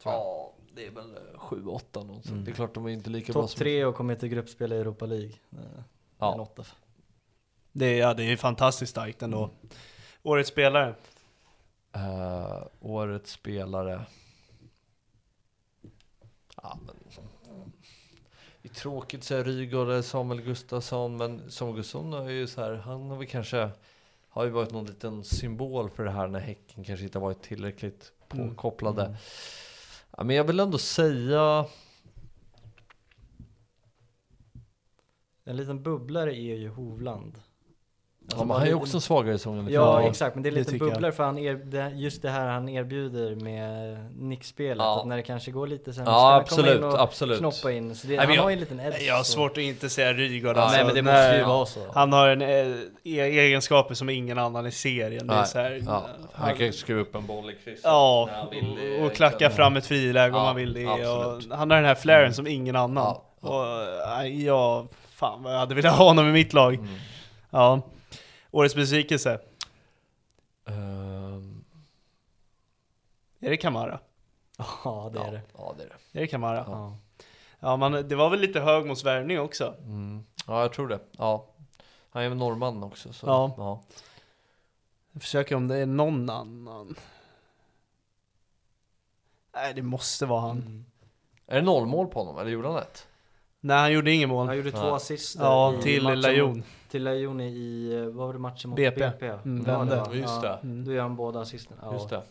Ja, 0.04 0.52
det 0.74 0.86
är 0.86 0.90
väl 0.90 1.04
7-8 1.38 1.60
någonstans. 1.94 2.26
Mm. 2.30 2.44
Det 2.44 2.50
är 2.50 2.54
klart 2.54 2.74
de 2.74 2.86
är 2.86 2.90
inte 2.90 3.10
lika 3.10 3.32
bra 3.32 3.42
Topp 3.42 3.50
som... 3.50 3.58
tre 3.58 3.84
och 3.84 3.94
kommer 3.94 4.14
till 4.14 4.28
gruppspel 4.28 4.72
i 4.72 4.76
Europa 4.76 5.06
League. 5.06 5.32
Eh, 5.52 5.58
En 5.58 5.84
Ja. 6.18 6.40
åtta. 6.40 6.64
Det 7.76 7.86
är, 7.86 7.98
ja, 7.98 8.14
det 8.14 8.22
är 8.32 8.36
fantastiskt 8.36 8.90
starkt 8.90 9.22
ändå. 9.22 9.50
Årets 10.22 10.48
spelare? 10.50 10.94
Eh, 11.92 12.62
årets 12.80 13.30
spelare. 13.30 14.06
Ja, 16.56 16.78
men... 16.86 16.94
Det 18.62 18.70
är 18.70 18.74
tråkigt 18.74 19.20
att 19.20 19.24
säga 19.24 19.42
Rygaard 19.42 19.88
eller 19.88 20.02
Samuel 20.02 20.42
Gustafsson, 20.42 21.16
men 21.16 21.50
Samuel 21.50 21.76
Gustafsson 21.76 22.12
har 22.12 22.28
ju 22.30 22.46
så 22.46 22.60
här, 22.60 22.74
han 22.74 23.10
har 23.10 23.16
väl 23.16 23.26
kanske, 23.26 23.70
har 24.28 24.44
ju 24.44 24.50
varit 24.50 24.70
någon 24.72 24.86
liten 24.86 25.24
symbol 25.24 25.90
för 25.90 26.04
det 26.04 26.10
här 26.10 26.28
när 26.28 26.40
Häcken 26.40 26.84
kanske 26.84 27.04
inte 27.04 27.18
har 27.18 27.26
varit 27.26 27.42
tillräckligt 27.42 28.12
Mm. 28.32 28.48
påkopplade. 28.48 29.02
Mm. 29.04 29.16
Ja, 30.16 30.24
men 30.24 30.36
jag 30.36 30.44
vill 30.44 30.60
ändå 30.60 30.78
säga, 30.78 31.66
En 35.44 35.56
liten 35.56 35.82
bubblare 35.82 36.36
är 36.36 36.54
ju 36.54 36.68
Hovland. 36.68 37.40
Alltså, 38.26 38.38
Ja, 38.38 38.44
men 38.44 38.56
han 38.56 38.62
är 38.62 38.66
ju 38.68 38.74
också 38.74 39.00
svagare 39.00 39.34
i 39.34 39.38
säsongen. 39.38 39.66
Ja, 39.70 40.02
Ja, 40.02 40.08
exakt, 40.08 40.34
men 40.36 40.42
det 40.42 40.48
är 40.48 40.52
lite 40.52 40.74
bubblare 40.78 41.12
för 41.12 41.24
han 41.24 41.38
er, 41.38 41.54
det, 41.54 41.90
just 41.94 42.22
det 42.22 42.30
här 42.30 42.46
han 42.48 42.68
erbjuder 42.68 43.34
med 43.34 43.96
nickspelet. 44.18 44.76
Ja. 44.78 45.00
Att 45.00 45.06
när 45.06 45.16
det 45.16 45.22
kanske 45.22 45.50
går 45.50 45.66
lite 45.66 45.92
sen 45.92 46.04
Ja, 46.06 46.30
han 46.30 46.40
absolut, 46.40 46.66
komma 46.80 46.88
in 46.88 46.94
och 46.94 47.00
absolut. 47.02 47.38
knoppa 47.38 47.72
in. 47.72 47.94
Så 47.94 48.06
det, 48.06 48.16
Nej, 48.16 48.26
han 48.26 48.34
jag- 48.34 48.42
har 48.42 48.50
ju 48.50 48.54
en 48.54 48.60
liten 48.60 48.80
edge. 48.80 49.02
Jag 49.02 49.14
har 49.16 49.22
så. 49.22 49.32
svårt 49.32 49.50
att 49.50 49.58
inte 49.58 49.88
säga 49.88 50.12
Rygaard 50.12 50.56
Ja, 50.56 50.60
alltså. 50.60 50.76
Nej 50.76 50.86
men 50.86 50.94
det 50.94 51.02
måste 51.02 51.36
ju 51.36 51.44
vara 51.44 51.66
så. 51.66 51.80
Han 51.94 52.12
har 52.12 52.28
en 52.28 52.42
eh, 52.42 52.48
e- 52.48 53.38
egenskaper 53.40 53.94
som 53.94 54.08
ingen 54.10 54.38
annan 54.38 54.66
i 54.66 54.70
serien. 54.72 55.26
Det 55.26 55.34
är 55.34 55.38
Nej, 55.38 55.46
så 55.46 55.58
här, 55.58 55.80
ja. 55.86 56.06
Han 56.32 56.54
kan 56.56 56.66
ju 56.66 56.72
skruva 56.72 57.00
upp 57.00 57.14
en 57.14 57.26
boll 57.26 57.50
i 57.50 57.54
krysset. 57.64 57.80
Ja, 57.84 58.28
han 58.32 58.50
vill 58.50 58.98
och, 59.00 59.06
och 59.06 59.12
klacka 59.12 59.36
liksom. 59.38 59.56
fram 59.56 59.76
ett 59.76 59.86
friläge 59.86 60.30
om 60.34 60.36
Ja, 60.38 60.44
man 60.44 60.56
vill 60.56 60.72
det. 60.72 60.84
Han 61.56 61.70
har 61.70 61.76
den 61.76 61.84
här 61.84 61.94
flaren 61.94 62.34
som 62.34 62.46
ingen 62.46 62.76
annan. 62.76 63.16
Och 63.40 63.64
äh, 64.24 64.44
ja, 64.44 64.86
fan 65.14 65.42
vad 65.42 65.52
jag 65.54 65.58
hade 65.58 65.74
velat 65.74 65.94
ha 65.96 66.04
honom 66.04 66.28
i 66.28 66.32
mitt 66.32 66.52
lag. 66.52 66.74
Mm. 66.74 66.88
Ja. 67.50 67.80
Årets 68.54 68.74
besvikelse, 68.74 69.40
Ehm, 70.66 71.64
är 73.40 73.50
det 73.50 73.56
Kamara? 73.56 74.00
Ja 74.84 75.10
det 75.14 75.20
är 75.20 75.32
det. 75.32 75.40
ja, 75.56 75.74
det 75.78 75.82
är 75.84 75.88
det. 75.88 76.18
Är 76.18 76.20
det 76.22 76.26
Kamara? 76.26 76.64
Ja. 76.68 76.96
Ja, 77.60 77.76
man, 77.76 77.92
det 77.92 78.14
var 78.14 78.30
väl 78.30 78.40
lite 78.40 78.60
hög 78.60 78.86
mot 78.86 79.04
värvning 79.04 79.40
också. 79.40 79.74
Mm. 79.78 80.24
Ja, 80.46 80.60
jag 80.60 80.72
tror 80.72 80.88
det. 80.88 81.00
Ja. 81.18 81.46
Han 82.10 82.22
är 82.22 82.28
väl 82.28 82.38
norrman 82.38 82.82
också. 82.84 83.12
Så. 83.12 83.26
Ja. 83.26 83.54
ja. 83.56 83.82
Jag 85.12 85.22
försöker 85.22 85.54
om 85.54 85.68
det 85.68 85.76
är 85.76 85.86
någon 85.86 86.30
annan. 86.30 86.94
Nej, 89.54 89.74
det 89.74 89.82
måste 89.82 90.26
vara 90.26 90.40
han. 90.40 90.56
Mm. 90.58 90.84
Är 91.46 91.54
det 91.56 91.62
nollmål 91.62 92.06
på 92.06 92.18
honom, 92.18 92.38
eller 92.38 92.50
gjorde 92.50 92.68
han 92.68 92.76
ett? 92.78 93.06
Nej, 93.60 93.76
han 93.78 93.92
gjorde 93.92 94.12
ingen 94.12 94.28
mål. 94.28 94.46
Han 94.46 94.56
gjorde 94.56 94.70
två 94.70 94.78
Ja. 94.78 94.96
assister 94.96 95.44
Ja, 95.44 95.74
till 95.82 96.02
Lajon. 96.04 96.62
Till 96.94 97.04
Lajon 97.04 97.40
i, 97.40 97.92
eh, 97.94 98.04
vad 98.16 98.26
var 98.26 98.32
det 98.32 98.38
matchen 98.38 98.70
mot 98.70 98.76
BP. 98.76 99.00
BP? 99.00 99.26
Mm, 99.26 99.64
Ja, 99.66 99.78
vände. 99.78 99.94
det 99.94 100.00
var- 100.00 100.14
Just 100.14 100.42
ja, 100.42 100.48
det. 100.62 100.68
Mm. 100.68 100.84
Då 100.84 100.92
gör 100.92 101.02
han 101.02 101.16
båda 101.16 101.40
assisterna. 101.40 101.80
Ja. 101.82 101.92
Just 101.92 102.08
det. 102.08 102.22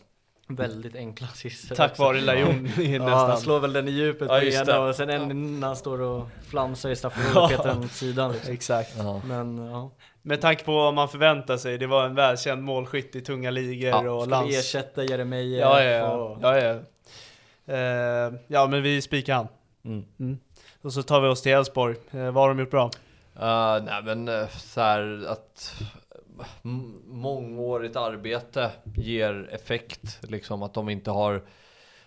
Väldigt 0.48 0.96
enkla 0.96 1.26
assister 1.26 1.74
Tack 1.74 1.90
också. 1.90 2.02
vare 2.02 2.20
Lajon 2.20 2.68
Ja, 2.76 2.82
han 3.02 3.10
nästan. 3.10 3.36
slår 3.40 3.60
väl 3.60 3.72
den 3.72 3.88
i 3.88 3.90
djupet 3.90 4.28
Ja, 4.30 4.38
på 4.38 4.44
just 4.44 4.56
ena 4.68 4.72
det. 4.72 4.88
och 4.88 4.94
sen 4.94 5.10
en 5.10 5.60
när 5.60 5.66
han 5.66 5.76
står 5.76 6.00
och 6.00 6.28
flamsar 6.48 6.90
i 6.90 6.96
straffområdet 6.96 7.76
åt 7.84 7.92
sidan 7.92 8.32
liksom. 8.32 8.52
Exakt. 8.52 8.94
Ja. 8.98 9.20
Men 9.26 9.58
ja, 9.58 9.90
Med 10.22 10.40
tanke 10.40 10.64
på 10.64 10.72
vad 10.74 10.94
man 10.94 11.08
förväntar 11.08 11.56
sig, 11.56 11.78
det 11.78 11.86
var 11.86 12.06
en 12.06 12.14
välkänd 12.14 12.62
målskytt 12.62 13.16
i 13.16 13.20
tunga 13.20 13.50
ligor 13.50 13.88
Ja, 13.90 14.10
och 14.10 14.28
lands... 14.28 14.56
ersätta 14.58 15.04
Jeremejeff 15.04 15.60
Ja, 15.60 15.82
ja, 15.82 15.90
ja. 15.90 16.12
och... 16.12 16.38
ja, 16.42 16.58
ja. 16.58 16.78
Eh, 17.74 18.32
ja, 18.46 18.66
men 18.66 18.82
vi 18.82 19.02
spikar 19.02 19.34
han. 19.34 19.48
Mm. 20.18 20.38
Och 20.82 20.92
så 20.92 21.02
tar 21.02 21.20
vi 21.20 21.28
oss 21.28 21.42
till 21.42 21.52
Elfsborg. 21.52 21.96
Eh, 22.10 22.30
vad 22.30 22.34
har 22.34 22.48
de 22.48 22.58
gjort 22.58 22.70
bra? 22.70 22.90
Uh, 23.36 23.84
nej 23.84 24.02
men 24.04 24.28
eh, 24.28 24.48
så 24.48 24.80
här 24.80 25.26
att 25.28 25.82
mångårigt 27.04 27.96
arbete 27.96 28.70
ger 28.96 29.48
effekt. 29.52 30.18
Liksom 30.22 30.62
att 30.62 30.74
de 30.74 30.88
inte 30.88 31.10
har 31.10 31.42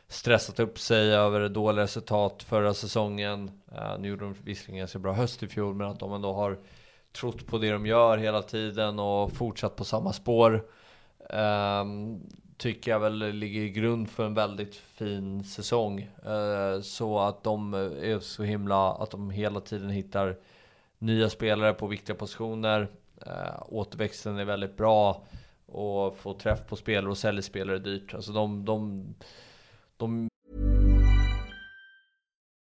stressat 0.08 0.60
upp 0.60 0.80
sig 0.80 1.14
över 1.16 1.50
dåliga 1.50 1.84
resultat 1.84 2.44
förra 2.44 2.74
säsongen. 2.74 3.52
Uh, 3.72 4.00
nu 4.00 4.08
gjorde 4.08 4.26
de 4.26 4.36
visserligen 4.44 4.80
ganska 4.80 5.00
bra 5.00 5.14
höst 5.14 5.44
i 5.44 5.48
fjol, 5.48 5.76
men 5.76 5.88
att 5.88 6.00
de 6.00 6.14
ändå 6.14 6.34
har 6.34 6.58
trott 7.12 7.48
på 7.48 7.58
det 7.58 7.72
de 7.72 7.86
gör 7.86 8.18
hela 8.18 8.42
tiden 8.42 9.00
och 9.00 9.32
fortsatt 9.32 9.76
på 9.76 9.84
samma 9.84 10.14
spår. 10.14 10.66
Um, 11.30 12.22
tycker 12.58 12.92
jag 12.92 13.00
väl 13.00 13.18
ligger 13.18 13.62
i 13.62 13.70
grund 13.70 14.10
för 14.10 14.26
en 14.26 14.34
väldigt 14.34 14.76
fin 14.76 15.44
säsong. 15.44 16.10
Uh, 16.28 16.82
så 16.82 17.20
att 17.20 17.44
de 17.44 17.74
är 17.74 18.20
så 18.20 18.44
himla, 18.44 18.94
att 18.94 19.12
de 19.12 19.30
hela 19.30 19.60
tiden 19.60 19.90
hittar 19.90 20.38
nya 21.00 21.30
spelare 21.30 21.74
på 21.74 21.88
viktiga 21.88 22.16
positioner. 22.16 22.88
Eh, 23.26 23.64
återväxten 23.66 24.38
är 24.38 24.46
väldigt 24.46 24.78
bra 24.78 25.26
och 25.66 26.18
få 26.18 26.34
träff 26.34 26.68
på 26.68 26.76
spelare 26.76 27.12
och 27.12 27.18
säljer 27.18 27.42
spelare 27.42 27.80
dyrt. 27.80 28.14
Alltså 28.14 28.32
de, 28.32 28.66
de, 28.66 29.06
de 29.98 30.28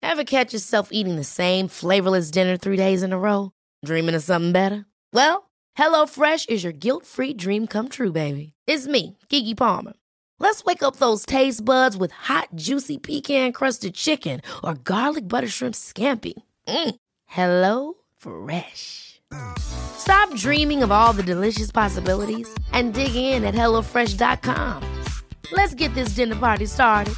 Ever 0.01 0.23
catch 0.23 0.53
yourself 0.53 0.89
eating 0.91 1.17
the 1.17 1.23
same 1.23 1.67
flavorless 1.69 2.31
dinner 2.31 2.57
three 2.57 2.77
days 2.77 3.03
in 3.03 3.13
a 3.13 3.17
row? 3.17 3.51
Dreaming 3.85 4.15
of 4.15 4.23
something 4.23 4.53
better? 4.53 4.85
Well, 5.13 5.49
Hello 5.75 6.05
Fresh 6.05 6.45
is 6.49 6.63
your 6.63 6.73
guilt-free 6.73 7.33
dream 7.33 7.67
come 7.67 7.89
true, 7.89 8.11
baby. 8.11 8.53
It's 8.67 8.87
me, 8.87 9.17
Gigi 9.29 9.55
Palmer. 9.55 9.93
Let's 10.39 10.63
wake 10.63 10.83
up 10.83 10.97
those 10.97 11.25
taste 11.25 11.65
buds 11.65 11.97
with 11.97 12.11
hot, 12.11 12.49
juicy 12.55 12.97
pecan-crusted 12.97 13.93
chicken 13.93 14.41
or 14.63 14.73
garlic 14.73 15.27
butter 15.27 15.47
shrimp 15.47 15.75
scampi. 15.75 16.33
Mm. 16.67 16.95
Hello 17.25 17.93
Fresh. 18.25 19.21
Stop 19.57 20.33
dreaming 20.35 20.81
of 20.83 20.91
all 20.91 21.13
the 21.13 21.23
delicious 21.23 21.71
possibilities 21.71 22.47
and 22.73 22.93
dig 22.93 23.15
in 23.15 23.43
at 23.43 23.53
HelloFresh.com. 23.53 25.03
Let's 25.51 25.75
get 25.75 25.93
this 25.93 26.15
dinner 26.15 26.35
party 26.35 26.65
started. 26.65 27.15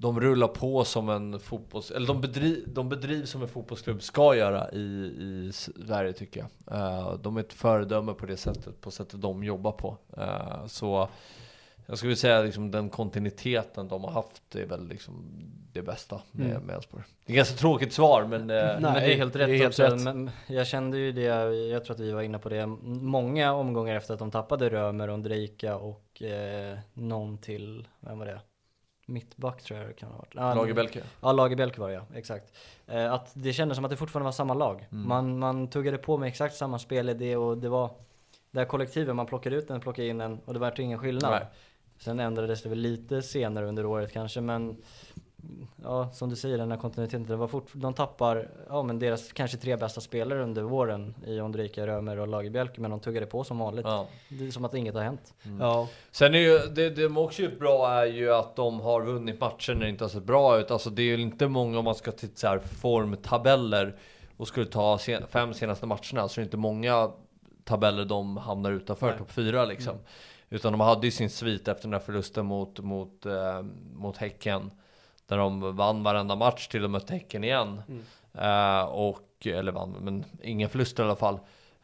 de 0.00 0.20
rullar 0.20 0.48
på 0.48 0.84
som 0.84 1.08
en 1.08 1.40
fotbolls... 1.40 1.90
Eller 1.90 2.06
de, 2.06 2.20
bedriv, 2.20 2.64
de 2.66 2.88
bedrivs 2.88 3.30
som 3.30 3.42
en 3.42 3.48
fotbollsklubb 3.48 4.02
ska 4.02 4.34
göra 4.34 4.70
i, 4.70 4.78
i 4.78 5.50
Sverige 5.52 6.12
tycker 6.12 6.40
jag. 6.40 6.78
Uh, 6.78 7.14
de 7.14 7.36
är 7.36 7.40
ett 7.40 7.52
föredöme 7.52 8.12
på 8.12 8.26
det 8.26 8.36
sättet, 8.36 8.80
på 8.80 8.90
sättet 8.90 9.20
de 9.20 9.44
jobbar 9.44 9.72
på. 9.72 9.96
Uh, 10.18 10.66
så 10.66 11.08
jag 11.90 11.98
skulle 11.98 12.16
säga 12.16 12.42
liksom 12.42 12.70
den 12.70 12.90
kontinuiteten 12.90 13.88
de 13.88 14.04
har 14.04 14.10
haft 14.10 14.54
är 14.54 14.66
väl 14.66 14.88
liksom 14.88 15.24
det 15.72 15.82
bästa 15.82 16.20
med 16.32 16.50
Mm. 16.50 16.62
med 16.62 16.74
Elfsborg. 16.76 17.04
Det 17.26 17.32
är 17.32 17.36
ganska 17.36 17.56
tråkigt 17.56 17.92
svar 17.92 18.24
men... 18.24 18.50
eh, 18.50 18.56
Nej, 18.56 18.80
men 18.80 18.94
det 18.94 19.00
är 19.12 19.16
helt 19.16 19.36
rätt 19.36 19.48
är 19.48 19.54
helt 19.54 19.78
rätt. 19.78 20.00
Men 20.00 20.30
jag 20.46 20.66
kände 20.66 20.98
ju 20.98 21.12
det, 21.12 21.22
jag 21.70 21.84
tror 21.84 21.94
att 21.94 22.00
vi 22.00 22.12
var 22.12 22.22
inne 22.22 22.38
på 22.38 22.48
det, 22.48 22.66
många 22.82 23.52
omgångar 23.52 23.94
efter 23.96 24.14
att 24.14 24.18
de 24.20 24.30
tappade 24.30 24.68
Römer, 24.70 25.10
Ondrejka 25.10 25.76
och 25.76 26.22
eh, 26.22 26.78
någon 26.94 27.38
till, 27.38 27.88
vem 28.00 28.18
var 28.18 28.26
det? 28.26 28.40
Mittback 29.06 29.62
tror 29.62 29.78
jag 29.78 29.88
det 29.88 29.92
kan 29.94 30.10
ha 30.10 30.18
varit. 30.18 30.32
Ja, 30.34 30.54
Lagerbälke. 30.54 31.02
Ja, 31.20 31.32
Lagerbälke 31.32 31.80
var 31.80 31.88
det 31.88 31.94
ja, 31.94 32.04
exakt. 32.14 32.52
Eh, 32.86 33.12
att 33.12 33.30
det 33.34 33.52
kändes 33.52 33.76
som 33.76 33.84
att 33.84 33.90
det 33.90 33.96
fortfarande 33.96 34.24
var 34.24 34.32
samma 34.32 34.54
lag. 34.54 34.86
Mm. 34.92 35.08
Man, 35.08 35.38
man 35.38 35.68
tuggade 35.70 35.98
på 35.98 36.16
med 36.16 36.28
exakt 36.28 36.56
samma 36.56 36.78
spelidé 36.78 37.36
och 37.36 37.58
det 37.58 37.68
var 37.68 37.90
det 38.50 38.58
här 38.58 38.66
kollektivet, 38.66 39.16
man 39.16 39.26
plockade 39.26 39.56
ut 39.56 39.68
den, 39.68 39.80
plockade 39.80 40.08
in 40.08 40.18
den 40.18 40.40
och 40.44 40.54
det 40.54 40.60
var 40.60 40.80
ingen 40.80 40.98
skillnad. 40.98 41.30
Nej. 41.30 41.44
Sen 42.00 42.20
ändrades 42.20 42.62
det 42.62 42.68
väl 42.68 42.78
lite 42.78 43.22
senare 43.22 43.66
under 43.66 43.86
året 43.86 44.12
kanske 44.12 44.40
men 44.40 44.76
Ja, 45.82 46.10
som 46.12 46.30
du 46.30 46.36
säger 46.36 46.58
den 46.58 46.70
här 46.70 46.78
kontinuiteten, 46.78 47.26
det 47.26 47.36
var 47.36 47.48
fort, 47.48 47.68
de 47.72 47.94
tappar 47.94 48.48
ja, 48.68 48.82
men 48.82 48.98
deras 48.98 49.32
kanske 49.32 49.56
tre 49.56 49.76
bästa 49.76 50.00
spelare 50.00 50.42
under 50.42 50.62
våren 50.62 51.14
i 51.26 51.40
Ondrejka, 51.40 51.86
Römer 51.86 52.18
och 52.18 52.28
Lagerbjälke 52.28 52.80
men 52.80 52.90
de 52.90 53.00
tuggade 53.00 53.26
på 53.26 53.44
som 53.44 53.58
vanligt. 53.58 53.86
Ja. 53.86 54.06
Det 54.28 54.46
är 54.46 54.50
som 54.50 54.64
att 54.64 54.74
inget 54.74 54.94
har 54.94 55.02
hänt. 55.02 55.34
Ja. 55.60 55.88
Sen 56.10 56.34
är 56.34 56.38
ju, 56.38 56.58
det, 56.58 56.90
det 56.90 57.02
de 57.02 57.18
också 57.18 57.42
gjort 57.42 57.58
bra 57.58 57.88
är 57.90 58.06
ju 58.06 58.34
att 58.34 58.56
de 58.56 58.80
har 58.80 59.02
vunnit 59.02 59.40
matcher 59.40 59.74
när 59.74 59.80
det 59.80 59.88
inte 59.88 60.04
har 60.04 60.08
sett 60.08 60.24
bra 60.24 60.58
ut. 60.58 60.70
Alltså 60.70 60.90
det 60.90 61.02
är 61.02 61.16
ju 61.16 61.22
inte 61.22 61.48
många 61.48 61.78
om 61.78 61.84
man 61.84 61.94
ska 61.94 62.12
titta 62.12 62.36
så 62.36 62.46
här 62.46 62.58
formtabeller 62.58 63.96
och 64.36 64.48
skulle 64.48 64.66
ta 64.66 64.98
sen, 64.98 65.22
fem 65.28 65.54
senaste 65.54 65.86
matcherna 65.86 66.28
så 66.28 66.40
är 66.40 66.42
det 66.42 66.42
inte 66.42 66.56
många 66.56 67.10
tabeller 67.64 68.04
de 68.04 68.36
hamnar 68.36 68.72
utanför 68.72 69.12
topp 69.18 69.32
fyra 69.32 69.64
liksom. 69.64 69.96
Utan 70.50 70.72
de 70.72 70.80
hade 70.80 71.06
ju 71.06 71.10
sin 71.10 71.30
svit 71.30 71.68
efter 71.68 71.82
den 71.82 71.92
här 71.92 72.00
förlusten 72.00 72.46
mot, 72.46 72.80
mot, 72.80 73.26
eh, 73.26 73.62
mot 73.94 74.16
Häcken. 74.16 74.70
Där 75.26 75.38
de 75.38 75.76
vann 75.76 76.02
varenda 76.02 76.36
match 76.36 76.68
till 76.68 76.82
de 76.82 76.92
mötte 76.92 77.12
Häcken 77.12 77.44
igen. 77.44 77.82
Eh, 78.34 78.82
och, 78.82 79.46
eller 79.46 79.72
vann, 79.72 79.96
men 80.00 80.24
ingen 80.42 80.68
förlust 80.68 80.98
i 80.98 81.02
alla 81.02 81.16
fall. 81.16 81.38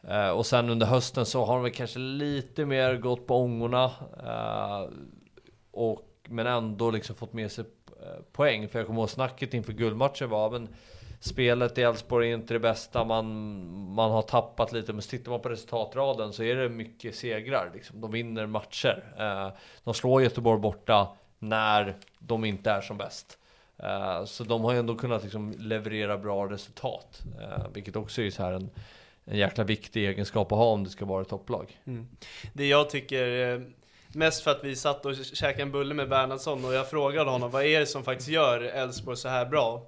Eh, 0.07 0.29
och 0.29 0.45
sen 0.45 0.69
under 0.69 0.85
hösten 0.87 1.25
så 1.25 1.45
har 1.45 1.53
de 1.53 1.63
väl 1.63 1.71
kanske 1.71 1.99
lite 1.99 2.65
mer 2.65 2.97
gått 2.97 3.27
på 3.27 3.35
ångorna. 3.35 3.91
Eh, 4.25 4.89
och, 5.71 6.01
men 6.29 6.47
ändå 6.47 6.91
liksom 6.91 7.15
fått 7.15 7.33
med 7.33 7.51
sig 7.51 7.65
eh, 8.01 8.21
poäng. 8.31 8.67
För 8.67 8.79
jag 8.79 8.85
kommer 8.85 8.99
ihåg 8.99 9.09
snacket 9.09 9.53
inför 9.53 9.73
guldmatchen 9.73 10.29
var 10.29 10.51
men 10.51 10.69
Spelet 11.19 11.77
i 11.77 11.81
Elfsborg 11.81 12.29
är 12.29 12.33
inte 12.33 12.53
det 12.53 12.59
bästa, 12.59 13.03
man, 13.03 13.25
man 13.93 14.11
har 14.11 14.21
tappat 14.21 14.71
lite. 14.71 14.93
Men 14.93 15.01
tittar 15.01 15.31
man 15.31 15.39
på 15.39 15.49
resultatraden 15.49 16.33
så 16.33 16.43
är 16.43 16.55
det 16.55 16.69
mycket 16.69 17.15
segrar. 17.15 17.71
Liksom. 17.73 18.01
De 18.01 18.11
vinner 18.11 18.45
matcher. 18.45 19.03
Eh, 19.19 19.57
de 19.83 19.93
slår 19.93 20.21
Göteborg 20.21 20.61
borta 20.61 21.07
när 21.39 21.95
de 22.19 22.45
inte 22.45 22.71
är 22.71 22.81
som 22.81 22.97
bäst. 22.97 23.37
Eh, 23.77 24.25
så 24.25 24.43
de 24.43 24.63
har 24.63 24.73
ju 24.73 24.79
ändå 24.79 24.95
kunnat 24.95 25.23
liksom 25.23 25.55
leverera 25.57 26.17
bra 26.17 26.49
resultat. 26.49 27.21
Eh, 27.41 27.65
vilket 27.73 27.95
också 27.95 28.21
är 28.21 28.29
så 28.29 28.43
här 28.43 28.51
en, 28.51 28.69
en 29.25 29.37
jäkla 29.37 29.63
viktig 29.63 30.07
egenskap 30.07 30.51
att 30.51 30.57
ha 30.57 30.65
om 30.65 30.83
det 30.83 30.89
ska 30.89 31.05
vara 31.05 31.21
ett 31.21 31.29
topplag. 31.29 31.79
Mm. 31.85 32.07
Det 32.53 32.67
jag 32.67 32.89
tycker, 32.89 33.65
mest 34.07 34.43
för 34.43 34.51
att 34.51 34.63
vi 34.63 34.75
satt 34.75 35.05
och 35.05 35.15
käkade 35.15 35.61
en 35.61 35.71
bulle 35.71 35.93
med 35.93 36.09
Bernhardsson 36.09 36.65
och 36.65 36.73
jag 36.73 36.89
frågade 36.89 37.29
honom 37.29 37.51
vad 37.51 37.63
är 37.63 37.79
det 37.79 37.85
som 37.85 38.03
faktiskt 38.03 38.29
gör 38.29 38.61
Elfsborg 38.61 39.17
så 39.17 39.29
här 39.29 39.45
bra? 39.45 39.85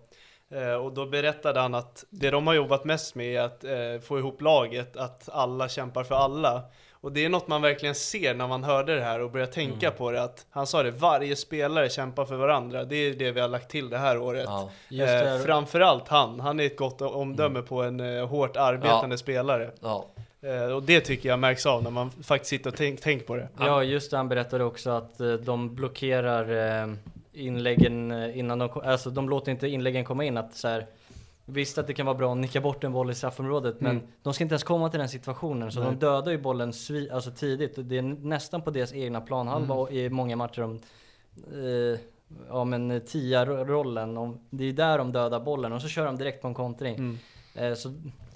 Eh, 0.51 0.73
och 0.73 0.93
då 0.93 1.05
berättade 1.05 1.59
han 1.59 1.75
att 1.75 2.05
det 2.09 2.29
de 2.31 2.47
har 2.47 2.53
jobbat 2.53 2.85
mest 2.85 3.15
med 3.15 3.35
är 3.35 3.41
att 3.41 3.63
eh, 3.63 4.01
få 4.07 4.19
ihop 4.19 4.41
laget, 4.41 4.97
att 4.97 5.29
alla 5.31 5.69
kämpar 5.69 6.03
för 6.03 6.15
alla. 6.15 6.63
Och 7.01 7.11
det 7.11 7.25
är 7.25 7.29
något 7.29 7.47
man 7.47 7.61
verkligen 7.61 7.95
ser 7.95 8.33
när 8.33 8.47
man 8.47 8.63
hörde 8.63 8.95
det 8.95 9.01
här 9.03 9.21
och 9.21 9.31
börjar 9.31 9.47
tänka 9.47 9.87
Mm. 9.87 9.97
på 9.97 10.11
det. 10.11 10.23
Att 10.23 10.45
han 10.49 10.67
sa 10.67 10.83
det, 10.83 10.91
varje 10.91 11.35
spelare 11.35 11.89
kämpar 11.89 12.25
för 12.25 12.35
varandra. 12.35 12.83
Det 12.83 12.95
är 12.95 13.13
det 13.13 13.31
vi 13.31 13.39
har 13.39 13.47
lagt 13.47 13.69
till 13.71 13.89
det 13.89 13.97
här 13.97 14.17
året. 14.17 14.43
Ja. 14.47 14.69
Just 14.89 15.07
det 15.07 15.35
Eh, 15.35 15.39
framförallt 15.39 16.07
han. 16.07 16.39
Han 16.39 16.59
är 16.59 16.65
ett 16.65 16.77
gott 16.77 17.01
omdöme 17.01 17.61
på 17.61 17.81
en 17.83 17.99
eh, 18.17 18.27
hårt 18.27 18.57
arbetande 18.57 19.17
spelare. 19.17 19.71
Ja. 19.81 20.05
Eh, 20.41 20.63
och 20.75 20.83
det 20.83 21.01
tycker 21.01 21.29
jag 21.29 21.39
märks 21.39 21.65
av 21.65 21.83
när 21.83 21.91
man 21.91 22.11
faktiskt 22.23 22.49
sitter 22.49 22.69
och 22.69 22.75
tänk, 22.77 23.01
tänk 23.01 23.27
på 23.27 23.35
det. 23.35 23.47
Ja, 23.59 23.83
just 23.83 24.11
det. 24.11 24.17
Han 24.17 24.29
berättade 24.29 24.63
också 24.63 24.89
att 24.89 25.19
eh, 25.19 25.33
de 25.33 25.75
blockerar 25.75 26.81
eh, 26.81 26.87
inläggen 27.39 28.11
eh, 28.11 28.39
innan 28.39 28.59
de, 28.59 28.69
alltså 28.83 29.09
de 29.09 29.29
låter 29.29 29.51
inte 29.51 29.67
inläggen 29.67 30.05
komma 30.05 30.23
in. 30.23 30.37
Att 30.37 30.55
så 30.55 30.67
här, 30.67 30.85
visst 31.45 31.77
att 31.77 31.87
det 31.87 31.93
kan 31.93 32.05
vara 32.05 32.17
bra 32.17 32.31
att 32.31 32.37
nicka 32.37 32.61
bort 32.61 32.83
en 32.83 32.91
boll 32.93 33.11
i 33.11 33.15
straffområdet, 33.15 33.81
men 33.81 33.91
Mm. 33.91 34.03
de 34.23 34.33
ska 34.33 34.43
inte 34.43 34.53
ens 34.53 34.63
komma 34.63 34.89
till 34.89 34.99
den 34.99 35.09
situationen. 35.09 35.71
Så 35.71 35.79
Nej. 35.79 35.89
de 35.91 35.95
dödar 35.99 36.31
ju 36.31 36.37
bollen 36.37 36.73
svi, 36.73 37.09
alltså 37.09 37.31
tidigt. 37.31 37.77
Och 37.77 37.85
Det 37.85 37.97
är 37.97 38.01
nästan 38.01 38.61
på 38.61 38.71
deras 38.71 38.93
egna 38.93 39.21
planhalva 39.21 39.75
och 39.75 39.91
i 39.91 40.09
många 40.09 40.35
matcher. 40.35 40.61
De, 40.61 40.79
eh, 41.93 41.99
ja 42.49 42.63
men 42.63 43.01
tia-rollen, 43.01 44.17
om- 44.17 44.39
det 44.49 44.63
är 44.63 44.73
där 44.73 44.97
de 44.97 45.11
dödar 45.11 45.39
bollen 45.39 45.73
och 45.73 45.81
så 45.81 45.87
kör 45.87 46.05
de 46.05 46.17
direkt 46.17 46.41
på 46.41 46.47
en 46.47 46.53
kontring. 46.53 46.95
Mm. 46.95 47.17
Eh, 47.55 47.73
så 47.73 47.93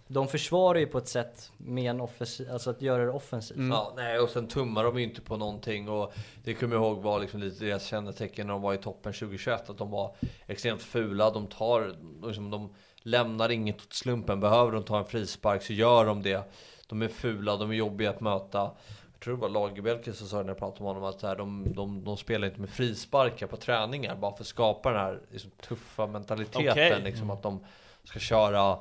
de 0.07 0.27
försvarar 0.27 0.79
ju 0.79 0.87
på 0.87 0.97
ett 0.97 1.07
sätt 1.07 1.51
med 1.57 1.89
en 1.89 2.01
offensiv, 2.01 2.51
alltså 2.51 2.69
att 2.69 2.81
göra 2.81 3.05
det 3.05 3.11
offensivt. 3.11 3.57
Mm. 3.57 3.71
Ja, 3.71 3.93
nej, 3.95 4.19
och 4.19 4.29
sen 4.29 4.47
tummar 4.47 4.83
de 4.83 4.97
ju 4.97 5.03
inte 5.03 5.21
på 5.21 5.37
någonting 5.37 5.89
och 5.89 6.13
det 6.43 6.53
kommer 6.53 6.75
jag 6.75 6.83
ihåg 6.83 6.97
var 6.97 7.19
liksom 7.19 7.39
lite 7.39 7.65
deras 7.65 7.85
kännetecken 7.85 8.47
när 8.47 8.53
de 8.53 8.61
var 8.61 8.73
i 8.73 8.77
toppen 8.77 9.13
2021 9.13 9.69
att 9.69 9.77
de 9.77 9.91
var 9.91 10.15
extremt 10.47 10.81
fula. 10.81 11.29
De 11.29 11.47
tar, 11.47 11.95
liksom, 12.27 12.49
de 12.49 12.75
lämnar 13.03 13.49
inget 13.51 13.75
åt 13.81 13.93
slumpen. 13.93 14.39
Behöver 14.39 14.71
de 14.71 14.83
ta 14.83 14.99
en 14.99 15.05
frispark 15.05 15.63
så 15.63 15.73
gör 15.73 16.05
de 16.05 16.23
det. 16.23 16.51
De 16.87 17.01
är 17.01 17.07
fula, 17.07 17.57
de 17.57 17.71
är 17.71 17.75
jobbiga 17.75 18.09
att 18.09 18.21
möta. 18.21 18.71
Jag 19.13 19.19
tror 19.19 19.35
det 19.35 19.41
var 19.41 19.49
Lagerbielke 19.49 20.13
som 20.13 20.27
sa 20.27 20.41
när 20.41 20.47
jag 20.47 20.57
pratade 20.57 20.83
med 20.83 20.93
honom 20.93 21.03
att 21.03 21.21
här, 21.21 21.35
de, 21.35 21.73
de, 21.75 22.03
de 22.03 22.17
spelar 22.17 22.47
inte 22.47 22.59
med 22.59 22.69
frisparkar 22.69 23.47
på 23.47 23.57
träningar 23.57 24.15
bara 24.15 24.35
för 24.35 24.43
att 24.43 24.47
skapa 24.47 24.91
den 24.91 24.99
här 24.99 25.21
liksom, 25.31 25.51
tuffa 25.51 26.07
mentaliteten. 26.07 26.71
Okej. 26.71 27.01
Liksom, 27.03 27.29
att 27.29 27.43
de 27.43 27.65
ska 28.03 28.19
köra 28.19 28.77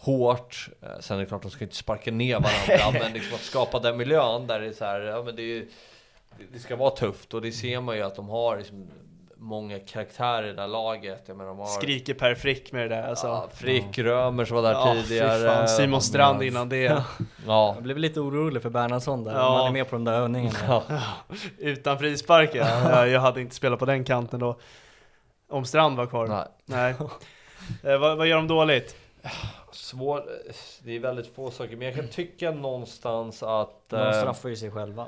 hårt. 0.00 0.68
Eh, 0.82 0.88
Sen 1.00 1.16
är 1.16 1.20
det 1.20 1.26
klart, 1.26 1.42
de 1.42 1.50
ska 1.50 1.64
inte 1.64 1.76
sparka 1.76 2.10
ner 2.10 2.40
varandra, 2.40 3.00
men 3.02 3.12
liksom 3.12 3.34
att 3.34 3.40
skapa 3.40 3.78
den 3.78 3.96
miljön 3.96 4.46
där 4.46 4.60
det 4.60 4.66
är 4.66 4.72
så 4.72 4.84
här, 4.84 5.00
ja 5.00 5.22
men 5.22 5.36
det, 5.36 5.42
är, 5.58 5.64
det 6.52 6.58
ska 6.58 6.76
vara 6.76 6.90
tufft 6.90 7.34
och 7.34 7.42
det 7.42 7.52
ser 7.52 7.80
man 7.80 7.96
ju 7.96 8.02
att 8.02 8.16
de 8.16 8.28
har 8.28 8.56
liksom 8.58 8.86
många 9.42 9.78
karaktärer 9.78 10.48
i 10.48 10.52
det 10.52 10.60
här 10.60 10.68
laget. 10.68 11.22
Jag 11.26 11.36
menar, 11.36 11.48
de 11.48 11.58
har 11.58 11.66
Skriker 11.66 12.14
Per 12.14 12.34
Frick 12.34 12.72
med 12.72 12.90
det 12.90 12.96
där 12.96 13.08
alltså. 13.08 13.26
ja, 13.26 13.48
Frick, 13.54 13.98
Römer 13.98 14.44
som 14.44 14.56
var 14.56 14.62
där 14.62 14.72
Ja, 14.72 14.94
tidigare. 15.02 15.48
fan. 15.48 15.68
Simon 15.68 16.00
Strand 16.02 16.42
innan 16.42 16.68
det. 16.68 17.02
Ja. 17.46 17.72
Jag 17.74 17.82
blev 17.82 17.98
lite 17.98 18.20
orolig 18.20 18.62
för 18.62 18.70
Bernhardsson 18.70 19.24
där, 19.24 19.32
Ja. 19.34 19.56
han 19.56 19.66
är 19.66 19.72
med 19.72 19.88
på 19.90 19.96
de 19.96 20.04
där 20.04 20.12
övningarna. 20.12 20.58
Ja. 20.68 20.82
Utan 21.58 21.98
frispark 21.98 22.50
ja. 22.54 22.66
Ja, 22.90 23.06
Jag 23.06 23.20
hade 23.20 23.40
inte 23.40 23.54
spelat 23.54 23.78
på 23.78 23.84
den 23.86 24.04
kanten 24.04 24.40
då. 24.40 24.58
Om 25.50 25.64
Strand 25.64 25.96
var 25.96 26.06
kvar. 26.06 26.26
Nej. 26.26 26.46
Nej. 26.64 26.94
Eh, 27.92 27.98
vad, 27.98 28.16
vad 28.18 28.26
gör 28.26 28.36
de 28.36 28.48
dåligt? 28.48 28.96
Svår, 29.72 30.24
det 30.84 30.96
är 30.96 31.00
väldigt 31.00 31.34
få 31.34 31.50
saker, 31.50 31.76
men 31.76 31.86
jag 31.86 31.96
kan 31.96 32.08
tycka 32.08 32.50
någonstans 32.50 33.42
att... 33.42 33.70
De 33.88 33.96
eh, 33.96 34.12
straffar 34.12 34.48
ju 34.48 34.56
sig 34.56 34.70
själva. 34.70 35.06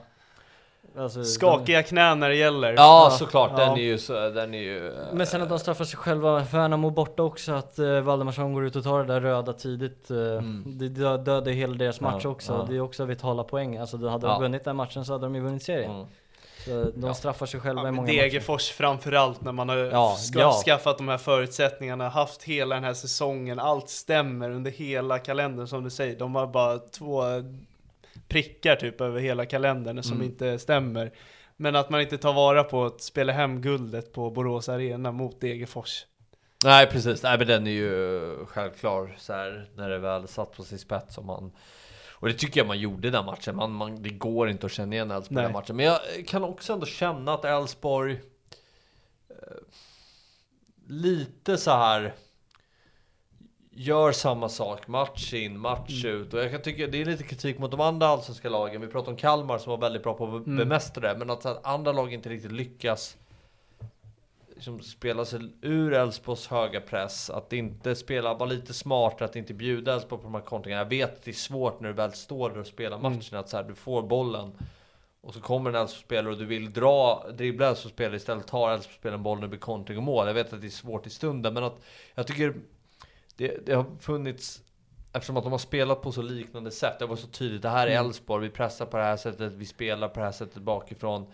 Alltså, 0.98 1.24
Skakiga 1.24 1.82
knän 1.82 2.20
när 2.20 2.28
det 2.28 2.36
gäller. 2.36 2.72
Ja, 2.72 3.16
såklart, 3.18 3.50
Ja. 3.56 3.64
den 3.66 3.72
är 3.78 3.82
ju 3.82 3.98
så, 3.98 4.12
den 4.30 4.54
är 4.54 4.58
ju... 4.58 4.86
eh, 4.88 5.06
de, 5.10 5.16
men 5.16 5.26
sen 5.26 5.42
att 5.42 5.48
de 5.48 5.58
straffar 5.58 5.84
sig 5.84 5.96
själva, 5.98 6.38
Värnamo 6.40 6.90
borta 6.90 7.22
också, 7.22 7.52
att 7.52 7.78
uh, 7.78 8.00
Valdemarsson 8.00 8.54
går 8.54 8.64
ut 8.66 8.76
och 8.76 8.84
tar 8.84 8.98
det 9.04 9.12
där 9.14 9.20
röda 9.20 9.52
tidigt. 9.52 10.10
eh, 10.10 10.16
Mm. 10.16 10.64
Det 10.66 10.88
dö, 10.88 11.16
dödar 11.16 11.50
ju 11.52 11.56
hela 11.58 11.74
deras 11.74 12.00
match 12.00 12.20
Ja, 12.24 12.30
också. 12.30 12.52
ja. 12.52 12.66
Det 12.70 12.76
är 12.76 12.80
också 12.80 13.04
vitala 13.04 13.44
poäng. 13.44 13.76
Alltså 13.76 13.96
de 13.96 14.08
hade 14.10 14.26
de 14.26 14.32
Ja. 14.32 14.38
vunnit 14.38 14.64
den 14.64 14.76
matchen 14.76 15.04
så 15.04 15.12
hade 15.12 15.26
de 15.26 15.34
ju 15.34 15.40
vunnit 15.40 15.62
serien. 15.62 15.90
Mm. 15.90 16.06
Så 16.64 16.84
de 16.84 17.06
Ja. 17.06 17.14
straffar 17.14 17.46
sig 17.46 17.60
själva 17.60 17.82
Ja, 17.82 17.88
i 17.88 17.92
många 17.92 18.06
Degerfors 18.12 18.70
framförallt 18.70 19.40
när 19.40 19.52
man 19.52 19.68
har 19.68 19.76
Ja, 19.76 20.16
ska, 20.18 20.38
ja. 20.38 20.62
skaffat 20.66 20.98
de 20.98 21.08
här 21.08 21.18
förutsättningarna, 21.18 22.08
haft 22.08 22.42
hela 22.42 22.74
den 22.74 22.84
här 22.84 22.94
säsongen, 22.94 23.58
allt 23.58 23.88
stämmer 23.88 24.50
under 24.50 24.70
hela 24.70 25.18
kalendern 25.18 25.66
som 25.66 25.84
du 25.84 25.90
säger. 25.90 26.18
De 26.18 26.34
har 26.34 26.46
bara 26.46 26.78
två 26.78 27.22
prickar 28.28 28.76
typ 28.76 29.00
över 29.00 29.20
hela 29.20 29.46
kalendern 29.46 30.02
som 30.02 30.12
Mm. 30.16 30.26
inte 30.26 30.58
stämmer. 30.58 31.12
Men 31.56 31.76
att 31.76 31.90
man 31.90 32.00
inte 32.00 32.18
tar 32.18 32.32
vara 32.32 32.64
på 32.64 32.84
att 32.84 33.00
spela 33.02 33.32
hem 33.32 33.60
guldet 33.62 34.12
på 34.12 34.30
Borås 34.30 34.68
Arena 34.68 35.12
mot 35.12 35.40
Degerfors. 35.40 36.06
Nej 36.64 36.86
precis, 36.86 37.22
nej 37.22 37.38
men 37.38 37.46
den 37.46 37.66
är 37.66 37.70
ju 37.70 38.20
självklar 38.46 39.14
så 39.18 39.32
här 39.32 39.68
när 39.74 39.88
det 39.90 39.98
väl 39.98 40.28
satt 40.28 40.52
på 40.56 40.62
sin 40.62 40.78
spets 40.78 41.18
och 41.18 41.24
man 41.24 41.52
och 42.22 42.28
det 42.28 42.34
tycker 42.34 42.60
jag 42.60 42.66
man 42.66 42.78
gjorde 42.78 43.10
den 43.10 43.24
matchen. 43.24 43.56
Man, 43.56 43.72
man, 43.72 44.02
det 44.02 44.10
går 44.10 44.48
inte 44.50 44.66
att 44.66 44.72
känna 44.72 44.94
igen 44.94 45.10
Elfsborg 45.10 45.40
i 45.40 45.42
den 45.42 45.52
matchen. 45.52 45.76
Men 45.76 45.86
jag 45.86 45.98
kan 46.26 46.44
också 46.44 46.72
ändå 46.72 46.86
känna 46.86 47.34
att 47.34 47.44
Elfsborg 47.44 48.12
eh, 49.30 49.36
lite 50.86 51.56
så 51.56 51.70
här 51.70 52.14
gör 53.70 54.12
samma 54.12 54.48
sak 54.48 54.88
match 54.88 55.32
in, 55.34 55.58
match 55.58 56.04
Mm. 56.04 56.16
ut. 56.22 56.34
Och 56.34 56.40
jag 56.40 56.50
kan 56.50 56.62
tycka 56.62 56.86
det 56.86 57.00
är 57.00 57.04
lite 57.04 57.24
kritik 57.24 57.58
mot 57.58 57.70
de 57.70 57.80
andra 57.80 58.06
allsvenska 58.06 58.48
lagen. 58.48 58.80
Vi 58.80 58.86
pratar 58.86 59.12
om 59.12 59.16
Kalmar 59.16 59.58
som 59.58 59.70
var 59.70 59.78
väldigt 59.78 60.02
bra 60.02 60.14
på 60.14 60.24
att 60.36 60.46
Mm. 60.46 60.56
bemästra 60.56 61.12
det. 61.12 61.18
Men 61.18 61.30
att 61.30 61.44
här, 61.44 61.56
andra 61.62 61.92
lag 61.92 62.12
inte 62.12 62.28
riktigt 62.28 62.52
lyckas 62.52 63.16
liksom 64.62 64.80
spela 64.80 65.24
sig 65.24 65.40
ur 65.62 65.92
Elfsborgs 65.92 66.46
höga 66.46 66.80
press. 66.80 67.30
Att 67.30 67.52
inte 67.52 67.94
spela, 67.94 68.34
vara 68.34 68.48
lite 68.48 68.74
smartare, 68.74 69.24
att 69.24 69.36
inte 69.36 69.54
bjuda 69.54 69.94
Elfsborg 69.94 70.22
på 70.22 70.26
de 70.26 70.34
här 70.34 70.42
kontringarna. 70.42 70.82
Jag 70.82 70.88
vet 70.88 71.14
att 71.14 71.22
det 71.22 71.30
är 71.30 71.32
svårt 71.32 71.80
när 71.80 71.88
du 71.88 71.94
väl 71.94 72.12
står 72.12 72.50
där 72.50 72.58
och 72.58 72.66
spelar 72.66 72.98
Mm. 72.98 73.12
matchen. 73.12 73.38
Att 73.38 73.48
så 73.48 73.56
här, 73.56 73.64
du 73.64 73.74
får 73.74 74.02
bollen. 74.02 74.52
Och 75.20 75.34
så 75.34 75.40
kommer 75.40 75.70
en 75.70 75.76
Elfsborgsspelare 75.76 76.32
och 76.32 76.38
du 76.38 76.44
vill 76.44 76.72
dra, 76.72 77.26
dribbla 77.32 77.68
Elfsborgsspelare 77.68 78.16
istället 78.16 78.46
tar 78.46 78.72
Elfsborgsspelaren 78.72 79.22
bollen 79.22 79.44
och 79.44 79.50
blir 79.50 79.60
kontring 79.60 79.98
och 79.98 80.02
mål. 80.02 80.26
Jag 80.26 80.34
vet 80.34 80.52
att 80.52 80.60
det 80.60 80.66
är 80.66 80.70
svårt 80.70 81.06
i 81.06 81.10
stunden 81.10 81.54
men 81.54 81.64
att 81.64 81.80
jag 82.14 82.26
tycker 82.26 82.54
det, 83.36 83.66
det 83.66 83.74
har 83.74 83.86
funnits 84.00 84.62
Eftersom 85.14 85.36
att 85.36 85.42
de 85.44 85.52
har 85.52 85.58
spelat 85.58 86.02
på 86.02 86.12
så 86.12 86.22
liknande 86.22 86.70
sätt. 86.70 86.98
Det 86.98 87.06
var 87.06 87.16
så 87.16 87.26
tydligt. 87.26 87.62
Det 87.62 87.68
här 87.68 87.86
är 87.86 87.90
Mm. 87.90 88.06
Elfsborg. 88.06 88.42
Vi 88.42 88.50
pressar 88.50 88.86
på 88.86 88.96
det 88.96 89.02
här 89.02 89.16
sättet. 89.16 89.52
Vi 89.52 89.66
spelar 89.66 90.08
på 90.08 90.20
det 90.20 90.24
här 90.24 90.32
sättet 90.32 90.62
bakifrån. 90.62 91.26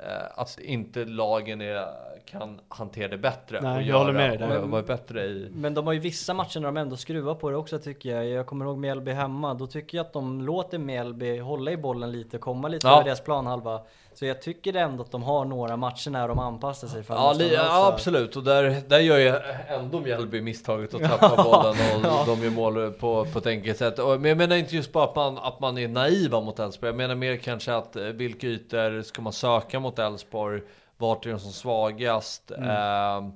Eh, 0.00 0.06
att 0.40 0.58
inte 0.60 1.04
lagen 1.04 1.60
är, 1.60 1.86
kan 2.24 2.60
hantera 2.68 3.08
det 3.08 3.18
bättre. 3.18 3.60
Nej, 3.60 3.76
och 3.76 3.82
jag 3.82 3.98
håller 3.98 4.12
med 4.12 4.38
dig 4.38 4.58
vara 4.58 4.82
bättre 4.82 5.24
i... 5.24 5.48
Men 5.54 5.74
de 5.74 5.86
har 5.86 5.92
ju 5.94 5.98
vissa 6.00 6.34
matcher 6.34 6.60
när 6.60 6.68
de 6.68 6.76
ändå 6.76 6.96
skruvar 6.96 7.34
på 7.34 7.50
det 7.50 7.56
också 7.56 7.78
tycker 7.78 8.08
jag. 8.16 8.26
Jag 8.26 8.46
kommer 8.46 8.64
ihåg 8.64 8.78
Mjällby 8.78 9.12
hemma. 9.12 9.54
Då 9.54 9.66
tycker 9.66 9.98
jag 9.98 10.06
att 10.06 10.12
de 10.12 10.40
låter 10.42 10.78
Mjällby 10.78 11.38
hålla 11.38 11.70
i 11.70 11.76
bollen 11.76 12.12
lite, 12.12 12.38
komma 12.38 12.68
lite 12.68 12.86
Ja. 12.86 12.94
över 12.94 13.04
deras 13.04 13.20
planhalva. 13.20 13.80
Så 14.14 14.26
jag 14.26 14.42
tycker 14.42 14.74
ändå 14.74 15.02
att 15.02 15.10
de 15.10 15.22
har 15.22 15.44
några 15.44 15.76
matcher 15.76 16.10
när 16.10 16.28
de 16.28 16.38
anpassar 16.38 16.88
sig 16.88 17.02
för 17.02 17.14
Ja, 17.14 17.34
ja 17.42 17.92
absolut, 17.92 18.36
och 18.36 18.44
där, 18.44 18.82
där 18.88 18.98
gör 18.98 19.18
ju 19.18 19.34
ändå 19.68 20.00
Mjällby 20.00 20.40
misstaget 20.40 20.94
att 20.94 21.02
tappa 21.02 21.42
bollen 21.44 22.04
och 22.04 22.26
de 22.26 22.42
gör 22.44 22.50
mål 22.50 22.92
på, 22.92 23.24
på 23.32 23.38
ett 23.38 23.46
enkelt 23.46 23.78
sätt. 23.78 23.98
Och, 23.98 24.20
men 24.20 24.28
jag 24.28 24.38
menar 24.38 24.56
inte 24.56 24.76
just 24.76 24.92
bara 24.92 25.04
att 25.04 25.16
man, 25.16 25.38
att 25.38 25.60
man 25.60 25.78
är 25.78 25.88
naiva 25.88 26.40
mot 26.40 26.58
Elfsborg, 26.58 26.88
jag 26.88 26.96
menar 26.96 27.14
mer 27.14 27.36
kanske 27.36 27.74
att 27.74 27.96
eh, 27.96 28.04
vilka 28.04 28.46
ytor 28.46 29.02
ska 29.02 29.22
man 29.22 29.32
söka 29.32 29.80
mot 29.80 29.98
Elfsborg? 29.98 30.62
Vart 30.96 31.26
är 31.26 31.30
de 31.30 31.38
som 31.38 31.52
svagast? 31.52 32.50
Eh, 32.50 33.28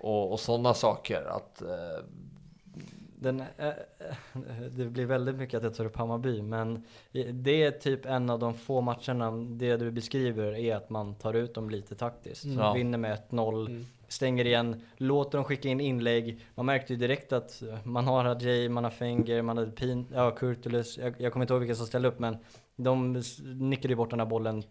och, 0.00 0.32
och 0.32 0.40
sådana 0.40 0.74
saker. 0.74 1.24
Att, 1.30 1.62
eh, 1.62 2.04
Den, 3.22 3.40
eh, 3.40 3.70
det 4.70 4.84
blir 4.84 5.06
väldigt 5.06 5.34
mycket 5.36 5.56
att 5.58 5.62
jag 5.64 5.74
tar 5.74 5.84
upp 5.84 5.96
Hammarby, 5.96 6.42
men 6.42 6.82
det 7.32 7.62
är 7.62 7.70
typ 7.70 8.06
en 8.06 8.30
av 8.30 8.38
de 8.38 8.54
få 8.54 8.80
matcherna, 8.80 9.30
det 9.30 9.76
du 9.76 9.90
beskriver 9.90 10.52
är 10.56 10.76
att 10.76 10.90
man 10.90 11.14
tar 11.14 11.34
ut 11.34 11.54
dem 11.54 11.70
lite 11.70 11.94
taktiskt. 11.94 12.44
Ja. 12.44 12.72
Vinner 12.72 12.98
med 12.98 13.12
1-0, 13.30 13.66
Mm. 13.66 13.86
stänger 14.08 14.44
igen, 14.46 14.82
låter 14.96 15.38
dem 15.38 15.44
skicka 15.44 15.68
in 15.68 15.80
inlägg. 15.80 16.40
Man 16.54 16.66
märkte 16.66 16.92
ju 16.92 16.98
direkt 16.98 17.32
att 17.32 17.62
man 17.84 18.06
har 18.06 18.24
Hadjei, 18.24 18.68
man 18.68 18.84
har 18.84 18.90
Fenger, 18.90 19.42
man 19.42 19.58
hade 19.58 19.70
Pin, 19.70 20.06
ja 20.14 20.30
Kurtulus, 20.30 20.98
jag, 20.98 21.14
jag 21.18 21.32
kommer 21.32 21.44
inte 21.44 21.52
ihåg 21.54 21.60
vilka 21.60 21.74
som 21.74 21.86
ställde 21.86 22.08
upp 22.08 22.18
men 22.18 22.36
de 22.76 23.22
nickade 23.44 23.88
ju 23.92 23.96
bort 23.96 24.10
den 24.10 24.20
här 24.20 24.26
bollen 24.26 24.62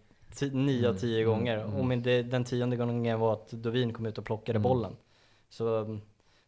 9 0.51 0.89
av 0.89 0.93
10 0.93 1.17
Mm, 1.23 1.29
gånger. 1.29 1.57
mm. 1.57 1.75
Och 1.75 1.85
men 1.85 2.03
det, 2.03 2.23
den 2.23 2.43
tionde 2.43 2.75
gången 2.75 3.19
var 3.19 3.33
att 3.33 3.49
Dovin 3.51 3.93
kom 3.93 4.05
ut 4.05 4.17
och 4.17 4.25
plockade 4.25 4.57
Mm. 4.57 4.63
bollen. 4.63 4.95
Så 5.49 5.77
mm, 5.81 6.01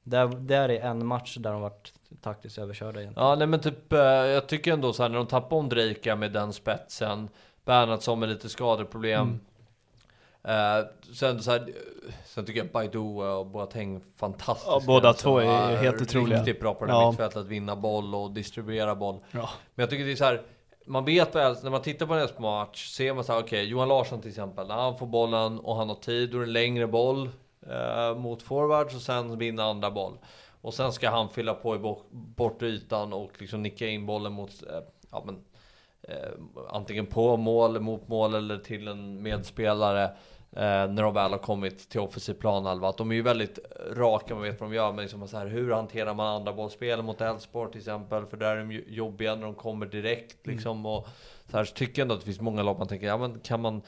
där, 0.03 0.27
där 0.27 0.69
är 0.69 0.81
en 0.81 1.05
match 1.05 1.37
där 1.37 1.51
de 1.51 1.61
varit 1.61 1.93
taktiskt 2.21 2.57
överkörda 2.57 3.01
egentligen. 3.01 3.27
Ja, 3.29 3.35
nej 3.35 3.47
men 3.47 3.59
typ, 3.59 3.93
eh, 3.93 3.99
jag 3.99 4.47
tycker 4.47 4.73
ändå 4.73 4.93
så 4.93 5.03
här 5.03 5.09
när 5.09 5.17
de 5.17 5.27
tappar 5.27 5.57
Ondrejka 5.57 6.15
med 6.15 6.31
den 6.31 6.53
spetsen, 6.53 7.29
Bernhardsson 7.65 8.19
med 8.19 8.29
lite 8.29 8.49
skadeproblem. 8.49 9.39
Eh, 10.43 10.85
sen, 11.13 11.43
så 11.43 11.51
här, 11.51 11.69
sen 12.25 12.45
tycker 12.45 12.59
jag 12.59 12.71
Baidu 12.71 12.99
och 12.99 13.45
Boateng 13.45 14.01
fantastiska. 14.15 14.71
Ja, 14.71 14.81
båda 14.87 15.13
två 15.13 15.39
är 15.39 15.75
helt 15.75 16.01
otroliga. 16.01 16.39
Riktigt 16.39 16.59
bra 16.59 16.73
på 16.73 16.85
det 16.85 16.91
här 16.91 16.99
Ja. 16.99 17.09
mittfältet, 17.11 17.37
att 17.37 17.47
vinna 17.47 17.75
boll 17.75 18.15
och 18.15 18.31
distribuera 18.31 18.95
boll. 18.95 19.19
Ja. 19.31 19.49
Men 19.75 19.83
jag 19.83 19.89
tycker 19.89 20.05
det 20.05 20.11
är 20.11 20.15
så 20.15 20.25
här. 20.25 20.41
Man 20.85 21.05
vet 21.05 21.35
Elfsborg, 21.35 21.63
när 21.63 21.69
man 21.71 21.81
tittar 21.81 22.05
på 22.05 22.13
en 22.13 22.19
Elfsborg-match, 22.19 22.87
ser 22.89 23.13
man 23.13 23.23
så 23.23 23.33
här, 23.33 23.39
okej, 23.39 23.65
Johan 23.65 23.87
Larsson 23.87 24.21
till 24.21 24.29
exempel, 24.29 24.67
när 24.67 24.75
han 24.75 24.97
får 24.97 25.05
bollen 25.07 25.59
och 25.59 25.75
han 25.75 25.89
har 25.89 25.95
tid, 25.95 26.31
då 26.31 26.37
är 26.37 26.41
det 26.41 26.45
en 26.47 26.53
längre 26.53 26.87
boll 26.87 27.29
eh, 27.69 28.15
mot 28.15 28.43
forwards 28.43 28.95
och 28.95 29.01
sen 29.01 29.37
vinna 29.37 29.63
andra 29.63 29.91
boll. 29.91 30.17
Och 30.61 30.73
sen 30.73 30.91
ska 30.93 31.09
han 31.09 31.29
fylla 31.29 31.53
på 31.53 31.75
i 31.75 31.79
bo- 31.79 32.03
bortre 32.11 32.67
ytan 32.67 33.13
och 33.13 33.31
liksom 33.41 33.63
nicka 33.63 33.87
in 33.87 34.05
bollen 34.05 34.33
mot, 34.33 34.63
eh, 34.69 34.79
ja 35.11 35.23
men, 35.25 35.43
antingen 36.69 37.05
på 37.05 37.37
mål, 37.37 37.79
mot 37.79 38.07
mål 38.07 38.35
eller 38.35 38.57
till 38.57 38.87
en 38.87 39.21
medspelare 39.21 40.03
eh, 40.51 40.87
när 40.89 41.03
de 41.03 41.13
väl 41.13 41.31
har 41.31 41.37
kommit 41.37 41.89
till 41.89 41.99
offensiv 41.99 42.33
planhalva. 42.33 42.89
Att 42.89 42.97
de 42.97 43.11
är 43.11 43.15
ju 43.15 43.21
väldigt 43.21 43.59
raka, 43.91 44.33
man 44.33 44.43
vet 44.43 44.59
vad 44.59 44.69
de 44.69 44.75
gör, 44.75 44.91
men 44.91 45.01
liksom 45.01 45.27
så 45.27 45.37
här, 45.37 45.47
hur 45.47 45.71
hanterar 45.71 46.13
man 46.13 46.27
andra 46.27 46.53
bollspel 46.53 47.01
mot 47.01 47.21
Elfsborg 47.21 47.71
till 47.71 47.79
exempel? 47.81 48.25
För 48.25 48.37
där 48.37 48.55
är 48.57 48.65
de 48.65 48.83
jobbiga 48.87 49.35
när 49.35 49.43
de 49.43 49.55
kommer 49.55 49.85
direkt 49.85 50.47
liksom. 50.47 50.85
Och 50.85 51.07
så 51.51 51.57
här 51.57 51.65
så 51.65 51.73
tycker 51.73 52.01
jag 52.01 52.05
ändå 52.05 52.13
att 52.13 52.19
det 52.21 52.25
finns 52.25 52.41
många 52.41 52.63
lag 52.63 52.77
man 52.77 52.87
tänker, 52.87 53.07
ja 53.07 53.17
men 53.17 53.39
kan 53.39 53.61
man 53.61 53.81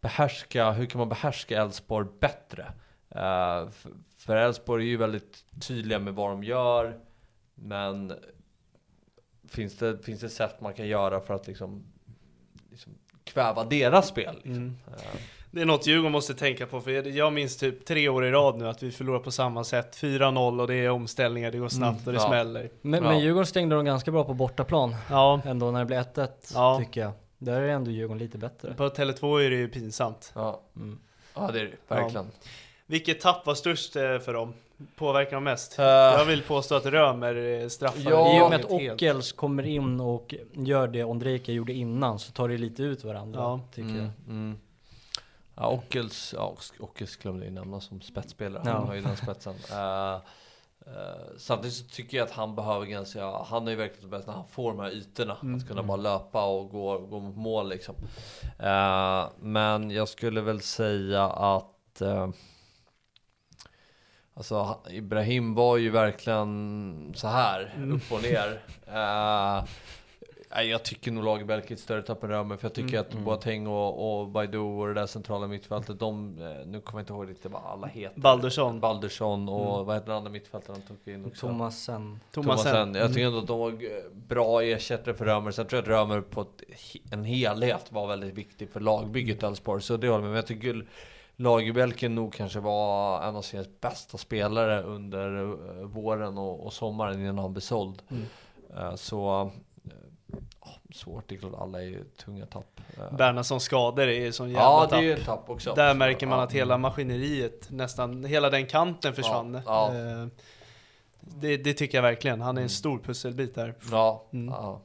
behärska, 0.00 0.70
hur 0.72 0.86
kan 0.86 0.98
man 0.98 1.08
behärska 1.08 1.62
Elfsborg 1.62 2.06
bättre? 2.20 2.72
Uh, 3.16 3.70
för 4.16 4.36
Elfsborg 4.36 4.84
är 4.84 4.88
ju 4.88 4.96
väldigt 4.96 5.44
tydliga 5.60 5.98
med 5.98 6.14
vad 6.14 6.30
de 6.30 6.44
gör, 6.44 6.98
men 7.54 8.12
finns 9.48 9.76
det, 9.78 9.98
finns 10.04 10.20
det 10.20 10.28
sätt 10.28 10.60
man 10.60 10.74
kan 10.74 10.86
göra 10.86 11.20
för 11.20 11.34
att 11.34 11.46
liksom, 11.46 11.84
liksom 12.70 12.92
kväva 13.24 13.64
deras 13.64 14.08
spel? 14.08 14.34
Liksom? 14.34 14.52
Mm. 14.52 14.76
Uh, 14.88 15.20
Det 15.50 15.60
är 15.60 15.64
något 15.66 15.86
Djurgården 15.86 16.12
måste 16.12 16.34
tänka 16.34 16.66
på, 16.66 16.80
för 16.80 16.90
jag 17.08 17.32
minns 17.32 17.56
typ 17.56 17.84
tre 17.84 18.08
år 18.08 18.24
i 18.26 18.30
rad 18.30 18.58
nu 18.58 18.68
att 18.68 18.82
vi 18.82 18.90
förlorar 18.92 19.18
på 19.18 19.30
samma 19.30 19.64
sätt. 19.64 19.96
4-0 20.00 20.60
och 20.60 20.66
det 20.66 20.74
är 20.74 20.90
omställningar, 20.90 21.50
det 21.52 21.58
går 21.58 21.68
snabbt 21.68 22.06
och 22.06 22.12
det 22.12 22.18
ja. 22.18 22.28
smäller. 22.28 22.70
Men, 22.82 23.02
Ja. 23.02 23.10
men 23.10 23.20
Djurgården 23.20 23.46
stängde 23.46 23.76
de 23.76 23.84
ganska 23.84 24.10
bra 24.10 24.24
på 24.24 24.34
bortaplan 24.34 24.96
Ja, 25.10 25.40
ändå 25.44 25.70
när 25.70 25.78
det 25.80 25.86
blev 25.86 25.98
1-1 26.02 26.28
Ja. 26.54 26.78
tycker 26.78 27.00
jag. 27.00 27.12
Där 27.38 27.60
är 27.60 27.68
ändå 27.68 27.90
Djurgården 27.90 28.18
lite 28.18 28.38
bättre. 28.38 28.74
på 28.74 28.88
Tele2 28.88 29.40
är 29.40 29.50
det 29.50 29.56
ju 29.56 29.68
pinsamt. 29.68 30.32
ja. 30.34 30.60
Mm. 30.76 30.98
ja, 31.34 31.50
det 31.52 31.60
är 31.60 31.64
det 31.64 31.94
verkligen. 31.94 32.26
Vilket 32.94 33.20
tapp 33.20 33.46
var 33.46 33.54
störst 33.54 33.96
eh, 33.96 34.18
för 34.18 34.32
dem? 34.34 34.54
Påverkar 34.96 35.32
dem 35.36 35.44
mest? 35.44 35.78
Eh, 35.78 35.84
Jag 35.84 36.24
vill 36.24 36.42
påstå 36.42 36.74
att 36.74 36.86
Römer 36.86 37.68
straffar 37.68 38.10
Ja, 38.10 38.36
I 38.38 38.42
och 38.46 38.50
med 38.50 38.64
att 38.64 38.70
helt. 38.80 38.92
Ockels 38.94 39.32
kommer 39.32 39.66
in 39.66 40.00
och 40.00 40.34
gör 40.52 40.88
det 40.88 41.04
Ondrejka 41.04 41.52
gjorde 41.52 41.72
innan 41.72 42.18
så 42.18 42.32
tar 42.32 42.48
det 42.48 42.58
lite 42.58 42.82
ut 42.82 43.04
varandra 43.04 43.40
Ja. 43.40 43.60
tycker 43.74 43.88
Mm, 43.90 43.96
jag. 44.04 44.10
mm. 44.28 44.58
Ja, 45.56 45.68
Ockels, 45.68 46.34
ja, 46.36 46.54
Ockels 46.80 47.16
glömde 47.16 47.44
jag 47.44 47.52
nämna 47.52 47.80
som 47.80 48.00
spetsspelare. 48.00 48.62
Ja. 48.66 48.72
Han 48.72 48.86
har 48.86 48.94
ju 48.94 49.00
den 49.00 49.16
spetsen. 49.16 49.54
Eh, 49.72 50.14
eh, 50.14 50.20
samtidigt 51.38 51.76
så 51.76 51.84
tycker 51.84 52.16
jag 52.16 52.24
att 52.24 52.32
han 52.34 52.54
behöver 52.54 52.86
ganska, 52.86 53.30
han 53.30 53.66
är 53.66 53.70
ju 53.70 53.76
verkligen 53.76 54.10
bäst 54.10 54.26
när 54.26 54.34
han 54.34 54.44
får 54.50 54.70
de 54.72 54.80
här 54.80 54.90
ytorna. 54.90 55.36
Mm. 55.42 55.58
Att 55.58 55.68
kunna 55.68 55.82
bara 55.82 55.96
löpa 55.96 56.44
och 56.46 56.70
gå, 56.70 56.98
gå 56.98 57.20
mot 57.20 57.36
mål 57.36 57.68
liksom. 57.68 57.94
Eh, 58.58 59.24
men 59.40 59.90
jag 59.90 60.08
skulle 60.08 60.40
väl 60.40 60.60
säga 60.60 61.24
att 61.26 62.00
eh, 62.00 62.28
Alltså 64.36 64.62
han- 64.62 64.76
Ibrahim 64.90 65.54
var 65.54 65.76
ju 65.76 65.90
verkligen 65.90 67.12
så 67.16 67.28
här 67.28 67.72
Mm. 67.76 67.92
upp 67.96 68.12
och 68.12 68.22
ner. 68.22 68.60
Nej, 70.56 70.66
jag 70.68 70.82
tycker 70.82 71.12
nog 71.12 71.24
Lagerbielke 71.24 71.68
är 71.68 71.74
ett 71.74 71.80
större 71.80 72.02
tapp 72.02 72.22
än 72.24 72.28
Römer 72.30 72.56
för 72.56 72.64
jag 72.64 72.74
tycker 72.74 72.88
Mm. 72.98 73.00
att 73.00 73.12
Boateng 73.24 73.66
och, 73.66 74.20
och 74.20 74.28
Baidoo 74.28 74.80
och 74.80 74.86
det 74.88 74.94
där 74.94 75.06
centrala 75.06 75.46
mittfältet, 75.46 75.98
de, 75.98 76.38
eh, 76.38 76.66
nu 76.66 76.80
kommer 76.80 77.00
jag 77.00 77.02
inte 77.02 77.12
ihåg 77.12 77.30
riktigt 77.30 77.50
vad 77.52 77.62
alla 77.64 77.86
heter. 77.86 78.20
Baldursson. 78.20 78.80
Baldursson 78.80 79.48
och 79.48 79.74
Mm. 79.74 79.86
vad 79.86 79.96
heter 79.96 80.06
den 80.06 80.16
andra 80.16 80.30
mittfältaren 80.30 80.82
de 80.88 80.96
tog 81.04 81.14
in 81.14 81.24
också? 81.26 81.46
Thomasen. 81.46 82.20
Thomasen. 82.32 82.64
Thomasen. 82.72 82.94
Jag 82.94 83.02
Mm. 83.02 83.12
tycker 83.12 83.26
ändå 83.26 83.38
att 83.38 83.46
de 83.46 83.58
var 83.58 83.70
eh, 83.70 83.76
bra 84.12 84.62
ersättare 84.62 85.14
för 85.14 85.24
Römer. 85.24 85.50
Sen 85.50 85.66
tror 85.66 85.76
jag 85.78 85.82
att 85.82 85.88
Römer 85.88 86.20
på 86.20 86.40
ett, 86.40 86.62
en 87.12 87.24
helhet 87.24 87.92
var 87.92 88.06
väldigt 88.06 88.34
viktig 88.34 88.70
för 88.70 88.80
lagbygget 88.80 89.42
i 89.42 89.46
Elfsborg. 89.46 89.82
Så 89.82 89.96
det 89.96 90.06
håller 90.08 90.14
jag 90.14 90.22
med. 90.22 90.28
Men 90.30 90.36
jag 90.36 90.46
tycker 90.46 90.86
Lagerbielke 91.36 92.08
nog 92.08 92.34
kanske 92.34 92.60
var 92.60 93.22
en 93.22 93.36
av 93.36 93.42
sina 93.42 93.64
bästa 93.80 94.18
spelare 94.18 94.82
under 94.82 95.36
eh, 95.38 95.84
våren 95.86 96.38
och, 96.38 96.66
och 96.66 96.72
sommaren 96.72 97.20
innan 97.20 97.38
han 97.38 97.52
blev 97.52 97.60
såld. 97.60 98.02
Mm. 98.10 98.22
Eh, 98.76 98.94
Så 98.94 99.40
eh, 99.84 99.90
ja, 100.60 100.68
svårt, 100.94 101.28
det 101.28 101.34
är 101.34 101.38
klart 101.38 101.54
alla 101.58 101.78
är 101.82 101.86
ju 101.86 102.04
tunga 102.04 102.46
tapp. 102.46 102.80
Bernhardsson 103.18 103.60
skador 103.60 104.02
är 104.08 104.20
ju 104.24 104.32
sån 104.32 104.48
jävla 104.50 104.62
Ja, 104.62 104.80
det 104.84 104.90
tapp. 104.90 104.98
är 104.98 105.02
ju 105.02 105.16
tapp 105.16 105.50
också. 105.50 105.74
Där 105.74 105.94
märker 105.94 106.26
man 106.26 106.38
Ja. 106.38 106.44
att 106.44 106.52
hela 106.52 106.78
maskineriet, 106.78 107.70
nästan 107.70 108.24
hela 108.24 108.50
den 108.50 108.66
kanten 108.66 109.14
försvann. 109.14 109.60
Ja. 109.66 109.94
Eh, 109.94 110.26
Det, 111.20 111.56
det 111.56 111.74
tycker 111.74 111.98
jag 111.98 112.02
verkligen. 112.02 112.40
Han 112.40 112.48
är 112.56 112.60
en 112.60 112.62
Mm. 112.62 112.68
stor 112.68 112.98
pusselbit 112.98 113.54
där. 113.54 113.74
Ja, 113.90 114.24
Mm. 114.32 114.54
ja. 114.54 114.80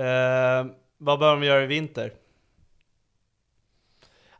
Eh, 0.00 0.66
vad 0.98 1.18
bör 1.18 1.30
de 1.36 1.42
göra 1.46 1.62
i 1.62 1.66
vinter? 1.66 2.12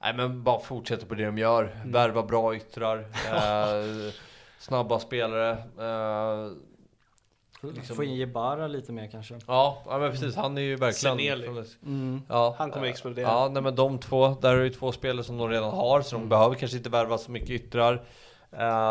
Nej 0.03 0.15
men 0.15 0.43
bara 0.43 0.61
fortsätta 0.61 1.07
på 1.07 1.15
det 1.15 1.25
de 1.27 1.39
gör. 1.39 1.65
Mm. 1.77 1.93
Värva 1.93 2.23
bra 2.23 2.57
yttrar. 2.57 2.99
Eh, 3.33 4.13
snabba 4.59 4.99
spelare. 4.99 5.51
Eh, 5.79 6.53
Liksom- 7.75 7.97
Få 7.97 8.05
in 8.05 8.15
Jebara 8.17 8.67
lite 8.67 8.93
mer 8.93 9.07
kanske. 9.11 9.39
ja, 9.47 9.83
ja, 9.87 9.99
men 9.99 10.11
precis. 10.11 10.37
Han 10.37 10.59
är 10.59 10.63
ju 10.63 10.77
verkligen... 10.77 11.17
Seneli. 11.19 11.65
Mm. 11.83 12.23
Ja, 12.29 12.55
Han 12.59 12.71
kommer 12.71 12.87
eh, 12.87 12.91
explodera. 12.91 13.29
Ja, 13.29 13.49
nej, 13.53 13.63
men 13.63 13.75
de 13.75 13.99
två. 13.99 14.29
Där 14.41 14.57
är 14.57 14.63
ju 14.65 14.71
två 14.71 14.93
spelare 14.93 15.25
som 15.25 15.39
de 15.39 15.49
redan 15.49 15.71
har. 15.75 16.01
Så 16.03 16.11
de 16.11 16.17
Mm. 16.17 16.29
behöver 16.29 16.55
kanske 16.55 16.77
inte 16.77 16.91
värva 16.91 17.19
så 17.19 17.31
mycket 17.31 17.51
yttrar. 17.51 18.03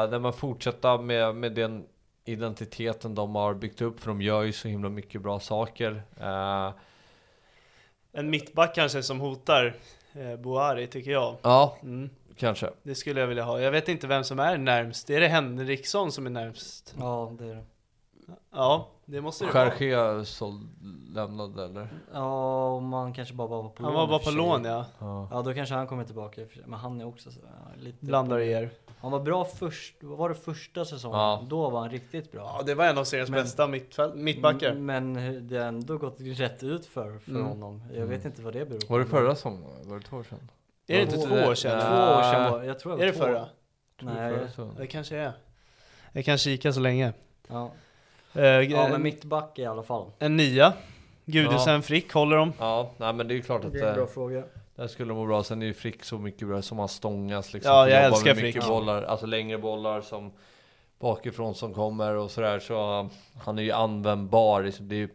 När 0.09 0.19
man 0.19 0.33
fortsätter 0.33 0.97
med, 0.97 1.35
med 1.35 1.51
den 1.53 1.85
identiteten 2.25 3.15
de 3.15 3.35
har 3.35 3.53
byggt 3.53 3.81
upp. 3.81 3.99
För 3.99 4.07
de 4.07 4.21
gör 4.21 4.41
ju 4.41 4.51
så 4.53 4.67
himla 4.67 4.89
mycket 4.89 5.21
bra 5.21 5.39
saker. 5.39 6.03
Eh, 6.19 6.71
En 8.13 8.29
mittback 8.29 8.75
kanske 8.75 9.03
som 9.03 9.19
hotar 9.19 9.75
eh, 10.13 10.35
Boari 10.35 10.87
tycker 10.87 11.11
jag. 11.11 11.35
ja, 11.41 11.77
Mm, 11.83 12.09
kanske. 12.35 12.69
det 12.83 12.95
skulle 12.95 13.19
jag 13.19 13.27
vilja 13.27 13.43
ha. 13.43 13.59
Jag 13.59 13.71
vet 13.71 13.89
inte 13.89 14.07
vem 14.07 14.23
som 14.23 14.39
är 14.39 14.57
närmst. 14.57 15.09
Är 15.09 15.19
det 15.19 15.27
Henriksson 15.27 16.11
som 16.11 16.25
är 16.25 16.29
närmst? 16.29 16.95
Ja, 16.99 17.31
det 17.39 17.45
är 17.45 17.55
det. 17.55 17.63
Ja, 18.53 18.87
det 19.05 19.21
måste 19.21 19.45
det 19.45 19.51
vara. 19.53 19.69
Skärske 19.71 20.25
såld, 20.25 20.69
lämnade 21.15 21.65
eller? 21.65 21.87
Ja, 22.13 22.67
om 22.69 22.87
man 22.87 23.13
kanske 23.13 23.33
bara 23.33 23.47
var 23.47 23.69
på 23.69 23.83
Han 23.83 23.93
lån 23.93 23.99
var 23.99 24.03
i 24.03 24.07
bara 24.07 24.15
och 24.17 24.23
på 24.23 24.31
lån 24.31 24.65
ja. 24.65 24.85
Ja. 24.99 25.27
Ja, 25.31 25.41
då 25.41 25.53
kanske 25.53 25.75
han 25.75 25.87
kommer 25.87 26.03
tillbaka 26.03 26.41
och. 26.41 26.47
Men 26.65 26.79
han 26.79 27.01
är 27.01 27.07
också 27.07 27.31
så, 27.31 27.39
ja, 27.43 27.71
lite... 27.81 28.05
Blandar 28.05 28.39
i 28.39 28.51
er. 28.51 28.69
Han 29.01 29.11
var 29.11 29.19
bra 29.19 29.45
först, 29.45 29.95
var 30.03 30.29
det 30.29 30.35
första 30.35 30.85
säsongen? 30.85 31.19
Ja. 31.19 31.45
Då 31.49 31.69
var 31.69 31.79
han 31.81 31.89
riktigt 31.89 32.31
bra. 32.31 32.55
Ja, 32.57 32.63
det 32.65 32.75
var 32.75 32.85
en 32.85 32.97
av 32.97 33.03
seriens 33.03 33.29
Men- 33.29 33.43
bästa 33.43 33.67
mittfält, 33.67 34.15
mittbackar. 34.15 34.71
Mm, 34.71 34.85
Men 35.13 35.47
det 35.47 35.57
har 35.57 35.65
ändå 35.65 35.97
gått 35.97 36.15
rätt 36.19 36.63
ut 36.63 36.85
för, 36.85 37.19
för 37.19 37.31
Mm. 37.31 37.45
honom. 37.45 37.83
Jag 37.95 38.05
vet 38.05 38.25
inte 38.25 38.41
vad 38.41 38.53
det 38.53 38.65
beror 38.65 38.79
på. 38.79 38.93
Var 38.93 38.99
det 38.99 39.05
förra 39.05 39.35
säsongen? 39.35 39.63
Var 39.83 39.99
det 39.99 40.05
två 40.05 40.17
år 40.17 40.23
sedan? 40.23 40.49
Är 40.87 40.95
det 40.97 41.01
inte 41.01 41.15
Två- 41.17 41.25
två 41.27 41.35
år 41.35 41.55
sedan? 41.55 41.71
Ja. 41.79 41.85
Två 41.87 42.19
år 42.19 42.31
sedan 42.33 42.51
var 42.51 42.63
Jag 42.63 42.79
tror 42.79 43.01
Är 43.01 43.05
det 43.05 43.11
två. 43.11 43.23
förra? 43.23 43.45
Nej. 44.01 44.33
Förra 44.35 44.47
säsongen. 44.47 44.75
Det 44.77 44.87
kanske 44.87 45.17
är. 45.17 45.31
Jag 46.11 46.25
kan 46.25 46.37
kika 46.37 46.73
så 46.73 46.79
länge. 46.79 47.13
Ja. 47.47 47.71
Eh, 48.33 48.43
ja, 48.45 48.85
en, 48.85 48.91
men 48.91 49.01
mittback 49.01 49.59
i 49.59 49.65
alla 49.65 49.83
fall. 49.83 50.11
en 50.19 50.37
nia. 50.37 50.73
Gudesen 51.25 51.81
Frick 51.81 52.13
håller 52.13 52.37
de. 52.37 52.53
Ja, 52.59 52.91
nej 52.97 53.13
men 53.13 53.27
det 53.27 53.33
är 53.33 53.35
ju 53.35 53.41
klart 53.41 53.65
att 53.65 53.73
Det 53.73 53.79
är 53.79 53.87
en 53.87 53.93
bra 53.95 54.03
eh, 54.03 54.09
fråga. 54.09 54.43
Det 54.75 54.89
skulle 54.89 55.13
må 55.13 55.25
bra. 55.25 55.43
Sen 55.43 55.61
är 55.61 55.65
ju 55.65 55.73
Frick 55.73 56.03
så 56.03 56.17
mycket 56.17 56.47
bra 56.47 56.61
som 56.61 56.79
han 56.79 56.89
stångas 56.89 57.53
liksom. 57.53 57.71
Ja, 57.71 57.89
jag 57.89 58.03
älskar 58.05 58.35
mycket 58.35 58.53
Frick. 58.53 58.67
bollar, 58.67 59.03
alltså 59.03 59.25
längre 59.25 59.57
bollar 59.57 60.01
som 60.01 60.31
bakifrån 60.99 61.55
som 61.55 61.73
kommer 61.73 62.15
och 62.15 62.31
sådär. 62.31 62.59
Så 62.59 62.99
eh, 62.99 63.07
han 63.41 63.59
är 63.59 63.63
ju 63.63 63.71
användbar. 63.71 64.63
Liksom. 64.63 64.87
Det 64.87 64.95
är 64.95 64.99
ju, 64.99 65.09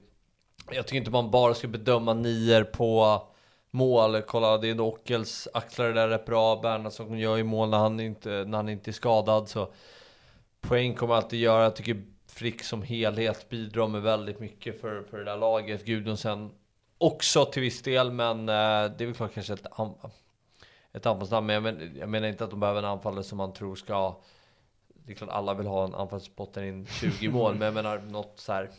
jag 0.70 0.86
tycker 0.86 0.98
inte 0.98 1.10
man 1.10 1.30
bara 1.30 1.54
ska 1.54 1.68
bedöma 1.68 2.14
nior 2.14 2.64
på 2.64 3.22
mål. 3.70 4.22
Kolla, 4.22 4.58
det 4.58 4.68
är 4.68 4.70
ändå 4.70 4.88
Ockels 4.88 5.48
axlar 5.54 5.86
det 5.86 5.92
där 5.92 6.08
rätt 6.08 6.26
bra. 6.26 6.56
Bernhardsson 6.56 7.18
gör 7.18 7.36
ju 7.36 7.44
mål 7.44 7.68
när 7.68 7.78
han 7.78 8.00
inte, 8.00 8.28
när 8.28 8.56
han 8.56 8.68
inte 8.68 8.90
är 8.90 8.92
skadad. 8.92 9.48
Så 9.48 9.68
poäng 10.60 10.94
kommer 10.94 11.14
alltid 11.14 11.40
göra. 11.40 11.62
Jag 11.62 11.76
tycker 11.76 12.02
Frick 12.28 12.62
som 12.62 12.82
helhet 12.82 13.48
bidrar 13.48 13.88
med 13.88 14.02
väldigt 14.02 14.40
mycket 14.40 14.80
för, 14.80 15.02
för 15.02 15.18
det 15.18 15.24
där 15.24 15.36
laget. 15.36 15.84
Gudjonsen 15.84 16.50
också 16.98 17.44
till 17.44 17.62
viss 17.62 17.82
del, 17.82 18.12
men 18.12 18.38
eh, 18.48 18.54
det 18.54 19.04
är 19.04 19.06
väl 19.06 19.14
klart 19.14 19.34
kanske 19.34 19.52
ett, 19.52 19.66
ett 20.92 21.06
anfallsnamn. 21.06 21.46
Men 21.46 21.54
jag, 21.54 21.62
men 21.62 21.96
jag 21.98 22.08
menar 22.08 22.28
inte 22.28 22.44
att 22.44 22.50
de 22.50 22.60
behöver 22.60 22.78
en 22.78 22.88
anfallare 22.88 23.24
som 23.24 23.38
man 23.38 23.52
tror 23.52 23.76
ska... 23.76 24.16
Det 24.94 25.12
är 25.12 25.16
klart 25.16 25.30
alla 25.30 25.54
vill 25.54 25.66
ha 25.66 25.84
en 25.84 25.94
anfallspotter 25.94 26.62
in 26.62 26.86
20 26.86 27.28
mål, 27.32 27.54
men 27.54 27.62
jag 27.66 27.74
menar 27.74 27.98
något 27.98 28.32
så 28.36 28.52
här. 28.52 28.70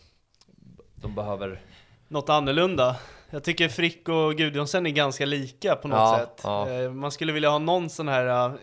De 0.95 1.15
behöver... 1.15 1.61
Något 2.07 2.29
annorlunda. 2.29 2.95
Jag 3.29 3.43
tycker 3.43 3.69
Frick 3.69 4.09
och 4.09 4.35
Gudjonsen 4.35 4.85
är 4.85 4.89
ganska 4.89 5.25
lika 5.25 5.75
på 5.75 5.87
något 5.87 5.97
Ja, 5.97 6.17
sätt. 6.19 6.41
ja. 6.43 6.69
Eh, 6.69 6.91
Man 6.91 7.11
skulle 7.11 7.33
vilja 7.33 7.49
ha 7.49 7.59
någon 7.59 7.89
sån 7.89 8.07
här 8.07 8.49
eh, 8.49 8.53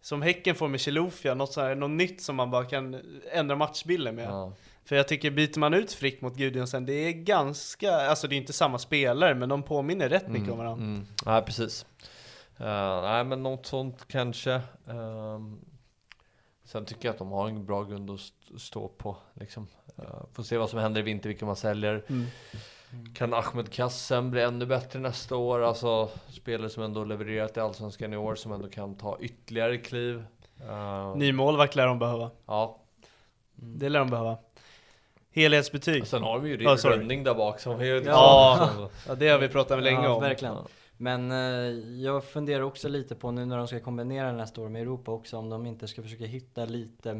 som 0.00 0.22
Häcken 0.22 0.54
får 0.54 0.68
med 0.68 0.80
Chilufya, 0.80 1.34
något, 1.34 1.52
sån 1.52 1.64
här, 1.64 1.74
något 1.74 1.90
nytt 1.90 2.22
som 2.22 2.36
man 2.36 2.50
bara 2.50 2.64
kan 2.64 3.00
ändra 3.32 3.56
matchbilden 3.56 4.14
med. 4.14 4.28
Ja. 4.30 4.52
För 4.88 4.96
jag 4.96 5.08
tycker 5.08 5.30
byter 5.30 5.58
man 5.58 5.74
ut 5.74 5.92
Frick 5.92 6.20
mot 6.20 6.36
Gudjonsen, 6.36 6.86
det 6.86 6.92
är 6.92 7.12
ganska, 7.12 7.92
alltså 7.96 8.28
det 8.28 8.34
är 8.34 8.36
inte 8.36 8.52
samma 8.52 8.78
spelare, 8.78 9.34
men 9.34 9.48
de 9.48 9.62
påminner 9.62 10.08
rätt 10.08 10.28
mycket 10.28 10.50
om 10.50 10.58
varandra. 10.58 10.84
Mm. 10.84 11.06
Nej, 11.26 11.42
precis. 11.42 11.86
Uh, 12.60 12.66
nej, 13.02 13.24
men 13.24 13.42
något 13.42 13.66
sånt 13.66 14.08
kanske. 14.08 14.52
Ehm, 14.88 15.58
sen 16.64 16.84
tycker 16.84 17.08
jag 17.08 17.12
att 17.12 17.18
de 17.18 17.32
har 17.32 17.48
en 17.48 17.64
bra 17.66 17.82
grund 17.84 18.10
att 18.10 18.20
st- 18.20 18.58
stå 18.58 18.88
på. 18.88 19.16
Liksom. 19.34 19.66
Uh, 19.98 20.04
får 20.32 20.42
se 20.42 20.58
vad 20.58 20.70
som 20.70 20.78
händer 20.78 21.00
i 21.00 21.04
vinter, 21.04 21.28
vilka 21.28 21.46
man 21.46 21.56
säljer. 21.56 22.04
Mm. 22.08 22.26
Kan 23.14 23.34
Ahmed 23.34 23.72
Kassem 23.72 24.30
bli 24.30 24.42
ännu 24.42 24.66
bättre 24.66 24.98
nästa 24.98 25.36
år? 25.36 25.60
Alltså 25.60 26.08
spelare 26.28 26.68
som 26.70 26.82
ändå 26.82 27.04
levererat 27.04 27.56
i 27.56 27.60
Allsvenskan 27.60 28.12
i 28.12 28.16
år, 28.16 28.34
som 28.34 28.52
ändå 28.52 28.68
kan 28.68 28.94
ta 28.94 29.18
ytterligare 29.20 29.78
kliv. 29.78 30.24
Uh, 30.68 31.16
Ny 31.16 31.32
målvakt 31.32 31.74
lär 31.76 31.86
de 31.86 31.98
behöva. 31.98 32.30
Ja, 32.46 32.80
Det 33.54 33.88
lär 33.88 33.98
de 33.98 34.10
behöva. 34.10 34.38
Helhetsbetyg. 35.32 36.06
Sen 36.06 36.22
har 36.22 36.38
de 36.38 36.48
ju 36.48 36.62
Ja, 36.62 36.76
sorry. 36.76 36.96
Rönning 36.96 37.24
där 37.24 37.34
bak 37.34 37.60
som 37.60 37.80
är 37.80 37.84
Ja, 38.06 38.70
ja, 39.08 39.14
det 39.14 39.28
har 39.28 39.38
vi 39.38 39.48
pratat 39.48 39.82
länge 39.82 40.04
ja, 40.04 40.12
om. 40.14 40.22
Verkligen. 40.22 40.56
Men 41.00 41.30
eh, 41.30 41.98
jag 42.02 42.24
funderar 42.24 42.62
också 42.62 42.88
lite 42.88 43.14
på 43.14 43.30
nu 43.30 43.44
när 43.44 43.58
de 43.58 43.68
ska 43.68 43.80
kombinera 43.80 44.32
nästa 44.32 44.60
år 44.60 44.68
med 44.68 44.82
Europa 44.82 45.10
också 45.12 45.36
om 45.36 45.50
de 45.50 45.66
inte 45.66 45.88
ska 45.88 46.02
försöka 46.02 46.24
hitta 46.24 46.64
lite 46.64 47.14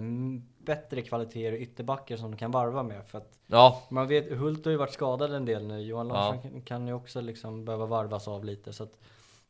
bättre 0.58 1.02
kvaliteter 1.02 1.52
i 1.52 1.58
ytterbackar 1.58 2.16
som 2.16 2.30
de 2.30 2.36
kan 2.36 2.50
varva 2.50 2.82
med. 2.82 3.06
För 3.06 3.18
att 3.18 3.38
Ja, 3.46 3.82
man 3.88 4.08
vet, 4.08 4.32
Hult 4.32 4.64
har 4.64 4.72
ju 4.72 4.78
varit 4.78 4.92
skadad 4.92 5.34
en 5.34 5.44
del 5.44 5.66
nu. 5.66 5.80
Johan 5.80 6.08
Larsson 6.08 6.42
kan, 6.42 6.60
kan 6.60 6.86
ju 6.86 6.92
också 6.92 7.20
liksom 7.20 7.64
behöva 7.64 7.86
varvas 7.86 8.28
av 8.28 8.44
lite. 8.44 8.72
Så 8.72 8.82
att 8.82 8.98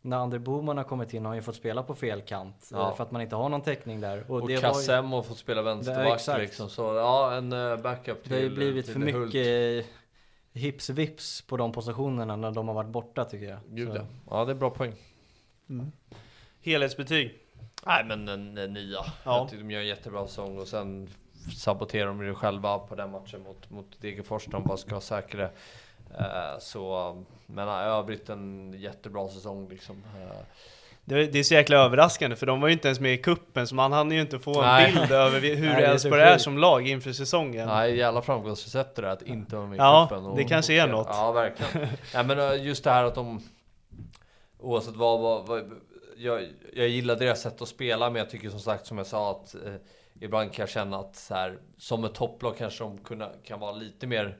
när 0.09 0.17
André 0.17 0.39
Boman 0.39 0.77
har 0.77 0.85
kommit 0.85 1.15
in 1.15 1.23
har 1.25 1.29
han 1.29 1.37
ju 1.37 1.43
fått 1.43 1.57
spela 1.57 1.83
på 1.83 1.95
fel 1.95 2.21
kant. 2.21 2.69
Ja. 2.73 2.89
eh, 2.89 2.97
För 2.97 3.05
att 3.05 3.11
man 3.11 3.23
inte 3.23 3.37
har 3.37 3.49
någon 3.49 3.61
täckning 3.61 4.01
där. 4.01 4.19
och, 4.31 4.41
det 4.41 4.45
var 4.45 4.51
ju- 4.51 4.61
Kassem 4.61 5.13
har 5.13 5.23
fått 5.23 5.39
spela 5.39 5.63
Det 5.63 5.69
vänsterback 5.75 6.39
liksom. 6.39 6.71
Så 6.71 6.83
ja, 6.83 7.35
en 7.35 7.53
eh, 7.53 7.77
backup 7.77 8.23
till 8.23 8.31
Det 8.33 8.37
har 8.39 8.43
ju 8.43 8.51
blivit 8.51 8.85
till 8.85 8.95
för 8.95 9.01
mycket 9.01 9.87
hips 10.53 10.91
vips 10.91 11.43
på 11.43 11.57
de 11.57 11.73
positionerna 11.73 12.37
när 12.37 12.51
de 12.51 12.69
har 12.69 12.75
varit 12.75 12.91
borta 12.91 13.25
tycker 13.25 13.47
jag. 13.47 13.59
Gud 13.69 13.91
ja. 13.95 14.03
ja, 14.31 14.45
det 14.45 14.53
är 14.53 14.55
bra 14.55 14.71
poäng. 14.71 14.95
Helhetsbetyg. 16.63 17.39
Nej 17.87 18.05
men 18.05 18.29
en, 18.29 18.59
en 18.59 18.73
nia. 18.73 18.99
Ja. 19.25 19.39
Jag 19.39 19.49
tycker 19.49 19.63
de 19.65 19.71
gör 19.71 19.81
en 19.81 19.87
jättebra 19.87 20.27
säsong 20.27 20.59
och 20.59 20.69
sen 20.69 21.09
saboterar 21.57 22.07
de 22.07 22.25
ju 22.25 22.35
själva 22.35 22.79
på 22.79 22.95
den 22.95 23.11
matchen 23.11 23.43
mot, 23.43 23.71
mot 23.71 24.01
Degerfors. 24.01 24.47
De 24.47 24.65
bara 24.65 24.77
ska 24.77 24.95
ha 24.95 25.01
säkra 25.01 25.41
det. 25.41 25.45
Eh, 25.47 25.51
så, 26.59 27.17
men 27.47 27.69
övrigt 27.69 28.29
en 28.29 28.73
jättebra 28.79 29.29
säsong 29.29 29.69
liksom. 29.69 30.03
Eh, 30.23 30.37
Det, 31.05 31.27
det 31.27 31.39
är 31.39 31.43
så 31.43 31.55
jäkla 31.55 31.77
överraskande 31.77 32.37
för 32.37 32.47
de 32.47 32.61
var 32.61 32.69
ju 32.69 32.73
inte 32.75 32.89
ens 32.89 33.01
med 33.01 33.15
i 33.15 33.19
kuppen 33.19 33.67
så 33.67 33.75
man 33.75 33.93
hann 33.93 34.11
ju 34.13 34.21
inte 34.21 34.39
få 34.39 34.61
en 34.61 34.67
Nej. 34.67 34.93
bild 34.95 35.13
över 35.13 35.41
hur 35.41 35.67
Nej, 35.73 35.85
är 35.85 35.91
Elfsborg 35.91 36.21
är 36.23 36.33
sjukt. 36.33 36.43
som 36.43 36.59
lag 36.59 36.89
inför 36.89 37.13
säsongen. 37.13 37.69
Nej, 37.69 37.97
jävla 37.97 38.23
framgångsrecept 38.23 38.97
det 38.97 39.03
där 39.03 39.09
att 39.09 39.23
inte 39.23 39.57
vara 39.57 39.67
med 39.67 39.77
i 39.77 39.79
Ja, 39.79 40.07
cupen. 40.11 40.35
det 40.37 40.45
kanske 40.45 40.75
är 40.75 40.87
något. 40.89 41.07
Ja, 41.11 41.33
verkligen. 41.33 41.89
Nej, 42.15 42.25
men 42.25 42.39
eh, 42.39 42.65
just 42.67 42.85
det 42.85 42.91
här 42.91 43.05
att 43.05 43.15
de 43.15 43.43
oavsett 44.59 44.97
vad, 44.97 45.21
vad, 45.21 45.47
vad 45.47 45.71
jag, 46.17 46.47
jag 46.73 46.89
gillar 46.89 47.17
deras 47.17 47.41
sätt 47.43 47.63
att 47.63 47.69
spela, 47.69 48.11
men 48.11 48.19
jag 48.21 48.31
tycker 48.31 48.51
som 48.51 48.61
sagt 48.61 48.87
som 48.87 48.99
jag 48.99 49.07
sa 49.07 49.31
att 49.31 49.55
eh, 49.55 49.75
ibland 50.21 50.53
kan 50.53 50.63
jag 50.63 50.69
känna 50.71 50.99
att 50.99 51.17
så 51.17 51.35
här, 51.35 51.59
som 51.79 52.05
ett 52.05 52.15
topplag 52.15 52.57
kanske 52.59 52.85
de 52.85 52.99
kunna, 52.99 53.29
kan 53.45 53.61
vara 53.61 53.73
lite 53.73 54.07
mer 54.07 54.37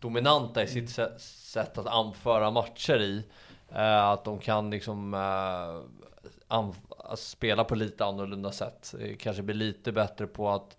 dominanta 0.00 0.62
i 0.62 0.66
sitt 0.66 0.90
sätt 1.20 1.78
att 1.78 1.86
anföra 1.86 2.50
matcher 2.50 3.00
i. 3.00 3.24
Eh, 3.68 4.04
att 4.04 4.24
de 4.24 4.38
kan 4.38 4.70
liksom 4.70 5.14
eh, 6.50 6.70
spela 7.14 7.64
på 7.64 7.74
lite 7.74 8.04
annorlunda 8.04 8.52
sätt. 8.52 8.94
Kanske 9.18 9.42
bli 9.42 9.54
lite 9.54 9.92
bättre 9.92 10.26
på 10.26 10.48
att 10.48 10.76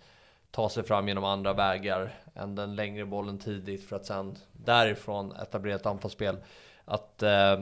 ta 0.52 0.70
sig 0.70 0.84
fram 0.84 1.08
genom 1.08 1.24
andra 1.24 1.54
vägar 1.54 2.14
än 2.36 2.56
den 2.56 2.76
längre 2.76 3.06
bollen 3.06 3.40
tidigt 3.40 3.90
för 3.90 3.96
att 3.96 4.06
sen 4.06 4.38
därifrån 4.52 5.32
etablera 5.32 5.76
ett 5.76 5.86
anfallsspel. 5.86 6.38
Att, 6.86 7.24
eh, 7.24 7.58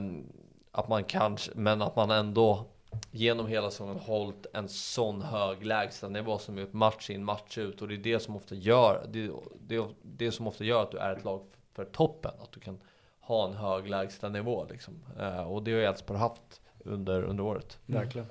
att 0.72 0.88
man 0.88 1.04
kanske, 1.04 1.50
men 1.54 1.82
att 1.82 1.96
man 1.96 2.10
ändå 2.10 2.64
genom 3.10 3.46
hela 3.46 3.70
säsongen 3.70 3.96
hållit 3.98 4.46
en 4.52 4.68
sån 4.68 5.22
hög 5.22 5.66
lägstanivå 5.66 6.38
som 6.38 6.58
gjort 6.58 6.72
match 6.72 7.10
in 7.10 7.24
match 7.24 7.58
ut 7.58 7.82
och 7.82 7.88
det 7.88 7.94
är 7.94 7.98
det 7.98 8.20
som 8.20 8.36
ofta 8.36 8.54
gör 8.54 9.06
det, 9.08 9.30
det, 9.60 9.86
det 10.02 10.32
som 10.32 10.46
ofta 10.46 10.64
gör 10.64 10.82
att 10.82 10.90
du 10.90 10.98
är 10.98 11.16
ett 11.16 11.24
lag 11.24 11.46
för 11.74 11.84
toppen 11.84 12.32
att 12.42 12.52
du 12.52 12.60
kan 12.60 12.80
ha 13.20 13.48
en 13.48 13.54
hög 13.54 13.88
lägstanivå 13.88 14.66
liksom. 14.70 14.94
Eh, 15.18 15.52
och 15.52 15.62
det 15.62 15.72
har 15.72 15.80
Elfsborg 15.80 16.18
haft 16.18 16.60
under, 16.84 17.22
under 17.22 17.44
året. 17.44 17.78
Verkligen. 17.86 18.26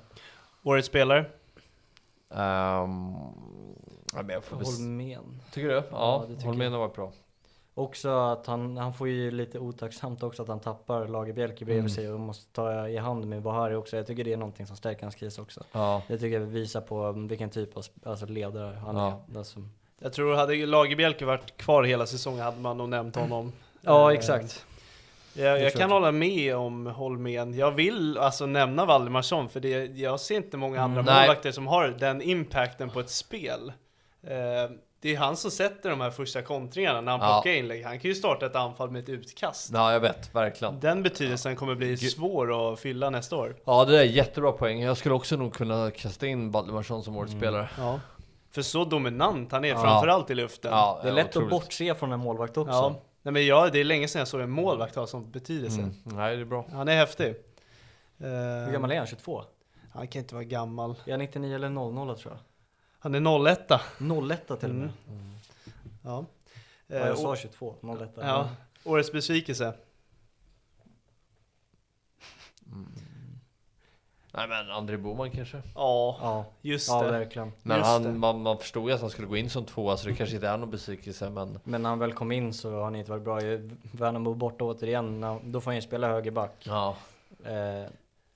Årets 0.62 0.88
spelare? 0.88 1.20
Um, 2.28 3.14
ja, 4.12 4.22
men 4.22 4.28
jag 4.28 4.44
får 4.44 4.56
Holmén. 4.56 5.42
Tycker 5.52 5.68
du? 5.68 5.74
Ja, 5.74 5.82
Ja, 5.90 6.44
Holmén 6.44 6.72
har 6.72 6.78
varit 6.78 6.94
bra. 6.94 7.12
Också 7.74 8.08
att 8.10 8.46
han, 8.46 8.76
han 8.76 8.94
får 8.94 9.08
ju 9.08 9.30
lite 9.30 9.58
otacksamt 9.58 10.22
också 10.22 10.42
att 10.42 10.48
han 10.48 10.60
tappar 10.60 11.08
Lagerbielke 11.08 11.64
bredvid 11.64 11.80
Mm. 11.80 11.90
sig 11.90 12.12
och 12.12 12.20
måste 12.20 12.52
ta 12.52 12.88
i 12.88 12.96
hand 12.96 13.26
med 13.26 13.42
Bahari 13.42 13.74
också. 13.74 13.96
Jag 13.96 14.06
tycker 14.06 14.24
det 14.24 14.32
är 14.32 14.36
någonting 14.36 14.66
som 14.66 14.76
stärker 14.76 15.02
hans 15.02 15.14
kris 15.14 15.38
också. 15.38 15.64
Ja. 15.72 16.02
Det 16.08 16.18
tycker 16.18 16.40
jag 16.40 16.46
visar 16.46 16.80
på 16.80 17.12
vilken 17.12 17.50
typ 17.50 17.76
av 17.76 17.84
alltså 18.02 18.26
ledare 18.26 18.76
han 18.76 18.96
Ja. 18.96 19.22
är. 19.34 19.38
Alltså, 19.38 19.60
Jag 19.98 20.12
tror 20.12 20.34
hade 20.34 20.66
Lagerbielke 20.66 21.24
varit 21.24 21.56
kvar 21.56 21.82
hela 21.82 22.06
säsongen 22.06 22.40
hade 22.40 22.60
man 22.60 22.78
nog 22.78 22.88
nämnt 22.88 23.16
honom. 23.16 23.52
ja 23.80 24.10
Eh, 24.12 24.18
exakt. 24.18 24.66
Jag, 25.34 25.56
Det 25.58 25.62
jag 25.62 25.72
kan 25.72 25.80
jag. 25.80 25.88
hålla 25.88 26.12
med 26.12 26.56
om 26.56 26.86
Holmén. 26.86 27.54
Jag 27.54 27.70
vill 27.70 28.18
alltså 28.18 28.46
nämna 28.46 28.84
Valdemarsson 28.84 29.48
för 29.48 29.60
det, 29.60 29.84
jag 29.98 30.20
ser 30.20 30.36
inte 30.36 30.56
många 30.56 30.80
andra 30.82 31.00
Mm, 31.00 31.14
målvakter 31.14 31.52
som 31.52 31.66
har 31.66 31.88
den 31.88 32.22
impacten 32.22 32.90
på 32.90 33.00
ett 33.00 33.10
spel. 33.10 33.72
Eh, 34.22 34.70
det 35.02 35.14
är 35.14 35.18
han 35.18 35.36
som 35.36 35.50
sätter 35.50 35.90
de 35.90 36.00
här 36.00 36.10
första 36.10 36.42
kontringarna 36.42 37.00
när 37.00 37.12
han 37.12 37.20
Ja. 37.20 37.26
plockar 37.42 37.50
inlägg. 37.58 37.84
Han 37.84 37.98
kan 38.00 38.08
ju 38.08 38.14
starta 38.14 38.46
ett 38.46 38.56
anfall 38.56 38.90
med 38.90 39.02
ett 39.02 39.08
utkast. 39.08 39.70
Ja, 39.72 39.92
jag 39.92 40.00
vet, 40.00 40.34
verkligen. 40.34 40.80
Den 40.80 41.02
betydelsen 41.02 41.56
kommer 41.56 41.74
bli 41.74 41.88
Gud. 41.88 41.98
svår 42.12 42.72
att 42.72 42.80
fylla 42.80 43.10
nästa 43.10 43.36
år. 43.36 43.56
Ja, 43.64 43.84
det 43.84 43.98
är 44.00 44.04
jättebra 44.04 44.52
poäng. 44.52 44.80
Jag 44.82 44.96
skulle 44.96 45.14
också 45.14 45.36
nog 45.36 45.54
kunna 45.54 45.90
kasta 45.90 46.26
in 46.26 46.50
Valdemarsson 46.50 47.02
som 47.02 47.16
årets 47.16 47.32
spelare. 47.32 47.68
Ja. 47.78 48.00
För 48.50 48.62
så 48.62 48.84
dominant 48.84 49.52
han 49.52 49.64
är, 49.64 49.68
Ja. 49.68 49.82
framförallt 49.82 50.30
i 50.30 50.34
luften. 50.34 50.70
Ja, 50.72 51.00
Det 51.02 51.08
är 51.08 51.12
lätt 51.12 51.28
otroligt. 51.36 51.46
att 51.46 51.50
bortse 51.50 51.94
från 51.94 52.12
en 52.12 52.20
målvakt 52.20 52.56
också. 52.56 52.72
Ja. 52.72 53.00
Nej, 53.22 53.32
men 53.32 53.46
jag, 53.46 53.72
det 53.72 53.80
är 53.80 53.84
länge 53.84 54.08
sedan 54.08 54.18
jag 54.18 54.28
såg 54.28 54.40
en 54.40 54.50
målvakt 54.50 54.94
ha 54.96 55.06
sån 55.06 55.30
betydelse. 55.30 55.80
Mm. 55.80 55.94
Nej, 56.04 56.36
det 56.36 56.42
är 56.42 56.46
bra. 56.46 56.66
Han 56.72 56.88
är 56.88 56.96
häftig. 56.96 57.26
Eh, 57.26 57.34
Hur 58.66 58.72
gammal 58.72 58.90
är 58.92 58.98
han? 58.98 59.06
22? 59.06 59.42
Han 59.92 60.08
kan 60.08 60.22
inte 60.22 60.34
vara 60.34 60.44
gammal. 60.44 60.94
Är 61.04 61.10
han 61.10 61.20
99 61.20 61.54
eller 61.54 61.68
00 61.68 62.18
tror 62.18 62.32
jag? 62.32 62.38
Han 63.00 63.14
är 63.14 63.20
01 63.20 63.70
01 63.98 64.46
till 64.60 64.68
och 64.70 64.74
med. 64.74 64.90
Ja. 66.04 66.24
Ja, 66.86 66.96
Eh, 66.96 67.06
jag 67.06 67.18
sa 67.18 67.28
och- 67.30 67.38
22, 67.38 67.74
01. 67.82 68.10
ja. 68.16 68.48
Årets 68.84 69.12
besvikelse. 69.12 69.74
Nej, 74.34 74.48
men 74.48 74.70
André 74.70 74.96
Boman 74.96 75.30
kanske. 75.30 75.56
Ja, 75.74 76.18
Ja, 76.20 76.44
just 76.62 76.88
ja 76.88 77.02
det. 77.02 77.10
verkligen. 77.10 77.52
Men 77.62 77.76
Just 77.78 77.88
han, 77.90 78.02
det. 78.02 78.12
man, 78.12 78.42
man 78.42 78.58
förstod 78.58 78.88
ju 78.88 78.94
att 78.94 79.00
han 79.00 79.10
skulle 79.10 79.28
gå 79.28 79.36
in 79.36 79.50
som 79.50 79.64
tvåa, 79.64 79.96
så 79.96 80.08
det 80.08 80.14
kanske 80.14 80.34
inte 80.34 80.48
är 80.48 80.56
någon 80.58 80.70
besvikelse, 80.70 81.30
men 81.30 81.58
Men 81.64 81.82
när 81.82 81.88
han 81.88 81.98
väl 81.98 82.12
kom 82.12 82.32
in 82.32 82.52
så 82.54 82.70
har 82.70 82.82
han 82.84 82.96
inte 82.96 83.10
varit 83.10 83.22
bra. 83.24 83.42
Ju- 83.42 83.70
Värnamo 83.92 84.34
borta 84.34 84.64
återigen, 84.64 85.20
då 85.44 85.60
får 85.60 85.70
han 85.70 85.76
ju 85.76 85.82
spela 85.82 86.08
högerback. 86.08 86.54
ja. 86.66 86.96
Eh, 87.44 87.90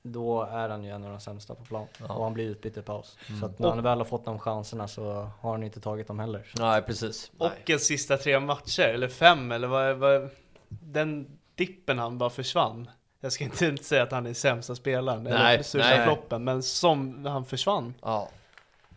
då 0.07 0.43
är 0.43 0.69
han 0.69 0.85
ju 0.85 0.91
en 0.91 1.05
av 1.05 1.11
de 1.11 1.21
sämsta 1.21 1.55
på 1.55 1.65
plan. 1.65 1.87
Ja. 1.99 2.15
Och 2.15 2.25
han 2.25 2.35
blir 2.35 2.45
utbytt 2.45 2.77
i 2.77 2.83
paus. 2.83 3.19
Mm. 3.29 3.41
Så 3.41 3.47
att 3.47 3.59
när 3.59 3.69
han 3.69 3.83
väl 3.83 3.99
har 3.99 4.05
fått 4.05 4.25
de 4.25 4.39
chanserna 4.39 4.89
så 4.89 5.31
har 5.41 5.51
han 5.51 5.63
inte 5.63 5.81
tagit 5.81 6.07
dem 6.07 6.19
heller. 6.19 6.47
Så. 6.55 6.63
Nej, 6.63 6.83
precis. 6.83 7.33
Nej. 7.39 7.51
Och 7.51 7.71
en 7.71 7.81
sista 7.81 8.17
tre 8.17 8.41
matcher, 8.41 8.89
eller 8.89 9.09
fem, 9.09 9.53
eller 9.53 9.69
vad, 9.69 9.97
vad 9.97 10.29
Den 10.69 11.39
dippen 11.55 11.99
han 11.99 12.19
bara 12.19 12.31
försvann. 12.31 12.91
Jag 13.21 13.33
ska 13.33 13.45
inte, 13.45 13.67
inte 13.67 13.85
säga 13.85 14.03
att 14.03 14.13
han 14.13 14.27
är 14.27 14.35
sämsta 14.35 14.75
spelaren, 14.75 15.23
Nej, 15.23 15.55
eller 15.55 15.63
största 15.63 15.89
nej, 15.89 15.99
nej. 15.99 16.07
floppen, 16.07 16.45
men 16.45 16.63
som 16.63 17.27
han 17.27 17.45
försvann. 17.45 17.95
Ja. 18.03 18.29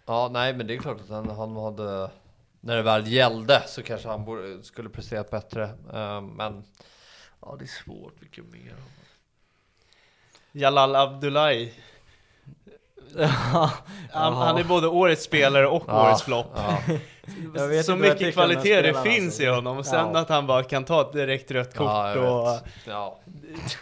Ja, 0.06 0.30
nej, 0.32 0.54
men 0.54 0.68
det 0.68 0.76
är 0.76 0.78
klart 0.78 1.02
att 1.02 1.10
han, 1.10 1.30
han 1.30 1.56
hade... 1.56 2.10
När 2.60 2.76
det 2.76 2.82
väl 2.82 3.08
gällde 3.08 3.64
så 3.68 3.84
kanske 3.84 4.08
han 4.08 4.26
borde, 4.26 4.64
skulle 4.64 4.90
presterat 4.90 5.32
bättre. 5.32 5.64
Eh, 5.94 6.22
men 6.22 6.64
ja, 7.42 7.56
det 7.60 7.66
är 7.66 7.84
svårt. 7.84 8.14
Vilken 8.20 8.52
mer? 8.52 8.76
Jalal 10.58 10.96
Abdullahi. 10.96 11.74
Han, 14.12 14.34
han 14.34 14.58
är 14.58 14.64
både 14.64 14.88
årets 14.88 15.24
spelare 15.24 15.68
och 15.68 15.84
Ja, 15.88 16.08
årets 16.08 16.24
flopp. 16.24 16.48
Ja. 16.56 17.84
Så 17.84 17.96
mycket 17.96 18.34
kvalitet 18.34 18.82
det 18.82 18.94
spelaren, 18.94 19.04
finns 19.04 19.26
alltså. 19.26 19.44
i 19.44 19.46
honom, 19.46 19.78
och 19.78 19.86
sen 19.86 20.10
Ja. 20.14 20.20
att 20.20 20.30
han 20.30 20.48
bara 20.48 20.64
kan 20.64 20.84
ta 20.86 21.02
ett 21.02 21.14
direkt 21.14 21.52
rött 21.52 21.76
kort 21.76 22.16
och... 22.18 22.48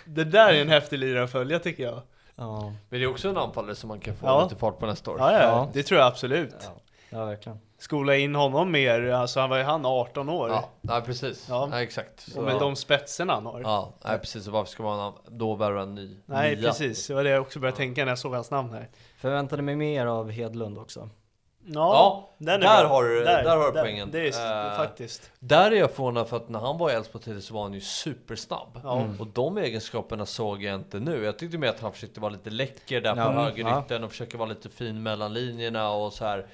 Det 0.06 0.24
där 0.24 0.54
är 0.54 0.62
en 0.62 0.70
häftig 0.70 1.00
lirare 1.00 1.24
att 1.24 1.32
följa 1.32 1.60
tycker 1.60 1.84
jag. 1.84 2.02
Ja, 2.36 2.74
Men 2.90 3.00
det 3.00 3.06
är 3.06 3.10
också 3.10 3.28
en 3.30 3.38
anfallare 3.38 3.76
som 3.76 3.88
man 3.88 4.00
kan 4.00 4.16
få 4.16 4.26
Ja. 4.28 4.44
lite 4.44 4.56
fart 4.56 4.80
på 4.80 4.86
nästa 4.86 5.12
år. 5.12 5.18
Ja, 5.20 5.32
ja, 5.32 5.40
Ja. 5.42 5.70
det 5.74 5.84
tror 5.84 6.00
jag 6.00 6.08
absolut. 6.08 6.56
ja, 6.62 6.70
ja 7.10 7.26
verkligen. 7.26 7.60
Skola 7.78 8.16
in 8.16 8.36
honom 8.36 8.72
mer, 8.72 9.10
alltså 9.10 9.40
han 9.40 9.50
var 9.50 9.58
ju 9.58 9.64
han 9.64 9.86
18 9.86 10.30
år. 10.30 10.50
Ja, 10.50 10.70
nej, 10.82 11.02
precis. 11.02 11.46
Ja. 11.50 11.70
Ja. 11.72 11.82
exakt. 11.82 12.20
Så, 12.32 12.40
Och 12.40 12.46
med 12.46 12.60
de 12.60 12.76
spetserna 12.76 13.34
han 13.34 13.46
har. 13.46 13.62
Ja, 13.62 13.94
nej, 14.06 14.20
precis. 14.20 14.46
Så 14.46 14.52
varför 14.52 14.72
ska 14.72 14.84
man 14.84 15.14
då 15.28 15.56
värva 15.56 15.82
en 15.82 15.96
ny? 15.96 16.18
Nej 16.26 16.56
nia? 16.56 16.68
precis, 16.70 17.08
det 17.08 17.14
var 17.14 17.24
det 17.24 17.30
jag 17.30 17.42
också 17.42 17.60
började 17.60 17.78
tänka 17.78 18.06
när 18.06 18.12
jag 18.12 18.20
såg 18.20 18.34
hans 18.34 18.52
namn 18.52 18.74
här. 18.74 18.88
Förväntade 19.18 19.62
mig 19.62 19.76
mer 19.76 20.06
av 20.06 20.32
Hedlund 20.32 20.78
också. 20.78 21.10
Ja, 21.68 22.30
den 22.38 22.60
där 22.60 22.82
bra. 22.82 22.88
har 22.90 23.04
du- 23.04 23.24
där 23.24 23.58
har 23.58 23.72
du 23.72 23.80
poängen. 23.82 24.12
Det 24.12 24.28
är 24.28 24.72
Eh, 24.72 24.78
faktiskt. 24.78 25.32
Där 25.40 25.72
är 25.72 25.76
jag 25.76 25.92
förvånad 25.92 26.28
för 26.28 26.38
att 26.38 26.50
när 26.50 26.60
han 26.60 26.78
var 26.78 26.92
i 26.92 26.94
Elfsborg 26.94 27.42
så 27.42 27.54
var 27.54 27.64
han 27.64 27.74
ju 27.74 27.82
supersnabb. 27.82 28.80
Ja. 28.84 29.00
Mm. 29.02 29.20
Och 29.20 29.28
de 29.28 29.58
egenskaperna 29.58 30.26
såg 30.26 30.64
jag 30.64 30.76
inte 30.76 31.00
nu. 31.00 31.24
Jag 31.26 31.40
tyckte 31.40 31.58
mer 31.58 31.68
att 31.70 31.80
han 31.80 31.92
försökte 31.94 32.20
vara 32.20 32.32
lite 32.32 32.50
läcker 32.50 33.02
där 33.02 33.14
på 33.14 33.20
Ja, 33.20 33.32
högerytten 33.32 34.04
och 34.04 34.10
försöka 34.10 34.38
vara 34.38 34.50
lite 34.50 34.70
fin 34.70 35.04
mellan 35.04 35.34
linjerna 35.34 35.90
och 35.90 36.14
så 36.14 36.26
här. 36.26 36.46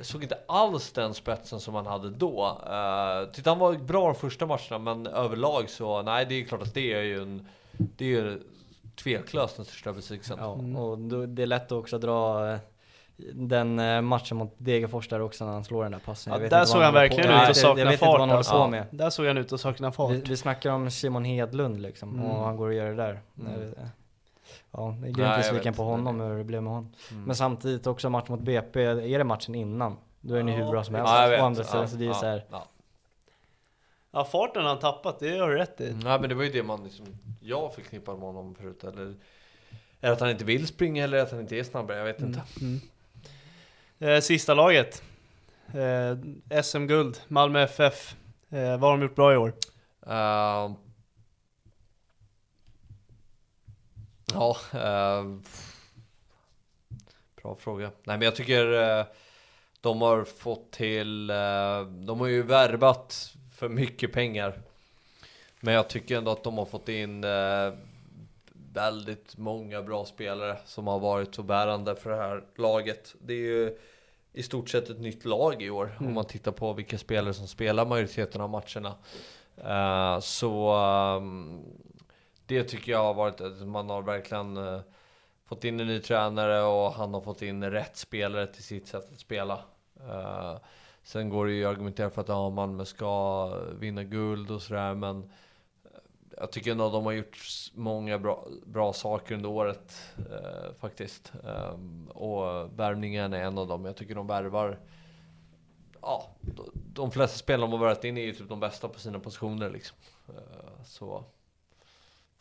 Såg 0.00 0.22
inte 0.22 0.38
alls 0.48 0.92
den 0.92 1.14
spetsen 1.14 1.60
som 1.60 1.74
han 1.74 1.86
hade 1.86 2.10
då. 2.10 2.44
Uh, 2.70 3.32
tyckte 3.32 3.50
han 3.50 3.58
var 3.58 3.74
bra 3.74 4.06
de 4.06 4.14
första 4.14 4.46
matcherna 4.46 4.78
men 4.78 5.06
överlag 5.06 5.70
så, 5.70 6.02
nej 6.02 6.26
det 6.28 6.34
är 6.34 6.44
klart 6.44 6.62
att 6.62 6.74
det 6.74 6.92
är 6.92 7.02
ju 7.02 7.22
en, 7.22 7.48
det 7.72 8.04
är 8.04 8.08
ju 8.08 8.42
tveklöst 9.02 9.56
den 9.56 9.64
största 9.64 9.92
besvikelsen. 9.92 10.38
Ja, 10.40 10.54
Mm. 10.54 10.76
och 10.76 10.98
det 11.28 11.42
är 11.42 11.46
lätt 11.46 11.64
att 11.66 11.72
också 11.72 11.98
dra 11.98 12.50
eh, 12.52 12.58
den 13.34 13.78
eh, 13.78 14.00
matchen 14.00 14.36
mot 14.36 14.54
Degerfors 14.58 15.08
där 15.08 15.20
också 15.20 15.44
när 15.44 15.52
han 15.52 15.64
slår 15.64 15.82
den 15.82 15.92
där 15.92 15.98
passen. 15.98 16.32
Ja, 16.42 16.48
där 16.48 16.64
såg 16.64 16.82
han 16.82 16.94
verkligen 16.94 17.30
ut 17.30 17.36
att 17.36 17.48
det- 17.48 17.54
sakna 17.54 17.80
Jag 17.80 17.86
vet 17.86 17.92
inte 17.92 18.04
vad 18.04 18.12
fart. 18.12 18.20
han 18.20 18.28
håller 18.28 18.36
alltså. 18.38 18.68
med. 18.68 18.86
Där 18.90 19.10
såg 19.10 19.26
han 19.26 19.38
ut 19.38 19.52
att 19.52 19.60
sakna 19.60 19.92
fart. 19.92 20.12
Vi, 20.12 20.20
vi 20.20 20.36
snackar 20.36 20.70
om 20.70 20.90
Simon 20.90 21.24
Hedlund 21.24 21.82
liksom, 21.82 22.14
Mm. 22.14 22.26
och 22.30 22.44
han 22.44 22.56
går 22.56 22.66
och 22.68 22.74
gör 22.74 22.86
det 22.90 22.96
där. 22.96 23.20
Mm. 23.40 23.74
Ja, 24.76 24.96
jag 25.00 25.08
är 25.08 25.12
grymt 25.12 25.36
besviken 25.36 25.74
på 25.74 25.82
honom 25.82 26.20
hur 26.20 26.38
det 26.38 26.44
blev 26.44 26.62
med 26.62 26.72
honom. 26.72 26.92
Mm. 27.10 27.24
Men 27.24 27.36
samtidigt 27.36 27.86
också 27.86 28.10
match 28.10 28.28
mot 28.28 28.40
BP, 28.40 28.82
är 28.84 29.18
det 29.18 29.24
matchen 29.24 29.54
innan? 29.54 29.96
Då 30.20 30.34
är 30.34 30.38
den 30.38 30.48
ju 30.48 30.54
hur 30.54 30.70
bra 30.70 30.84
som 30.84 30.94
helst. 30.94 31.12
Ja, 31.12 31.22
jag 31.22 31.30
vet. 31.30 31.40
Å 31.40 31.44
andra 31.44 31.64
sidan, 31.64 31.80
Ja, 31.80 31.88
så 31.88 31.96
det 31.96 32.04
är 32.04 32.08
ja, 32.08 32.14
så 32.14 32.26
här, 32.26 32.44
ja. 32.50 32.68
Ja, 34.10 34.24
farten 34.24 34.62
har 34.62 34.68
han 34.68 34.78
tappat, 34.78 35.18
det 35.18 35.38
har 35.38 35.48
du 35.48 35.56
rätt 35.56 35.80
i. 35.80 35.92
Nej 36.04 36.20
men 36.20 36.28
det 36.28 36.34
var 36.34 36.44
ju 36.44 36.50
det 36.50 36.62
man 36.62 36.84
liksom, 36.84 37.06
jag 37.40 37.74
förknippade 37.74 38.18
med 38.18 38.26
honom 38.26 38.54
förut 38.54 38.84
eller 38.84 39.06
Är 39.06 39.14
det 40.00 40.12
att 40.12 40.20
han 40.20 40.30
inte 40.30 40.44
vill 40.44 40.66
springa 40.66 41.04
eller 41.04 41.18
att 41.18 41.30
han 41.30 41.40
inte 41.40 41.56
är 41.56 41.64
snabbare? 41.64 41.98
Jag 41.98 42.04
vet 42.04 42.20
inte 42.20 42.42
Mm. 42.60 42.80
Eh, 43.98 44.20
sista 44.20 44.54
laget. 44.54 45.02
Eh, 45.74 46.62
SM-guld, 46.62 47.20
Malmö 47.28 47.62
FF. 47.62 48.16
Eh, 48.50 48.58
vad 48.70 48.80
har 48.80 48.90
de 48.90 49.02
gjort 49.02 49.14
bra 49.14 49.34
i 49.34 49.36
år? 49.36 49.52
Ehm. 50.06 50.74
Ja, 54.32 54.56
ehm, 54.72 55.42
bra 57.42 57.54
fråga. 57.54 57.90
Nej 58.04 58.18
men 58.18 58.22
jag 58.22 58.36
tycker 58.36 58.98
eh, 58.98 59.06
de 59.80 60.02
har 60.02 60.24
fått 60.24 60.70
till, 60.70 61.30
eh, 61.30 61.82
de 61.86 62.20
har 62.20 62.26
ju 62.26 62.42
värvat 62.42 63.34
för 63.56 63.68
mycket 63.68 64.12
pengar. 64.12 64.60
Men 65.60 65.74
jag 65.74 65.88
tycker 65.88 66.16
ändå 66.16 66.30
att 66.30 66.44
de 66.44 66.58
har 66.58 66.64
fått 66.64 66.88
in 66.88 67.24
eh, 67.24 67.72
väldigt 68.72 69.36
många 69.36 69.82
bra 69.82 70.04
spelare 70.04 70.58
som 70.64 70.86
har 70.86 70.98
varit 70.98 71.34
så 71.34 71.42
bärande 71.42 71.96
för 71.96 72.10
det 72.10 72.16
här 72.16 72.44
laget. 72.56 73.14
Det 73.20 73.32
är 73.32 73.36
ju 73.36 73.78
i 74.32 74.42
stort 74.42 74.68
sett 74.68 74.90
ett 74.90 75.00
nytt 75.00 75.24
lag 75.24 75.62
i 75.62 75.70
år 75.70 75.96
om 76.00 76.14
man 76.14 76.24
tittar 76.24 76.52
på 76.52 76.72
vilka 76.72 76.98
spelare 76.98 77.34
som 77.34 77.46
spelar 77.48 77.86
majoriteten 77.86 78.40
av 78.40 78.50
matcherna. 78.50 78.94
Eh, 79.56 80.20
så 80.20 80.72
ehm, 80.72 81.64
det 82.46 82.64
tycker 82.64 82.92
jag 82.92 83.02
har 83.02 83.14
varit 83.14 83.40
att 83.40 83.66
man 83.66 83.90
har 83.90 84.02
verkligen 84.02 84.56
eh, 84.56 84.80
fått 85.44 85.64
in 85.64 85.80
en 85.80 85.86
ny 85.86 86.00
tränare 86.00 86.62
och 86.62 86.92
han 86.92 87.14
har 87.14 87.20
fått 87.20 87.42
in 87.42 87.70
rätt 87.70 87.96
spelare 87.96 88.46
till 88.46 88.64
sitt 88.64 88.88
sätt 88.88 89.12
att 89.12 89.20
spela. 89.20 89.64
Eh, 90.08 90.56
sen 91.02 91.28
går 91.28 91.46
det 91.46 91.52
ju 91.52 91.64
att 91.64 91.70
argumentera 91.70 92.10
för 92.10 92.20
att 92.20 92.28
ja, 92.28 92.50
Malmö 92.50 92.84
ska 92.84 93.46
vinna 93.78 94.04
guld 94.04 94.50
och 94.50 94.62
sådär 94.62 94.94
men 94.94 95.22
eh, 95.84 96.00
jag 96.36 96.52
tycker 96.52 96.70
ändå 96.70 96.86
att 96.86 96.92
de 96.92 97.04
har 97.04 97.12
gjort 97.12 97.38
många 97.74 98.18
bra, 98.18 98.46
bra 98.66 98.92
saker 98.92 99.34
under 99.34 99.48
året 99.48 99.94
eh, 100.18 100.74
faktiskt. 100.80 101.32
Eh, 101.44 101.74
och 102.08 102.78
värvningen 102.78 103.32
är 103.32 103.42
en 103.42 103.58
av 103.58 103.66
dem. 103.66 103.84
Jag 103.84 103.96
tycker 103.96 104.14
de 104.14 104.26
värvar 104.26 104.78
Ja, 106.08 106.36
de, 106.74 107.10
flesta 107.10 107.38
spelare 107.38 107.70
de 107.70 107.72
har 107.72 107.78
värvat 107.78 108.04
in 108.04 108.16
är 108.18 108.22
ju 108.22 108.32
typ 108.32 108.48
de 108.48 108.60
bästa 108.60 108.88
på 108.88 109.00
sina 109.00 109.18
positioner 109.18 109.70
liksom. 109.70 109.96
Eh, 110.28 110.84
så 110.84 111.24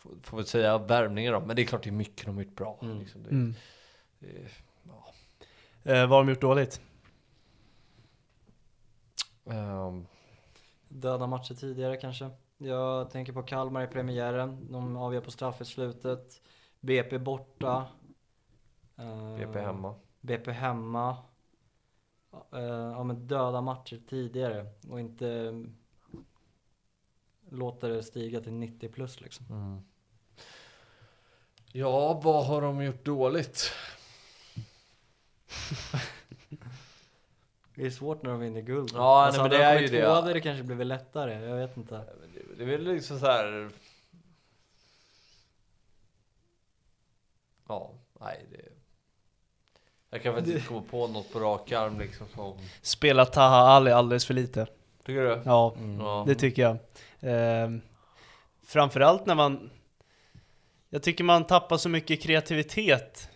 får, 0.05 0.15
får 0.23 0.37
väl 0.37 0.45
säga 0.45 0.77
värvningar 0.77 1.33
då. 1.33 1.39
Men 1.39 1.55
det 1.55 1.61
är 1.61 1.65
klart 1.65 1.83
det 1.83 1.89
är 1.89 1.91
mycket 1.91 2.25
de 2.25 2.35
har 2.35 2.43
gjort 2.43 2.55
bra. 2.55 2.79
Mm. 2.81 2.99
Liksom. 2.99 3.23
Det, 3.23 3.29
Mm. 3.29 3.53
det, 4.19 4.27
ja. 4.83 5.13
Eh, 5.91 6.01
vad 6.01 6.09
har 6.09 6.23
de 6.23 6.29
gjort 6.29 6.41
dåligt? 6.41 6.81
Ehm, 9.45 10.05
döda 10.89 11.27
matcher 11.27 11.53
tidigare 11.53 11.97
kanske. 11.97 12.29
Jag 12.57 13.09
tänker 13.09 13.33
på 13.33 13.43
Kalmar 13.43 13.83
i 13.83 13.87
premiären. 13.87 14.71
De 14.71 14.97
avgör 14.97 15.21
på 15.21 15.31
straff 15.31 15.61
i 15.61 15.65
slutet. 15.65 16.41
BP 16.79 17.17
borta. 17.19 17.87
Eh, 18.97 19.37
BP 19.37 19.59
hemma. 19.59 19.95
BP 20.21 20.51
hemma. 20.51 21.17
Eh, 22.53 22.59
ja 22.63 23.03
men 23.03 23.27
döda 23.27 23.61
matcher 23.61 24.01
tidigare 24.09 24.65
och 24.89 24.99
inte 24.99 25.53
låta 27.49 27.87
det 27.87 28.03
stiga 28.03 28.41
till 28.41 28.53
90 28.53 28.89
plus 28.89 29.21
liksom. 29.21 29.45
Mm. 29.49 29.81
Ja, 31.77 32.13
vad 32.13 32.45
har 32.45 32.61
de 32.61 32.83
gjort 32.83 33.05
dåligt? 33.05 33.71
Det 37.75 37.85
är 37.85 37.89
svårt 37.89 38.23
när 38.23 38.29
de 38.31 38.39
vinner 38.39 38.61
guld. 38.61 38.91
Ja, 38.93 39.25
alltså, 39.25 39.41
nej, 39.41 39.49
men 39.49 39.59
det 39.59 39.65
de 39.65 39.71
är 39.71 39.79
ju 39.79 39.87
det. 39.87 40.01
tvåa 40.01 40.13
hade 40.15 40.33
det 40.33 40.41
kanske 40.41 40.63
blivit 40.63 40.87
lättare. 40.87 41.45
Jag 41.45 41.55
vet 41.55 41.77
inte. 41.77 42.03
Det, 42.57 42.63
är 42.63 42.67
väl 42.67 42.83
liksom 42.83 43.19
så 43.19 43.25
här. 43.25 43.69
Ja, 47.67 47.91
nej 48.19 48.45
det... 48.51 48.61
Jag 50.09 50.23
kan 50.23 50.33
faktiskt 50.33 50.55
inte 50.55 50.67
komma 50.67 50.83
på 50.91 51.07
något 51.07 51.33
på 51.33 51.39
rak 51.39 51.71
arm 51.71 51.99
liksom 51.99 52.27
som... 52.35 52.57
Spelat 52.81 53.33
Taha 53.33 53.57
Ali 53.57 53.91
alldeles 53.91 54.25
för 54.25 54.33
lite. 54.33 54.67
Tycker 55.05 55.21
du? 55.21 55.41
Ja, 55.45 55.73
Mm. 55.77 55.99
Ja. 55.99 56.23
det 56.27 56.35
tycker 56.35 56.61
jag. 56.61 56.77
Eh, 57.63 57.69
framförallt 58.63 59.25
när 59.25 59.35
man... 59.35 59.69
Jag 60.95 61.03
tycker 61.03 61.23
man 61.23 61.43
tappar 61.43 61.77
så 61.77 61.89
mycket 61.89 62.21
kreativitet. 62.21 63.29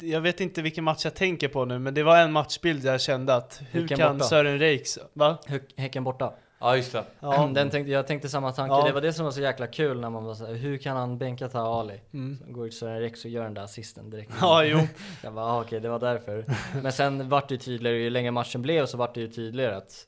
Jag 0.00 0.20
vet 0.20 0.40
inte 0.40 0.62
vilken 0.62 0.84
match 0.84 1.04
jag 1.04 1.14
tänker 1.14 1.48
på 1.48 1.64
nu, 1.64 1.78
men 1.78 1.94
det 1.94 2.02
var 2.02 2.18
en 2.18 2.32
matchbild 2.32 2.84
jag 2.84 3.00
kände 3.00 3.34
att 3.34 3.62
hur 3.70 3.80
Vilken 3.80 3.98
kan 3.98 4.18
borta? 4.18 4.28
Sören 4.28 4.58
Reiks... 4.58 4.98
Va? 5.12 5.38
Häcken 5.76 6.04
borta. 6.04 6.32
Ja, 6.60 6.76
just 6.76 6.92
det. 6.92 7.04
Ja, 7.20 7.46
Den 7.54 7.70
tänkte, 7.70 7.92
jag 7.92 8.06
tänkte 8.06 8.28
samma 8.28 8.52
tanke. 8.52 8.74
Ja. 8.74 8.86
Det 8.86 8.92
var 8.92 9.00
det 9.00 9.12
som 9.12 9.24
var 9.24 9.32
så 9.32 9.40
jäkla 9.40 9.66
kul 9.66 10.00
när 10.00 10.10
man 10.10 10.24
var 10.24 10.34
så 10.34 10.46
här, 10.46 10.54
hur 10.54 10.78
kan 10.78 10.96
han 10.96 11.18
bänka 11.18 11.48
Taha 11.48 11.80
Ali? 11.80 12.00
mm. 12.12 12.38
Så 12.46 12.52
går 12.52 12.66
ut 12.66 12.74
Sören 12.74 13.00
Rex 13.00 13.24
och 13.24 13.30
gör 13.30 13.44
den 13.44 13.54
där 13.54 13.62
assisten 13.62 14.10
direkt. 14.10 14.32
ja 14.40 14.64
jo. 14.64 14.78
Jag 15.22 15.34
bara, 15.34 15.46
ah, 15.46 15.60
okej 15.60 15.80
det 15.80 15.88
var 15.88 15.98
därför. 15.98 16.44
Men 16.82 16.92
sen 16.92 17.28
vart 17.28 17.48
det 17.48 17.54
ju 17.54 17.58
tydligare, 17.58 17.98
ju 17.98 18.10
längre 18.10 18.30
matchen 18.30 18.62
blev 18.62 18.86
så 18.86 18.96
vart 18.96 19.14
det 19.14 19.20
ju 19.20 19.28
tydligare 19.28 19.76
att 19.76 20.06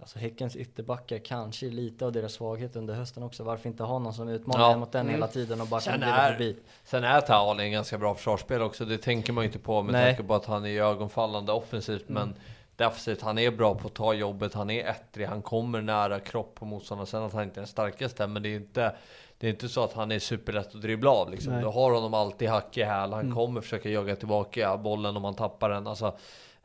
Alltså 0.00 0.18
Häckens 0.18 0.56
ytterbackar 0.56 1.18
kanske 1.18 1.66
är 1.66 1.70
lite 1.70 2.04
av 2.06 2.12
deras 2.12 2.32
svaghet 2.32 2.76
under 2.76 2.94
hösten 2.94 3.22
också. 3.22 3.44
Varför 3.44 3.68
inte 3.68 3.82
ha 3.82 3.98
någon 3.98 4.14
som 4.14 4.28
utmanar 4.28 4.70
Ja. 4.70 4.76
mot 4.76 4.92
den 4.92 5.00
Mm. 5.00 5.14
hela 5.14 5.26
tiden 5.28 5.60
och 5.60 5.66
bara 5.66 5.80
kan 5.80 5.92
Sen 5.92 6.02
är- 6.02 6.32
förbi? 6.32 6.56
Sen 6.84 7.04
är 7.04 7.20
Taali 7.20 7.64
en 7.64 7.72
ganska 7.72 7.98
bra 7.98 8.14
försvarsspelare 8.14 8.64
också. 8.66 8.84
Det 8.84 8.98
tänker 8.98 9.32
man 9.32 9.44
ju 9.44 9.46
inte 9.48 9.58
på 9.58 9.82
med 9.82 9.92
Nej. 9.92 10.14
tanke 10.14 10.28
på 10.28 10.34
att 10.34 10.46
han 10.46 10.66
är 10.66 10.82
ögonfallande 10.82 11.52
offensivt. 11.52 12.08
Men 12.08 12.34
defensivt, 12.76 13.22
han 13.22 13.38
är 13.38 13.50
bra 13.50 13.74
på 13.74 13.86
att 13.86 13.94
ta 13.94 14.14
jobbet. 14.14 14.54
Han 14.54 14.70
är 14.70 14.84
ettrig. 14.90 15.26
Han 15.26 15.42
kommer 15.42 15.80
nära 15.80 16.20
kropp 16.20 16.54
på 16.54 16.64
motståndaren. 16.64 17.06
Sen 17.06 17.22
att 17.22 17.32
han 17.32 17.42
inte 17.42 17.54
är 17.60 17.62
den 17.62 17.66
starkaste. 17.68 18.26
Men 18.26 18.42
det 18.42 18.48
är 18.48 18.56
inte, 18.56 18.94
det 19.38 19.46
är 19.46 19.50
inte 19.50 19.68
så 19.68 19.84
att 19.84 19.92
han 19.92 20.12
är 20.12 20.18
superlätt 20.18 20.74
att 20.74 20.82
dribbla 20.82 21.10
av. 21.10 21.30
Liksom. 21.30 21.52
Nej. 21.52 21.62
Du 21.62 21.68
har 21.68 21.92
honom 21.92 22.14
alltid 22.14 22.48
hack 22.48 22.78
i 22.78 22.82
häl. 22.82 23.12
Han 23.12 23.34
kommer 23.34 23.60
försöka 23.60 23.88
jaga 23.88 24.16
tillbaka 24.16 24.76
bollen 24.76 25.16
om 25.16 25.24
han 25.24 25.34
tappar 25.34 25.70
den. 25.70 25.86
Alltså, 25.86 26.14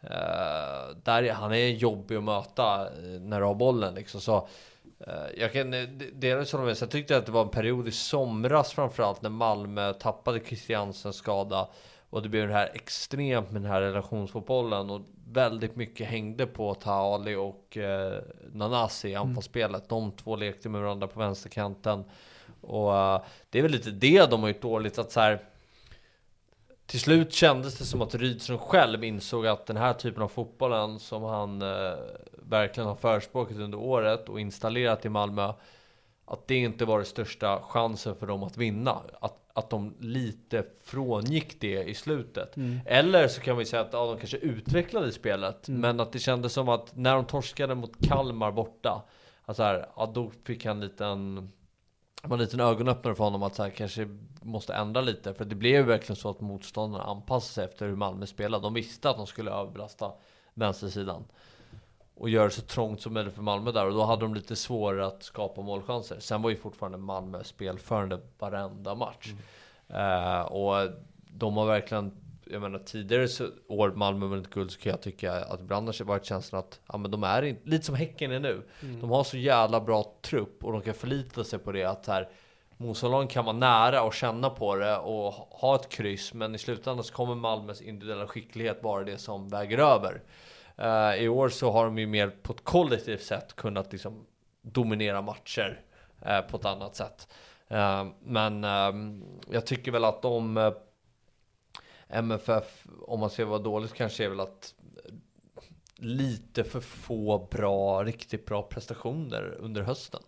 eh, 0.01 0.95
där 1.03 1.23
är, 1.23 1.33
han 1.33 1.53
är 1.53 1.67
jobbig 1.67 2.15
att 2.15 2.23
möta 2.23 2.85
eh, 2.85 2.91
när 3.21 3.39
du 3.39 3.45
har 3.45 3.55
bollen. 3.55 3.95
Liksom. 3.95 4.21
Så, 4.21 4.47
Eh, 4.99 5.13
Jag 5.37 5.53
kan 5.53 5.71
de- 5.71 5.85
delvis 6.13 6.51
hålla 6.51 6.65
med. 6.65 6.77
Sen 6.77 6.87
tyckte 6.89 7.13
jag 7.13 7.19
att 7.19 7.25
det 7.25 7.31
var 7.31 7.41
en 7.41 7.49
period 7.49 7.87
i 7.87 7.91
somras 7.91 8.71
framförallt 8.73 9.21
när 9.21 9.29
Malmö 9.29 9.93
tappade 9.93 10.39
Christiansens 10.39 11.15
skada 11.15 11.67
och 12.09 12.21
det 12.21 12.29
blev 12.29 12.47
det 12.47 12.53
här 12.53 12.71
extremt 12.73 13.51
med 13.51 13.61
den 13.61 13.71
här 13.71 13.81
relationsfotbollen 13.81 14.89
och 14.89 15.01
väldigt 15.31 15.75
mycket 15.75 16.07
hängde 16.07 16.45
på 16.47 16.73
Taali 16.73 17.35
och 17.35 17.77
eh, 17.77 18.21
Nanasi 18.53 19.09
i 19.09 19.15
anfallsspelet. 19.15 19.89
De 19.89 20.11
två 20.11 20.35
lekte 20.35 20.69
med 20.69 20.81
varandra 20.81 21.07
på 21.07 21.19
vänsterkanten 21.19 22.03
och 22.61 22.91
det 23.49 23.59
är 23.59 23.61
väl 23.63 23.71
lite 23.71 23.91
det 23.91 24.29
de 24.29 24.41
har 24.41 24.47
gjort 24.49 24.61
dåligt 24.61 24.99
att 24.99 25.11
så 25.11 25.19
här 25.19 25.39
till 26.87 26.99
slut 26.99 27.33
kändes 27.33 27.77
det 27.77 27.85
som 27.85 28.01
att 28.01 28.15
Rydström 28.15 28.57
själv 28.57 29.03
insåg 29.03 29.47
att 29.47 29.65
den 29.65 29.77
här 29.77 29.93
typen 29.93 30.23
av 30.23 30.27
fotbollen 30.27 30.99
som 30.99 31.23
han 31.23 31.61
eh, 31.61 31.97
verkligen 32.33 32.87
har 32.87 32.95
förespråkat 32.95 33.57
under 33.57 33.77
året 33.77 34.29
och 34.29 34.39
installerat 34.39 35.05
i 35.05 35.09
Malmö 35.09 35.53
att 36.25 36.47
det 36.47 36.55
inte 36.55 36.85
var 36.85 36.97
den 36.97 37.05
största 37.05 37.61
chansen 37.61 38.15
för 38.15 38.27
dem 38.27 38.43
att 38.43 38.57
vinna. 38.57 39.01
Att, 39.19 39.37
att 39.53 39.69
de 39.69 39.95
lite 39.99 40.65
frångick 40.83 41.61
det 41.61 41.83
i 41.83 41.93
slutet. 41.93 42.55
Eller 42.85 43.27
så 43.27 43.41
kan 43.41 43.57
vi 43.57 43.65
säga 43.65 43.81
att 43.81 43.93
ja, 43.93 44.05
de 44.05 44.17
kanske 44.17 44.37
utvecklade 44.37 45.11
spelet. 45.11 45.67
Men 45.67 45.99
att 45.99 46.11
det 46.11 46.19
kändes 46.19 46.53
som 46.53 46.69
att 46.69 46.95
när 46.95 47.15
de 47.15 47.25
torskade 47.25 47.75
mot 47.75 48.07
Kalmar 48.07 48.51
borta. 48.51 49.03
Att 49.45 49.55
så 49.55 49.63
här, 49.63 49.89
ja, 49.95 50.11
då 50.13 50.31
fick 50.43 50.65
han 50.65 50.77
en 50.77 50.83
liten 50.83 51.51
det 52.21 52.27
var 52.27 52.37
en 52.37 52.43
liten 52.43 52.59
ögonöppnare 52.59 53.15
för 53.15 53.23
honom 53.23 53.43
att 53.43 53.55
så 53.55 53.63
här, 53.63 53.69
kanske 53.69 54.07
måste 54.41 54.73
ändra 54.73 55.01
lite. 55.01 55.33
För 55.33 55.45
det 55.45 55.55
blev 55.55 55.75
ju 55.75 55.83
verkligen 55.83 56.15
så 56.15 56.29
att 56.29 56.41
motståndarna 56.41 57.03
anpassade 57.03 57.53
sig 57.53 57.65
efter 57.65 57.87
hur 57.87 57.95
Malmö 57.95 58.25
spelade. 58.25 58.63
De 58.63 58.73
visste 58.73 59.09
att 59.09 59.17
de 59.17 59.27
skulle 59.27 59.51
överbelasta 59.51 60.11
vänstersidan. 60.53 61.23
Och 62.15 62.29
göra 62.29 62.45
det 62.45 62.51
så 62.51 62.61
trångt 62.61 63.01
som 63.01 63.13
möjligt 63.13 63.33
för 63.33 63.41
Malmö 63.41 63.71
där. 63.71 63.85
Och 63.85 63.93
då 63.93 64.03
hade 64.03 64.21
de 64.21 64.33
lite 64.33 64.55
svårare 64.55 65.07
att 65.07 65.23
skapa 65.23 65.61
målchanser. 65.61 66.19
Sen 66.19 66.41
var 66.41 66.49
ju 66.49 66.55
fortfarande 66.55 66.97
Malmö 66.97 67.43
spelförande 67.43 68.19
varenda 68.39 68.95
match. 68.95 69.33
Eh, 69.87 70.41
och 70.41 70.89
de 71.31 71.57
har 71.57 71.65
verkligen, 71.65 72.11
jag 72.51 72.61
menar 72.61 72.79
tidigare 72.79 73.27
så, 73.27 73.47
år 73.67 73.91
Malmö 73.91 74.25
vunnit 74.25 74.49
guld 74.49 74.71
så 74.71 74.79
kan 74.79 74.89
jag 74.89 75.01
tycka 75.01 75.33
att 75.33 75.59
ibland 75.61 75.87
har 75.87 75.95
det 75.97 76.03
varit 76.03 76.25
känslan 76.25 76.59
att 76.59 76.79
ja, 76.87 76.97
men 76.97 77.11
de 77.11 77.23
är 77.23 77.41
inte, 77.41 77.69
lite 77.69 77.85
som 77.85 77.95
Häcken 77.95 78.31
är 78.31 78.39
nu. 78.39 78.61
De 79.01 79.09
har 79.09 79.23
så 79.23 79.37
jävla 79.37 79.81
bra 79.81 80.13
trupp 80.21 80.63
och 80.63 80.71
de 80.71 80.81
kan 80.81 80.93
förlita 80.93 81.43
sig 81.43 81.59
på 81.59 81.71
det 81.71 81.83
att 81.83 82.07
här, 82.07 82.29
Motståndaren 82.79 83.27
kan 83.27 83.45
vara 83.45 83.55
nära 83.57 84.03
och 84.03 84.13
känna 84.13 84.49
på 84.49 84.75
det 84.75 84.97
och 84.97 85.33
ha 85.33 85.75
ett 85.75 85.89
kryss, 85.89 86.33
men 86.33 86.55
i 86.55 86.57
slutändan 86.57 87.03
så 87.03 87.13
kommer 87.13 87.35
Malmös 87.35 87.81
individuella 87.81 88.27
skicklighet 88.27 88.83
vara 88.83 89.03
det 89.03 89.17
som 89.17 89.49
väger 89.49 89.77
över. 89.77 90.21
Uh, 90.81 91.23
I 91.23 91.27
år 91.27 91.49
så 91.49 91.71
har 91.71 91.85
de 91.85 91.97
ju 91.97 92.07
mer 92.07 92.29
på 92.29 92.53
ett 92.53 92.63
kollektivt 92.63 93.23
sätt 93.23 93.55
kunnat 93.55 93.91
liksom 93.91 94.25
dominera 94.61 95.21
matcher 95.21 95.81
uh, 96.25 96.41
på 96.41 96.57
ett 96.57 96.65
annat 96.65 96.95
sätt. 96.95 97.27
Uh, 97.71 98.05
men 98.23 98.63
ehm, 98.63 99.23
jag 99.51 99.65
tycker 99.65 99.91
väl 99.91 100.05
att 100.05 100.21
de 100.21 100.73
MFF, 102.09 102.85
om 103.01 103.19
man 103.19 103.29
ser 103.29 103.45
vad 103.45 103.63
dåligt 103.63 103.93
kanske 103.93 104.25
är 104.25 104.29
väl 104.29 104.39
att 104.39 104.73
lite 105.95 106.63
för 106.63 106.79
få 106.79 107.47
bra, 107.51 108.03
riktigt 108.03 108.45
bra 108.45 108.61
prestationer 108.61 109.57
under 109.59 109.81
hösten. 109.81 110.21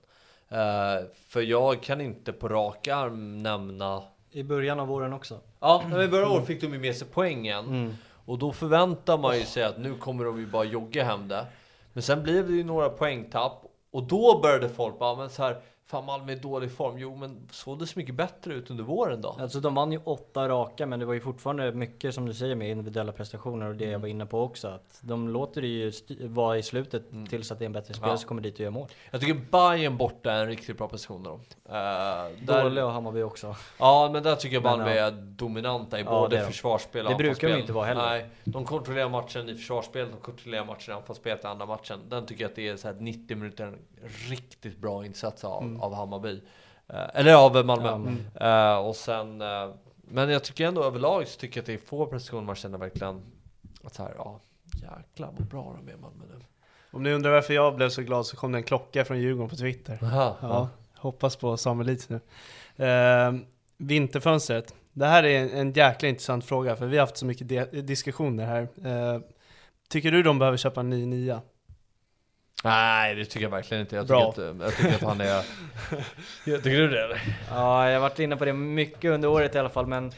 Uh, 0.51 1.07
för 1.27 1.41
jag 1.41 1.83
kan 1.83 2.01
inte 2.01 2.33
på 2.33 2.47
rak 2.47 2.87
arm 2.87 3.43
nämna... 3.43 4.03
I 4.31 4.43
början 4.43 4.79
av 4.79 4.91
åren 4.91 5.13
också? 5.13 5.39
Ja, 5.59 5.83
i 6.03 6.07
början 6.07 6.29
av 6.29 6.35
året 6.35 6.47
fick 6.47 6.61
de 6.61 6.73
ju 6.73 6.79
med 6.79 6.95
sig 6.95 7.07
poängen. 7.11 7.65
Mm. 7.65 7.93
Och 8.25 8.37
då 8.37 8.51
förväntar 8.51 9.17
man 9.17 9.37
ju 9.37 9.43
sig 9.43 9.63
att 9.63 9.77
nu 9.77 9.95
kommer 9.95 10.25
de 10.25 10.39
ju 10.39 10.47
bara 10.47 10.63
jogga 10.63 11.03
hem 11.03 11.27
det. 11.27 11.45
Men 11.93 12.03
sen 12.03 12.23
blev 12.23 12.47
det 12.47 12.53
ju 12.53 12.63
några 12.63 12.89
poängtapp 12.89 13.65
och 13.91 14.03
då 14.03 14.39
började 14.41 14.69
folk 14.69 14.99
bara, 14.99 15.15
men 15.15 15.29
så 15.29 15.43
här, 15.43 15.61
Fan 15.89 16.05
Malmö 16.05 16.31
är 16.31 16.35
i 16.35 16.39
dålig 16.39 16.71
form. 16.71 16.97
Jo 16.97 17.15
men 17.15 17.47
såg 17.51 17.79
det 17.79 17.87
så 17.87 17.99
mycket 17.99 18.15
bättre 18.15 18.53
ut 18.53 18.71
under 18.71 18.83
våren 18.83 19.21
då? 19.21 19.37
Alltså 19.39 19.59
de 19.59 19.75
vann 19.75 19.91
ju 19.91 19.99
åtta 20.03 20.49
raka 20.49 20.85
men 20.85 20.99
det 20.99 21.05
var 21.05 21.13
ju 21.13 21.19
fortfarande 21.19 21.71
mycket 21.71 22.15
som 22.15 22.25
du 22.25 22.33
säger 22.33 22.55
med 22.55 22.69
individuella 22.69 23.11
prestationer 23.11 23.69
och 23.69 23.75
det 23.75 23.83
mm. 23.83 23.91
jag 23.91 23.99
var 23.99 24.07
inne 24.07 24.25
på 24.25 24.41
också. 24.41 24.67
Att 24.67 24.99
de 25.01 25.29
låter 25.29 25.61
det 25.61 25.67
ju 25.67 25.91
vara 26.27 26.57
i 26.57 26.63
slutet 26.63 27.11
mm. 27.11 27.27
tills 27.27 27.51
att 27.51 27.59
det 27.59 27.63
är 27.63 27.65
en 27.65 27.71
bättre 27.71 27.93
spelare 27.93 28.13
ja. 28.13 28.17
som 28.17 28.27
kommer 28.27 28.41
dit 28.41 28.53
och 28.53 28.59
gör 28.59 28.69
mål. 28.69 28.87
Jag 29.11 29.21
tycker 29.21 29.33
Bayern 29.33 29.97
borta 29.97 30.31
är 30.31 30.41
en 30.41 30.47
riktigt 30.47 30.77
bra 30.77 30.87
prestation 30.87 31.23
då. 31.23 31.31
Uh, 31.31 31.39
där... 31.65 32.63
Dålig 32.63 32.83
och 32.83 32.91
Hammarby 32.91 33.21
också. 33.21 33.55
Ja 33.79 34.09
men 34.13 34.23
där 34.23 34.35
tycker 34.35 34.55
jag 34.55 34.63
Malmö 34.63 34.89
är 34.89 35.11
dominanta 35.11 35.99
i 35.99 36.03
ja, 36.03 36.09
både 36.09 36.45
försvarsspel 36.45 37.05
och 37.05 37.11
Det 37.11 37.17
brukar 37.17 37.49
de 37.49 37.59
inte 37.59 37.73
vara 37.73 37.85
heller. 37.85 38.09
Nej, 38.09 38.29
de 38.43 38.65
kontrollerar 38.65 39.09
matchen 39.09 39.49
i 39.49 39.55
försvarsspel, 39.55 40.07
de 40.11 40.17
kontrollerar 40.17 40.65
matchen 40.65 40.93
i 40.93 40.97
anfallsspel 40.97 41.37
i 41.43 41.47
andra 41.47 41.65
matchen. 41.65 41.99
Den 42.09 42.25
tycker 42.25 42.43
jag 42.43 42.49
att 42.49 42.55
det 42.55 42.67
är 42.67 42.77
så 42.77 42.87
här 42.87 42.95
90 42.99 43.37
minuter 43.37 43.77
riktigt 44.29 44.77
bra 44.77 45.05
insats 45.05 45.43
av. 45.43 45.63
Mm 45.63 45.78
av 45.79 45.95
Hammarby. 45.95 46.41
Eh, 46.87 47.09
eller 47.13 47.33
av 47.33 47.65
Malmö. 47.65 47.91
Mm. 47.91 48.85
Och 48.85 48.95
sen, 48.95 49.41
uh, 49.41 49.73
men 50.01 50.29
jag 50.29 50.43
tycker 50.43 50.67
ändå 50.67 50.83
överlag 50.83 51.27
så 51.27 51.39
tycker 51.39 51.57
jag 51.57 51.61
att 51.61 51.67
det 51.67 51.73
är 51.73 51.77
få 51.77 52.05
prestationer 52.05 52.43
man 52.43 52.55
känner 52.55 52.77
verkligen 52.77 53.21
att 53.83 53.93
så 53.93 54.03
här, 54.03 54.13
ja 54.17 54.39
jäklar 54.73 55.33
vad 55.37 55.47
bra 55.47 55.75
de 55.85 55.91
är 55.91 55.97
Malmö 55.97 56.23
nu. 56.29 56.45
Om 56.91 57.03
ni 57.03 57.11
undrar 57.11 57.31
varför 57.31 57.53
jag 57.53 57.75
blev 57.75 57.89
så 57.89 58.01
glad 58.01 58.25
så 58.25 58.37
kom 58.37 58.51
det 58.51 58.57
en 58.57 58.63
klocka 58.63 59.05
från 59.05 59.19
Djurgården 59.19 59.49
på 59.49 59.55
Twitter. 59.55 59.99
Aha, 60.03 60.37
ja, 60.41 60.47
ja. 60.47 60.69
Hoppas 60.95 61.35
på 61.35 61.57
Samuel 61.57 61.97
nu. 62.07 62.19
Uh, 62.85 63.39
vinterfönstret. 63.77 64.75
Det 64.93 65.05
här 65.05 65.23
är 65.23 65.41
en, 65.41 65.49
en 65.49 65.71
jäkla 65.71 66.09
intressant 66.09 66.45
fråga 66.45 66.75
för 66.75 66.85
vi 66.85 66.97
har 66.97 67.03
haft 67.05 67.17
så 67.17 67.25
mycket 67.25 67.87
diskussioner 67.87 68.45
här. 68.45 68.61
Uh, 68.61 69.21
tycker 69.89 70.11
du 70.11 70.23
de 70.23 70.39
behöver 70.39 70.57
köpa 70.57 70.79
en 70.79 70.89
ny 70.89 71.05
nia? 71.05 71.41
Nej, 72.63 73.15
det 73.15 73.25
tycker 73.25 73.45
jag 73.45 73.49
verkligen 73.49 73.81
inte. 73.81 73.95
Jag 73.95 74.07
tycker, 74.07 74.29
att, 74.29 74.61
jag 74.61 74.75
tycker 74.75 74.95
att 74.95 75.01
han 75.01 75.21
är... 75.21 75.43
tycker 76.45 76.77
du 76.77 76.87
det 76.87 77.03
eller? 77.03 77.21
Ja, 77.49 77.87
jag 77.87 77.93
har 77.93 77.99
varit 78.01 78.19
inne 78.19 78.35
på 78.35 78.45
det 78.45 78.53
mycket 78.53 79.11
under 79.11 79.27
året 79.27 79.55
i 79.55 79.59
alla 79.59 79.69
fall, 79.69 79.87
men 79.87 80.11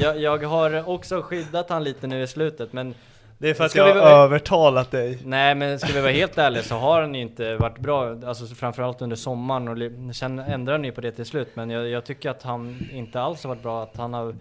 jag, 0.00 0.20
jag 0.20 0.44
har 0.44 0.88
också 0.88 1.22
skyddat 1.22 1.70
han 1.70 1.84
lite 1.84 2.06
nu 2.06 2.22
i 2.22 2.26
slutet, 2.26 2.72
men 2.72 2.94
det 3.38 3.50
är 3.50 3.54
för 3.54 3.64
att 3.64 3.74
jag 3.74 3.94
har 3.94 4.24
övertalat 4.24 4.90
dig. 4.90 5.18
Nej 5.24 5.54
men 5.54 5.78
ska 5.78 5.92
vi 5.92 6.00
vara 6.00 6.12
helt 6.12 6.38
ärliga 6.38 6.62
så 6.62 6.74
har 6.74 7.00
han 7.00 7.14
ju 7.14 7.20
inte 7.20 7.56
varit 7.56 7.78
bra, 7.78 8.20
alltså 8.26 8.46
framförallt 8.46 9.02
under 9.02 9.16
sommaren 9.16 10.08
och 10.08 10.16
sen 10.16 10.38
ändrade 10.38 10.78
han 10.78 10.84
ju 10.84 10.92
på 10.92 11.00
det 11.00 11.12
till 11.12 11.26
slut. 11.26 11.48
Men 11.54 11.70
jag, 11.70 11.88
jag, 11.88 12.04
tycker 12.04 12.30
att 12.30 12.42
han 12.42 12.88
inte 12.92 13.20
alls 13.20 13.44
har 13.44 13.48
varit 13.48 13.62
bra, 13.62 13.82
att 13.82 13.96
han 13.96 14.14
har... 14.14 14.36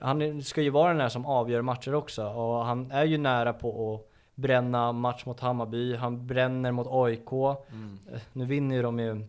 Han 0.00 0.42
ska 0.42 0.62
ju 0.62 0.70
vara 0.70 0.88
den 0.88 0.98
där 0.98 1.08
som 1.08 1.26
avgör 1.26 1.62
matcher 1.62 1.94
också 1.94 2.24
och 2.24 2.64
han 2.64 2.90
är 2.90 3.04
ju 3.04 3.18
nära 3.18 3.52
på 3.52 3.94
att 3.94 4.09
bränna 4.40 4.92
match 4.92 5.24
mot 5.24 5.40
Hammarby, 5.40 5.96
han 5.96 6.26
bränner 6.26 6.72
mot 6.72 6.86
AIK. 6.90 7.32
Mm. 7.32 7.98
Eh, 8.12 8.20
nu 8.32 8.44
vinner 8.44 8.76
ju 8.76 8.82
de 8.82 8.98
ju 8.98 9.26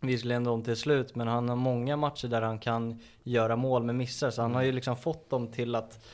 visserligen 0.00 0.44
de 0.44 0.62
till 0.62 0.76
slut, 0.76 1.14
men 1.14 1.28
han 1.28 1.48
har 1.48 1.56
många 1.56 1.96
matcher 1.96 2.28
där 2.28 2.42
han 2.42 2.58
kan 2.58 3.00
göra 3.22 3.56
mål 3.56 3.82
med 3.82 3.94
missar. 3.94 4.30
Så 4.30 4.42
han 4.42 4.54
har 4.54 4.62
ju 4.62 4.68
mm. 4.68 4.74
liksom 4.74 4.96
fått 4.96 5.30
dem 5.30 5.48
till 5.48 5.74
att 5.74 6.06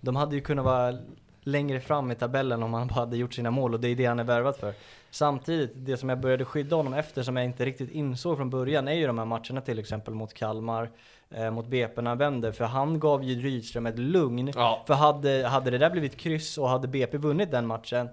de 0.00 0.16
hade 0.16 0.34
ju 0.34 0.40
kunnat 0.40 0.64
vara 0.64 0.98
längre 1.42 1.80
fram 1.80 2.10
i 2.10 2.14
tabellen 2.14 2.62
om 2.62 2.74
han 2.74 2.86
bara 2.86 3.00
hade 3.00 3.16
gjort 3.16 3.34
sina 3.34 3.50
mål 3.50 3.74
och 3.74 3.80
det 3.80 3.88
är 3.88 3.96
det 3.96 4.04
han 4.04 4.18
är 4.18 4.24
värvad 4.24 4.56
för. 4.56 4.74
Samtidigt, 5.10 5.70
det 5.74 5.96
som 5.96 6.08
jag 6.08 6.20
började 6.20 6.44
skydda 6.44 6.76
honom 6.76 6.94
efter 6.94 7.22
som 7.22 7.36
jag 7.36 7.44
inte 7.44 7.64
riktigt 7.64 7.90
insåg 7.90 8.36
från 8.36 8.50
början 8.50 8.88
är 8.88 8.92
ju 8.92 9.06
de 9.06 9.18
här 9.18 9.24
matcherna 9.24 9.60
till 9.60 9.78
exempel 9.78 10.14
mot 10.14 10.34
Kalmar, 10.34 10.90
eh, 11.36 11.50
mot 11.50 11.66
BP 11.66 12.02
när 12.02 12.10
han 12.10 12.18
vände. 12.18 12.52
För 12.52 12.64
han 12.64 13.00
gav 13.00 13.24
ju 13.24 13.40
Rydström 13.40 13.86
ett 13.86 13.98
lugn. 13.98 14.52
Ja. 14.54 14.82
För 14.86 14.94
hade, 14.94 15.48
hade 15.48 15.70
det 15.70 15.78
där 15.78 15.90
blivit 15.90 16.16
kryss 16.16 16.58
och 16.58 16.68
hade 16.68 16.88
BP 16.88 17.18
vunnit 17.18 17.50
den 17.50 17.66
matchen, 17.66 18.08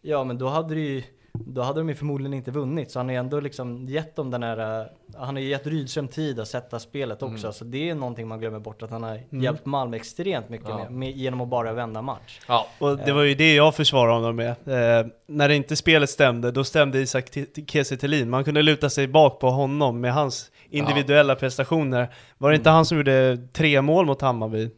ja 0.00 0.24
men 0.24 0.38
då 0.38 0.48
hade 0.48 0.74
det 0.74 0.80
ju 0.80 1.02
då 1.32 1.62
hade 1.62 1.80
de 1.80 1.88
ju 1.88 1.94
förmodligen 1.94 2.34
inte 2.34 2.50
vunnit. 2.50 2.90
Så 2.90 2.98
han 2.98 3.06
har 3.06 3.12
ju 3.12 3.18
ändå 3.18 3.40
liksom 3.40 3.86
gett 3.86 4.16
dem 4.16 4.30
den 4.30 4.42
här, 4.42 4.80
uh, 4.80 4.86
han 5.16 5.36
har 5.36 5.42
ju 5.42 5.48
gett 5.48 5.66
Rydström 5.66 6.08
tid 6.08 6.40
att 6.40 6.48
sätta 6.48 6.78
spelet 6.78 7.22
också. 7.22 7.46
Mm. 7.46 7.52
Så 7.52 7.64
det 7.64 7.90
är 7.90 7.94
någonting 7.94 8.28
man 8.28 8.40
glömmer 8.40 8.58
bort, 8.58 8.82
att 8.82 8.90
han 8.90 9.02
har 9.02 9.10
mm. 9.10 9.42
hjälpt 9.42 9.66
Malmö 9.66 9.96
extremt 9.96 10.48
mycket 10.48 10.68
ja. 10.68 10.76
med, 10.76 10.92
med, 10.92 11.10
genom 11.10 11.40
att 11.40 11.48
bara 11.48 11.72
vända 11.72 12.02
match. 12.02 12.40
Ja. 12.48 12.66
Och 12.78 12.96
det 12.98 13.12
var 13.12 13.22
ju 13.22 13.34
det 13.34 13.54
jag 13.54 13.74
försvarade 13.74 14.14
honom 14.14 14.36
med. 14.36 14.50
Eh, 14.50 15.06
när 15.26 15.48
det 15.48 15.56
inte 15.56 15.76
spelet 15.76 16.10
stämde, 16.10 16.50
då 16.50 16.64
stämde 16.64 16.98
Isak 16.98 17.30
Kiese 17.66 18.24
Man 18.26 18.44
kunde 18.44 18.62
luta 18.62 18.90
sig 18.90 19.08
bak 19.08 19.40
på 19.40 19.50
honom 19.50 20.00
med 20.00 20.14
hans 20.14 20.50
individuella 20.70 21.32
ja. 21.32 21.38
prestationer. 21.38 22.14
Var 22.38 22.50
det 22.50 22.56
inte 22.56 22.70
mm. 22.70 22.74
han 22.74 22.86
som 22.86 22.96
gjorde 22.96 23.38
tre 23.52 23.82
mål 23.82 24.06
mot 24.06 24.20
Hammarby? 24.20 24.70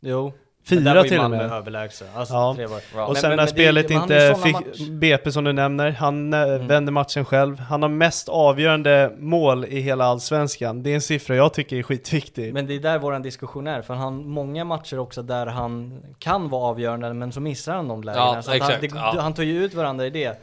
Jo. 0.00 0.32
Fyra 0.64 1.02
till 1.02 1.20
och 1.20 1.30
med. 1.30 1.52
överlägsen. 1.52 2.08
Alltså, 2.14 2.34
ja. 2.34 2.50
Och 2.50 2.56
men, 2.56 3.16
sen 3.16 3.28
men, 3.28 3.30
när 3.30 3.36
men 3.36 3.48
spelet 3.48 3.88
det, 3.88 3.94
inte 3.94 4.36
fick 4.42 4.52
match. 4.52 4.88
BP 4.90 5.32
som 5.32 5.44
du 5.44 5.52
nämner, 5.52 5.90
han 5.90 6.32
eh, 6.32 6.42
mm. 6.42 6.66
vände 6.66 6.92
matchen 6.92 7.24
själv. 7.24 7.60
Han 7.60 7.82
har 7.82 7.88
mest 7.88 8.28
avgörande 8.28 9.12
mål 9.18 9.64
i 9.64 9.80
hela 9.80 10.04
Allsvenskan. 10.04 10.82
Det 10.82 10.90
är 10.90 10.94
en 10.94 11.00
siffra 11.00 11.36
jag 11.36 11.54
tycker 11.54 11.76
är 11.76 11.82
skitviktig. 11.82 12.54
Men 12.54 12.66
det 12.66 12.74
är 12.74 12.80
där 12.80 12.98
våran 12.98 13.22
diskussion 13.22 13.66
är, 13.66 13.82
för 13.82 13.94
han 13.94 14.28
många 14.28 14.64
matcher 14.64 14.98
också 14.98 15.22
där 15.22 15.46
han 15.46 16.02
kan 16.18 16.48
vara 16.48 16.62
avgörande, 16.62 17.14
men 17.14 17.32
så 17.32 17.40
missar 17.40 17.74
han 17.74 17.88
de 17.88 18.02
lägena. 18.02 18.42
Ja, 18.46 18.58
han, 18.60 18.72
det, 18.80 18.90
ja. 18.94 19.16
han 19.20 19.34
tar 19.34 19.42
ju 19.42 19.64
ut 19.64 19.74
varandra 19.74 20.06
i 20.06 20.10
det. 20.10 20.42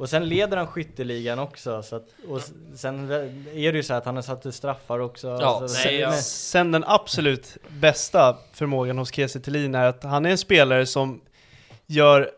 Och 0.00 0.10
sen 0.10 0.28
leder 0.28 0.56
han 0.56 0.66
skytteligan 0.66 1.38
också, 1.38 1.82
så 1.82 1.96
att, 1.96 2.08
och 2.28 2.40
sen 2.74 3.10
är 3.54 3.72
det 3.72 3.76
ju 3.76 3.82
så 3.82 3.94
att 3.94 4.04
han 4.04 4.14
har 4.14 4.22
satt 4.22 4.54
straffar 4.54 4.98
också. 4.98 5.28
Ja, 5.28 5.60
alltså, 5.62 5.88
nej, 5.88 5.98
ja. 5.98 6.12
Sen 6.12 6.72
den 6.72 6.84
absolut 6.86 7.56
bästa 7.68 8.36
förmågan 8.52 8.98
hos 8.98 9.12
Kiese 9.12 9.36
är 9.36 9.84
att 9.84 10.02
han 10.02 10.26
är 10.26 10.30
en 10.30 10.38
spelare 10.38 10.86
som 10.86 11.20
gör 11.86 12.30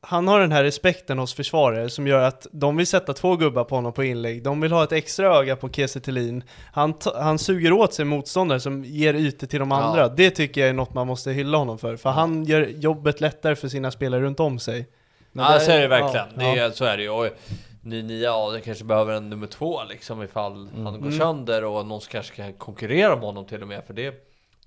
han 0.00 0.28
har 0.28 0.40
den 0.40 0.52
här 0.52 0.64
respekten 0.64 1.18
hos 1.18 1.34
försvarare 1.34 1.90
som 1.90 2.06
gör 2.06 2.22
att 2.22 2.46
de 2.52 2.76
vill 2.76 2.86
sätta 2.86 3.12
två 3.12 3.36
gubbar 3.36 3.64
på 3.64 3.74
honom 3.74 3.92
på 3.92 4.04
inlägg, 4.04 4.42
de 4.42 4.60
vill 4.60 4.72
ha 4.72 4.84
ett 4.84 4.92
extra 4.92 5.36
öga 5.38 5.56
på 5.56 5.68
Kiese 5.68 6.00
han, 6.72 6.94
han 7.14 7.38
suger 7.38 7.72
åt 7.72 7.94
sig 7.94 8.04
motståndare 8.04 8.60
som 8.60 8.84
ger 8.84 9.14
ytor 9.14 9.46
till 9.46 9.60
de 9.60 9.72
andra. 9.72 10.00
Ja. 10.00 10.08
Det 10.08 10.30
tycker 10.30 10.60
jag 10.60 10.70
är 10.70 10.74
något 10.74 10.94
man 10.94 11.06
måste 11.06 11.30
hylla 11.30 11.58
honom 11.58 11.78
för, 11.78 11.96
för 11.96 12.10
ja. 12.10 12.14
han 12.14 12.44
gör 12.44 12.66
jobbet 12.66 13.20
lättare 13.20 13.56
för 13.56 13.68
sina 13.68 13.90
spelare 13.90 14.20
runt 14.20 14.40
om 14.40 14.58
sig. 14.58 14.86
Men 15.32 15.44
ja, 15.44 15.54
det, 15.54 15.60
så 15.60 15.70
är 15.70 15.80
det 15.80 15.88
verkligen. 15.88 16.26
Ja, 16.36 16.54
det 16.54 16.58
är, 16.58 16.70
Så 16.70 16.84
är 16.84 16.96
det 16.96 17.02
ju. 17.02 17.10
Och 17.10 17.28
ny 17.82 18.02
nia, 18.02 18.24
ja, 18.24 18.50
det 18.50 18.60
kanske 18.60 18.84
behöver 18.84 19.14
en 19.14 19.30
nummer 19.30 19.46
två 19.46 19.84
liksom 19.84 20.22
ifall 20.22 20.52
mm. 20.52 20.86
han 20.86 20.94
går 20.94 21.06
mm. 21.06 21.18
sönder 21.18 21.64
och 21.64 21.86
någon 21.86 22.00
som 22.00 22.10
kanske 22.10 22.36
kan 22.36 22.52
konkurrera 22.52 23.14
med 23.14 23.24
honom 23.24 23.46
till 23.46 23.62
och 23.62 23.68
med. 23.68 23.84
För 23.84 23.94
det, 23.94 24.14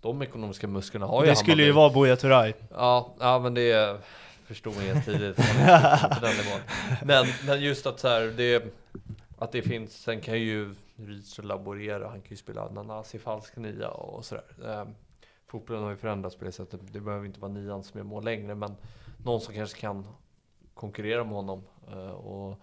de 0.01 0.21
ekonomiska 0.21 0.67
musklerna 0.67 1.05
har 1.05 1.23
ju 1.23 1.29
Det 1.29 1.35
skulle 1.35 1.63
ju 1.63 1.71
vara 1.71 1.89
Buya 1.89 2.15
Turay. 2.15 2.53
Ja, 2.71 3.15
ja, 3.19 3.39
men 3.39 3.53
det 3.53 3.97
förstod 4.45 4.75
man 4.75 4.83
helt 4.83 5.05
tidigt. 5.05 5.37
men, 7.03 7.25
men 7.45 7.61
just 7.61 7.85
att 7.85 7.99
så 7.99 8.07
här, 8.07 8.33
det, 8.37 8.63
att 9.37 9.51
det 9.51 9.61
finns, 9.61 10.01
sen 10.01 10.21
kan 10.21 10.39
ju 10.39 10.75
Rydström 10.97 11.47
laborera, 11.47 12.07
han 12.07 12.21
kan 12.21 12.29
ju 12.29 12.35
spela 12.35 12.69
Nanasi 12.69 13.19
falsk 13.19 13.55
nia 13.55 13.89
och 13.89 14.25
sådär. 14.25 14.43
Eh, 14.65 14.83
fotbollen 15.47 15.83
har 15.83 15.89
ju 15.89 15.97
förändrats 15.97 16.35
på 16.35 16.45
det 16.45 16.51
sättet, 16.51 16.79
det 16.91 16.99
behöver 16.99 17.25
inte 17.25 17.39
vara 17.39 17.51
nian 17.51 17.83
som 17.83 17.99
är 17.99 18.03
mål 18.03 18.23
längre, 18.23 18.55
men 18.55 18.75
någon 19.23 19.41
som 19.41 19.53
kanske 19.53 19.79
kan 19.79 20.07
konkurrera 20.75 21.23
med 21.23 21.33
honom 21.33 21.63
eh, 21.91 22.09
och 22.09 22.59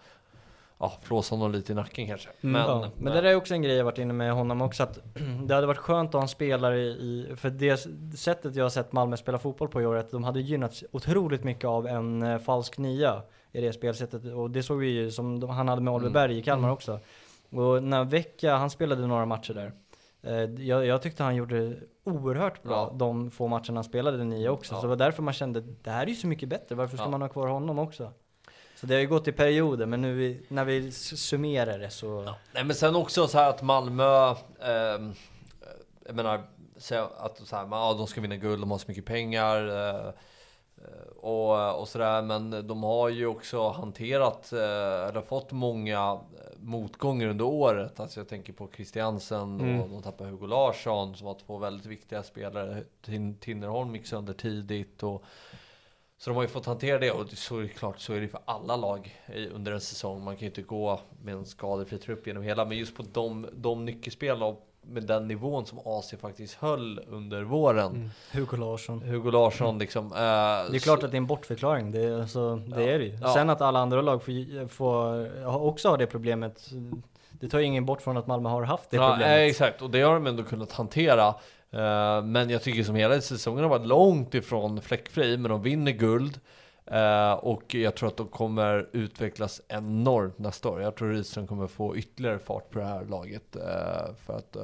ja, 0.79 0.93
flåsa 1.03 1.35
honom 1.35 1.53
lite 1.53 1.73
i 1.73 1.75
nacken 1.75 2.07
kanske. 2.07 2.29
Mm. 2.29 2.53
Men, 2.53 2.63
ja. 2.63 2.91
men, 2.99 3.15
det 3.15 3.21
där 3.21 3.31
är 3.31 3.35
också 3.37 3.55
en 3.55 3.63
grej 3.63 3.77
jag 3.77 3.85
varit 3.85 3.99
inne 3.99 4.13
med 4.13 4.33
honom 4.33 4.63
också, 4.63 4.83
att 4.83 4.99
det 5.47 5.55
hade 5.55 5.67
varit 5.67 5.79
skönt 5.79 6.09
att 6.09 6.15
ha 6.15 6.23
en 6.23 6.29
spelare 6.29 6.81
i, 6.81 7.33
för 7.37 7.51
det 7.51 7.87
sättet 8.19 8.57
jag 8.57 8.65
har 8.65 8.71
sett 8.71 8.93
Malmö 8.93 9.17
spela 9.17 9.39
fotboll 9.39 9.69
på 9.69 9.83
i 9.83 9.87
år, 9.87 9.97
att 9.97 10.11
de 10.11 10.25
hade 10.25 10.41
gynnats 10.41 10.85
otroligt 10.91 11.45
mycket 11.45 11.65
av 11.65 11.87
en 11.87 12.23
eh, 12.23 12.39
falsk 12.39 12.79
nia 12.79 13.23
i 13.53 13.61
det 13.61 13.73
spelsättet. 13.73 14.25
Och 14.35 14.51
det 14.51 14.63
såg 14.63 14.79
vi 14.79 14.89
ju 14.89 15.11
som 15.11 15.49
han 15.49 15.69
hade 15.69 15.83
med 15.83 15.95
Oliver 15.95 16.11
mm. 16.11 16.13
Berg 16.13 16.39
i 16.39 16.43
Kalmar 16.43 16.69
mm. 16.69 16.75
också. 16.75 17.01
Och 17.51 17.83
när 17.83 18.05
Vecchia, 18.05 18.57
han 18.57 18.71
spelade 18.71 19.07
några 19.07 19.27
matcher 19.27 19.55
där. 19.55 19.73
Eh, 20.23 20.35
jag, 20.67 20.87
jag, 20.87 21.03
tyckte 21.03 21.23
han 21.23 21.37
gjorde 21.37 21.77
oerhört 22.05 22.63
bra 22.63 22.89
ja. 22.91 22.97
de 22.99 23.31
få 23.31 23.49
matcherna 23.49 23.75
han 23.75 23.85
spelade 23.85 24.17
den 24.17 24.29
nia 24.29 24.51
också. 24.51 24.75
Ja. 24.75 24.77
Så 24.77 24.83
det 24.83 24.89
var 24.89 24.97
därför 24.97 25.23
man 25.23 25.35
kände, 25.35 25.61
det 25.61 25.91
här 25.91 26.03
är 26.03 26.07
ju 26.07 26.15
så 26.15 26.27
mycket 26.27 26.49
bättre, 26.49 26.75
varför 26.75 26.97
ska 26.97 27.07
ja. 27.07 27.11
man 27.11 27.23
ha 27.23 27.29
kvar 27.29 27.47
honom 27.47 27.79
också? 27.79 28.13
Så 28.77 28.87
det 28.87 28.95
har 28.95 29.01
ju 29.01 29.07
gått 29.07 29.29
i 29.29 29.33
perioder, 29.33 29.87
men 29.87 30.03
nu 30.03 30.15
vi, 30.15 30.47
när 30.49 30.65
vi 30.65 30.93
summerar 30.93 31.79
det 31.79 31.91
så... 31.91 32.35
Nej 32.53 32.65
men 32.65 32.77
sen 32.77 32.97
också 32.97 33.29
så 33.29 33.39
här 33.39 33.51
att 33.51 33.63
Malmö, 33.63 34.35
ehm, 34.61 35.15
jag 36.07 36.15
menar, 36.15 36.35
att 37.19 37.39
så 37.45 37.57
här, 37.57 37.69
ja, 37.71 37.95
de 37.99 38.07
ska 38.07 38.21
vinna 38.21 38.37
guld, 38.37 38.63
de 38.63 38.71
har 38.71 38.79
så 38.79 38.89
mycket 38.89 39.07
pengar 39.07 39.69
eh, 39.69 40.07
eh, 40.77 41.09
och, 41.21 41.81
och 41.81 41.89
sådär. 41.89 42.23
Men 42.23 42.67
de 42.67 42.83
har 42.83 43.09
ju 43.09 43.27
också 43.27 43.69
hanterat, 43.69 44.53
eh, 44.53 45.09
eller 45.09 45.21
fått 45.21 45.53
många 45.53 46.11
eh, 46.13 46.52
motgångar 46.63 47.27
under 47.29 47.45
året. 47.45 48.01
Alltså 48.01 48.21
jag 48.21 48.29
tänker 48.29 48.53
på 48.53 48.69
Christiansen 48.77 49.61
Mm. 49.61 49.81
och 49.81 49.89
de 49.89 50.03
tappade 50.03 50.31
Hugo 50.31 50.47
Larsson 50.47 51.15
som 51.17 51.27
var 51.27 51.35
två 51.47 51.59
väldigt 51.59 51.87
viktiga 51.87 52.23
spelare. 52.23 52.83
Tin- 53.05 53.39
Tinnerholm 53.39 53.95
gick 53.95 54.07
sönder 54.07 54.33
tidigt 54.33 55.03
och 55.03 55.25
så 56.19 56.31
de 56.31 56.35
har 56.37 56.43
ju 56.43 56.49
fått 56.49 56.67
hantera 56.67 56.99
det 56.99 57.11
och 57.11 57.31
så 57.31 57.59
är 57.59 57.63
det 57.63 57.69
klart 57.69 58.01
så 58.01 58.13
är 58.13 58.21
det 58.21 58.29
för 58.29 58.41
alla 58.45 58.77
lag 58.77 59.17
under 59.53 59.73
en 59.73 59.81
säsong. 59.81 60.25
Man 60.25 60.37
kan 60.37 60.41
ju 60.41 60.47
inte 60.47 60.63
gå 60.63 61.01
med 61.23 61.35
en 61.35 61.47
skadefri 61.47 61.99
trupp 61.99 62.27
genom 62.27 62.43
hela, 62.43 62.65
men 62.65 62.79
just 62.79 62.97
på 62.97 63.03
de, 63.13 63.47
de 63.53 63.85
nyckelspel 63.85 64.43
och 64.43 64.69
med 64.87 65.03
den 65.03 65.29
nivån 65.29 65.67
som 65.67 65.79
AC 65.85 66.15
faktiskt 66.21 66.55
höll 66.55 67.01
under 67.09 67.43
våren. 67.43 68.11
Hugo 68.33 68.57
Larsson. 68.57 69.03
Hugo 69.03 69.31
Larsson 69.31 69.79
liksom. 69.79 70.07
eh, 70.07 70.19
Det 70.19 70.77
är 70.77 70.79
klart 70.83 71.03
att 71.03 71.11
det 71.11 71.15
är 71.15 71.19
en 71.19 71.27
bortförklaring, 71.27 71.91
det, 71.93 72.21
alltså, 72.21 72.57
det 72.57 72.83
Ja. 72.83 72.89
är 72.89 72.99
det 72.99 73.05
ju. 73.05 73.19
Ja. 73.21 73.35
Sen 73.35 73.51
att 73.51 73.61
alla 73.61 73.79
andra 73.79 74.03
lag 74.03 74.23
får, 74.23 74.69
får 74.69 75.67
också 75.67 75.89
har 75.89 75.99
det 75.99 76.07
problemet, 76.07 76.71
det 77.31 77.49
tar 77.49 77.59
ju 77.59 77.65
ingen 77.65 77.87
bort 77.87 78.03
från 78.03 78.17
att 78.17 78.27
Malmö 78.27 78.49
har 78.49 78.63
haft 78.63 78.91
det 78.91 78.97
ja, 78.97 79.09
problemet. 79.11 79.39
eh, 79.39 79.43
exakt, 79.45 79.83
och 79.83 79.91
det 79.91 80.01
har 80.03 80.15
de 80.15 80.27
ändå 80.27 80.43
kunnat 80.43 80.73
hantera. 80.73 81.27
Eh, 81.71 82.23
men 82.25 82.51
jag 82.51 82.63
tycker 82.63 82.83
som 82.85 82.95
hela 82.95 83.21
säsongen 83.21 83.63
har 83.63 83.71
varit 83.71 83.87
långt 83.87 84.35
ifrån 84.35 84.81
fläckfri, 84.81 85.37
men 85.37 85.51
de 85.51 85.63
vinner 85.63 85.93
guld. 85.93 86.41
Eh, 86.87 87.33
och 87.33 87.75
jag 87.75 87.95
tror 87.95 88.09
att 88.09 88.17
de 88.17 88.29
kommer 88.29 88.89
utvecklas 88.93 89.61
enormt 89.69 90.39
nästa 90.39 90.69
år. 90.69 90.83
Jag 90.83 90.95
tror 90.97 91.09
Rydström 91.09 91.47
kommer 91.47 91.67
få 91.67 91.97
ytterligare 91.97 92.39
fart 92.39 92.71
på 92.71 92.79
det 92.79 92.85
här 92.85 93.05
laget. 93.05 93.57
eh, 93.57 94.15
för 94.27 94.37
att 94.37 94.57
eh, 94.57 94.63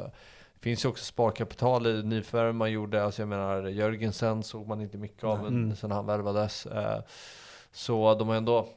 det 0.54 0.60
finns 0.60 0.84
ju 0.84 0.88
också 0.88 1.04
sparkapital 1.04 1.86
i 1.86 2.02
nyförvärv 2.02 2.54
man 2.54 2.72
gjorde. 2.72 3.04
Alltså 3.04 3.22
jag 3.22 3.28
menar 3.28 3.66
Jörgensen 3.66 4.42
såg 4.42 4.66
man 4.66 4.80
inte 4.80 4.98
mycket 4.98 5.24
av 5.24 5.38
Mm. 5.46 5.76
sen 5.76 5.90
han 5.90 6.06
värvades. 6.06 6.66
Så 7.72 8.14
de 8.14 8.28
har 8.28 8.34
ändå 8.34 8.68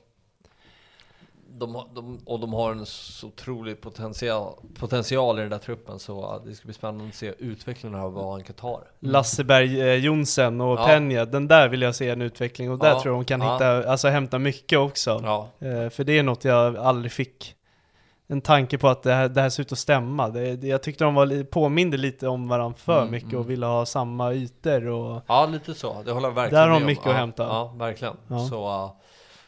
de, 1.53 1.83
de, 1.93 2.19
och 2.25 2.39
de 2.39 2.53
har 2.53 2.71
en 2.71 2.85
så 2.85 3.27
otrolig 3.27 3.81
potential, 3.81 4.53
potential 4.79 5.39
i 5.39 5.41
den 5.41 5.51
där 5.51 5.57
truppen 5.57 5.99
så 5.99 6.41
det 6.45 6.55
ska 6.55 6.65
bli 6.65 6.73
spännande 6.73 7.07
att 7.07 7.15
se 7.15 7.33
utvecklingen 7.37 7.99
av 7.99 8.13
vad 8.13 8.31
han 8.31 8.43
kan 8.43 8.55
ta 8.55 8.79
det. 8.79 9.07
Lasseberg, 9.09 9.81
eh, 9.81 9.95
Jonsen 9.95 10.61
och 10.61 10.79
Ja. 10.79 10.87
Peña, 10.87 11.25
den 11.25 11.47
där 11.47 11.67
vill 11.67 11.81
jag 11.81 11.95
se 11.95 12.09
en 12.09 12.21
utveckling 12.21 12.71
och 12.71 12.79
där 12.79 12.89
Ja, 12.89 13.01
tror 13.01 13.15
jag 13.15 13.21
de 13.21 13.25
kan 13.25 13.41
ja. 13.41 13.53
hitta, 13.53 13.89
alltså 13.91 14.07
hämta 14.07 14.39
mycket 14.39 14.79
också. 14.79 15.11
Eh, 15.59 15.89
för 15.89 16.03
det 16.03 16.19
är 16.19 16.23
något 16.23 16.45
jag 16.45 16.77
aldrig 16.77 17.11
fick 17.11 17.55
en 18.27 18.41
tanke 18.41 18.77
på 18.77 18.87
att 18.87 19.03
det 19.03 19.13
här, 19.13 19.29
det 19.29 19.41
här 19.41 19.49
ser 19.49 19.61
ut 19.63 19.71
att 19.71 19.77
stämma. 19.79 20.29
Det, 20.29 20.63
jag 20.67 20.83
tyckte 20.83 21.03
de 21.03 21.15
var, 21.15 21.43
påminde 21.43 21.97
lite 21.97 22.27
om 22.27 22.47
varandra 22.47 22.77
för 22.77 22.99
Mm, 22.99 23.11
mycket 23.11 23.29
mm. 23.29 23.39
och 23.41 23.49
ville 23.49 23.65
ha 23.65 23.85
samma 23.85 24.33
ytor 24.33 24.85
och 24.87 25.21
Ja, 25.27 25.45
lite 25.45 25.73
så. 25.73 26.03
Det 26.05 26.11
håller 26.11 26.27
jag 26.27 26.35
verkligen 26.35 26.61
Där 26.61 26.67
har 26.67 26.75
de 26.75 26.83
om. 26.83 26.87
mycket 26.87 27.05
ja, 27.05 27.11
att 27.11 27.17
hämta. 27.17 27.43
Ja, 27.43 27.73
verkligen. 27.77 28.15
Så, 28.49 28.67
uh, 28.85 28.91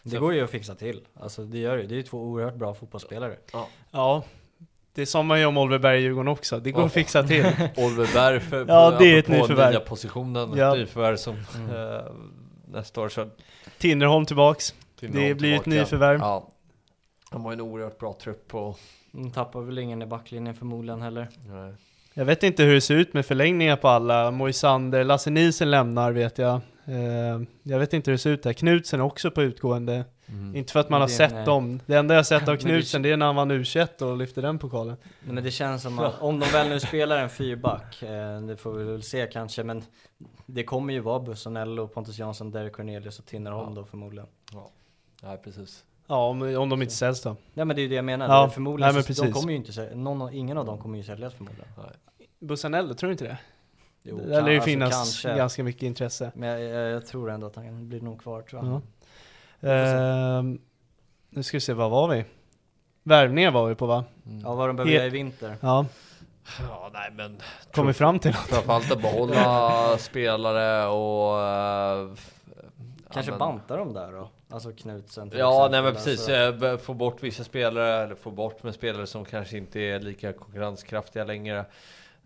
Det 0.03 0.17
går 0.17 0.33
ju 0.33 0.43
att 0.43 0.49
fixa 0.49 0.75
till, 0.75 1.01
alltså 1.19 1.43
det 1.43 1.57
gör 1.57 1.77
det. 1.77 1.83
Det 1.83 1.93
är 1.93 1.97
ju 1.97 2.03
två 2.03 2.17
oerhört 2.17 2.55
bra 2.55 2.73
fotbollsspelare. 2.73 3.35
ja. 3.53 3.67
ja, 3.91 4.23
det 4.95 5.05
sa 5.05 5.23
man 5.23 5.39
ju 5.39 5.45
om 5.45 5.57
Oliver 5.57 5.79
Berg 5.79 5.99
i 5.99 6.01
Djurgården 6.01 6.27
också. 6.27 6.59
Det 6.59 6.71
går 6.71 6.81
Ja. 6.81 6.85
att 6.85 6.93
fixa 6.93 7.23
till. 7.23 7.45
Oliver 7.77 8.13
Berg 8.13 8.39
för, 8.39 8.65
Ja, 8.67 8.95
det 8.99 9.05
är 9.15 9.19
ett 9.19 9.27
nyförvärv. 9.27 9.69
nya 9.71 9.79
positionen, 9.79 10.53
Ja. 10.57 10.71
ett 10.73 10.79
nyförvärv 10.79 11.15
som 11.17 11.35
Mm. 11.55 11.75
eh, 11.95 12.01
nästa 12.67 13.01
år 13.01 13.09
så 13.09 13.29
Tinnerholm 13.77 14.25
tillbaks. 14.25 14.73
Tinnerholm 14.99 15.27
Det 15.27 15.35
blir 15.35 15.55
ett 15.55 15.63
tillbaka. 15.63 15.81
nyförvärv. 15.81 16.19
Ja. 16.19 16.49
De 17.31 17.45
har 17.45 17.53
en 17.53 17.61
oerhört 17.61 17.99
bra 17.99 18.13
trupp 18.21 18.55
och 18.55 18.79
De 19.11 19.31
tappar 19.31 19.61
väl 19.61 19.77
ingen 19.77 20.01
i 20.01 20.05
backlinjen 20.05 20.55
förmodligen 20.55 21.01
heller. 21.01 21.27
nej. 21.47 21.73
Jag 22.13 22.25
vet 22.25 22.43
inte 22.43 22.63
hur 22.63 22.73
det 22.73 22.81
ser 22.81 22.95
ut 22.95 23.13
med 23.13 23.25
förlängningar 23.25 23.75
på 23.75 23.87
alla. 23.87 24.31
Moisander, 24.31 25.03
Lasse 25.03 25.29
Nielsen 25.29 25.71
lämnar 25.71 26.11
vet 26.11 26.37
jag. 26.37 26.61
Eh, 26.85 27.41
jag 27.63 27.79
vet 27.79 27.93
inte 27.93 28.11
hur 28.11 28.13
det 28.13 28.21
ser 28.21 28.29
ut 28.29 28.43
där. 28.43 28.53
Knutsen 28.53 28.99
är 28.99 29.03
också 29.03 29.31
på 29.31 29.41
utgående. 29.43 30.05
Mm. 30.27 30.55
Inte 30.55 30.73
för 30.73 30.79
att 30.79 30.89
man 30.89 31.01
har 31.01 31.07
Det- 31.07 31.13
sett 31.13 31.33
nej. 31.33 31.45
dem. 31.45 31.79
Det 31.85 31.95
enda 31.95 32.13
jag 32.13 32.19
har 32.19 32.23
sett 32.23 32.41
av 32.41 32.47
Men 32.47 32.57
det- 32.57 32.63
Knutsen 32.63 33.01
det 33.01 33.11
är 33.11 33.17
när 33.17 33.25
han 33.25 33.35
vann 33.35 33.51
u 33.51 33.63
och 34.01 34.17
lyfte 34.17 34.41
den 34.41 34.59
pokalen. 34.59 34.95
Nej, 35.03 35.33
Men 35.33 35.43
det 35.43 35.51
känns 35.51 35.81
som 35.81 35.99
att 35.99 36.13
om 36.21 36.39
de 36.39 36.45
väl 36.45 36.69
nu 36.69 36.79
spelar 36.79 37.17
en 37.17 37.29
fyrback, 37.29 38.01
eh, 38.03 38.41
det 38.41 38.57
får 38.57 38.73
vi 38.73 38.83
väl 38.83 39.03
se 39.03 39.27
kanske, 39.33 39.63
men 39.63 39.83
det 40.45 40.63
kommer 40.63 40.93
ju 40.93 40.99
vara 40.99 41.19
Bussanello, 41.19 41.87
Pontus 41.87 42.19
Jansson, 42.19 42.51
Derek 42.51 42.73
Cornelius 42.73 43.19
och 43.19 43.25
Tinnerholm 43.25 43.75
då 43.75 43.85
förmodligen. 43.85 44.27
Nej, 45.23 45.37
precis. 45.43 45.83
Ja, 46.07 46.27
om, 46.27 46.41
om 46.57 46.69
de 46.69 46.81
inte 46.81 46.93
säljs 46.93 47.21
då. 47.21 47.35
Nej 47.53 47.65
men 47.65 47.75
det 47.75 47.81
är 47.81 47.83
ju 47.83 47.89
det 47.89 47.95
jag 47.95 48.05
menar, 48.05 48.27
Ja, 48.27 48.49
förmodligen 48.49 48.87
nej, 48.87 48.93
men 48.93 49.01
de 49.03 49.07
precis. 49.07 49.33
kommer 49.33 49.51
ju 49.51 49.55
inte 49.57 49.95
någon, 49.95 50.33
ingen 50.33 50.57
av 50.57 50.65
dem 50.65 50.77
kommer 50.77 50.97
ju 50.97 51.03
säljas 51.03 51.33
förmodligen. 51.33 51.67
Bussanello, 52.39 52.93
tror 52.93 53.07
du 53.07 53.11
inte 53.11 53.23
det? 53.23 53.37
Jo, 54.03 54.17
Där 54.17 54.25
lär 54.27 54.41
det 54.43 54.49
ju 54.51 54.55
alltså, 54.57 54.65
finnas 54.69 54.91
kanske. 54.93 55.35
ganska 55.37 55.63
mycket 55.63 55.83
intresse. 55.83 56.31
Men 56.35 56.49
jag, 56.49 56.61
jag, 56.61 56.89
jag 56.91 57.05
tror 57.05 57.31
ändå 57.31 57.47
att 57.47 57.55
han 57.55 57.89
blir 57.89 58.01
nog 58.01 58.21
kvar 58.21 58.41
tror 58.41 58.65
jag. 58.65 58.81
Ja. 59.59 59.69
Ehm, 59.69 60.59
nu 61.29 61.43
ska 61.43 61.57
vi 61.57 61.61
se, 61.61 61.73
vad 61.73 61.91
var 61.91 62.07
vi? 62.07 62.25
Värvningar 63.03 63.51
var 63.51 63.67
vi 63.67 63.75
på 63.75 63.85
va? 63.85 64.03
Mm. 64.25 64.39
Ja 64.41 64.55
vad 64.55 64.69
de 64.69 64.75
behöver 64.75 64.93
göra 64.93 65.05
i 65.05 65.09
vinter. 65.09 65.55
Ja, 65.61 65.85
Ja, 66.69 66.89
nej 66.93 67.11
men 67.13 67.37
kom 67.73 67.87
vi 67.87 67.93
fram 67.93 68.19
till 68.19 68.33
framförallt 68.33 68.91
att 68.91 69.01
behålla 69.01 69.97
spelare 69.99 70.87
och 70.87 71.41
eh, 71.41 72.11
f- 72.13 72.33
Kanske 73.13 73.31
ja, 73.31 73.37
men- 73.37 73.39
banta 73.39 73.75
dem 73.77 73.93
där 73.93 74.11
då? 74.11 74.29
Alltså 74.49 74.71
Knutsen 74.71 75.29
till 75.29 75.39
Ja, 75.39 75.49
exempel, 75.65 75.71
nej 75.71 75.81
men 75.81 75.93
precis. 75.93 76.29
alltså. 76.29 76.65
eh, 76.67 76.77
Få 76.77 76.93
bort 76.93 77.23
vissa 77.23 77.43
spelare, 77.43 78.03
eller 78.03 78.15
få 78.15 78.31
bort 78.31 78.63
med 78.63 78.73
spelare 78.73 79.07
som 79.07 79.25
kanske 79.25 79.57
inte 79.57 79.79
är 79.79 79.99
lika 79.99 80.33
konkurrenskraftiga 80.33 81.23
längre. 81.23 81.65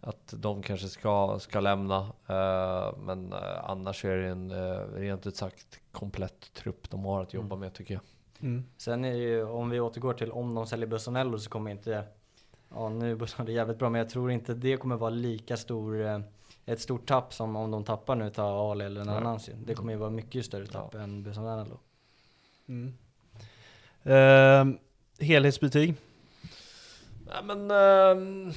Att 0.01 0.33
de 0.37 0.61
kanske 0.63 0.87
ska, 0.87 1.39
ska 1.39 1.59
lämna. 1.59 1.97
eh, 2.27 2.97
Men 2.97 3.33
eh, 3.33 3.69
annars 3.69 4.05
är 4.05 4.17
det 4.17 4.27
en 4.27 4.51
eh, 4.51 4.79
rent 4.93 5.27
ut 5.27 5.35
sagt 5.35 5.79
komplett 5.91 6.53
trupp 6.53 6.89
de 6.89 7.05
har 7.05 7.21
att 7.23 7.33
jobba 7.33 7.47
Mm. 7.55 7.59
med 7.59 7.73
tycker 7.73 7.93
jag. 7.93 8.03
Mm. 8.41 8.63
Sen 8.77 9.05
är 9.05 9.11
det 9.11 9.17
ju, 9.17 9.43
om 9.43 9.69
vi 9.69 9.79
återgår 9.79 10.13
till 10.13 10.31
om 10.31 10.55
de 10.55 10.67
säljer 10.67 10.87
Bussanello 10.87 11.39
så 11.39 11.49
kommer 11.49 11.71
inte, 11.71 12.03
ja 12.73 12.89
nu 12.89 13.11
är 13.11 13.15
Bussanello 13.15 13.51
jävligt 13.55 13.79
bra 13.79 13.89
men 13.89 13.99
jag 13.99 14.09
tror 14.09 14.31
inte 14.31 14.53
det 14.53 14.77
kommer 14.77 14.95
vara 14.95 15.09
lika 15.09 15.57
stor, 15.57 16.23
ett 16.65 16.81
stort 16.81 17.05
tapp 17.07 17.33
som 17.33 17.55
om 17.55 17.71
de 17.71 17.83
tappar 17.83 18.15
nu 18.15 18.29
till 18.29 18.41
Ali 18.41 18.85
eller 18.85 19.05
Nej. 19.05 19.15
annan. 19.15 19.39
Det 19.65 19.75
kommer 19.75 19.93
ju 19.93 19.99
vara 19.99 20.09
mycket 20.09 20.45
större 20.45 20.65
tapp 20.67 20.93
än 20.95 21.23
Bussanello. 21.23 21.79
Mm. 22.67 22.93
Ehm, 24.03 24.77
helhetsbetyg? 25.19 25.95
Nej 27.25 27.43
men 27.43 27.71
ehm, 27.71 28.51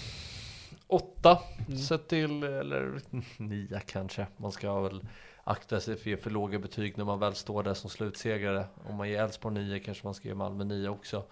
åtta 0.91 1.39
Mm. 1.67 1.79
sett 1.79 2.09
till, 2.09 2.43
eller 2.43 3.01
nio 3.43 3.81
kanske. 3.87 4.27
Man 4.37 4.53
ska 4.53 4.81
väl 4.81 5.01
akta 5.45 5.81
sig 5.81 5.95
för 5.97 6.03
att 6.03 6.07
ge 6.07 6.17
för 6.17 6.31
låga 6.31 6.59
betyg 6.59 6.99
när 6.99 7.05
man 7.05 7.19
väl 7.19 7.35
står 7.35 7.63
där 7.63 7.75
som 7.75 7.91
slutsegrare. 7.91 8.65
Om 8.89 8.97
man 8.97 9.09
ger 9.09 9.23
Elfsborg 9.23 9.55
nio 9.55 9.79
kanske 9.79 10.07
man 10.07 10.15
ska 10.15 10.29
ge 10.29 10.35
Malmö 10.35 10.65
nio 10.65 10.89
också. 10.89 11.23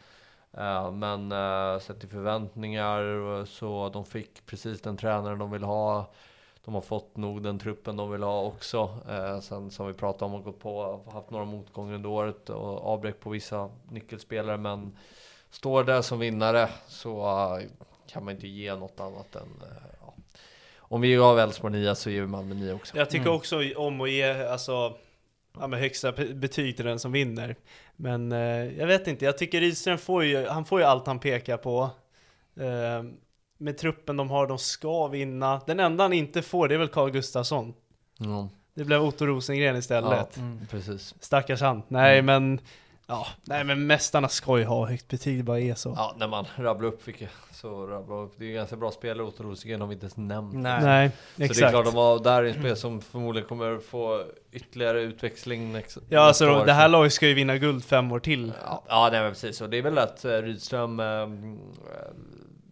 Eh, 0.53 0.93
men 0.93 1.33
uh, 1.33 1.79
sett 1.79 2.01
till 2.01 2.09
förväntningar 2.09 3.39
eh, 3.39 3.45
så 3.45 3.89
de 3.89 4.05
fick 4.05 4.47
precis 4.47 4.81
den 4.81 4.97
tränaren 4.97 5.39
de 5.39 5.51
vill 5.51 5.63
ha. 5.63 6.11
De 6.65 6.75
har 6.75 6.81
fått 6.81 7.17
nog 7.17 7.43
den 7.43 7.59
truppen 7.59 7.97
de 7.97 8.11
vill 8.11 8.23
ha 8.23 8.43
också. 8.43 8.99
Eh, 9.09 9.41
sen 9.41 9.71
som 9.71 9.87
vi 9.87 9.95
pratade 9.95 10.25
om 10.25 10.33
har 10.33 10.41
gått 10.41 10.61
på, 10.61 11.01
haft 11.13 11.31
några 11.31 11.45
motgångar 11.45 11.95
under 11.95 12.09
året 12.09 12.51
och 12.51 12.87
avbräck 12.93 13.21
på 13.21 13.31
vissa 13.31 13.71
nyckelspelare. 13.91 14.57
Men 14.57 14.97
står 15.51 15.85
där 15.85 16.03
som 16.03 16.19
vinnare 16.19 16.69
så 16.87 17.21
eh, 17.57 17.67
kan 18.19 18.25
man 18.25 18.35
inte 18.35 18.49
ge 18.49 18.75
något 18.75 19.01
annat 19.01 19.35
än 19.37 19.43
eh, 19.43 19.83
ja. 20.01 20.15
Om 20.79 21.01
vi 21.01 21.15
gav 21.15 21.39
Elfsborg 21.39 21.73
9 21.73 21.95
så 21.95 22.11
ger 22.11 22.21
vi 22.21 22.27
Malmö 22.27 22.55
9 22.55 22.73
också. 22.73 22.97
Jag 22.97 23.11
tycker 23.11 23.25
Mm. 23.27 23.37
också 23.37 23.61
om 23.77 24.01
att 24.01 24.11
ge 24.11 24.47
alltså, 24.47 24.97
ja, 25.61 25.67
men 25.67 25.81
högsta 25.81 26.13
betyg 26.13 26.77
till 26.77 26.85
den 26.85 26.99
som 26.99 27.13
vinner. 27.13 27.57
Men 27.97 28.33
eh, 28.33 28.39
jag 28.79 28.87
vet 28.87 29.07
inte, 29.07 29.25
jag 29.25 29.39
tycker 29.39 29.61
Rydström 29.61 29.99
får 29.99 30.25
ju, 30.25 30.47
han 30.47 30.65
får 30.65 30.81
ju 30.81 30.87
allt 30.87 31.07
han 31.07 31.19
pekar 31.19 31.57
på. 31.57 31.91
Eh, 32.61 33.03
med 33.59 33.79
truppen 33.79 34.17
de 34.17 34.31
har, 34.31 34.47
de 34.47 34.59
ska 34.59 35.07
vinna. 35.09 35.61
Den 35.67 35.81
enda 35.81 36.05
han 36.05 36.13
inte 36.13 36.43
får 36.43 36.69
det 36.69 36.75
är 36.75 36.79
väl 36.79 36.89
Carl 36.89 37.11
Gustafsson. 37.11 37.75
Mm. 38.21 38.47
Det 38.75 38.85
blev 38.85 39.03
Otto 39.03 39.27
Rosengren 39.27 39.77
istället. 39.77 40.37
Ja, 40.37 40.67
precis. 40.71 41.15
Stackars 41.21 41.61
han. 41.61 41.83
Nej 41.89 42.19
Mm. 42.19 42.27
men, 42.27 42.61
ja, 43.09 43.27
nej 43.45 43.65
men 43.65 43.87
mästarna 43.87 44.29
ska 44.29 44.59
ju 44.59 44.65
ha 44.65 44.87
högt 44.87 45.09
betyg, 45.09 45.39
det 45.39 45.43
bara 45.43 45.61
är 45.61 45.75
så. 45.75 45.95
Ja, 45.97 46.15
när 46.19 46.29
man 46.29 46.47
rabblar 46.57 46.89
upp 46.89 47.09
vilka 47.09 47.27
så 47.53 47.87
rabblar 47.87 48.17
upp. 48.23 48.33
Det 48.39 48.45
är 48.45 48.49
ju 48.49 48.55
ganska 48.55 48.77
bra 48.77 48.91
spelare, 48.91 49.27
Otto 49.27 49.43
Rosengren 49.43 49.81
har 49.81 49.89
vi 49.89 49.95
inte 49.95 50.05
ens 50.05 50.17
nämnt. 50.17 50.55
Nej. 50.55 50.83
Nej, 50.85 51.11
Så 51.37 51.43
exakt. 51.43 51.61
det 51.61 51.67
är 51.67 51.71
klart 51.71 51.85
de 51.85 51.95
har 51.95 52.19
där 52.19 52.43
är 52.43 52.49
en 52.49 52.55
spel 52.55 52.77
som 52.77 53.01
förmodligen 53.01 53.49
kommer 53.49 53.79
få 53.79 54.25
ytterligare 54.53 55.01
utväxling 55.03 55.73
next, 55.73 55.99
Ja 56.09 56.21
alltså 56.21 56.45
nästa 56.45 56.61
år. 56.63 56.67
det 56.67 56.73
här 56.73 56.89
laget 56.89 57.13
ska 57.13 57.29
ju 57.29 57.35
vinna 57.35 57.57
guld 57.59 57.85
fem 57.85 58.13
år 58.13 58.21
till. 58.21 58.53
Ja, 58.65 58.85
ja 58.89 59.09
nej, 59.13 59.21
men 59.23 59.31
precis. 59.33 59.61
Och 59.61 59.71
det 59.71 59.77
är 59.79 59.83
väl 59.83 59.99
att 59.99 60.25
eh, 60.25 60.31
Rydström 60.31 61.01
eh, 61.01 61.27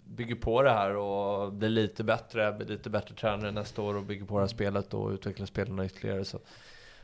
bygger 0.07 0.35
på 0.35 0.63
det 0.63 0.71
här 0.71 0.97
och 0.97 1.53
blir 1.53 1.69
lite 1.69 2.05
bättre, 2.05 2.53
blir 2.53 2.67
lite 2.67 2.91
bättre 2.91 3.15
tränare 3.15 3.51
nästa 3.51 3.83
år 3.83 3.97
och 3.97 4.03
bygger 4.03 4.25
på 4.27 4.35
det 4.35 4.41
här 4.43 4.49
spelet 4.49 4.95
och 4.95 5.11
utvecklar 5.11 5.47
spelarna 5.47 5.85
ytterligare. 5.87 6.25
Så, 6.25 6.39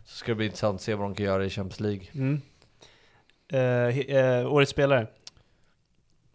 så 0.04 0.16
ska 0.16 0.30
det 0.30 0.36
bli 0.36 0.46
intressant 0.46 0.74
att 0.74 0.82
se 0.82 0.94
vad 0.94 1.04
de 1.06 1.14
kan 1.14 1.26
göra 1.26 1.44
i 1.44 1.50
Champions 1.50 1.80
League. 1.80 2.06
Mm. 2.14 2.40
Eh, 3.52 3.98
eh, 3.98 4.52
årets 4.52 4.70
spelare? 4.70 5.06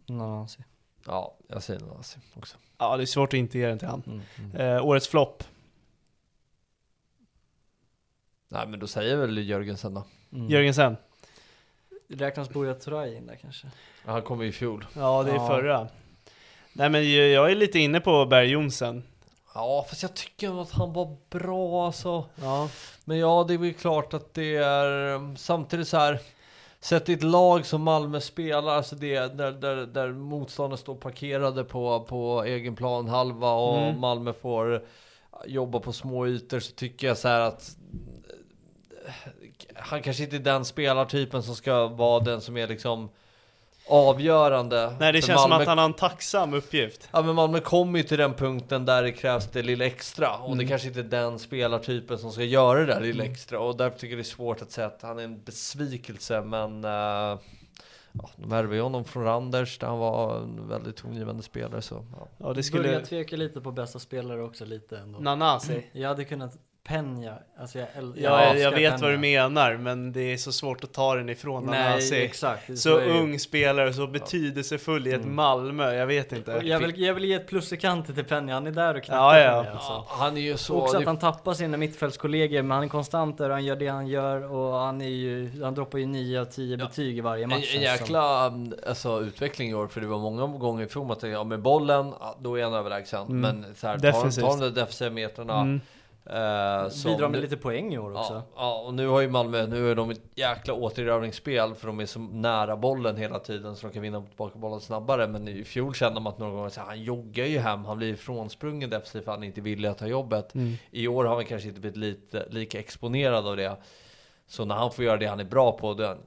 Nanasi. 0.06 0.60
Ja, 1.06 1.35
jag 1.48 1.64
säger 1.64 1.80
Nanasi 1.80 2.19
också. 2.34 2.57
Ja, 2.77 2.98
det 2.98 3.03
är 3.03 3.06
svårt 3.06 3.30
att 3.30 3.38
inte 3.38 3.57
ge 3.60 3.68
den 3.68 3.80
till 3.80 3.88
han. 3.88 4.03
Mm, 4.07 4.22
mm. 4.56 4.76
Eh, 4.76 4.85
årets 4.85 5.07
flopp? 5.07 5.44
Nej 8.49 8.68
men 8.68 8.80
då 8.80 8.88
säger 8.88 9.11
jag 9.11 9.18
väl 9.18 9.38
Jörgensen 9.49 9.94
då. 9.94 10.03
Mm. 10.34 10.49
Jörgensen? 10.49 10.98
Räknas 12.10 12.49
Buya 12.49 12.73
Turay 12.73 13.15
in 13.15 13.27
där 13.27 13.35
kanske? 13.35 13.68
Ja, 14.06 14.11
Han 14.11 14.22
kom 14.22 14.41
ju 14.41 14.48
i 14.48 14.52
fjol. 14.52 14.85
Ja, 14.95 15.23
det 15.23 15.31
är 15.31 15.35
Ja. 15.35 15.48
förra. 15.48 15.88
Nej 16.73 16.89
men 16.89 17.11
jag 17.14 17.27
jag 17.27 17.52
är 17.52 17.56
lite 17.56 17.80
inne 17.80 17.99
på 17.99 18.26
Berg 18.26 18.49
Jonsen. 18.49 19.03
Ja, 19.53 19.85
fast 19.89 20.02
jag 20.02 20.14
tycker 20.15 20.61
att 20.61 20.72
han 20.72 20.94
var 20.94 21.18
bra 21.30 21.85
alltså. 21.85 22.26
Ja. 22.35 22.69
Men 23.06 23.18
ja, 23.18 23.45
det 23.48 23.53
är 23.53 23.57
väl 23.57 23.73
klart 23.73 24.14
att 24.14 24.34
det 24.34 24.56
är 24.56 25.14
um, 25.14 25.38
samtidigt 25.38 25.88
så 25.88 25.98
här. 25.98 26.19
Sett 26.88 27.09
i 27.09 27.14
ett 27.14 27.23
lag 27.23 27.65
som 27.65 27.81
Malmö 27.81 28.22
spelar, 28.22 28.73
alltså 28.73 28.95
det, 28.95 29.19
där, 29.19 29.51
där, 29.51 29.76
där 29.76 30.11
motståndare 30.11 30.77
står 30.77 30.95
parkerade 30.95 31.64
på, 31.64 32.05
på 32.09 32.43
egen 32.43 32.76
plan 32.76 33.07
halva 33.07 33.51
och 33.51 33.77
Mm. 33.77 33.99
Malmö 33.99 34.34
får 34.34 34.85
jobba 35.45 35.80
på 35.80 35.93
små 35.93 36.27
ytor 36.27 36.59
så 36.59 36.73
tycker 36.73 37.07
jag 37.07 37.18
så 37.18 37.27
här 37.27 37.41
att 37.41 37.77
eh, 39.05 39.14
han 39.76 40.01
kanske 40.01 40.23
inte 40.23 40.35
är 40.35 40.39
den 40.39 40.65
spelartypen 40.65 41.43
som 41.43 41.55
ska 41.55 41.88
vara 41.88 42.19
den 42.19 42.41
som 42.41 42.57
är 42.57 42.68
liksom 42.68 43.09
avgörande. 43.89 44.95
Nej 44.99 45.14
det 45.14 45.22
för 45.22 45.27
känns 45.27 45.41
som 45.41 45.49
Malmö. 45.49 45.61
att 45.64 45.68
han 45.69 45.77
har 45.77 45.85
en 45.85 45.93
tacksam 45.93 46.53
uppgift. 46.53 47.09
Ja 47.11 47.22
men 47.22 47.35
Malmö 47.35 47.59
kommer 47.59 47.99
ju 47.99 48.03
till 48.03 48.18
den 48.18 48.34
punkten 48.34 48.85
där 48.85 49.03
det 49.03 49.11
krävs 49.11 49.47
det 49.47 49.61
lilla 49.64 49.85
extra 49.85 50.38
och 50.38 50.45
Mm. 50.45 50.57
det 50.57 50.65
kanske 50.65 50.88
inte 50.88 50.99
är 50.99 51.03
den 51.03 51.39
spelartypen 51.39 52.18
som 52.18 52.31
ska 52.31 52.43
göra 52.43 52.80
det 52.80 52.85
där 52.85 53.01
lilla 53.01 53.23
Mm. 53.23 53.34
extra 53.34 53.59
och 53.59 53.77
därför 53.77 53.99
tycker 53.99 54.11
jag 54.14 54.18
det 54.18 54.22
är 54.22 54.35
svårt 54.35 54.61
att 54.61 54.72
säga 54.72 54.88
att 54.88 55.01
han 55.01 55.19
är 55.19 55.23
en 55.23 55.43
besvikelse 55.43 56.41
men 56.41 56.85
uh, 56.85 56.91
ja, 56.91 58.30
de 58.35 58.49
värvade 58.49 58.76
ju 58.76 58.81
honom 58.81 59.05
från 59.05 59.23
Randers 59.23 59.80
där 59.80 59.88
han 59.88 59.97
var 59.99 60.38
en 60.39 60.68
väldigt 60.69 60.95
tongivande 60.95 61.43
spelare 61.43 61.81
så 61.81 61.95
ja. 61.95 62.27
Ja 62.38 62.47
det 62.47 62.53
Börjar 62.53 62.61
skulle... 62.64 63.05
tveka 63.05 63.35
lite 63.35 63.61
på 63.61 63.72
bästa 63.72 63.99
spelare 63.99 64.43
också 64.43 64.65
lite 64.65 64.97
ändå. 64.97 65.19
Nanasi? 65.19 65.85
Jag 65.91 66.07
hade 66.09 66.26
kunnat 66.26 66.53
Penja, 66.88 67.34
alltså 67.59 67.80
jag, 67.80 67.88
äl- 67.88 68.14
Ja, 68.18 68.55
jag, 68.55 68.72
vet 68.72 68.91
vad 68.91 69.01
Peña. 69.01 69.11
du 69.11 69.18
menar, 69.18 69.77
men 69.77 70.11
det 70.11 70.34
är 70.34 70.38
så 70.38 70.51
svårt 70.51 70.84
att 70.84 70.93
ta 70.93 71.15
den 71.15 71.30
ifrån 71.30 71.65
Nej, 71.65 72.23
exakt. 72.23 72.68
Så, 72.68 72.76
Så 72.77 72.97
det 72.97 73.05
ju. 73.05 73.11
ung 73.11 73.39
spelare, 73.39 73.93
så 73.93 74.07
betydelsefull 74.07 75.07
i 75.07 75.11
ett 75.14 75.22
Mm. 75.22 75.35
Malmö, 75.35 75.93
jag 75.93 76.07
vet 76.07 76.31
inte. 76.31 76.61
Jag 76.64 76.80
vill, 76.80 76.99
jag 77.01 77.14
vill 77.14 77.26
ge 77.26 77.34
ett 77.34 77.47
plus 77.47 77.73
i 77.73 77.77
kanten 77.77 78.15
till 78.15 78.23
Penja, 78.26 78.53
han 78.53 78.68
är 78.68 78.72
där 78.72 78.95
och 78.97 79.03
knackar 79.03 79.39
Ja, 79.39 79.39
ja. 79.39 79.72
alltså. 79.72 79.91
Ja, 79.91 80.05
han 80.09 80.38
är 80.38 80.41
ju 80.41 80.57
så... 80.57 80.76
Också 80.81 80.93
det- 80.93 80.99
att 80.99 81.05
han 81.05 81.19
tappar 81.19 81.53
sina 81.53 81.77
mittfältskollegor, 81.77 82.61
men 82.61 82.72
han 82.72 82.84
är 82.84 82.88
konstant 82.88 83.38
där 83.38 83.49
och 83.49 83.55
han 83.55 83.65
gör 83.65 83.76
det 83.76 83.88
han 83.88 84.07
gör 84.07 84.51
och 84.51 84.73
han 84.80 85.01
är 85.01 85.05
ju, 85.09 85.64
han 85.64 85.76
droppar 85.76 85.97
ju 85.97 86.05
9 86.05 86.41
av 86.41 86.45
10 86.45 86.77
betyg 86.77 87.18
i 87.18 87.22
varje 87.22 87.47
match. 87.47 87.57
en 87.57 87.64
som. 87.73 87.81
jäkla 87.81 88.53
alltså, 88.88 89.22
utveckling 89.22 89.69
i 89.69 89.73
år, 89.73 89.88
för 89.88 90.01
det 90.01 90.07
var 90.07 90.19
många 90.19 90.47
gånger 90.57 90.85
i 90.85 90.88
fjol 90.88 91.07
man 91.07 91.15
tänkte, 91.15 91.27
ja 91.27 91.43
med 91.43 91.59
bollen, 91.61 92.14
ja, 92.19 92.35
då 92.39 92.59
är 92.59 92.64
han 92.64 92.73
överlägsen. 92.73 93.22
Mm. 93.27 93.39
Men 93.41 93.76
så 93.76 93.88
här, 93.88 93.99
tar, 93.99 94.11
tar 94.41 94.49
de 94.49 94.59
där 94.59 94.69
defensiva 94.69 95.09
metrarna. 95.11 95.61
Mm. 95.61 95.81
Eh, 96.30 96.90
som 96.90 97.12
Bidrar 97.12 97.28
med 97.30 97.32
nu- 97.32 97.41
lite 97.41 97.58
poäng 97.58 97.94
i 97.94 97.98
år 97.98 98.18
också. 98.18 98.34
Ja, 98.34 98.44
ja, 98.56 98.82
och 98.86 98.94
nu 98.94 99.08
har 99.08 99.22
ju 99.22 99.30
Malmö, 99.30 99.66
nu 99.68 99.91
är 99.91 99.95
de 99.95 100.10
ett 100.10 100.22
jäkla 100.36 100.74
återerövringsspel 100.74 101.76
för 101.76 101.88
de 101.88 101.99
är 101.99 102.06
så 102.06 102.20
nära 102.20 102.78
bollen 102.78 103.18
hela 103.18 103.40
tiden 103.40 103.76
så 103.76 103.88
de 103.88 103.94
kan 103.94 104.02
vinna 104.02 104.22
tillbaka 104.22 104.60
bollen 104.60 104.80
snabbare. 104.80 105.28
Men 105.28 105.48
i 105.48 105.64
fjol 105.64 105.94
kände 105.94 106.20
man 106.20 106.34
att 106.34 106.40
några 106.40 106.52
gånger 106.54 106.70
så 106.70 106.80
här, 106.80 106.88
han 106.88 107.04
joggar 107.04 107.45
ju 107.45 107.60
hem, 107.60 107.86
han 107.86 107.98
blir 107.98 108.16
frånsprungen 108.16 108.90
defensivt 108.90 109.24
för 109.26 109.32
han 109.32 109.44
är 109.44 109.48
inte 109.48 109.62
villig 109.62 109.90
att 109.90 109.98
ta 109.98 110.08
jobbet. 110.08 110.56
Mm. 110.56 110.74
I 110.91 111.08
år 111.08 111.26
har 111.26 111.36
han 111.36 111.45
kanske 111.45 111.68
inte 111.68 111.80
blivit 111.82 111.98
lite, 111.98 112.45
lika 112.49 112.80
exponerad 112.80 113.48
av 113.48 113.58
det. 113.58 113.76
Så 114.48 114.66
när 114.66 114.76
han 114.76 114.91
får 114.91 115.06
göra 115.06 115.18
det 115.18 115.26
han 115.26 115.40
är 115.40 115.44
bra 115.44 115.72
på, 115.78 115.94
då 115.94 116.04
är 116.04 116.08
han 116.08 116.18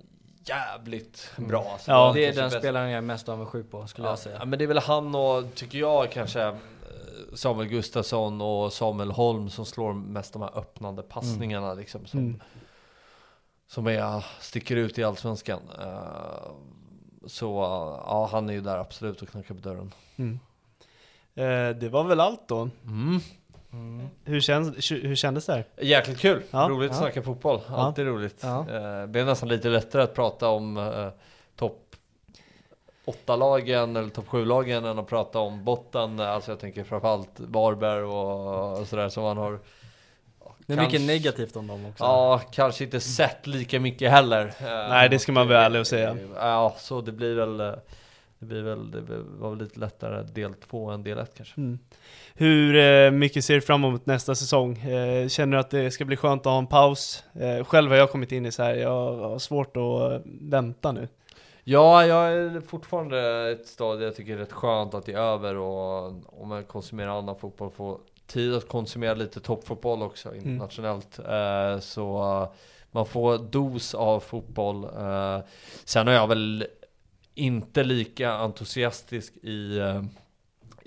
jävligt 0.45 1.31
bra. 1.37 1.69
alltså. 1.73 1.91
Ja, 1.91 2.13
det 2.15 2.27
är 2.27 2.33
den 2.33 2.45
bäst- 2.51 2.59
spelaren 2.59 2.91
jag 2.91 2.99
är 2.99 3.03
mest 3.03 3.29
avundsjuk 3.29 3.71
på 3.71 3.87
skulle 3.87 4.07
Ja, 4.07 4.11
jag 4.13 4.19
säga. 4.19 4.37
ja, 4.39 4.45
men 4.45 4.59
det 4.59 4.65
är 4.65 4.67
väl 4.67 4.79
han 4.79 5.15
och, 5.15 5.55
tycker 5.55 5.79
jag 5.79 6.11
kanske, 6.11 6.57
Samuel 7.35 7.69
Gustafsson 7.69 8.41
och 8.41 8.73
Samuel 8.73 9.11
Holm 9.11 9.51
som 9.51 9.65
slår 9.67 9.93
mest 9.93 10.33
de 10.33 10.43
här 10.43 10.59
öppnande 10.59 11.03
passningarna 11.03 11.75
liksom. 11.75 12.07
Som, 12.07 12.21
Mm. 12.21 12.41
som 13.67 13.87
är, 13.87 14.25
sticker 14.41 14.77
ut 14.77 14.99
i 14.99 15.05
Allsvenskan. 15.05 15.61
Eh, 15.83 16.51
så 17.27 17.47
ja, 18.07 18.29
han 18.33 18.49
är 18.49 18.53
ju 18.53 18.61
där 18.61 18.79
absolut 18.79 19.23
och 19.23 19.29
knackar 19.29 19.55
på 19.55 19.61
dörren. 19.61 19.93
Mm. 20.17 20.41
Eh, 21.35 21.77
det 21.77 21.89
var 21.89 22.05
väl 22.05 22.21
allt 22.21 22.49
då. 22.49 22.69
Mm. 22.85 23.21
Hur, 24.25 24.41
känns, 24.41 24.91
hur 24.93 25.15
kändes 25.17 25.47
det 25.47 25.53
här? 25.53 25.65
Jäkligt 25.83 26.19
kul! 26.19 26.43
Ja. 26.51 26.69
roligt 26.69 26.91
att 26.91 26.97
Ja. 26.97 27.01
snacka 27.03 27.23
fotboll, 27.23 27.61
Ja. 27.69 27.75
alltid 27.77 28.07
roligt. 28.07 28.41
Ja. 28.43 28.61
Eh, 28.61 29.01
det 29.01 29.07
blir 29.09 29.25
nästan 29.25 29.49
lite 29.49 29.69
lättare 29.69 30.03
att 30.03 30.15
prata 30.15 30.49
om 30.49 30.77
eh, 30.77 31.09
8-lagen 33.05 33.97
eller 33.97 34.09
topp 34.09 34.27
7-lagen 34.29 34.85
än 34.85 34.99
att 34.99 35.07
prata 35.07 35.39
om 35.39 35.65
botten. 35.65 36.21
Alltså 36.21 36.51
jag 36.53 36.59
tänker 36.61 36.85
framförallt 36.85 37.31
Varberg 37.37 38.03
och, 38.03 38.79
och 38.81 38.87
sådär 38.87 39.09
som 39.09 39.23
man 39.23 39.37
har 39.37 39.59
Det 40.67 40.73
är 40.73 40.77
kanske- 40.77 40.85
mycket 40.99 41.01
negativt 41.07 41.57
om 41.57 41.67
dem 41.67 41.87
också. 41.87 42.05
Ja, 42.05 42.41
kanske 42.53 42.85
inte 42.85 43.01
sett 43.01 43.47
lika 43.47 43.81
mycket 43.81 44.11
heller. 44.11 44.47
Eh, 44.47 44.65
Nej, 44.89 45.09
det 45.09 45.19
ska 45.19 45.33
man 45.33 45.49
vara 45.49 45.65
ärlig 45.65 45.81
och 45.81 45.87
säga. 45.87 46.17
Ja, 46.37 46.75
så 46.79 47.01
det 47.01 47.13
blir 47.13 47.35
väl 47.35 47.61
eh, 47.61 47.73
det 48.39 48.47
blir 48.47 48.63
väl, 48.63 48.91
det 48.91 49.01
var 49.39 49.51
väl 49.51 49.59
lite 49.59 49.81
lättare 49.81 50.23
del 50.23 50.55
två 50.55 50.91
än 50.91 51.03
del 51.03 51.19
ett 51.19 51.35
kanske. 51.37 51.61
Mm. 51.61 51.79
Hur 52.35 52.77
eh, 52.77 53.11
mycket 53.11 53.45
ser 53.45 53.55
du 53.55 53.61
fram 53.61 53.85
emot 53.85 54.07
nästa 54.07 54.35
säsong? 54.35 54.79
Eh, 54.79 55.29
känner 55.29 55.57
du 55.57 55.61
att 55.61 55.71
det 55.71 55.91
ska 55.91 56.05
bli 56.05 56.17
skönt 56.17 56.41
att 56.41 56.51
ha 56.53 56.59
en 56.59 56.67
paus? 56.67 57.25
Eh, 57.41 57.65
själv 57.65 57.91
har 57.91 57.99
jag 57.99 58.11
kommit 58.11 58.33
in 58.33 58.47
i 58.47 58.53
så 58.53 58.63
här, 58.63 58.75
jag 58.75 59.17
har 59.17 59.39
svårt 59.39 59.77
att 59.77 60.13
eh, 60.13 60.19
vänta 60.41 60.93
nu. 60.93 61.09
Ja, 61.71 62.07
jag 62.07 62.33
är 62.33 62.61
fortfarande 62.61 63.51
ett 63.51 63.67
stadie 63.67 64.05
jag 64.05 64.17
tycker 64.17 64.33
är 64.33 64.37
rätt 64.37 64.53
skönt 64.53 64.95
att 64.95 65.07
det 65.07 65.13
är 65.13 65.19
över 65.19 65.57
och 65.57 66.07
om 66.43 66.49
man 66.49 66.65
konsumerar 66.65 67.19
annan 67.19 67.37
fotboll 67.37 67.71
får 67.71 67.99
tid 68.27 68.55
att 68.55 68.69
konsumera 68.69 69.15
lite 69.15 69.41
toppfotboll 69.41 70.03
också 70.03 70.35
internationellt. 70.35 71.19
Eh, 71.19 71.81
så 71.81 72.23
eh, 72.23 72.57
man 72.91 73.07
får 73.07 73.39
dos 73.39 73.95
av 73.95 74.21
fotboll. 74.21 74.85
Eh, 74.85 75.41
sen 75.85 76.09
är 76.09 76.13
jag 76.13 76.27
väl 76.27 76.67
inte 77.35 77.85
lika 77.85 78.33
entusiastisk 78.33 79.37
i 79.43 79.81
uh, 79.81 80.05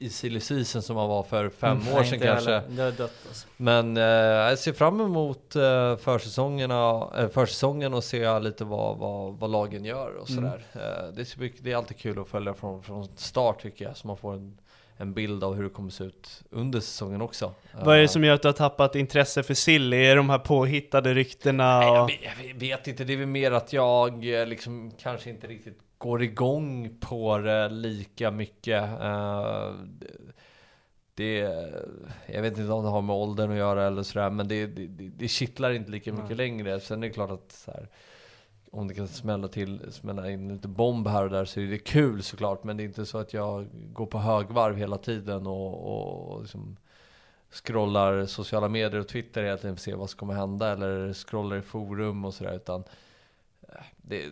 i 0.05 0.09
silly 0.09 0.39
season 0.39 0.81
som 0.81 0.95
man 0.95 1.09
var 1.09 1.23
för 1.23 1.49
fem 1.49 1.77
Mm, 1.81 1.93
år 1.95 2.03
sedan 2.03 2.19
kanske. 2.19 2.59
dött 2.91 2.99
alltså. 3.27 3.47
Men 3.57 3.97
eh, 3.97 4.03
jag 4.03 4.59
ser 4.59 4.73
fram 4.73 5.01
emot 5.01 5.55
eh, 5.55 5.97
försäsongerna, 5.97 7.07
eh, 7.17 7.27
försäsongen 7.29 7.93
och 7.93 8.03
se 8.03 8.39
lite 8.39 8.63
vad, 8.65 8.97
vad, 8.97 9.33
vad 9.33 9.49
lagen 9.51 9.85
gör 9.85 10.15
och 10.15 10.29
Mm. 10.29 10.43
sådär. 10.43 10.63
Eh, 10.73 11.13
det, 11.13 11.21
är 11.21 11.63
det 11.63 11.71
är 11.71 11.75
alltid 11.75 11.97
kul 11.97 12.19
att 12.19 12.27
följa 12.27 12.53
från, 12.53 12.83
från 12.83 13.07
start 13.17 13.61
tycker 13.61 13.85
jag, 13.85 13.97
så 13.97 14.07
man 14.07 14.17
får 14.17 14.33
en, 14.33 14.57
en 14.97 15.13
bild 15.13 15.43
av 15.43 15.55
hur 15.55 15.63
det 15.63 15.69
kommer 15.69 15.89
se 15.89 16.03
ut 16.03 16.41
under 16.49 16.79
säsongen 16.79 17.21
också. 17.21 17.51
Vad 17.83 17.93
är 17.95 17.97
det 17.99 18.03
Eh, 18.03 18.07
som 18.09 18.23
gör 18.23 18.33
att 18.33 18.41
du 18.41 18.47
har 18.47 18.53
tappat 18.53 18.95
intresse 18.95 19.43
för 19.43 19.53
Silly? 19.53 19.97
Är 20.05 20.15
de 20.15 20.29
här 20.29 20.39
påhittade 20.39 21.13
ryktena? 21.13 21.79
Nej, 21.79 21.87
jag, 21.87 22.03
och... 22.03 22.09
vet, 22.09 22.19
jag 22.47 22.55
vet 22.59 22.87
inte, 22.87 23.03
det 23.03 23.13
är 23.13 23.17
väl 23.17 23.27
mer 23.27 23.51
att 23.51 23.73
jag 23.73 24.39
eh, 24.41 24.47
liksom 24.47 24.91
kanske 25.01 25.29
inte 25.29 25.47
riktigt 25.47 25.79
går 26.03 26.23
igång 26.23 26.97
på 26.99 27.37
det 27.37 27.69
lika 27.69 28.31
mycket. 28.31 28.83
Eh, 28.83 29.73
det, 31.15 31.37
jag 32.25 32.41
vet 32.41 32.57
inte 32.57 32.71
om 32.71 32.83
det 32.83 32.89
har 32.89 33.01
med 33.01 33.15
åldern 33.15 33.51
att 33.51 33.57
göra 33.57 33.87
eller 33.87 34.03
sådär, 34.03 34.29
men 34.29 34.47
det, 34.47 34.65
det, 34.65 34.87
det, 34.87 35.27
kittlar 35.27 35.71
inte 35.71 35.91
lika 35.91 36.11
mycket 36.11 36.27
Nej. 36.27 36.37
längre. 36.37 36.79
Sen 36.79 37.03
är 37.03 37.07
det 37.07 37.13
klart 37.13 37.31
att 37.31 37.63
här, 37.67 37.89
om 38.71 38.87
det 38.87 38.93
kan 38.93 39.07
smälla 39.07 39.47
till, 39.47 39.91
smälla 39.91 40.31
in 40.31 40.53
lite 40.53 40.67
bomb 40.67 41.07
här 41.07 41.23
och 41.23 41.29
där 41.29 41.45
så 41.45 41.59
är 41.59 41.67
det 41.67 41.77
kul 41.77 42.23
såklart, 42.23 42.63
men 42.63 42.77
det 42.77 42.83
är 42.83 42.85
inte 42.85 43.05
så 43.05 43.17
att 43.17 43.33
jag 43.33 43.67
går 43.73 44.05
på 44.05 44.17
högvarv 44.17 44.77
hela 44.77 44.97
tiden 44.97 45.47
och, 45.47 46.31
och, 46.33 46.41
liksom 46.41 46.77
scrollar 47.49 48.25
sociala 48.25 48.69
medier 48.69 48.99
och 48.99 49.07
Twitter 49.07 49.43
hela 49.43 49.57
tiden 49.57 49.75
för 49.75 49.79
att 49.79 49.83
se 49.83 49.95
vad 49.95 50.09
som 50.09 50.17
kommer 50.17 50.33
hända 50.33 50.71
eller 50.71 51.13
scrollar 51.13 51.57
i 51.57 51.61
forum 51.61 52.25
och 52.25 52.33
sådär 52.33 52.55
utan 52.55 52.83
eh, 53.69 53.83
det, 53.97 54.25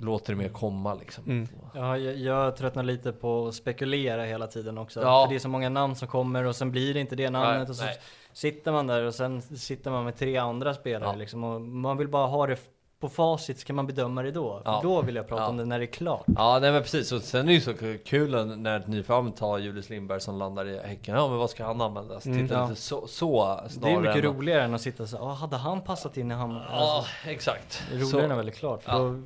låter 0.00 0.32
det 0.32 0.36
mer 0.38 0.48
komma 0.48 0.94
liksom. 0.94 1.24
Mm. 1.24 1.48
Ja, 1.74 1.98
jag, 1.98 2.16
jag 2.16 2.56
tröttnar 2.56 2.82
lite 2.82 3.12
på 3.12 3.46
att 3.48 3.54
spekulera 3.54 4.22
hela 4.24 4.46
tiden 4.46 4.78
också. 4.78 5.00
Ja. 5.02 5.24
För 5.24 5.30
det 5.30 5.36
är 5.36 5.40
så 5.40 5.48
många 5.48 5.68
namn 5.68 5.96
som 5.96 6.08
kommer 6.08 6.44
och 6.44 6.56
sen 6.56 6.70
blir 6.70 6.94
det 6.94 7.00
inte 7.00 7.16
det 7.16 7.30
namnet 7.30 7.54
Nej, 7.62 7.70
och 7.70 7.76
så 7.76 7.84
nej. 7.84 7.96
sitter 8.32 8.72
man 8.72 8.86
där 8.86 9.02
och 9.04 9.14
sen 9.14 9.42
sitter 9.42 9.90
man 9.90 10.04
med 10.04 10.16
tre 10.16 10.36
andra 10.36 10.74
spelare 10.74 11.10
Ja. 11.12 11.16
liksom 11.16 11.44
och 11.44 11.60
man 11.60 11.96
vill 11.96 12.08
bara 12.08 12.26
ha 12.26 12.46
det 12.46 12.56
på 13.00 13.08
facit 13.08 13.58
så 13.60 13.66
kan 13.66 13.76
man 13.76 13.86
bedöma 13.86 14.22
det 14.22 14.30
då. 14.30 14.60
För 14.64 14.70
Ja. 14.70 14.80
då 14.82 15.02
vill 15.02 15.16
jag 15.16 15.28
prata 15.28 15.42
Ja. 15.42 15.48
om 15.48 15.56
det 15.56 15.64
när 15.64 15.78
det 15.78 15.84
är 15.84 15.92
klart. 15.92 16.24
Ja 16.36 16.58
nej 16.58 16.72
men 16.72 16.82
precis, 16.82 17.12
och 17.12 17.22
sen 17.22 17.40
är 17.40 17.46
det 17.46 17.52
ju 17.52 17.60
så 17.60 17.74
kul 18.04 18.46
när 18.58 18.80
ett 18.80 18.86
nyförvärv 18.88 19.30
tar 19.32 19.58
Julius 19.58 19.88
Lindberg 19.90 20.20
som 20.20 20.38
landar 20.38 20.66
i 20.68 20.78
Häcken, 20.78 21.14
ja 21.14 21.28
men 21.28 21.38
vad 21.38 21.50
ska 21.50 21.64
han 21.64 21.80
användas? 21.80 22.26
Mm, 22.26 22.38
Titta 22.46 22.54
ja. 22.58 22.68
lite 22.68 22.80
så, 22.80 23.06
så 23.06 23.60
Det 23.80 23.90
är 23.90 23.98
mycket 24.00 24.16
än 24.16 24.22
roligare 24.22 24.62
än 24.62 24.74
att 24.74 24.80
sitta 24.80 25.06
så 25.06 25.28
hade 25.28 25.56
han 25.56 25.80
passat 25.80 26.16
in 26.16 26.30
i 26.30 26.34
hamn? 26.34 26.54
Ja 26.70 26.96
Alltså, 26.96 27.10
exakt. 27.28 27.82
det 27.90 27.96
är 27.96 27.98
roligare 28.00 28.10
Så- 28.10 28.16
när 28.20 28.28
det 28.28 28.34
är 28.34 28.36
väldigt 28.36 28.56
klart. 28.56 28.82
För 28.82 28.92
Ja. 28.92 28.98
då, 28.98 29.22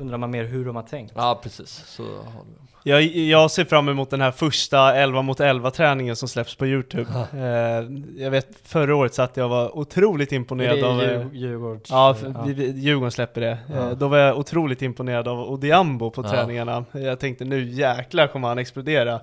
undrar 0.00 0.18
man 0.18 0.30
mer 0.30 0.44
hur 0.44 0.64
de 0.64 0.76
har 0.76 0.82
tänkt. 0.82 1.12
Ja, 1.16 1.40
precis. 1.42 1.84
Så 1.86 2.02
har 2.02 2.42
vi. 2.46 2.90
Jag, 2.90 3.02
jag 3.02 3.50
ser 3.50 3.64
fram 3.64 3.88
emot 3.88 4.10
den 4.10 4.20
här 4.20 4.30
första 4.30 4.94
11 4.94 5.22
mot 5.22 5.40
11 5.40 5.70
träningen 5.70 6.16
som 6.16 6.28
släpps 6.28 6.54
på 6.56 6.66
Youtube. 6.66 7.10
Eh, 7.32 8.20
jag 8.24 8.30
vet 8.30 8.48
förra 8.64 8.96
året 8.96 9.14
satt 9.14 9.36
jag 9.36 9.48
var 9.48 9.78
otroligt 9.78 10.32
imponerad 10.32 10.84
av... 10.84 11.02
eh, 11.02 11.08
Djur- 11.10 11.30
Djurgårds... 11.34 11.90
Ja, 11.90 12.14
för, 12.20 12.34
ja. 12.46 12.46
Djurgården 12.74 13.10
släpper 13.10 13.40
det. 13.40 13.58
Ja. 13.74 13.90
Eh, 13.90 13.90
Då 13.90 14.08
var 14.08 14.18
jag 14.18 14.38
otroligt 14.38 14.82
imponerad 14.82 15.28
av 15.28 15.40
Odiambo 15.40 16.10
på 16.10 16.22
Ja. 16.22 16.30
träningarna. 16.30 16.84
Jag 16.92 17.20
tänkte 17.20 17.44
nu 17.44 17.62
jäklar 17.64 18.26
kommer 18.26 18.48
han 18.48 18.58
explodera. 18.58 19.20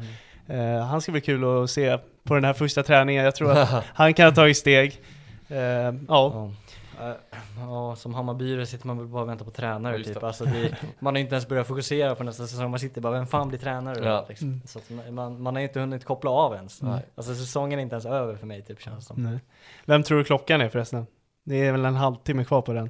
Mm. 0.48 0.76
Eh, 0.78 0.86
han 0.86 1.02
ska 1.02 1.12
bli 1.12 1.22
kul 1.22 1.64
att 1.64 1.70
se 1.70 1.98
på 2.24 2.34
den 2.36 2.44
här 2.44 2.54
första 2.54 2.84
träningen. 2.84 3.24
Jag 3.26 3.36
tror 3.36 3.52
att 3.52 3.84
han 3.94 4.14
kan 4.14 4.26
ha 4.26 4.32
tagit 4.32 4.58
steg. 4.58 5.02
Ja. 6.08 6.52
Ja. 7.00 7.10
Eh, 7.10 7.16
Ja, 7.60 7.96
som 7.96 8.14
Hammarbyare 8.14 8.66
sitter 8.66 8.88
man 8.88 8.98
väl 8.98 9.08
bara 9.08 9.22
och 9.24 9.30
väntar 9.30 9.46
på 9.46 9.52
tränare 9.52 10.04
typ. 10.04 10.24
Alltså, 10.24 10.46
det, 10.46 10.76
man 11.00 11.16
har 11.16 11.20
inte 11.20 11.36
ens 11.36 11.48
börjat 11.48 11.68
fokusera 11.68 12.16
på 12.16 12.24
nästa 12.24 12.48
säsong, 12.48 12.72
man 12.72 12.80
sitter 12.80 13.02
bara, 13.02 13.14
vem 13.14 13.28
fan 13.28 13.48
blir 13.50 13.60
tränare 13.60 14.00
då? 14.00 14.06
Ja. 14.06 14.26
Liksom. 14.30 14.48
Mm. 14.48 14.62
Så 14.68 14.80
att 14.80 14.90
man- 15.14 15.42
man, 15.42 15.56
har 15.56 15.62
inte 15.62 15.80
hunnit 15.80 16.06
koppla 16.06 16.32
av 16.32 16.54
ens. 16.54 16.82
Nej. 16.82 17.06
Alltså 17.16 17.36
säsongen 17.36 17.80
är 17.80 17.84
inte 17.84 17.94
ens 17.96 18.06
över 18.06 18.36
för 18.36 18.48
mig 18.48 18.62
typ 18.62 18.82
känns 18.82 18.98
det 19.00 19.14
som. 19.14 19.24
Nej. 19.24 19.40
Vem 19.86 20.04
tror 20.04 20.18
du 20.18 20.24
klockan 20.24 20.62
är 20.62 20.70
förresten? 20.70 21.08
Det 21.44 21.56
är 21.68 21.72
väl 21.72 21.86
en 21.86 21.96
halvtimme 21.96 22.46
kvar 22.46 22.62
på 22.62 22.74
den. 22.74 22.90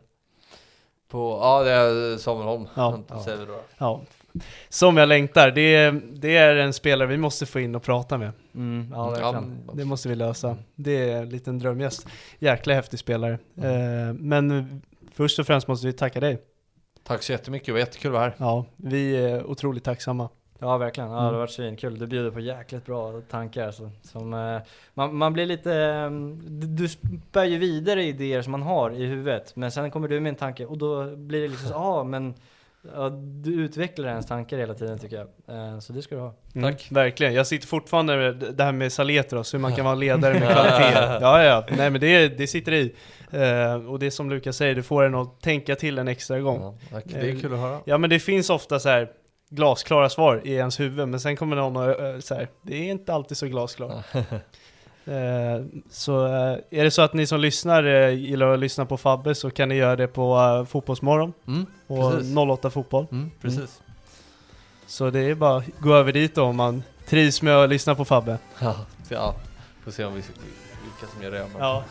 På, 1.09 1.39
ja, 1.41 1.63
det 1.63 1.71
är 1.71 2.17
Samuel 2.17 2.47
Holm. 2.47 2.67
Ja. 2.75 2.99
Ja. 3.09 3.23
Ja. 3.77 4.01
Som 4.69 4.97
jag 4.97 5.09
längtar. 5.09 5.51
Det 5.51 5.75
är, 5.75 6.01
det 6.13 6.37
är 6.37 6.55
en 6.55 6.73
spelare 6.73 7.07
vi 7.07 7.17
måste 7.17 7.45
få 7.45 7.59
in 7.59 7.75
och 7.75 7.83
prata 7.83 8.17
med. 8.17 8.31
Mm, 8.55 8.87
ja, 8.93 9.09
verkligen. 9.09 9.63
Ja, 9.67 9.73
Det 9.73 9.85
måste 9.85 10.09
vi 10.09 10.15
lösa. 10.15 10.57
Det 10.75 11.09
är 11.11 11.21
en 11.21 11.29
liten 11.29 11.59
drömgäst. 11.59 12.07
Jäkla 12.39 12.73
häftig 12.73 12.99
spelare. 12.99 13.39
Mm. 13.57 14.07
Eh, 14.09 14.13
men 14.13 14.81
först 15.13 15.39
och 15.39 15.47
främst 15.47 15.67
måste 15.67 15.87
vi 15.87 15.93
tacka 15.93 16.19
dig. 16.19 16.41
Tack 17.03 17.23
så 17.23 17.31
jättemycket, 17.31 17.65
det 17.65 17.71
var 17.71 17.79
jättekul 17.79 18.09
att 18.11 18.13
vara 18.13 18.23
här. 18.23 18.33
Ja, 18.37 18.65
vi 18.77 19.15
är 19.17 19.43
otroligt 19.45 19.83
tacksamma. 19.83 20.29
Ja 20.59 20.77
verkligen, 20.77 21.09
ja, 21.09 21.15
det 21.15 21.21
Mm. 21.21 21.33
har 21.33 21.39
varit 21.39 21.51
svinkul. 21.51 21.99
Du 21.99 22.07
bjuder 22.07 22.31
på 22.31 22.39
jäkligt 22.39 22.85
bra 22.85 23.21
tankar. 23.29 23.71
Så, 23.71 23.91
som, 24.01 24.33
eh, 24.33 24.57
man, 24.93 25.15
man 25.15 25.33
blir 25.33 25.45
lite, 25.45 25.73
eh, 25.75 26.09
du, 26.49 26.67
du 26.67 26.89
spär 26.89 27.43
ju 27.45 27.57
vidare 27.57 28.03
idéer 28.03 28.41
som 28.41 28.51
man 28.51 28.61
har 28.61 28.91
i 28.91 29.05
huvudet. 29.05 29.55
Men 29.55 29.71
sen 29.71 29.91
kommer 29.91 30.07
du 30.07 30.19
med 30.19 30.29
en 30.29 30.35
tanke 30.35 30.65
och 30.65 30.77
då 30.77 31.15
blir 31.15 31.41
det 31.41 31.47
liksom 31.47 31.67
så, 31.67 31.73
ja 31.73 32.03
men 32.13 32.33
ja, 32.93 33.09
du 33.43 33.53
utvecklar 33.53 34.07
ens 34.09 34.25
tankar 34.25 34.57
hela 34.57 34.73
tiden 34.73 34.99
tycker 34.99 35.15
jag. 35.15 35.27
Eh, 35.73 35.79
så 35.79 35.93
det 35.93 36.01
ska 36.01 36.15
du 36.15 36.21
ha. 36.21 36.33
Mm, 36.55 36.71
Tack. 36.71 36.87
Verkligen. 36.91 37.33
Jag 37.33 37.47
sitter 37.47 37.67
fortfarande 37.67 38.17
med 38.17 38.35
det 38.35 38.63
här 38.63 38.71
med 38.71 38.91
Saletros, 38.93 39.53
hur 39.53 39.59
man 39.59 39.75
kan 39.75 39.85
vara 39.91 39.95
ledare 39.95 40.33
med 40.39 40.51
kvalitet. 40.51 41.17
Ja, 41.21 41.43
ja. 41.43 41.65
Nej 41.77 41.89
men 41.89 42.01
det, 42.01 42.27
det 42.27 42.47
sitter 42.47 42.71
i. 42.71 42.95
Eh, 43.31 43.89
och 43.89 43.99
det 43.99 44.11
som 44.11 44.29
Lukas 44.29 44.57
säger, 44.57 44.75
det 44.75 44.83
får 44.83 45.03
en 45.03 45.15
att 45.15 45.41
tänka 45.41 45.75
till 45.75 45.97
en 45.97 46.07
extra 46.07 46.39
gång. 46.39 46.61
Ja, 46.61 46.75
tack. 46.91 47.03
det 47.07 47.29
är 47.29 47.39
kul 47.39 47.53
att 47.53 47.59
höra. 47.59 47.79
Ja 47.85 47.97
men 47.97 48.09
det 48.09 48.19
finns 48.19 48.49
ofta 48.49 48.79
så 48.79 48.89
här 48.89 49.07
glasklara 49.49 50.09
svar 50.09 50.41
i 50.43 50.53
ens 50.53 50.79
huvud, 50.79 51.07
men 51.07 51.19
sen 51.19 51.35
kommer 51.35 51.55
någon 51.55 51.77
och 51.77 52.05
eh, 52.05 52.19
så 52.19 52.35
här, 52.35 52.47
det 52.61 52.75
är 52.75 52.91
inte 52.91 53.13
alltid 53.13 53.37
så 53.37 53.47
glasklart. 53.47 54.05
Eh, 55.07 55.65
så 55.89 56.25
eh, 56.25 56.57
är 56.79 56.83
det 56.83 56.91
så 56.91 57.01
att 57.01 57.13
ni 57.13 57.27
som 57.27 57.39
lyssnar 57.39 57.83
eh, 57.83 58.09
gillar 58.09 58.47
att 58.53 58.59
lyssna 58.59 58.85
på 58.85 58.97
Fabbe 58.97 59.35
så 59.35 59.49
kan 59.51 59.69
ni 59.69 59.75
göra 59.75 59.95
det 59.95 60.07
på 60.07 60.65
Fotbollsmorgon 60.69 61.33
Mm, 61.47 61.65
och 61.87 62.11
precis. 62.11 62.37
08 62.37 62.69
Fotboll. 62.69 63.07
Mm, 63.11 63.31
precis. 63.41 63.81
Så 64.87 65.09
det 65.09 65.19
är 65.19 65.35
bara 65.35 65.57
att 65.57 65.63
gå 65.79 65.93
över 65.93 66.11
dit 66.11 66.35
då 66.35 66.43
om 66.43 66.55
man 66.55 66.83
trivs 67.07 67.41
med 67.41 67.55
att 67.55 67.69
lyssna 67.69 67.95
på 67.95 68.05
Fabbe. 68.05 68.37
Ja, 68.59 68.75
ja, 69.09 69.35
får 69.83 69.91
se 69.91 70.05
om 70.05 70.13
vi, 70.13 70.21
vilka 70.83 71.13
som 71.13 71.23
gör 71.23 71.31
det. 71.31 71.45
Ja, 71.59 71.83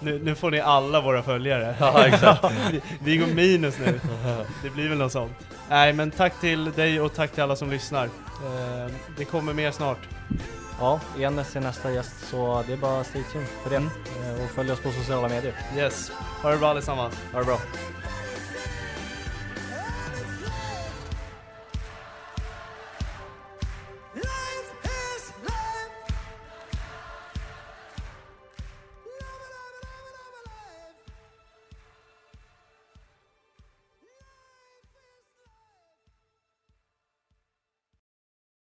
nu, 0.00 0.20
nu 0.24 0.34
får 0.34 0.50
ni 0.50 0.60
alla 0.60 1.00
våra 1.00 1.22
följare. 1.22 1.74
Ja, 1.80 2.06
exakt. 2.06 2.44
vi, 2.70 2.80
vi 3.04 3.16
går 3.16 3.26
minus 3.26 3.78
nu. 3.78 4.00
Det 4.62 4.70
blir 4.70 4.88
väl 4.88 4.98
något 4.98 5.12
sånt. 5.12 5.32
Nej, 5.68 5.92
men 5.92 6.10
tack 6.10 6.40
till 6.40 6.72
dig 6.72 7.00
och 7.00 7.14
tack 7.14 7.32
till 7.32 7.42
alla 7.42 7.56
som 7.56 7.70
lyssnar. 7.70 8.08
Det 9.18 9.24
kommer 9.24 9.52
mer 9.52 9.70
snart. 9.70 9.98
Ja, 10.80 11.00
Enes 11.18 11.56
är 11.56 11.60
nästa 11.60 11.92
gäst 11.92 12.28
så 12.30 12.64
det 12.66 12.72
är 12.72 12.76
bara 12.76 13.04
stay 13.04 13.22
tuned 13.32 13.48
för 13.62 13.70
det. 13.70 13.76
Mm. 13.76 13.90
Eh, 14.24 14.44
och 14.44 14.50
följ 14.50 14.72
oss 14.72 14.80
på 14.80 14.90
sociala 14.92 15.28
medier. 15.28 15.54
Yes. 15.76 16.12
Ha 16.42 16.50
det 16.50 16.58
bra 16.58 16.68
allesammans. 16.68 17.14
Ha 17.32 17.38
det 17.38 17.44
bra. 17.44 17.58